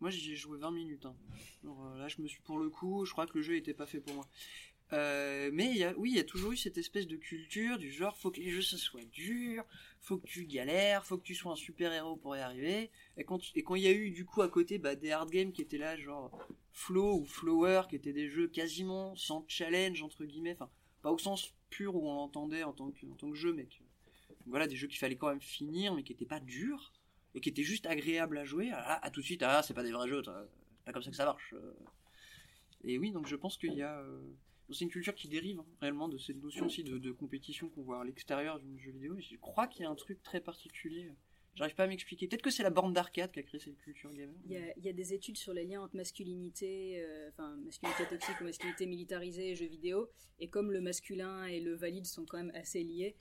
Moi, 0.00 0.10
j'y 0.10 0.32
ai 0.32 0.36
joué 0.36 0.58
20 0.58 0.70
minutes. 0.70 1.06
hein. 1.06 1.16
Euh, 1.64 1.98
là, 1.98 2.08
je 2.08 2.20
me 2.20 2.28
suis 2.28 2.42
pour 2.42 2.58
le 2.58 2.68
coup, 2.68 3.04
je 3.04 3.12
crois 3.12 3.26
que 3.26 3.38
le 3.38 3.42
jeu 3.42 3.56
était 3.56 3.74
pas 3.74 3.86
fait 3.86 4.00
pour 4.00 4.14
moi. 4.14 4.28
Euh, 4.92 5.50
mais 5.52 5.74
il 5.74 5.94
oui, 5.96 6.10
il 6.10 6.16
y 6.16 6.20
a 6.20 6.24
toujours 6.24 6.52
eu 6.52 6.56
cette 6.56 6.76
espèce 6.78 7.06
de 7.06 7.16
culture 7.16 7.78
du 7.78 7.90
genre, 7.90 8.16
faut 8.16 8.30
que 8.30 8.38
les 8.38 8.50
jeux 8.50 8.62
ça 8.62 8.76
soit 8.76 9.04
dur, 9.06 9.64
faut 10.00 10.18
que 10.18 10.26
tu 10.26 10.44
galères, 10.44 11.04
faut 11.06 11.16
que 11.16 11.22
tu 11.24 11.34
sois 11.34 11.52
un 11.52 11.56
super 11.56 11.92
héros 11.92 12.16
pour 12.16 12.36
y 12.36 12.40
arriver. 12.40 12.90
Et 13.16 13.24
quand, 13.24 13.40
et 13.54 13.62
quand 13.62 13.74
il 13.76 13.82
y 13.82 13.88
a 13.88 13.92
eu 13.92 14.10
du 14.10 14.24
coup 14.24 14.42
à 14.42 14.48
côté 14.48 14.78
bah, 14.78 14.94
des 14.94 15.10
hard 15.10 15.30
games 15.30 15.52
qui 15.52 15.62
étaient 15.62 15.78
là, 15.78 15.96
genre 15.96 16.30
Flow 16.72 17.20
ou 17.20 17.24
Flower, 17.24 17.82
qui 17.88 17.96
étaient 17.96 18.12
des 18.12 18.28
jeux 18.28 18.46
quasiment 18.46 19.16
sans 19.16 19.44
challenge 19.48 20.02
entre 20.02 20.24
guillemets, 20.26 20.52
enfin 20.52 20.70
pas 21.02 21.10
au 21.10 21.18
sens 21.18 21.54
où 21.82 22.08
on 22.08 22.14
l'entendait 22.14 22.62
en 22.64 22.72
tant 22.72 22.90
que 22.90 23.34
jeu, 23.34 23.52
mais 23.52 23.64
que, 23.64 23.82
voilà 24.46 24.66
des 24.66 24.76
jeux 24.76 24.86
qu'il 24.86 24.98
fallait 24.98 25.16
quand 25.16 25.28
même 25.28 25.40
finir, 25.40 25.94
mais 25.94 26.02
qui 26.02 26.12
étaient 26.12 26.26
pas 26.26 26.40
durs 26.40 26.92
et 27.34 27.40
qui 27.40 27.48
étaient 27.48 27.62
juste 27.62 27.86
agréables 27.86 28.38
à 28.38 28.44
jouer. 28.44 28.70
Ah, 28.72 29.10
tout 29.10 29.20
de 29.20 29.26
suite, 29.26 29.42
ah 29.42 29.62
c'est 29.62 29.74
pas 29.74 29.82
des 29.82 29.92
vrais 29.92 30.08
jeux, 30.08 30.22
c'est 30.24 30.84
pas 30.84 30.92
comme 30.92 31.02
ça 31.02 31.10
que 31.10 31.16
ça 31.16 31.24
marche. 31.24 31.52
euh. 31.54 31.72
Et 32.84 32.98
oui, 32.98 33.12
donc 33.12 33.26
je 33.26 33.36
pense 33.36 33.56
qu'il 33.56 33.74
y 33.74 33.82
a 33.82 33.98
euh, 34.00 34.20
c'est 34.70 34.84
une 34.84 34.90
culture 34.90 35.14
qui 35.14 35.28
dérive 35.28 35.60
hein, 35.60 35.66
réellement 35.80 36.08
de 36.08 36.18
cette 36.18 36.42
notion 36.42 36.66
aussi 36.66 36.84
de, 36.84 36.98
de 36.98 37.12
compétition 37.12 37.68
qu'on 37.68 37.82
voit 37.82 38.00
à 38.00 38.04
l'extérieur 38.04 38.58
du 38.60 38.78
jeu 38.78 38.92
vidéo. 38.92 39.16
Et 39.16 39.22
je 39.22 39.36
crois 39.36 39.66
qu'il 39.66 39.82
y 39.82 39.84
a 39.84 39.90
un 39.90 39.94
truc 39.94 40.22
très 40.22 40.40
particulier. 40.40 41.10
J'arrive 41.54 41.74
pas 41.76 41.84
à 41.84 41.86
m'expliquer. 41.86 42.26
Peut-être 42.26 42.42
que 42.42 42.50
c'est 42.50 42.64
la 42.64 42.70
borne 42.70 42.92
d'arcade 42.92 43.30
qui 43.30 43.38
a 43.38 43.42
créé 43.42 43.60
cette 43.60 43.78
culture 43.78 44.12
gamer. 44.12 44.34
Il 44.46 44.84
y, 44.84 44.88
a, 44.88 44.92
des 44.92 45.14
études 45.14 45.36
sur 45.36 45.52
les 45.52 45.64
liens 45.64 45.82
entre 45.82 45.94
masculinité, 45.94 47.00
euh, 47.00 47.28
enfin 47.28 47.56
masculinité 47.58 48.06
toxique 48.06 48.40
ou 48.40 48.44
masculinité 48.44 48.86
militarisée 48.86 49.50
et 49.50 49.54
jeux 49.54 49.66
vidéo. 49.66 50.10
Et 50.40 50.48
comme 50.48 50.72
le 50.72 50.80
masculin 50.80 51.44
et 51.46 51.60
le 51.60 51.74
valide 51.74 52.06
sont 52.06 52.24
quand 52.24 52.38
même 52.38 52.52
assez 52.54 52.82
liés, 52.82 53.14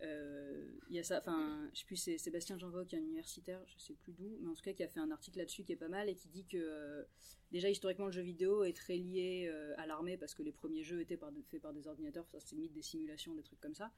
euh, 0.00 0.66
il 0.88 0.96
y 0.96 0.98
a 0.98 1.02
ça. 1.02 1.18
Enfin, 1.18 1.68
je 1.74 1.80
sais 1.80 1.84
plus, 1.84 1.96
c'est 1.96 2.16
Sébastien 2.16 2.56
Janvo 2.56 2.84
qui 2.86 2.96
est 2.96 2.98
un 2.98 3.02
universitaire, 3.02 3.60
je 3.66 3.78
sais 3.78 3.94
plus 3.94 4.12
d'où, 4.12 4.38
mais 4.40 4.48
en 4.48 4.54
tout 4.54 4.62
cas 4.62 4.72
qui 4.72 4.82
a 4.82 4.88
fait 4.88 5.00
un 5.00 5.10
article 5.10 5.38
là-dessus 5.38 5.64
qui 5.64 5.72
est 5.72 5.76
pas 5.76 5.88
mal 5.88 6.08
et 6.08 6.14
qui 6.14 6.28
dit 6.28 6.46
que 6.46 6.56
euh, 6.56 7.02
déjà 7.52 7.68
historiquement 7.68 8.06
le 8.06 8.12
jeu 8.12 8.22
vidéo 8.22 8.64
est 8.64 8.76
très 8.76 8.96
lié 8.96 9.52
à 9.76 9.86
l'armée 9.86 10.16
parce 10.16 10.34
que 10.34 10.42
les 10.42 10.52
premiers 10.52 10.82
jeux 10.82 11.02
étaient 11.02 11.18
faits 11.50 11.60
par 11.60 11.74
des 11.74 11.86
ordinateurs, 11.88 12.26
ça 12.26 12.40
c'est 12.40 12.56
limite 12.56 12.72
des 12.72 12.82
simulations, 12.82 13.34
des 13.34 13.42
trucs 13.42 13.60
comme 13.60 13.74
ça. 13.74 13.92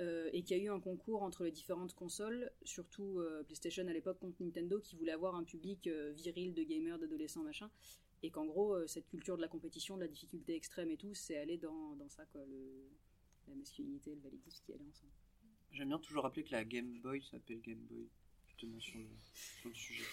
Euh, 0.00 0.30
et 0.32 0.42
qu'il 0.42 0.56
y 0.56 0.60
a 0.60 0.62
eu 0.64 0.70
un 0.70 0.80
concours 0.80 1.22
entre 1.22 1.44
les 1.44 1.50
différentes 1.50 1.92
consoles, 1.94 2.50
surtout 2.62 3.18
euh, 3.20 3.42
PlayStation 3.42 3.86
à 3.86 3.92
l'époque 3.92 4.18
contre 4.18 4.42
Nintendo, 4.42 4.80
qui 4.80 4.96
voulait 4.96 5.12
avoir 5.12 5.34
un 5.34 5.44
public 5.44 5.86
euh, 5.88 6.12
viril 6.12 6.54
de 6.54 6.62
gamers, 6.62 6.98
d'adolescents, 6.98 7.42
machin, 7.42 7.70
et 8.22 8.30
qu'en 8.30 8.46
gros, 8.46 8.72
euh, 8.74 8.86
cette 8.86 9.06
culture 9.08 9.36
de 9.36 9.42
la 9.42 9.48
compétition, 9.48 9.96
de 9.96 10.00
la 10.02 10.08
difficulté 10.08 10.54
extrême 10.54 10.90
et 10.90 10.96
tout, 10.96 11.12
c'est 11.12 11.36
aller 11.36 11.58
dans, 11.58 11.96
dans 11.96 12.08
ça, 12.08 12.24
quoi, 12.32 12.42
le, 12.46 12.88
la 13.48 13.54
masculinité, 13.56 14.14
le 14.14 14.20
validisme 14.22 14.64
qui 14.64 14.72
allait 14.72 14.84
ensemble. 14.88 15.12
J'aime 15.72 15.88
bien 15.88 15.98
toujours 15.98 16.22
rappeler 16.22 16.44
que 16.44 16.52
la 16.52 16.64
Game 16.64 16.98
Boy 17.02 17.22
s'appelle 17.30 17.60
Game 17.60 17.84
Boy, 17.90 18.08
justement 18.46 18.80
sur 18.80 18.98
le, 19.00 19.06
sur 19.60 19.68
le 19.68 19.74
sujet. 19.74 20.04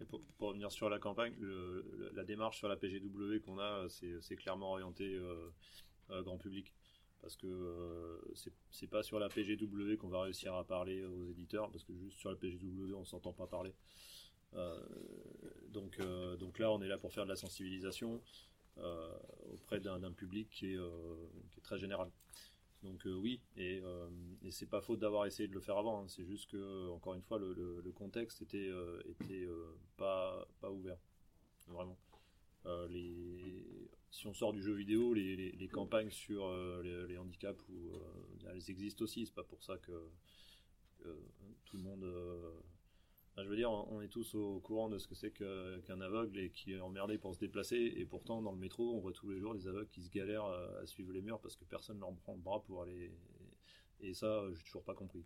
Et 0.00 0.04
pour, 0.06 0.22
pour 0.38 0.48
revenir 0.48 0.72
sur 0.72 0.88
la 0.88 0.98
campagne, 0.98 1.34
le- 1.38 2.10
la 2.14 2.24
démarche 2.24 2.56
sur 2.58 2.68
la 2.68 2.76
PGW 2.76 3.40
qu'on 3.44 3.58
a, 3.58 3.86
c'est 3.90 4.20
c'est 4.22 4.36
clairement 4.36 4.70
orienté 4.72 5.04
euh, 5.14 5.50
euh, 6.10 6.22
grand 6.22 6.38
public. 6.38 6.72
Parce 7.22 7.36
que 7.36 7.46
euh, 7.46 8.20
c'est- 8.70 8.86
pas 8.88 9.04
sur 9.04 9.20
la 9.20 9.28
PGW 9.28 9.96
qu'on 9.96 10.08
va 10.08 10.22
réussir 10.22 10.54
à 10.54 10.64
parler 10.64 11.04
aux 11.04 11.24
éditeurs, 11.24 11.70
parce 11.70 11.84
que 11.84 11.94
juste 11.94 12.18
sur 12.18 12.30
la 12.30 12.36
PGW, 12.36 12.94
on 12.94 13.04
s'entend 13.04 13.32
pas 13.32 13.46
parler. 13.46 13.72
Euh, 14.54 14.78
donc, 15.68 15.98
euh, 16.00 16.36
donc 16.36 16.58
là, 16.58 16.70
on 16.72 16.82
est 16.82 16.88
là 16.88 16.98
pour 16.98 17.12
faire 17.12 17.24
de 17.24 17.30
la 17.30 17.36
sensibilisation 17.36 18.20
auprès 19.52 19.80
d'un 19.80 20.12
public 20.12 20.48
qui 20.50 20.74
est, 20.74 20.78
très 21.62 21.78
général. 21.78 22.10
Donc 22.82 23.02
oui, 23.06 23.40
et, 23.56 23.80
c'est 24.50 24.68
pas 24.68 24.80
faute 24.80 24.98
d'avoir 24.98 25.26
essayé 25.26 25.48
de 25.48 25.54
le 25.54 25.60
faire 25.60 25.78
avant. 25.78 26.02
hein. 26.02 26.08
C'est 26.08 26.24
juste 26.24 26.50
que 26.50 26.88
encore 26.90 27.14
une 27.14 27.22
fois, 27.22 27.38
le, 27.38 27.92
contexte 27.94 28.42
était 28.42 28.70
pas 29.96 30.44
ouvert, 30.70 30.98
vraiment. 31.68 31.96
Si 34.12 34.26
on 34.26 34.34
sort 34.34 34.52
du 34.52 34.62
jeu 34.62 34.74
vidéo, 34.74 35.14
les, 35.14 35.68
campagnes 35.72 36.10
sur 36.10 36.46
euh, 36.46 37.06
les, 37.08 37.16
handicaps, 37.16 37.64
euh, 37.70 38.50
elles 38.50 38.70
existent 38.70 39.04
aussi. 39.04 39.24
C'est 39.26 39.34
pas 39.34 39.42
pour 39.42 39.64
ça 39.64 39.78
que, 39.78 40.10
tout 41.64 41.78
le 41.78 41.82
monde. 41.82 42.04
euh, 42.04 42.52
je 43.38 43.48
veux 43.48 43.56
dire, 43.56 43.70
on 43.70 44.02
est 44.02 44.08
tous 44.08 44.34
au 44.34 44.60
courant 44.60 44.90
de 44.90 44.98
ce 44.98 45.08
que 45.08 45.14
c'est 45.14 45.32
qu'un 45.32 46.00
aveugle 46.02 46.38
et 46.38 46.50
qui 46.50 46.74
est 46.74 46.80
emmerdé 46.80 47.16
pour 47.16 47.34
se 47.34 47.40
déplacer. 47.40 47.94
Et 47.96 48.04
pourtant, 48.04 48.42
dans 48.42 48.52
le 48.52 48.58
métro, 48.58 48.94
on 48.94 49.00
voit 49.00 49.12
tous 49.12 49.30
les 49.30 49.40
jours 49.40 49.54
des 49.54 49.66
aveugles 49.66 49.88
qui 49.88 50.02
se 50.02 50.10
galèrent 50.10 50.44
à, 50.44 50.86
suivre 50.86 51.12
les 51.12 51.22
murs 51.22 51.40
parce 51.40 51.56
que 51.56 51.64
personne 51.64 51.98
leur 51.98 52.14
prend 52.16 52.34
le 52.34 52.42
bras 52.42 52.62
pour 52.62 52.82
aller. 52.82 53.10
Et 54.00 54.12
ça, 54.12 54.44
j'ai 54.52 54.62
toujours 54.62 54.84
pas 54.84 54.94
compris. 54.94 55.24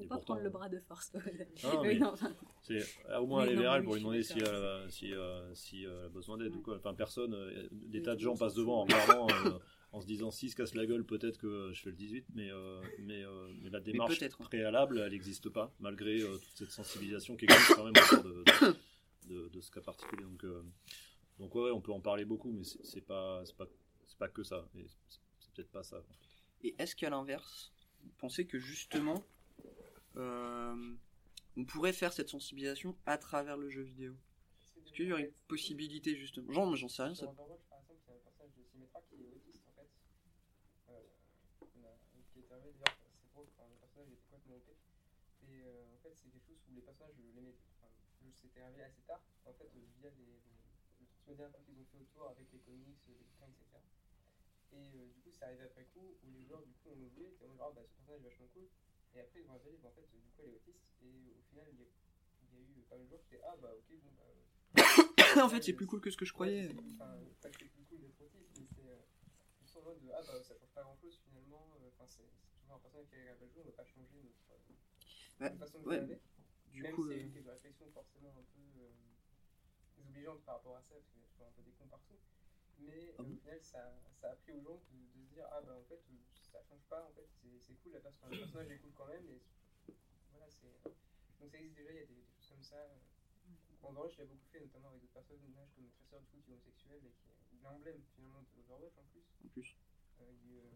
Faut 0.00 0.04
Et 0.04 0.08
pas 0.08 0.14
pourtant- 0.16 0.32
prendre 0.34 0.44
le 0.44 0.50
bras 0.50 0.68
de 0.70 0.80
force. 0.80 1.12
non, 1.14 1.20
Oui, 1.24 1.78
mais 1.82 1.98
non, 1.98 2.08
enfin, 2.12 2.34
c'est 2.62 2.78
euh, 3.10 3.18
au 3.18 3.26
moins 3.26 3.42
aller 3.42 3.54
vers 3.54 3.74
elle 3.74 3.84
pour 3.84 3.94
lui 3.94 4.00
demander 4.00 4.22
si 4.22 4.40
euh, 4.42 4.88
si 4.88 5.14
euh, 5.14 5.50
elle 6.00 6.06
a 6.06 6.08
besoin 6.08 6.38
d'aide 6.38 6.56
ou 6.56 6.62
quoi. 6.62 6.76
Enfin, 6.76 6.94
personne, 6.94 7.34
euh, 7.34 7.68
des 7.70 7.98
Oui, 7.98 8.02
tas 8.04 8.14
de 8.14 8.20
gens 8.20 8.34
passent 8.36 8.54
devant 8.54 8.80
en 8.80 8.82
regardant, 8.84 9.26
euh, 9.46 9.58
en 9.92 10.00
se 10.00 10.06
disant 10.06 10.30
si 10.30 10.48
se 10.48 10.56
casse 10.56 10.74
la 10.74 10.86
gueule, 10.86 11.04
peut-être 11.04 11.36
que 11.38 11.70
je 11.74 11.82
fais 11.82 11.90
le 11.90 11.96
18, 11.96 12.26
mais, 12.34 12.50
euh, 12.50 12.80
mais, 13.00 13.22
euh, 13.24 13.48
mais 13.60 13.68
la 13.70 13.80
démarche 13.80 14.22
hein. 14.22 14.28
préalable, 14.44 15.00
elle 15.00 15.12
n'existe 15.12 15.50
pas, 15.50 15.70
malgré 15.80 16.20
euh, 16.22 16.32
toute 16.38 16.56
cette 16.56 16.70
sensibilisation 16.70 17.36
qui 17.36 17.44
existe 17.44 17.74
quand 17.74 17.84
même 17.84 17.92
autour 18.02 18.22
de, 18.24 18.44
de, 18.44 19.34
de- 19.34 19.48
de 19.48 19.60
ce 19.60 19.70
cas 19.70 19.80
particulier. 19.82 20.22
Donc, 20.24 20.44
euh, 20.44 20.62
donc 21.38 21.54
ouais, 21.54 21.70
on 21.72 21.80
peut 21.80 21.92
en 21.92 22.00
parler 22.00 22.24
beaucoup, 22.24 22.50
mais 22.52 22.64
c'est 22.64 23.00
pas, 23.02 23.42
c'est 23.44 23.56
pas, 23.56 23.66
c'est 24.06 24.18
pas 24.18 24.28
que 24.28 24.42
ça. 24.44 24.66
Et 24.76 24.86
c'est 25.40 25.52
peut-être 25.54 25.70
pas 25.70 25.82
ça. 25.82 25.98
en 25.98 26.02
fait. 26.02 26.68
Et 26.68 26.74
est-ce 26.78 26.94
qu'à 26.96 27.10
l'inverse, 27.10 27.72
vous 28.02 28.12
pensez 28.18 28.46
que 28.46 28.58
justement, 28.58 29.14
euh, 29.16 29.20
on 30.16 31.64
pourrait 31.66 31.92
faire 31.92 32.12
cette 32.12 32.28
sensibilisation 32.28 32.96
à 33.06 33.18
travers 33.18 33.56
le 33.56 33.68
jeu 33.68 33.82
vidéo 33.82 34.14
Est-ce 34.84 34.92
qu'il 34.92 35.06
y 35.06 35.12
aurait 35.12 35.22
une 35.22 35.32
possibilité 35.48 36.16
justement? 36.16 36.52
Genre, 36.52 36.70
mais 36.70 36.76
j'en 36.76 36.88
sais 36.88 37.02
rien. 37.02 37.14
Ça... 37.14 37.26
Euh, 37.26 37.32
on. 44.46 44.74
Et 45.48 45.62
euh, 45.62 45.84
en 45.94 45.98
fait, 46.02 46.14
c'est 46.14 46.30
quelque 46.30 46.46
chose 46.46 46.58
où 46.70 46.74
les 46.74 46.82
personnages, 46.82 47.14
je 47.16 47.22
les 47.22 47.30
s'était 48.40 48.62
arrivé 48.62 48.82
assez 48.82 49.02
tard, 49.02 49.20
en 49.44 49.52
fait, 49.52 49.68
euh, 49.76 49.84
via 50.00 50.10
les, 50.16 50.40
le 51.00 51.06
transmédia 51.06 51.60
qu'ils 51.60 51.78
ont 51.78 51.84
fait 51.92 51.98
autour 52.00 52.30
avec 52.30 52.46
les 52.52 52.60
comics, 52.60 52.98
les 53.06 53.14
bouquins, 53.14 53.52
etc. 53.52 53.76
Et 54.72 54.96
euh, 54.96 55.12
du 55.12 55.20
coup, 55.20 55.30
c'est 55.30 55.44
arrivé 55.44 55.64
après 55.64 55.84
coup 55.92 56.16
où 56.24 56.30
les 56.32 56.42
joueurs, 56.44 56.62
du 56.62 56.72
coup, 56.80 56.88
on 56.88 57.00
oublié, 57.02 57.28
étaient 57.28 57.44
en 57.44 57.48
mode, 57.48 57.60
ah 57.60 57.72
bah 57.74 57.82
ce 57.84 57.92
personnage 57.96 58.20
est 58.20 58.28
vachement 58.28 58.48
cool. 58.54 58.68
Et 59.14 59.20
après, 59.20 59.40
ils 59.40 59.46
vont 59.46 59.54
révéler, 59.54 59.78
bah, 59.82 59.88
en 59.88 59.92
fait, 59.92 60.06
du 60.10 60.30
coup, 60.30 60.42
elle 60.42 60.50
est 60.50 60.56
autiste. 60.56 60.80
Et 61.02 61.34
au 61.38 61.42
final, 61.48 61.66
il 61.72 61.80
y 61.80 61.84
a, 61.84 61.86
il 62.52 62.54
y 62.54 62.56
a 62.56 62.60
eu 62.60 62.82
pas 62.88 62.96
mal 62.96 63.04
de 63.04 63.08
joueurs 63.08 63.22
qui 63.22 63.34
étaient, 63.34 63.44
ah 63.44 63.56
bah 63.60 63.72
ok, 63.74 63.88
bon 64.02 64.10
bah. 64.16 64.26
euh, 65.38 65.42
en 65.44 65.48
fait, 65.48 65.62
c'est 65.62 65.72
plus 65.72 65.86
cool 65.86 66.00
que 66.00 66.10
ce 66.10 66.16
que 66.16 66.24
je 66.24 66.32
croyais. 66.32 66.70
Enfin, 66.94 67.18
pas 67.40 67.50
que 67.50 67.58
c'est 67.58 67.68
plus 67.70 67.84
cool 67.84 68.00
d'être 68.00 68.20
autiste, 68.20 68.50
mais 68.58 68.66
c'est. 68.74 68.88
Euh, 68.88 69.02
ils 69.62 69.68
sont 69.68 69.80
en 69.80 69.82
mode 69.84 70.00
de, 70.00 70.10
ah 70.12 70.22
bah 70.26 70.42
ça 70.42 70.54
change 70.54 70.70
pas 70.74 70.82
grand 70.82 70.96
chose 70.96 71.18
finalement. 71.24 71.74
euh, 71.80 71.88
Enfin, 71.94 72.06
c'est 72.06 72.26
toujours 72.60 72.76
un 72.76 72.78
personnage 72.80 73.06
qui 73.08 73.14
est 73.16 73.38
jouer, 73.38 73.62
on 73.62 73.70
va 73.70 73.72
pas 73.72 73.84
changer 73.84 74.18
notre, 74.22 74.50
euh, 74.50 75.44
notre 75.44 75.58
façon 75.58 75.78
de 75.80 75.86
ouais, 75.86 76.00
du 76.72 76.82
Même 76.82 76.94
coup, 76.94 77.06
si 77.08 77.14
euh, 77.14 77.28
c'est 77.32 77.38
une 77.40 77.48
réflexion 77.48 77.86
forcément 77.92 78.30
un 78.38 78.44
peu 78.54 78.60
euh, 78.82 78.90
désobligeante 79.96 80.42
par 80.44 80.56
rapport 80.56 80.76
à 80.76 80.82
ça, 80.82 80.94
parce 80.94 81.06
qu'il 81.10 81.20
y 81.20 81.24
a 81.24 81.28
toujours 81.28 81.46
un 81.48 81.52
peu 81.56 81.62
des 81.62 81.72
cons 81.72 81.86
partout. 81.88 82.18
Mais 82.78 83.12
Ah 83.18 83.22
euh, 83.22 83.24
bon 83.24 83.32
au 83.32 83.36
final, 83.36 83.60
ça, 83.62 83.92
ça 84.20 84.30
a 84.30 84.36
pris 84.36 84.52
aux 84.52 84.62
gens 84.62 84.80
de, 84.90 84.96
de 85.18 85.24
se 85.24 85.34
dire, 85.34 85.46
ah 85.50 85.60
bah 85.62 85.76
en 85.78 85.84
fait, 85.84 86.00
euh, 86.10 86.16
ça 86.52 86.62
change 86.62 86.82
pas, 86.88 87.04
en 87.06 87.12
fait, 87.12 87.28
c'est 87.40 87.58
c'est 87.66 87.74
cool, 87.82 87.92
la 87.92 88.00
personne, 88.00 88.30
le 88.30 88.38
personnage 88.38 88.70
est 88.70 88.78
cool 88.78 88.92
quand 88.94 89.06
même. 89.06 89.26
Et 89.28 89.40
voilà, 90.30 90.48
c'est. 90.50 90.72
Donc 91.40 91.50
ça 91.50 91.58
existe 91.58 91.76
déjà, 91.76 91.90
il 91.92 91.96
y 91.96 92.02
a 92.02 92.06
des, 92.06 92.14
des 92.14 92.32
choses 92.36 92.48
comme 92.48 92.62
ça. 92.64 92.76
euh, 92.76 92.98
Overwatch, 93.82 94.14
je 94.16 94.22
l'ai 94.22 94.28
beaucoup 94.28 94.46
fait, 94.52 94.60
notamment 94.60 94.88
avec 94.90 95.00
d'autres 95.00 95.14
personnages 95.14 95.40
comme 95.74 95.88
tresseur 95.90 96.20
du 96.20 96.26
coup 96.28 96.40
qui 96.44 96.50
est 96.50 96.54
homosexuel 96.54 97.00
et 97.06 97.12
qui 97.24 97.56
est 97.56 97.62
l'emblème 97.62 98.02
finalement 98.14 98.42
de 98.42 98.60
Overwatch 98.60 98.98
en 98.98 99.04
plus. 99.04 99.24
En 99.44 99.48
plus. 99.48 99.74
Euh, 100.20 100.32
il, 100.44 100.58
a, 100.60 100.68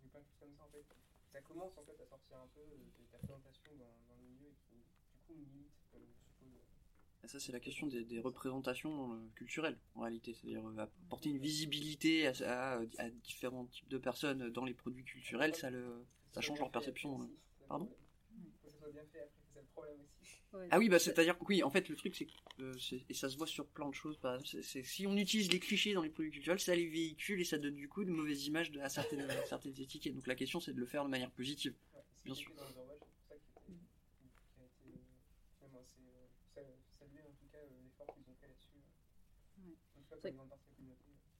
il 0.00 0.04
y 0.04 0.06
a 0.06 0.10
plein 0.10 0.20
de 0.20 0.26
choses 0.26 0.38
comme 0.40 0.54
ça 0.56 0.64
en 0.64 0.70
fait. 0.70 0.84
Ça 1.32 1.40
commence 1.42 1.76
en 1.76 1.84
fait 1.84 2.00
à 2.00 2.06
sortir 2.06 2.38
un 2.40 2.48
peu 2.54 2.60
euh, 2.60 2.78
de 2.98 3.04
ta 3.12 3.18
présentation 3.18 3.74
dans, 3.76 4.00
dans 4.08 4.16
le 4.16 4.24
milieu 4.24 4.48
et 4.48 4.56
qui 4.64 4.76
du 5.12 5.18
coup 5.26 5.34
milite, 5.34 5.72
comme. 5.92 6.02
Et 6.02 6.25
ça, 7.26 7.38
c'est 7.40 7.52
la 7.52 7.60
question 7.60 7.86
des, 7.86 8.04
des 8.04 8.20
représentations 8.20 9.18
culturelles, 9.34 9.78
en 9.94 10.00
réalité. 10.02 10.34
C'est-à-dire 10.34 10.66
euh, 10.68 10.76
apporter 11.06 11.30
une 11.30 11.38
visibilité 11.38 12.26
à, 12.26 12.32
à- 12.76 12.80
à 12.98 13.10
différents 13.10 13.66
types 13.66 13.88
de 13.88 13.98
personnes 13.98 14.50
dans 14.50 14.64
les 14.64 14.74
produits 14.74 15.04
culturels, 15.04 15.54
ça, 15.54 15.70
le, 15.70 16.04
ça 16.32 16.40
change 16.40 16.58
leur 16.58 16.70
perception. 16.70 17.22
euh. 17.22 17.26
Pardon? 17.68 17.90
Ah 20.70 20.78
oui, 20.78 20.88
bah 20.88 20.98
c'est-à-dire 20.98 21.38
que 21.38 21.44
oui, 21.48 21.62
en 21.62 21.70
fait, 21.70 21.88
le 21.88 21.96
truc, 21.96 22.14
c'est 22.16 22.26
euh, 22.60 22.72
c'est- 22.78 23.04
et 23.10 23.14
ça 23.14 23.28
se 23.28 23.36
voit 23.36 23.46
sur 23.46 23.66
plein 23.66 23.88
de 23.88 23.94
choses, 23.94 24.18
c'est- 24.44 24.82
si 24.82 25.06
on 25.06 25.16
utilise 25.16 25.50
les 25.52 25.58
clichés 25.60 25.92
dans 25.92 26.02
les 26.02 26.08
produits 26.08 26.30
culturels, 26.30 26.58
ça 26.60 26.74
les 26.74 26.86
véhicule 26.88 27.40
et 27.40 27.44
ça 27.44 27.58
donne 27.58 27.74
du 27.74 27.88
coup 27.88 28.04
de 28.04 28.10
mauvaises 28.10 28.46
images 28.46 28.70
à 28.80 28.88
certaines, 28.88 29.28
à 29.30 29.44
certaines 29.44 29.78
étiquettes. 29.80 30.14
Donc 30.14 30.26
la 30.26 30.34
question, 30.34 30.58
c'est 30.60 30.72
de 30.72 30.80
le 30.80 30.86
faire 30.86 31.04
de 31.04 31.10
manière 31.10 31.30
positive, 31.30 31.74
bien 32.24 32.34
sûr. 32.34 32.54
Dans 32.54 32.62
Overwatch, 32.62 33.00
c'est 33.00 33.12
pour 33.16 33.26
ça 33.28 33.34
qu'il 33.66 33.74
était- 33.74 33.82
qui 34.54 34.60
a 34.60 34.64
été 34.64 34.96
euh, 34.96 35.02
finalement 35.58 35.80
assez 35.80 36.00
euh, 36.00 36.26
sa- 36.54 36.98
salué 36.98 37.20
en 37.22 37.32
tout 37.38 37.48
cas 37.52 37.58
euh, 37.58 37.68
l'effort 37.84 38.06
qu'ils 38.14 38.24
ont 38.30 38.36
fait 38.40 38.48
là-dessus. 38.48 38.78
euh. 38.78 38.80
En 39.60 39.70
tout 39.70 39.74
cas, 39.74 40.00
pour 40.00 40.06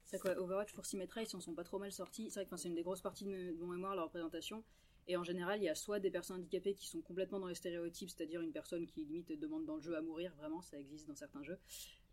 C'est- 0.03 0.19
quoi, 0.19 0.37
Overwatch 0.39 0.73
pour 0.73 0.85
Symmetra, 0.85 1.21
ils 1.21 1.27
s'en 1.27 1.41
sont 1.41 1.53
pas 1.53 1.63
trop 1.65 1.79
mal 1.79 1.91
sortis. 1.91 2.29
C'est 2.29 2.39
vrai 2.41 2.45
que 2.49 2.55
c'est 2.57 2.69
une 2.69 2.75
des 2.75 2.83
grosses 2.83 3.01
parties 3.01 3.25
de 3.25 3.51
mon 3.59 3.67
mémoire, 3.67 3.95
la 3.95 4.03
représentation. 4.03 4.63
Et 5.09 5.15
en 5.17 5.23
général, 5.23 5.59
il 5.61 5.63
y 5.65 5.69
a 5.69 5.75
soit 5.75 5.99
des 5.99 6.11
personnes 6.11 6.37
handicapées 6.37 6.73
qui 6.73 6.87
sont 6.87 7.01
complètement 7.01 7.39
dans 7.39 7.47
les 7.47 7.55
stéréotypes, 7.55 8.09
c'est-à-dire 8.09 8.41
une 8.41 8.51
personne 8.51 8.85
qui 8.85 9.05
limite 9.05 9.31
demande 9.39 9.65
dans 9.65 9.75
le 9.75 9.81
jeu 9.81 9.95
à 9.95 10.01
mourir, 10.01 10.33
vraiment, 10.35 10.61
ça 10.61 10.77
existe 10.79 11.07
dans 11.07 11.15
certains 11.15 11.43
jeux. 11.43 11.59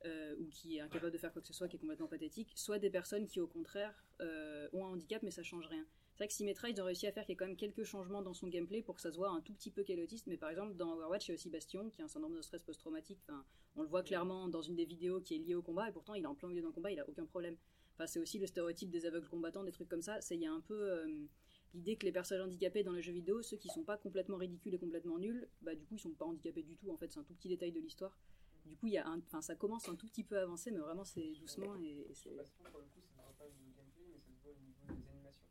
euh, 0.06 0.36
ou 0.38 0.48
qui 0.50 0.76
est 0.76 0.80
incapable 0.80 1.12
de 1.12 1.18
faire 1.18 1.32
quoi 1.32 1.40
que 1.40 1.48
ce 1.48 1.54
soit, 1.54 1.66
qui 1.66 1.76
est 1.76 1.78
complètement 1.78 2.08
pathétique, 2.08 2.52
soit 2.56 2.78
des 2.78 2.90
personnes 2.90 3.26
qui 3.26 3.40
au 3.40 3.46
contraire 3.46 4.04
euh, 4.20 4.68
ont 4.74 4.84
un 4.84 4.90
handicap 4.90 5.22
mais 5.22 5.30
ça 5.30 5.42
change 5.42 5.66
rien. 5.66 5.86
C'est 6.14 6.18
vrai 6.18 6.28
que 6.28 6.34
Symmetra, 6.34 6.70
ils 6.70 6.80
ont 6.80 6.84
réussi 6.84 7.06
à 7.08 7.12
faire 7.12 7.24
qu'il 7.24 7.32
y 7.32 7.34
ait 7.34 7.36
quand 7.36 7.46
même 7.46 7.56
quelques 7.56 7.82
changements 7.82 8.22
dans 8.22 8.34
son 8.34 8.46
gameplay 8.46 8.82
pour 8.82 8.94
que 8.94 9.00
ça 9.00 9.10
se 9.10 9.16
voit 9.16 9.30
un 9.30 9.40
tout 9.40 9.52
petit 9.52 9.70
peu 9.70 9.82
qu'elle 9.82 9.98
est 9.98 10.04
autiste, 10.04 10.28
mais 10.28 10.36
par 10.36 10.48
exemple 10.48 10.74
dans 10.74 10.92
Overwatch 10.94 11.26
il 11.26 11.30
y 11.30 11.32
a 11.32 11.34
aussi 11.34 11.50
Bastion 11.50 11.90
qui 11.90 12.02
a 12.02 12.04
un 12.04 12.08
syndrome 12.08 12.36
de 12.36 12.40
stress 12.40 12.62
post-traumatique, 12.62 13.18
enfin, 13.28 13.44
on 13.74 13.82
le 13.82 13.88
voit 13.88 14.04
clairement 14.04 14.48
dans 14.48 14.62
une 14.62 14.76
des 14.76 14.84
vidéos 14.84 15.20
qui 15.20 15.34
est 15.34 15.38
liée 15.38 15.56
au 15.56 15.62
combat 15.62 15.88
et 15.88 15.92
pourtant 15.92 16.14
il 16.14 16.22
est 16.22 16.26
en 16.26 16.36
plein 16.36 16.48
milieu 16.48 16.62
d'un 16.62 16.70
combat, 16.70 16.92
il 16.92 17.00
a 17.00 17.08
aucun 17.08 17.26
problème. 17.26 17.56
Enfin, 17.94 18.06
c'est 18.06 18.20
aussi 18.20 18.38
le 18.38 18.46
stéréotype 18.46 18.90
des 18.90 19.06
aveugles 19.06 19.28
combattants, 19.28 19.64
des 19.64 19.72
trucs 19.72 19.88
comme 19.88 20.02
ça, 20.02 20.20
c'est 20.20 20.36
il 20.36 20.42
y 20.42 20.46
a 20.46 20.52
un 20.52 20.60
peu... 20.60 20.80
euh, 20.92 21.26
L'idée 21.74 21.96
que 21.96 22.06
les 22.06 22.12
personnages 22.12 22.44
handicapés 22.46 22.84
dans 22.84 22.92
les 22.92 23.02
jeux 23.02 23.10
vidéo, 23.12 23.42
ceux 23.42 23.56
qui 23.56 23.68
sont 23.68 23.82
pas 23.82 23.96
complètement 23.96 24.36
ridicules 24.36 24.72
et 24.74 24.78
complètement 24.78 25.18
nuls, 25.18 25.48
bah 25.60 25.74
du 25.74 25.84
coup 25.84 25.96
ils 25.96 25.98
sont 25.98 26.12
pas 26.12 26.24
handicapés 26.24 26.62
du 26.62 26.76
tout. 26.76 26.88
En 26.92 26.96
fait, 26.96 27.10
c'est 27.10 27.18
un 27.18 27.24
tout 27.24 27.34
petit 27.34 27.48
détail 27.48 27.72
de 27.72 27.80
l'histoire. 27.80 28.16
Du 28.64 28.76
coup, 28.76 28.86
il 28.86 28.92
y 28.92 28.96
a 28.98 29.08
un, 29.08 29.18
enfin 29.18 29.42
ça 29.42 29.56
commence 29.56 29.88
un 29.88 29.96
tout 29.96 30.06
petit 30.06 30.22
peu 30.22 30.38
à 30.38 30.42
avancer, 30.42 30.70
mais 30.70 30.78
vraiment 30.78 31.02
c'est 31.02 31.32
doucement 31.32 31.74
et, 31.82 32.06
et 32.08 32.14
c'est. 32.14 32.30
Bastion, 32.30 32.62
pour 32.70 32.78
le 32.78 32.86
coup, 32.86 33.00
ça 33.02 33.22
ne 33.22 33.24
voit 33.24 33.34
pas 33.36 33.44
au 33.46 33.50
niveau 33.50 33.72
gameplay, 33.76 34.04
mais 34.12 34.20
ça 34.20 34.30
se 34.32 34.40
voit 34.40 34.52
au 34.52 34.54
niveau 34.54 34.86
des 34.86 35.10
animations. 35.10 35.48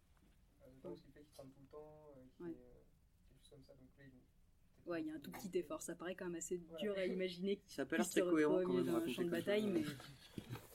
Euh, 0.85 0.89
notamment 0.89 0.95
ce 0.95 1.01
qui 1.03 1.11
fait 1.11 1.21
qu'il 1.23 1.33
trame 1.33 1.49
tout 1.51 1.61
le 1.61 1.67
temps, 1.67 2.07
euh, 2.09 2.23
qui 2.37 2.43
Ouais. 2.43 2.49
est, 2.49 2.53
euh, 2.53 2.81
quelque 3.29 3.39
chose 3.39 3.49
comme 3.49 3.63
ça. 3.63 3.73
Donc 3.73 3.89
là, 3.97 4.03
ils 4.05 4.11
vont 4.11 4.91
Ouais, 4.91 5.01
il 5.01 5.07
y 5.07 5.11
a 5.11 5.13
un 5.15 5.19
tout 5.19 5.31
petit 5.31 5.57
effort. 5.57 5.81
Ça 5.81 5.95
paraît 5.95 6.15
quand 6.15 6.25
même 6.25 6.35
assez 6.35 6.57
dur 6.81 6.97
à 6.97 7.05
imaginer. 7.05 7.61
Ça 7.67 7.85
qu'il 7.85 7.97
l'air 7.97 8.09
très 8.09 8.21
cohérent 8.21 8.61
quand 8.63 8.73
même, 8.73 8.85
d'un 8.85 8.93
raconter 8.93 9.13
champ 9.13 9.23
de 9.23 9.29
bataille, 9.29 9.67
mais 9.67 9.83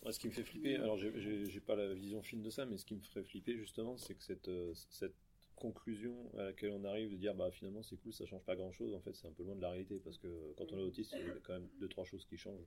Ouais, 0.02 0.12
ce 0.12 0.18
qui 0.20 0.28
me 0.28 0.32
fait 0.32 0.44
flipper, 0.44 0.76
alors 0.76 0.96
j'ai- 0.96 1.44
pas 1.60 1.76
la 1.76 1.92
vision 1.92 2.22
fine 2.22 2.40
de 2.42 2.48
ça, 2.50 2.64
mais 2.64 2.78
ce 2.78 2.86
qui 2.86 2.94
me 2.94 3.00
ferait 3.00 3.24
flipper 3.24 3.58
justement, 3.58 3.98
c'est 3.98 4.14
que 4.14 4.22
cette, 4.22 4.48
euh, 4.48 4.72
cette 4.88 5.14
conclusion 5.56 6.30
à 6.38 6.44
laquelle 6.44 6.70
on 6.70 6.84
arrive 6.84 7.10
de 7.10 7.16
dire 7.16 7.34
bah 7.34 7.50
finalement 7.50 7.82
c'est 7.82 7.96
cool, 7.96 8.12
ça 8.12 8.24
change 8.24 8.44
pas 8.44 8.54
grand 8.54 8.70
chose, 8.70 8.94
en 8.94 9.00
fait 9.00 9.12
c'est 9.16 9.26
un 9.26 9.32
peu 9.32 9.42
loin 9.42 9.56
de 9.56 9.60
la 9.60 9.70
réalité 9.70 9.98
parce 9.98 10.16
que 10.16 10.54
quand 10.56 10.72
on 10.72 10.78
est 10.78 10.82
autiste, 10.84 11.12
il 11.18 11.26
y 11.26 11.30
a 11.30 11.34
quand 11.42 11.54
même 11.54 11.68
deux 11.80 11.88
trois 11.88 12.04
choses 12.04 12.24
qui 12.26 12.36
changent 12.38 12.64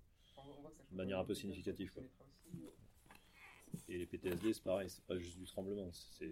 de 0.91 0.95
manière 0.97 1.18
un 1.19 1.23
peu 1.26 1.34
significative. 1.34 1.91
Quoi. 1.93 2.03
Aussi. 2.03 3.85
Et 3.88 3.97
les 3.97 4.05
PTSD 4.05 4.53
c'est 4.53 4.63
pareil, 4.63 4.89
c'est 4.89 5.03
pas 5.05 5.18
juste 5.18 5.38
du 5.39 5.45
tremblement, 5.45 5.89
c'est. 5.93 6.30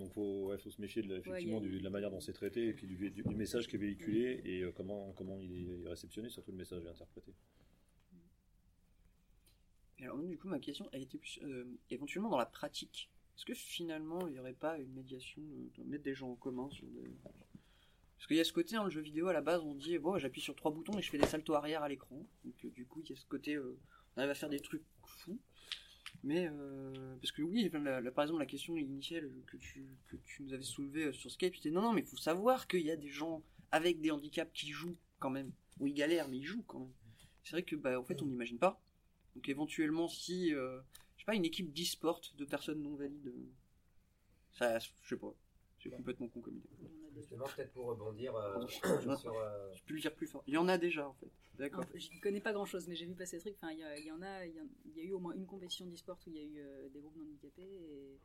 Donc 0.00 0.12
faut, 0.12 0.46
ouais, 0.46 0.58
faut 0.58 0.70
se 0.70 0.80
méfier 0.80 1.02
de, 1.02 1.08
la- 1.08 1.18
effectivement 1.18 1.58
Ouais, 1.58 1.62
il 1.64 1.66
y 1.66 1.68
a- 1.68 1.72
du- 1.74 1.78
de 1.78 1.84
la 1.84 1.90
manière 1.90 2.10
dont 2.10 2.20
c'est 2.20 2.32
traité 2.32 2.66
et 2.66 2.72
puis 2.72 2.86
du, 2.86 2.96
du- 2.96 3.22
du 3.22 3.34
message 3.36 3.68
qui 3.68 3.76
est 3.76 3.78
véhiculé 3.78 4.40
et 4.44 4.62
euh, 4.62 4.72
comment, 4.72 5.12
comment 5.12 5.38
il 5.38 5.52
est 5.84 5.88
réceptionné, 5.88 6.28
surtout 6.30 6.50
le 6.52 6.56
message 6.56 6.82
est 6.84 6.88
interprété. 6.88 7.32
Et 9.98 10.04
alors, 10.04 10.18
du 10.18 10.38
coup, 10.38 10.48
ma 10.48 10.58
question 10.58 10.88
a 10.92 10.98
été 10.98 11.18
plus 11.18 11.38
euh, 11.42 11.64
éventuellement 11.90 12.30
dans 12.30 12.38
la 12.38 12.46
pratique. 12.46 13.10
Est-ce 13.36 13.44
que 13.44 13.54
finalement, 13.54 14.26
il 14.26 14.32
n'y 14.32 14.38
aurait 14.38 14.54
pas 14.54 14.78
une 14.78 14.92
médiation 14.92 15.42
de, 15.42 15.82
de 15.82 15.88
mettre 15.88 16.04
des 16.04 16.14
gens 16.14 16.30
en 16.30 16.36
commun 16.36 16.68
sur 16.70 16.86
des. 16.88 17.10
Parce 18.16 18.26
qu'il 18.26 18.36
y 18.36 18.40
a 18.40 18.44
ce 18.44 18.52
côté, 18.52 18.76
hein, 18.76 18.84
le 18.84 18.90
jeu 18.90 19.00
vidéo 19.00 19.28
à 19.28 19.32
la 19.32 19.40
base, 19.40 19.62
on 19.62 19.74
dit, 19.74 19.98
bon, 19.98 20.18
j'appuie 20.18 20.40
sur 20.42 20.54
trois 20.54 20.70
boutons 20.70 20.98
et 20.98 21.02
je 21.02 21.10
fais 21.10 21.18
des 21.18 21.26
saltos 21.26 21.54
arrière 21.54 21.82
à 21.82 21.88
l'écran. 21.88 22.26
Donc, 22.44 22.54
euh, 22.64 22.70
du 22.70 22.86
coup, 22.86 23.00
il 23.02 23.10
y 23.10 23.12
a 23.12 23.16
ce 23.16 23.26
côté, 23.26 23.54
euh, 23.54 23.78
on 24.14 24.18
arrive 24.20 24.30
à 24.30 24.34
faire 24.34 24.48
des 24.50 24.60
trucs 24.60 24.84
fous. 25.04 25.38
Mais, 26.22 26.48
euh, 26.50 27.16
parce 27.20 27.32
que 27.32 27.42
oui, 27.42 27.70
la- 27.72 28.10
par 28.12 28.24
exemple, 28.24 28.40
la 28.40 28.46
question 28.46 28.76
initiale 28.76 29.30
que 29.46 29.56
tu, 29.56 29.86
que 30.08 30.16
tu 30.16 30.42
nous 30.42 30.52
avais 30.52 30.62
soulevée 30.62 31.06
euh, 31.06 31.12
sur 31.12 31.30
Skype, 31.30 31.56
c'était 31.56 31.70
non, 31.70 31.80
non, 31.82 31.92
mais 31.92 32.02
il 32.02 32.06
faut 32.06 32.16
savoir 32.18 32.66
qu'il 32.68 32.82
y 32.82 32.90
a 32.90 32.96
des 32.96 33.08
gens 33.08 33.42
avec 33.72 34.00
des 34.00 34.10
handicaps 34.10 34.52
qui 34.52 34.70
jouent 34.70 34.96
quand 35.18 35.30
même. 35.30 35.50
Ou 35.78 35.86
ils 35.86 35.94
galèrent, 35.94 36.28
mais 36.28 36.38
ils 36.38 36.44
jouent 36.44 36.64
quand 36.66 36.80
même. 36.80 36.92
C'est 37.42 37.52
vrai 37.52 37.62
que, 37.62 37.74
bah, 37.76 37.98
en 37.98 38.04
fait, 38.04 38.20
on 38.22 38.26
n'imagine 38.26 38.58
pas. 38.58 38.82
Donc 39.34 39.48
éventuellement, 39.48 40.08
si, 40.08 40.52
euh, 40.54 40.80
je 41.16 41.22
sais 41.22 41.26
pas, 41.26 41.34
une 41.34 41.44
équipe 41.46 41.72
d'e-sport 41.72 42.20
de 42.36 42.44
personnes 42.44 42.82
non 42.82 42.96
valides, 42.96 43.28
euh, 43.28 43.50
ça, 44.52 44.78
je 44.78 44.88
sais 45.08 45.16
pas, 45.16 45.34
c'est 45.82 45.90
complètement 45.90 46.28
con 46.28 46.40
comme 46.40 46.56
idée. 46.56 46.68
Justement, 47.16 47.44
peut-être 47.56 47.72
pour 47.72 47.86
rebondir 47.86 48.34
euh, 48.36 48.66
sur. 48.68 49.34
euh, 49.34 49.72
Je 49.74 49.82
peux 49.84 49.94
le 49.94 50.00
dire 50.00 50.14
plus 50.14 50.26
fort. 50.26 50.42
Il 50.46 50.54
y 50.54 50.56
en 50.58 50.68
a 50.68 50.78
déjà, 50.78 51.08
en 51.08 51.14
fait. 51.14 51.28
D'accord. 51.58 51.84
Je 51.94 52.20
connais 52.20 52.40
pas 52.40 52.52
grand 52.52 52.64
chose, 52.66 52.86
mais 52.88 52.94
j'ai 52.94 53.06
vu 53.06 53.14
passer 53.14 53.36
des 53.36 53.40
trucs. 53.42 53.56
Enfin, 53.56 53.72
il 53.72 54.04
y, 54.06 54.10
en 54.12 54.22
a, 54.22 54.46
il 54.46 54.54
y, 54.96 55.00
a 55.00 55.04
eu 55.04 55.12
au 55.12 55.18
moins 55.18 55.34
une 55.34 55.46
compétition 55.46 55.86
d'e-sport 55.86 56.18
où 56.26 56.30
il 56.30 56.36
y 56.36 56.38
a 56.38 56.42
eu 56.42 56.58
euh, 56.58 56.88
des 56.88 57.00
groupes 57.00 57.18
handicapés 57.20 57.62
et 57.62 58.18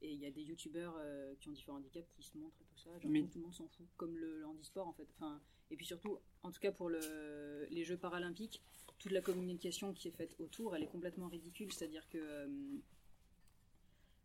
et 0.00 0.12
il 0.12 0.20
y 0.20 0.26
a 0.26 0.30
des 0.30 0.42
youtubeurs 0.42 0.94
euh, 1.00 1.34
qui 1.40 1.48
ont 1.48 1.52
différents 1.52 1.78
handicaps 1.78 2.06
qui 2.14 2.22
se 2.22 2.38
montrent 2.38 2.54
et 2.60 2.64
tout 2.66 2.78
ça. 2.78 2.96
Genre, 3.00 3.10
Mais- 3.10 3.24
tout 3.26 3.38
le 3.38 3.42
monde 3.46 3.54
s'en 3.54 3.66
fout, 3.66 3.84
comme 3.96 4.16
le, 4.16 4.38
le 4.38 4.46
handisport 4.46 4.86
en 4.86 4.92
fait. 4.92 5.08
Enfin, 5.16 5.40
et 5.72 5.76
puis 5.76 5.84
surtout, 5.86 6.20
en 6.44 6.52
tout 6.52 6.60
cas 6.60 6.70
pour 6.70 6.88
le, 6.88 7.66
les 7.70 7.82
Jeux 7.82 7.96
paralympiques, 7.96 8.62
toute 9.00 9.10
la 9.10 9.20
communication 9.20 9.92
qui 9.94 10.06
est 10.06 10.12
faite 10.12 10.36
autour, 10.38 10.76
elle 10.76 10.84
est 10.84 10.88
complètement 10.88 11.26
ridicule. 11.26 11.72
C'est-à-dire 11.72 12.08
que, 12.10 12.18
euh, 12.18 12.46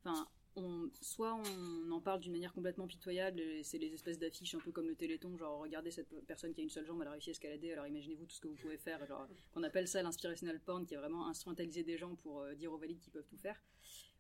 enfin, 0.06 0.28
on, 0.56 0.90
soit 1.02 1.34
on 1.34 1.92
en 1.92 2.00
parle 2.00 2.20
d'une 2.20 2.32
manière 2.32 2.54
complètement 2.54 2.88
pitoyable, 2.88 3.40
et 3.40 3.64
c'est 3.64 3.78
les 3.78 3.94
espèces 3.94 4.20
d'affiches 4.20 4.56
un 4.56 4.60
peu 4.60 4.72
comme 4.72 4.88
le 4.88 4.96
Téléthon, 4.96 5.38
genre 5.38 5.60
regardez 5.60 5.92
cette 5.92 6.10
personne 6.26 6.54
qui 6.54 6.62
a 6.62 6.64
une 6.64 6.70
seule 6.70 6.86
jambe, 6.86 7.02
elle 7.02 7.08
a 7.08 7.12
réussi 7.12 7.30
à 7.30 7.32
escalader, 7.32 7.74
alors 7.74 7.88
imaginez-vous 7.88 8.26
tout 8.26 8.36
ce 8.36 8.42
que 8.42 8.48
vous 8.48 8.56
pouvez 8.56 8.78
faire, 8.78 9.06
genre 9.08 9.28
qu'on 9.54 9.64
appelle 9.64 9.88
ça 9.88 10.02
l'inspirational 10.04 10.60
porn, 10.60 10.86
qui 10.86 10.94
est 10.94 10.98
vraiment 10.98 11.28
instrumentaliser 11.28 11.84
des 11.84 11.98
gens 11.98 12.16
pour 12.16 12.42
euh, 12.42 12.54
dire 12.54 12.72
aux 12.72 12.78
valides 12.78 13.00
qu'ils 13.00 13.12
peuvent 13.12 13.28
tout 13.28 13.38
faire. 13.38 13.62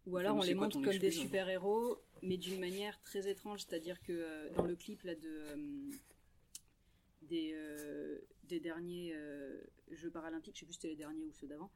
Ou 0.05 0.17
alors 0.17 0.35
on 0.35 0.41
les 0.41 0.53
montre 0.53 0.81
comme 0.81 0.97
des 0.97 1.11
super-héros, 1.11 1.97
mais 2.21 2.37
d'une 2.37 2.59
manière 2.59 3.01
très 3.03 3.29
étrange, 3.29 3.61
c'est-à-dire 3.61 4.01
que 4.01 4.11
euh, 4.11 4.49
dans 4.55 4.65
le 4.65 4.75
clip 4.75 5.01
là 5.03 5.15
de 5.15 5.21
euh, 5.29 5.91
des, 7.21 7.55
des 8.43 8.59
derniers 8.59 9.15
Jeux 9.91 10.11
paralympiques, 10.11 10.55
je 10.55 10.59
sais 10.61 10.65
plus 10.65 10.73
si 10.73 10.81
c'était 10.81 10.89
les 10.89 10.97
derniers 10.97 11.23
ou 11.23 11.31
ceux 11.31 11.47
d'avant, 11.47 11.71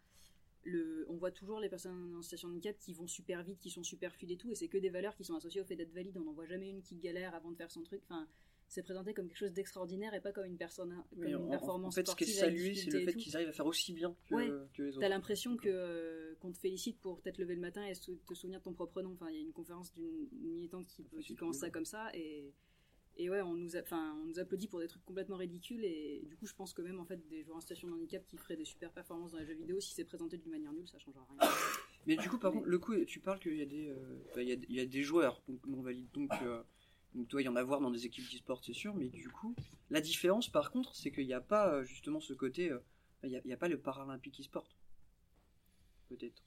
le, 0.64 1.06
on 1.10 1.16
voit 1.18 1.32
toujours 1.32 1.60
les 1.60 1.70
personnes 1.70 2.16
en 2.16 2.22
situation 2.22 2.50
de 2.50 2.54
handicap 2.54 2.78
qui 2.80 2.94
vont 2.94 3.08
super 3.08 3.44
vite, 3.44 3.60
qui 3.60 3.70
sont 3.70 3.84
super 3.84 4.14
fluides 4.14 4.32
et 4.32 4.38
tout, 4.38 4.52
et 4.52 4.56
c'est 4.56 4.68
que 4.68 4.78
des 4.78 4.90
valeurs 4.90 5.16
qui 5.16 5.24
sont 5.24 5.36
associées 5.36 5.62
au 5.62 5.66
fait 5.66 5.76
d'être 5.76 5.94
valide. 5.94 6.18
On 6.18 6.22
n'en 6.26 6.34
voit 6.34 6.46
jamais 6.46 6.70
une 6.70 6.82
qui 6.82 6.96
galère 6.98 7.34
avant 7.36 7.52
de 7.52 7.56
faire 7.56 7.72
son 7.72 7.84
truc. 7.84 8.02
Enfin, 8.10 8.28
c'est 8.70 8.84
présenté 8.84 9.14
comme 9.14 9.30
quelque 9.30 9.38
chose 9.38 9.54
d'extraordinaire 9.54 10.14
et 10.14 10.20
pas 10.20 10.34
comme 10.34 10.44
une 10.46 10.58
personne, 10.58 11.02
comme 11.16 11.24
une 11.24 11.36
en- 11.36 11.48
performance 11.50 11.94
en 11.94 11.96
fait, 11.96 12.06
ce 12.06 12.16
qui 12.18 12.26
est 12.26 12.28
salué, 12.28 12.76
c'est 12.76 12.90
le 12.92 13.06
fait 13.06 13.14
qu'ils 13.14 13.34
arrivent 13.38 13.48
à 13.48 13.54
faire 13.54 13.66
aussi 13.66 13.94
bien 13.94 14.14
que, 14.30 14.36
Ouais. 14.36 14.50
que 14.74 14.84
les 14.84 14.90
autres. 14.90 15.00
T'as 15.00 15.08
l'impression 15.08 15.56
que 15.56 15.70
euh, 15.70 16.36
qu'on 16.42 16.52
te 16.52 16.58
félicite 16.58 17.00
pour 17.00 17.22
t'être 17.22 17.38
levé 17.38 17.56
le 17.56 17.62
matin 17.62 17.86
et 17.86 17.94
te 17.94 18.34
souvenir 18.34 18.60
de 18.60 18.66
ton 18.66 18.74
propre 18.74 19.02
nom. 19.02 19.14
Enfin, 19.14 19.30
il 19.30 19.36
y 19.38 19.40
a 19.40 19.42
une 19.42 19.54
conférence 19.54 19.94
d'une 19.94 20.28
une 20.44 20.52
militante 20.52 20.86
qui, 20.88 21.06
qui 21.22 21.36
commence 21.36 21.60
ça 21.60 21.70
comme 21.70 21.86
ça 21.86 22.10
et 22.14 22.52
et 23.18 23.30
ouais, 23.30 23.42
on 23.42 23.56
nous, 23.56 23.76
a- 23.76 23.82
enfin, 23.82 24.16
on 24.22 24.26
nous 24.26 24.40
applaudit 24.40 24.68
pour 24.68 24.80
des 24.80 24.88
trucs 24.88 25.04
complètement 25.04 25.38
ridicules 25.38 25.84
et 25.84 26.24
du 26.28 26.36
coup, 26.38 26.46
je 26.46 26.54
pense 26.54 26.74
que 26.74 26.82
même 26.82 27.00
en 27.00 27.06
fait 27.06 27.28
des 27.28 27.44
joueurs 27.44 27.58
en 27.58 27.62
situation 27.62 27.88
de 27.88 27.94
handicap 27.94 28.26
qui 28.28 28.38
feraient 28.38 28.56
des 28.56 28.66
super 28.66 28.92
performances 28.92 29.32
dans 29.32 29.40
les 29.40 29.46
jeux 29.46 29.56
vidéo, 29.56 29.80
si 29.80 29.94
c'est 29.94 30.06
présenté 30.06 30.38
d'une 30.38 30.52
manière 30.52 30.72
nulle, 30.72 30.88
ça 30.88 31.00
changera 31.00 31.26
rien. 31.30 31.50
Mais 32.06 32.16
du 32.16 32.30
coup, 32.30 32.38
par 32.38 32.54
contre, 32.54 32.68
le 32.68 32.80
coup, 32.80 32.96
tu 33.06 33.20
parles 33.20 33.40
qu'il 33.40 33.58
y 33.58 33.62
a 33.62 33.66
des, 33.66 33.90
euh, 33.90 34.24
bah, 34.36 34.42
il 34.42 34.50
y 34.50 34.54
a, 34.54 34.56
il 34.56 34.76
y 34.76 34.80
a 34.80 34.86
des 34.86 35.04
joueurs 35.04 35.42
donc, 35.48 35.66
non 35.66 35.82
valides, 35.82 36.10
donc, 36.14 36.32
euh, 36.42 36.64
donc 37.16 37.28
toi, 37.28 37.42
il 37.42 37.46
y 37.46 37.50
en 37.50 37.56
a 37.56 37.64
voir 37.64 37.82
dans 37.82 37.92
des 37.92 38.06
équipes 38.06 38.30
d'e-sport, 38.32 38.64
c'est 38.64 38.74
sûr, 38.74 38.96
mais 38.96 39.10
du 39.10 39.30
coup, 39.30 39.56
la 39.90 40.00
différence, 40.00 40.50
par 40.50 40.72
contre, 40.72 40.96
c'est 40.96 41.12
qu'il 41.12 41.26
n'y 41.26 41.34
a 41.34 41.42
pas 41.42 41.74
euh, 41.74 41.84
justement 41.84 42.20
ce 42.20 42.34
côté, 42.34 42.72
euh, 42.72 42.80
il 43.24 43.42
n'y 43.46 43.54
a, 43.54 43.58
pas 43.58 43.68
le 43.68 43.80
paralympique 43.80 44.40
e-sport, 44.40 44.70
peut-être. 46.08 46.44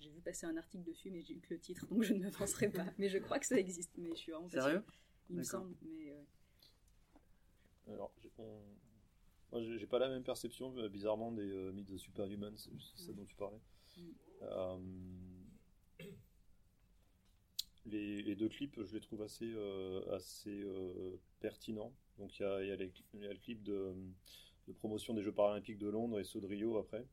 J'ai 0.00 0.10
vu 0.10 0.20
passer 0.22 0.46
un 0.46 0.56
article 0.56 0.84
dessus, 0.84 1.10
mais 1.10 1.22
j'ai 1.22 1.34
eu 1.34 1.40
que 1.40 1.52
le 1.52 1.60
titre, 1.60 1.86
donc 1.86 2.02
je 2.02 2.14
ne 2.14 2.20
m'avancerai 2.20 2.70
pas. 2.70 2.86
Mais 2.98 3.10
je 3.10 3.18
crois 3.18 3.38
que 3.38 3.46
ça 3.46 3.58
existe, 3.58 3.92
mais 3.98 4.10
je 4.10 4.20
suis 4.20 4.32
vraiment 4.32 4.48
Sérieux? 4.48 4.82
Il 5.30 5.36
me 5.36 5.42
semble, 5.44 5.74
mais 5.82 6.10
ouais. 6.12 6.26
Alors, 7.94 8.12
on- 8.38 8.62
moi, 9.52 9.62
j'ai 9.62 9.86
pas 9.86 9.98
la 9.98 10.08
même 10.08 10.22
perception, 10.22 10.76
euh, 10.78 10.88
bizarrement, 10.88 11.32
des 11.32 11.50
euh, 11.50 11.72
mythes 11.72 11.90
de 11.90 11.96
Superhumans, 11.96 12.56
c'est 12.56 12.70
ça 12.96 13.12
dont 13.12 13.24
tu 13.24 13.34
parlais. 13.36 13.60
Mm. 13.96 14.02
Euh, 14.42 14.78
les, 17.86 18.22
les 18.22 18.36
deux 18.36 18.48
clips, 18.48 18.82
je 18.84 18.92
les 18.94 19.00
trouve 19.00 19.22
assez, 19.22 19.50
euh, 19.54 20.14
assez 20.14 20.62
euh, 20.62 21.16
pertinents. 21.40 21.92
Donc, 22.18 22.38
il 22.38 22.42
y 22.42 22.46
a, 22.46 22.62
il 22.62 22.68
y 22.68 22.72
a 22.72 22.76
les- 22.76 22.92
il 23.14 23.20
y 23.20 23.26
a 23.26 23.32
le 23.32 23.38
clip 23.38 23.62
de, 23.62 23.94
de 24.68 24.72
promotion 24.72 25.14
des 25.14 25.22
Jeux 25.22 25.32
Paralympiques 25.32 25.78
de 25.78 25.88
Londres 25.88 26.20
et 26.20 26.24
ceux 26.24 26.40
de 26.40 26.46
Rio 26.46 26.76
après, 26.78 27.06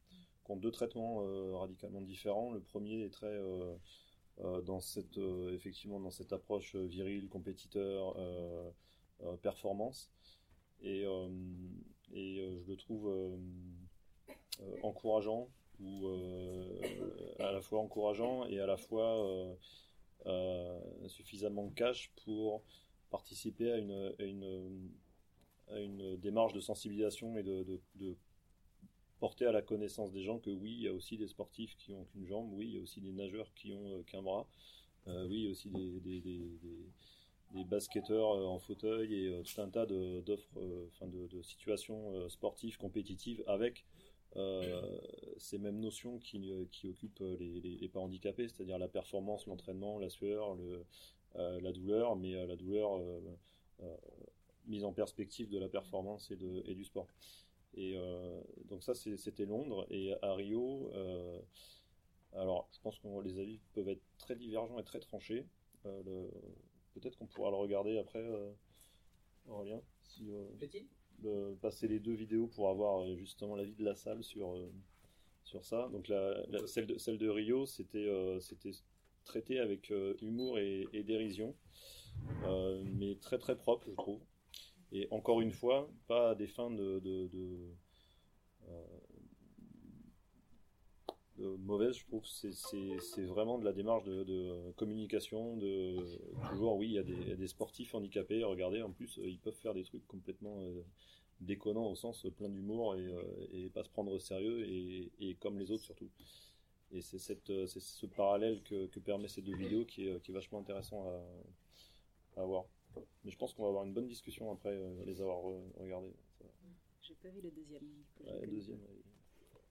qui 0.45 0.51
ont 0.51 0.57
deux 0.57 0.71
traitements 0.71 1.23
euh, 1.23 1.55
radicalement 1.55 2.01
différents. 2.01 2.51
Le 2.51 2.61
premier 2.61 3.03
est 3.03 3.09
très. 3.09 3.35
Euh, 4.43 4.61
dans 4.61 4.79
cette 4.79 5.17
euh, 5.17 5.53
effectivement 5.53 5.99
dans 5.99 6.11
cette 6.11 6.31
approche 6.33 6.75
euh, 6.75 6.85
virile 6.85 7.27
compétiteur 7.29 8.15
performance. 9.41 10.11
Et, 10.81 11.05
et 12.13 12.35
je 12.37 12.67
le 12.71 12.75
trouve 12.77 13.11
encourageant 14.83 15.49
ou 15.79 16.07
à 17.39 17.51
la 17.51 17.61
fois 17.61 17.79
encourageant 17.79 18.45
et 18.45 18.59
à 18.59 18.67
la 18.67 18.77
fois 18.77 19.27
suffisamment 21.07 21.69
cash 21.69 22.11
pour 22.23 22.61
participer 23.09 23.71
à 23.71 23.77
une, 23.77 24.13
une, 24.19 24.91
une 25.71 26.15
démarche 26.17 26.53
de 26.53 26.59
sensibilisation 26.59 27.35
et 27.37 27.43
de, 27.43 27.63
de- 27.63 27.81
de 27.95 28.15
porter 29.19 29.45
à 29.45 29.51
la 29.51 29.61
connaissance 29.61 30.11
des 30.11 30.23
gens 30.23 30.39
que 30.39 30.49
oui, 30.49 30.73
il 30.73 30.81
y 30.81 30.87
a 30.87 30.93
aussi 30.93 31.17
des 31.17 31.27
sportifs 31.27 31.75
qui 31.77 31.93
ont 31.93 32.05
qu'une 32.05 32.25
jambe, 32.25 32.51
oui, 32.53 32.67
il 32.67 32.75
y 32.75 32.77
a 32.77 32.81
aussi 32.81 33.01
des 33.01 33.11
nageurs 33.11 33.53
qui 33.53 33.73
ont 33.73 33.99
euh, 33.99 34.03
qu'un 34.03 34.21
bras, 34.21 34.47
euh, 35.07 35.27
oui, 35.27 35.37
il 35.37 35.43
y 35.45 35.47
a 35.47 35.51
aussi 35.51 35.69
des, 35.69 37.63
basketteurs 37.65 38.31
euh, 38.31 38.45
en 38.45 38.59
fauteuil 38.59 39.13
et 39.13 39.43
tout 39.43 39.61
un 39.61 39.69
tas 39.69 39.85
d'offres, 39.85 40.59
enfin 40.91 41.07
de, 41.07 41.41
situations 41.41 42.29
sportives, 42.29 42.77
compétitives 42.77 43.43
avec 43.47 43.85
ces 45.37 45.57
mêmes 45.57 45.79
notions 45.79 46.19
qui, 46.19 46.51
qui 46.71 46.87
occupent 46.87 47.23
les, 47.39 47.89
pas 47.91 47.99
handicapés, 47.99 48.47
c'est-à-dire 48.47 48.77
la 48.77 48.87
performance, 48.87 49.47
l'entraînement, 49.47 49.97
la 49.97 50.09
sueur, 50.09 50.55
la 51.35 51.71
douleur, 51.71 52.15
mais 52.15 52.45
la 52.45 52.55
douleur 52.55 53.01
mise 54.67 54.83
en 54.83 54.93
perspective 54.93 55.49
de 55.49 55.57
la 55.57 55.69
performance 55.69 56.29
et, 56.29 56.35
de, 56.35 56.61
et 56.67 56.75
du 56.75 56.83
sport. 56.83 57.07
Et 57.77 57.95
donc 58.65 58.83
ça, 58.83 58.93
c'était 58.95 59.45
Londres. 59.45 59.85
Et 59.91 60.13
à 60.21 60.33
Rio, 60.33 60.91
alors 62.33 62.67
je 62.73 62.79
pense 62.81 62.97
que 62.99 63.07
les 63.23 63.39
avis 63.39 63.59
peuvent 63.73 63.89
être 63.89 64.03
très 64.17 64.35
divergents 64.35 64.79
et 64.79 64.83
très 64.83 64.99
tranchés. 64.99 65.45
Peut-être 65.83 67.17
qu'on 67.17 67.27
pourra 67.27 67.51
le 67.51 67.57
regarder 67.57 67.97
après, 67.99 68.25
Aurélien. 69.47 69.81
Si, 70.01 70.27
de 71.19 71.55
passer 71.61 71.87
les 71.87 71.99
deux 71.99 72.13
vidéos 72.13 72.47
pour 72.47 72.69
avoir 72.69 73.07
justement 73.15 73.55
l'avis 73.55 73.73
de 73.73 73.83
la 73.83 73.95
salle 73.95 74.23
sur, 74.23 74.55
sur 75.43 75.63
ça. 75.63 75.89
Donc 75.91 76.07
la, 76.07 76.43
celle, 76.65 76.87
de, 76.87 76.97
celle 76.97 77.17
de 77.17 77.29
Rio, 77.29 77.65
c'était 77.65 78.09
c'était 78.41 78.71
traité 79.23 79.59
avec 79.59 79.93
humour 80.21 80.57
et, 80.57 81.03
dérision, 81.03 81.55
mais 82.97 83.15
très 83.21 83.37
très 83.37 83.55
propre, 83.55 83.87
je 83.87 83.95
trouve. 83.95 84.19
Et 84.91 85.07
encore 85.11 85.41
une 85.41 85.51
fois, 85.51 85.89
pas 86.07 86.31
à 86.31 86.35
des 86.35 86.47
fins 86.47 86.71
de, 86.71 86.99
de, 86.99 87.27
mauvaises, 91.59 91.97
je 91.97 92.05
trouve. 92.05 92.25
C'est 92.25 93.25
vraiment 93.25 93.57
de 93.59 93.65
la 93.65 93.73
démarche 93.73 94.03
de, 94.05 94.71
communication, 94.77 95.57
de 95.57 95.97
toujours, 96.49 96.77
oui, 96.77 96.87
il 96.87 96.93
y, 96.93 97.31
a 97.31 97.35
des, 97.35 97.47
sportifs 97.47 97.93
handicapés, 97.95 98.43
regardez, 98.43 98.81
en 98.81 98.91
plus, 98.91 99.19
ils 99.23 99.39
peuvent 99.39 99.53
faire 99.53 99.73
des 99.73 99.83
trucs 99.83 100.07
complètement 100.07 100.59
déconnants 101.41 101.91
au 101.91 101.95
sens 101.95 102.25
plein 102.35 102.49
d'humour 102.49 102.95
et, 102.95 103.69
pas 103.73 103.83
se 103.83 103.89
prendre 103.89 104.11
au 104.11 104.19
sérieux, 104.19 104.65
et, 104.67 105.35
comme 105.39 105.59
les 105.59 105.71
autres 105.71 105.83
surtout. 105.83 106.09
Et 106.91 107.01
c'est 107.01 107.19
ce 107.19 108.05
parallèle 108.05 108.61
que, 108.63 108.99
permet 108.99 109.27
ces 109.27 109.41
deux 109.41 109.55
vidéos 109.55 109.85
qui 109.85 110.07
est, 110.07 110.29
vachement 110.29 110.59
intéressant 110.59 111.11
à 112.37 112.43
voir. 112.43 112.65
Mais 113.23 113.31
je 113.31 113.37
pense 113.37 113.53
qu'on 113.53 113.63
va 113.63 113.69
avoir 113.69 113.83
une 113.85 113.93
bonne 113.93 114.07
discussion 114.07 114.51
après 114.51 114.73
euh, 114.73 115.03
les 115.05 115.21
avoir 115.21 115.41
regardés. 115.79 116.13
J'ai 117.01 117.15
pas 117.15 117.29
vu 117.29 117.41
le 117.41 117.51
deuxième. 117.51 117.83
Ouais, 118.25 118.41
le 118.41 118.47
deuxième. 118.47 118.79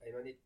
Allez, 0.01 0.37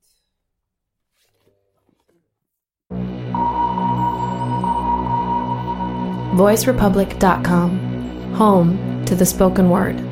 VoiceRepublic.com, 6.35 8.33
home 8.33 9.03
to 9.05 9.15
the 9.15 9.25
spoken 9.25 9.69
word. 9.69 10.10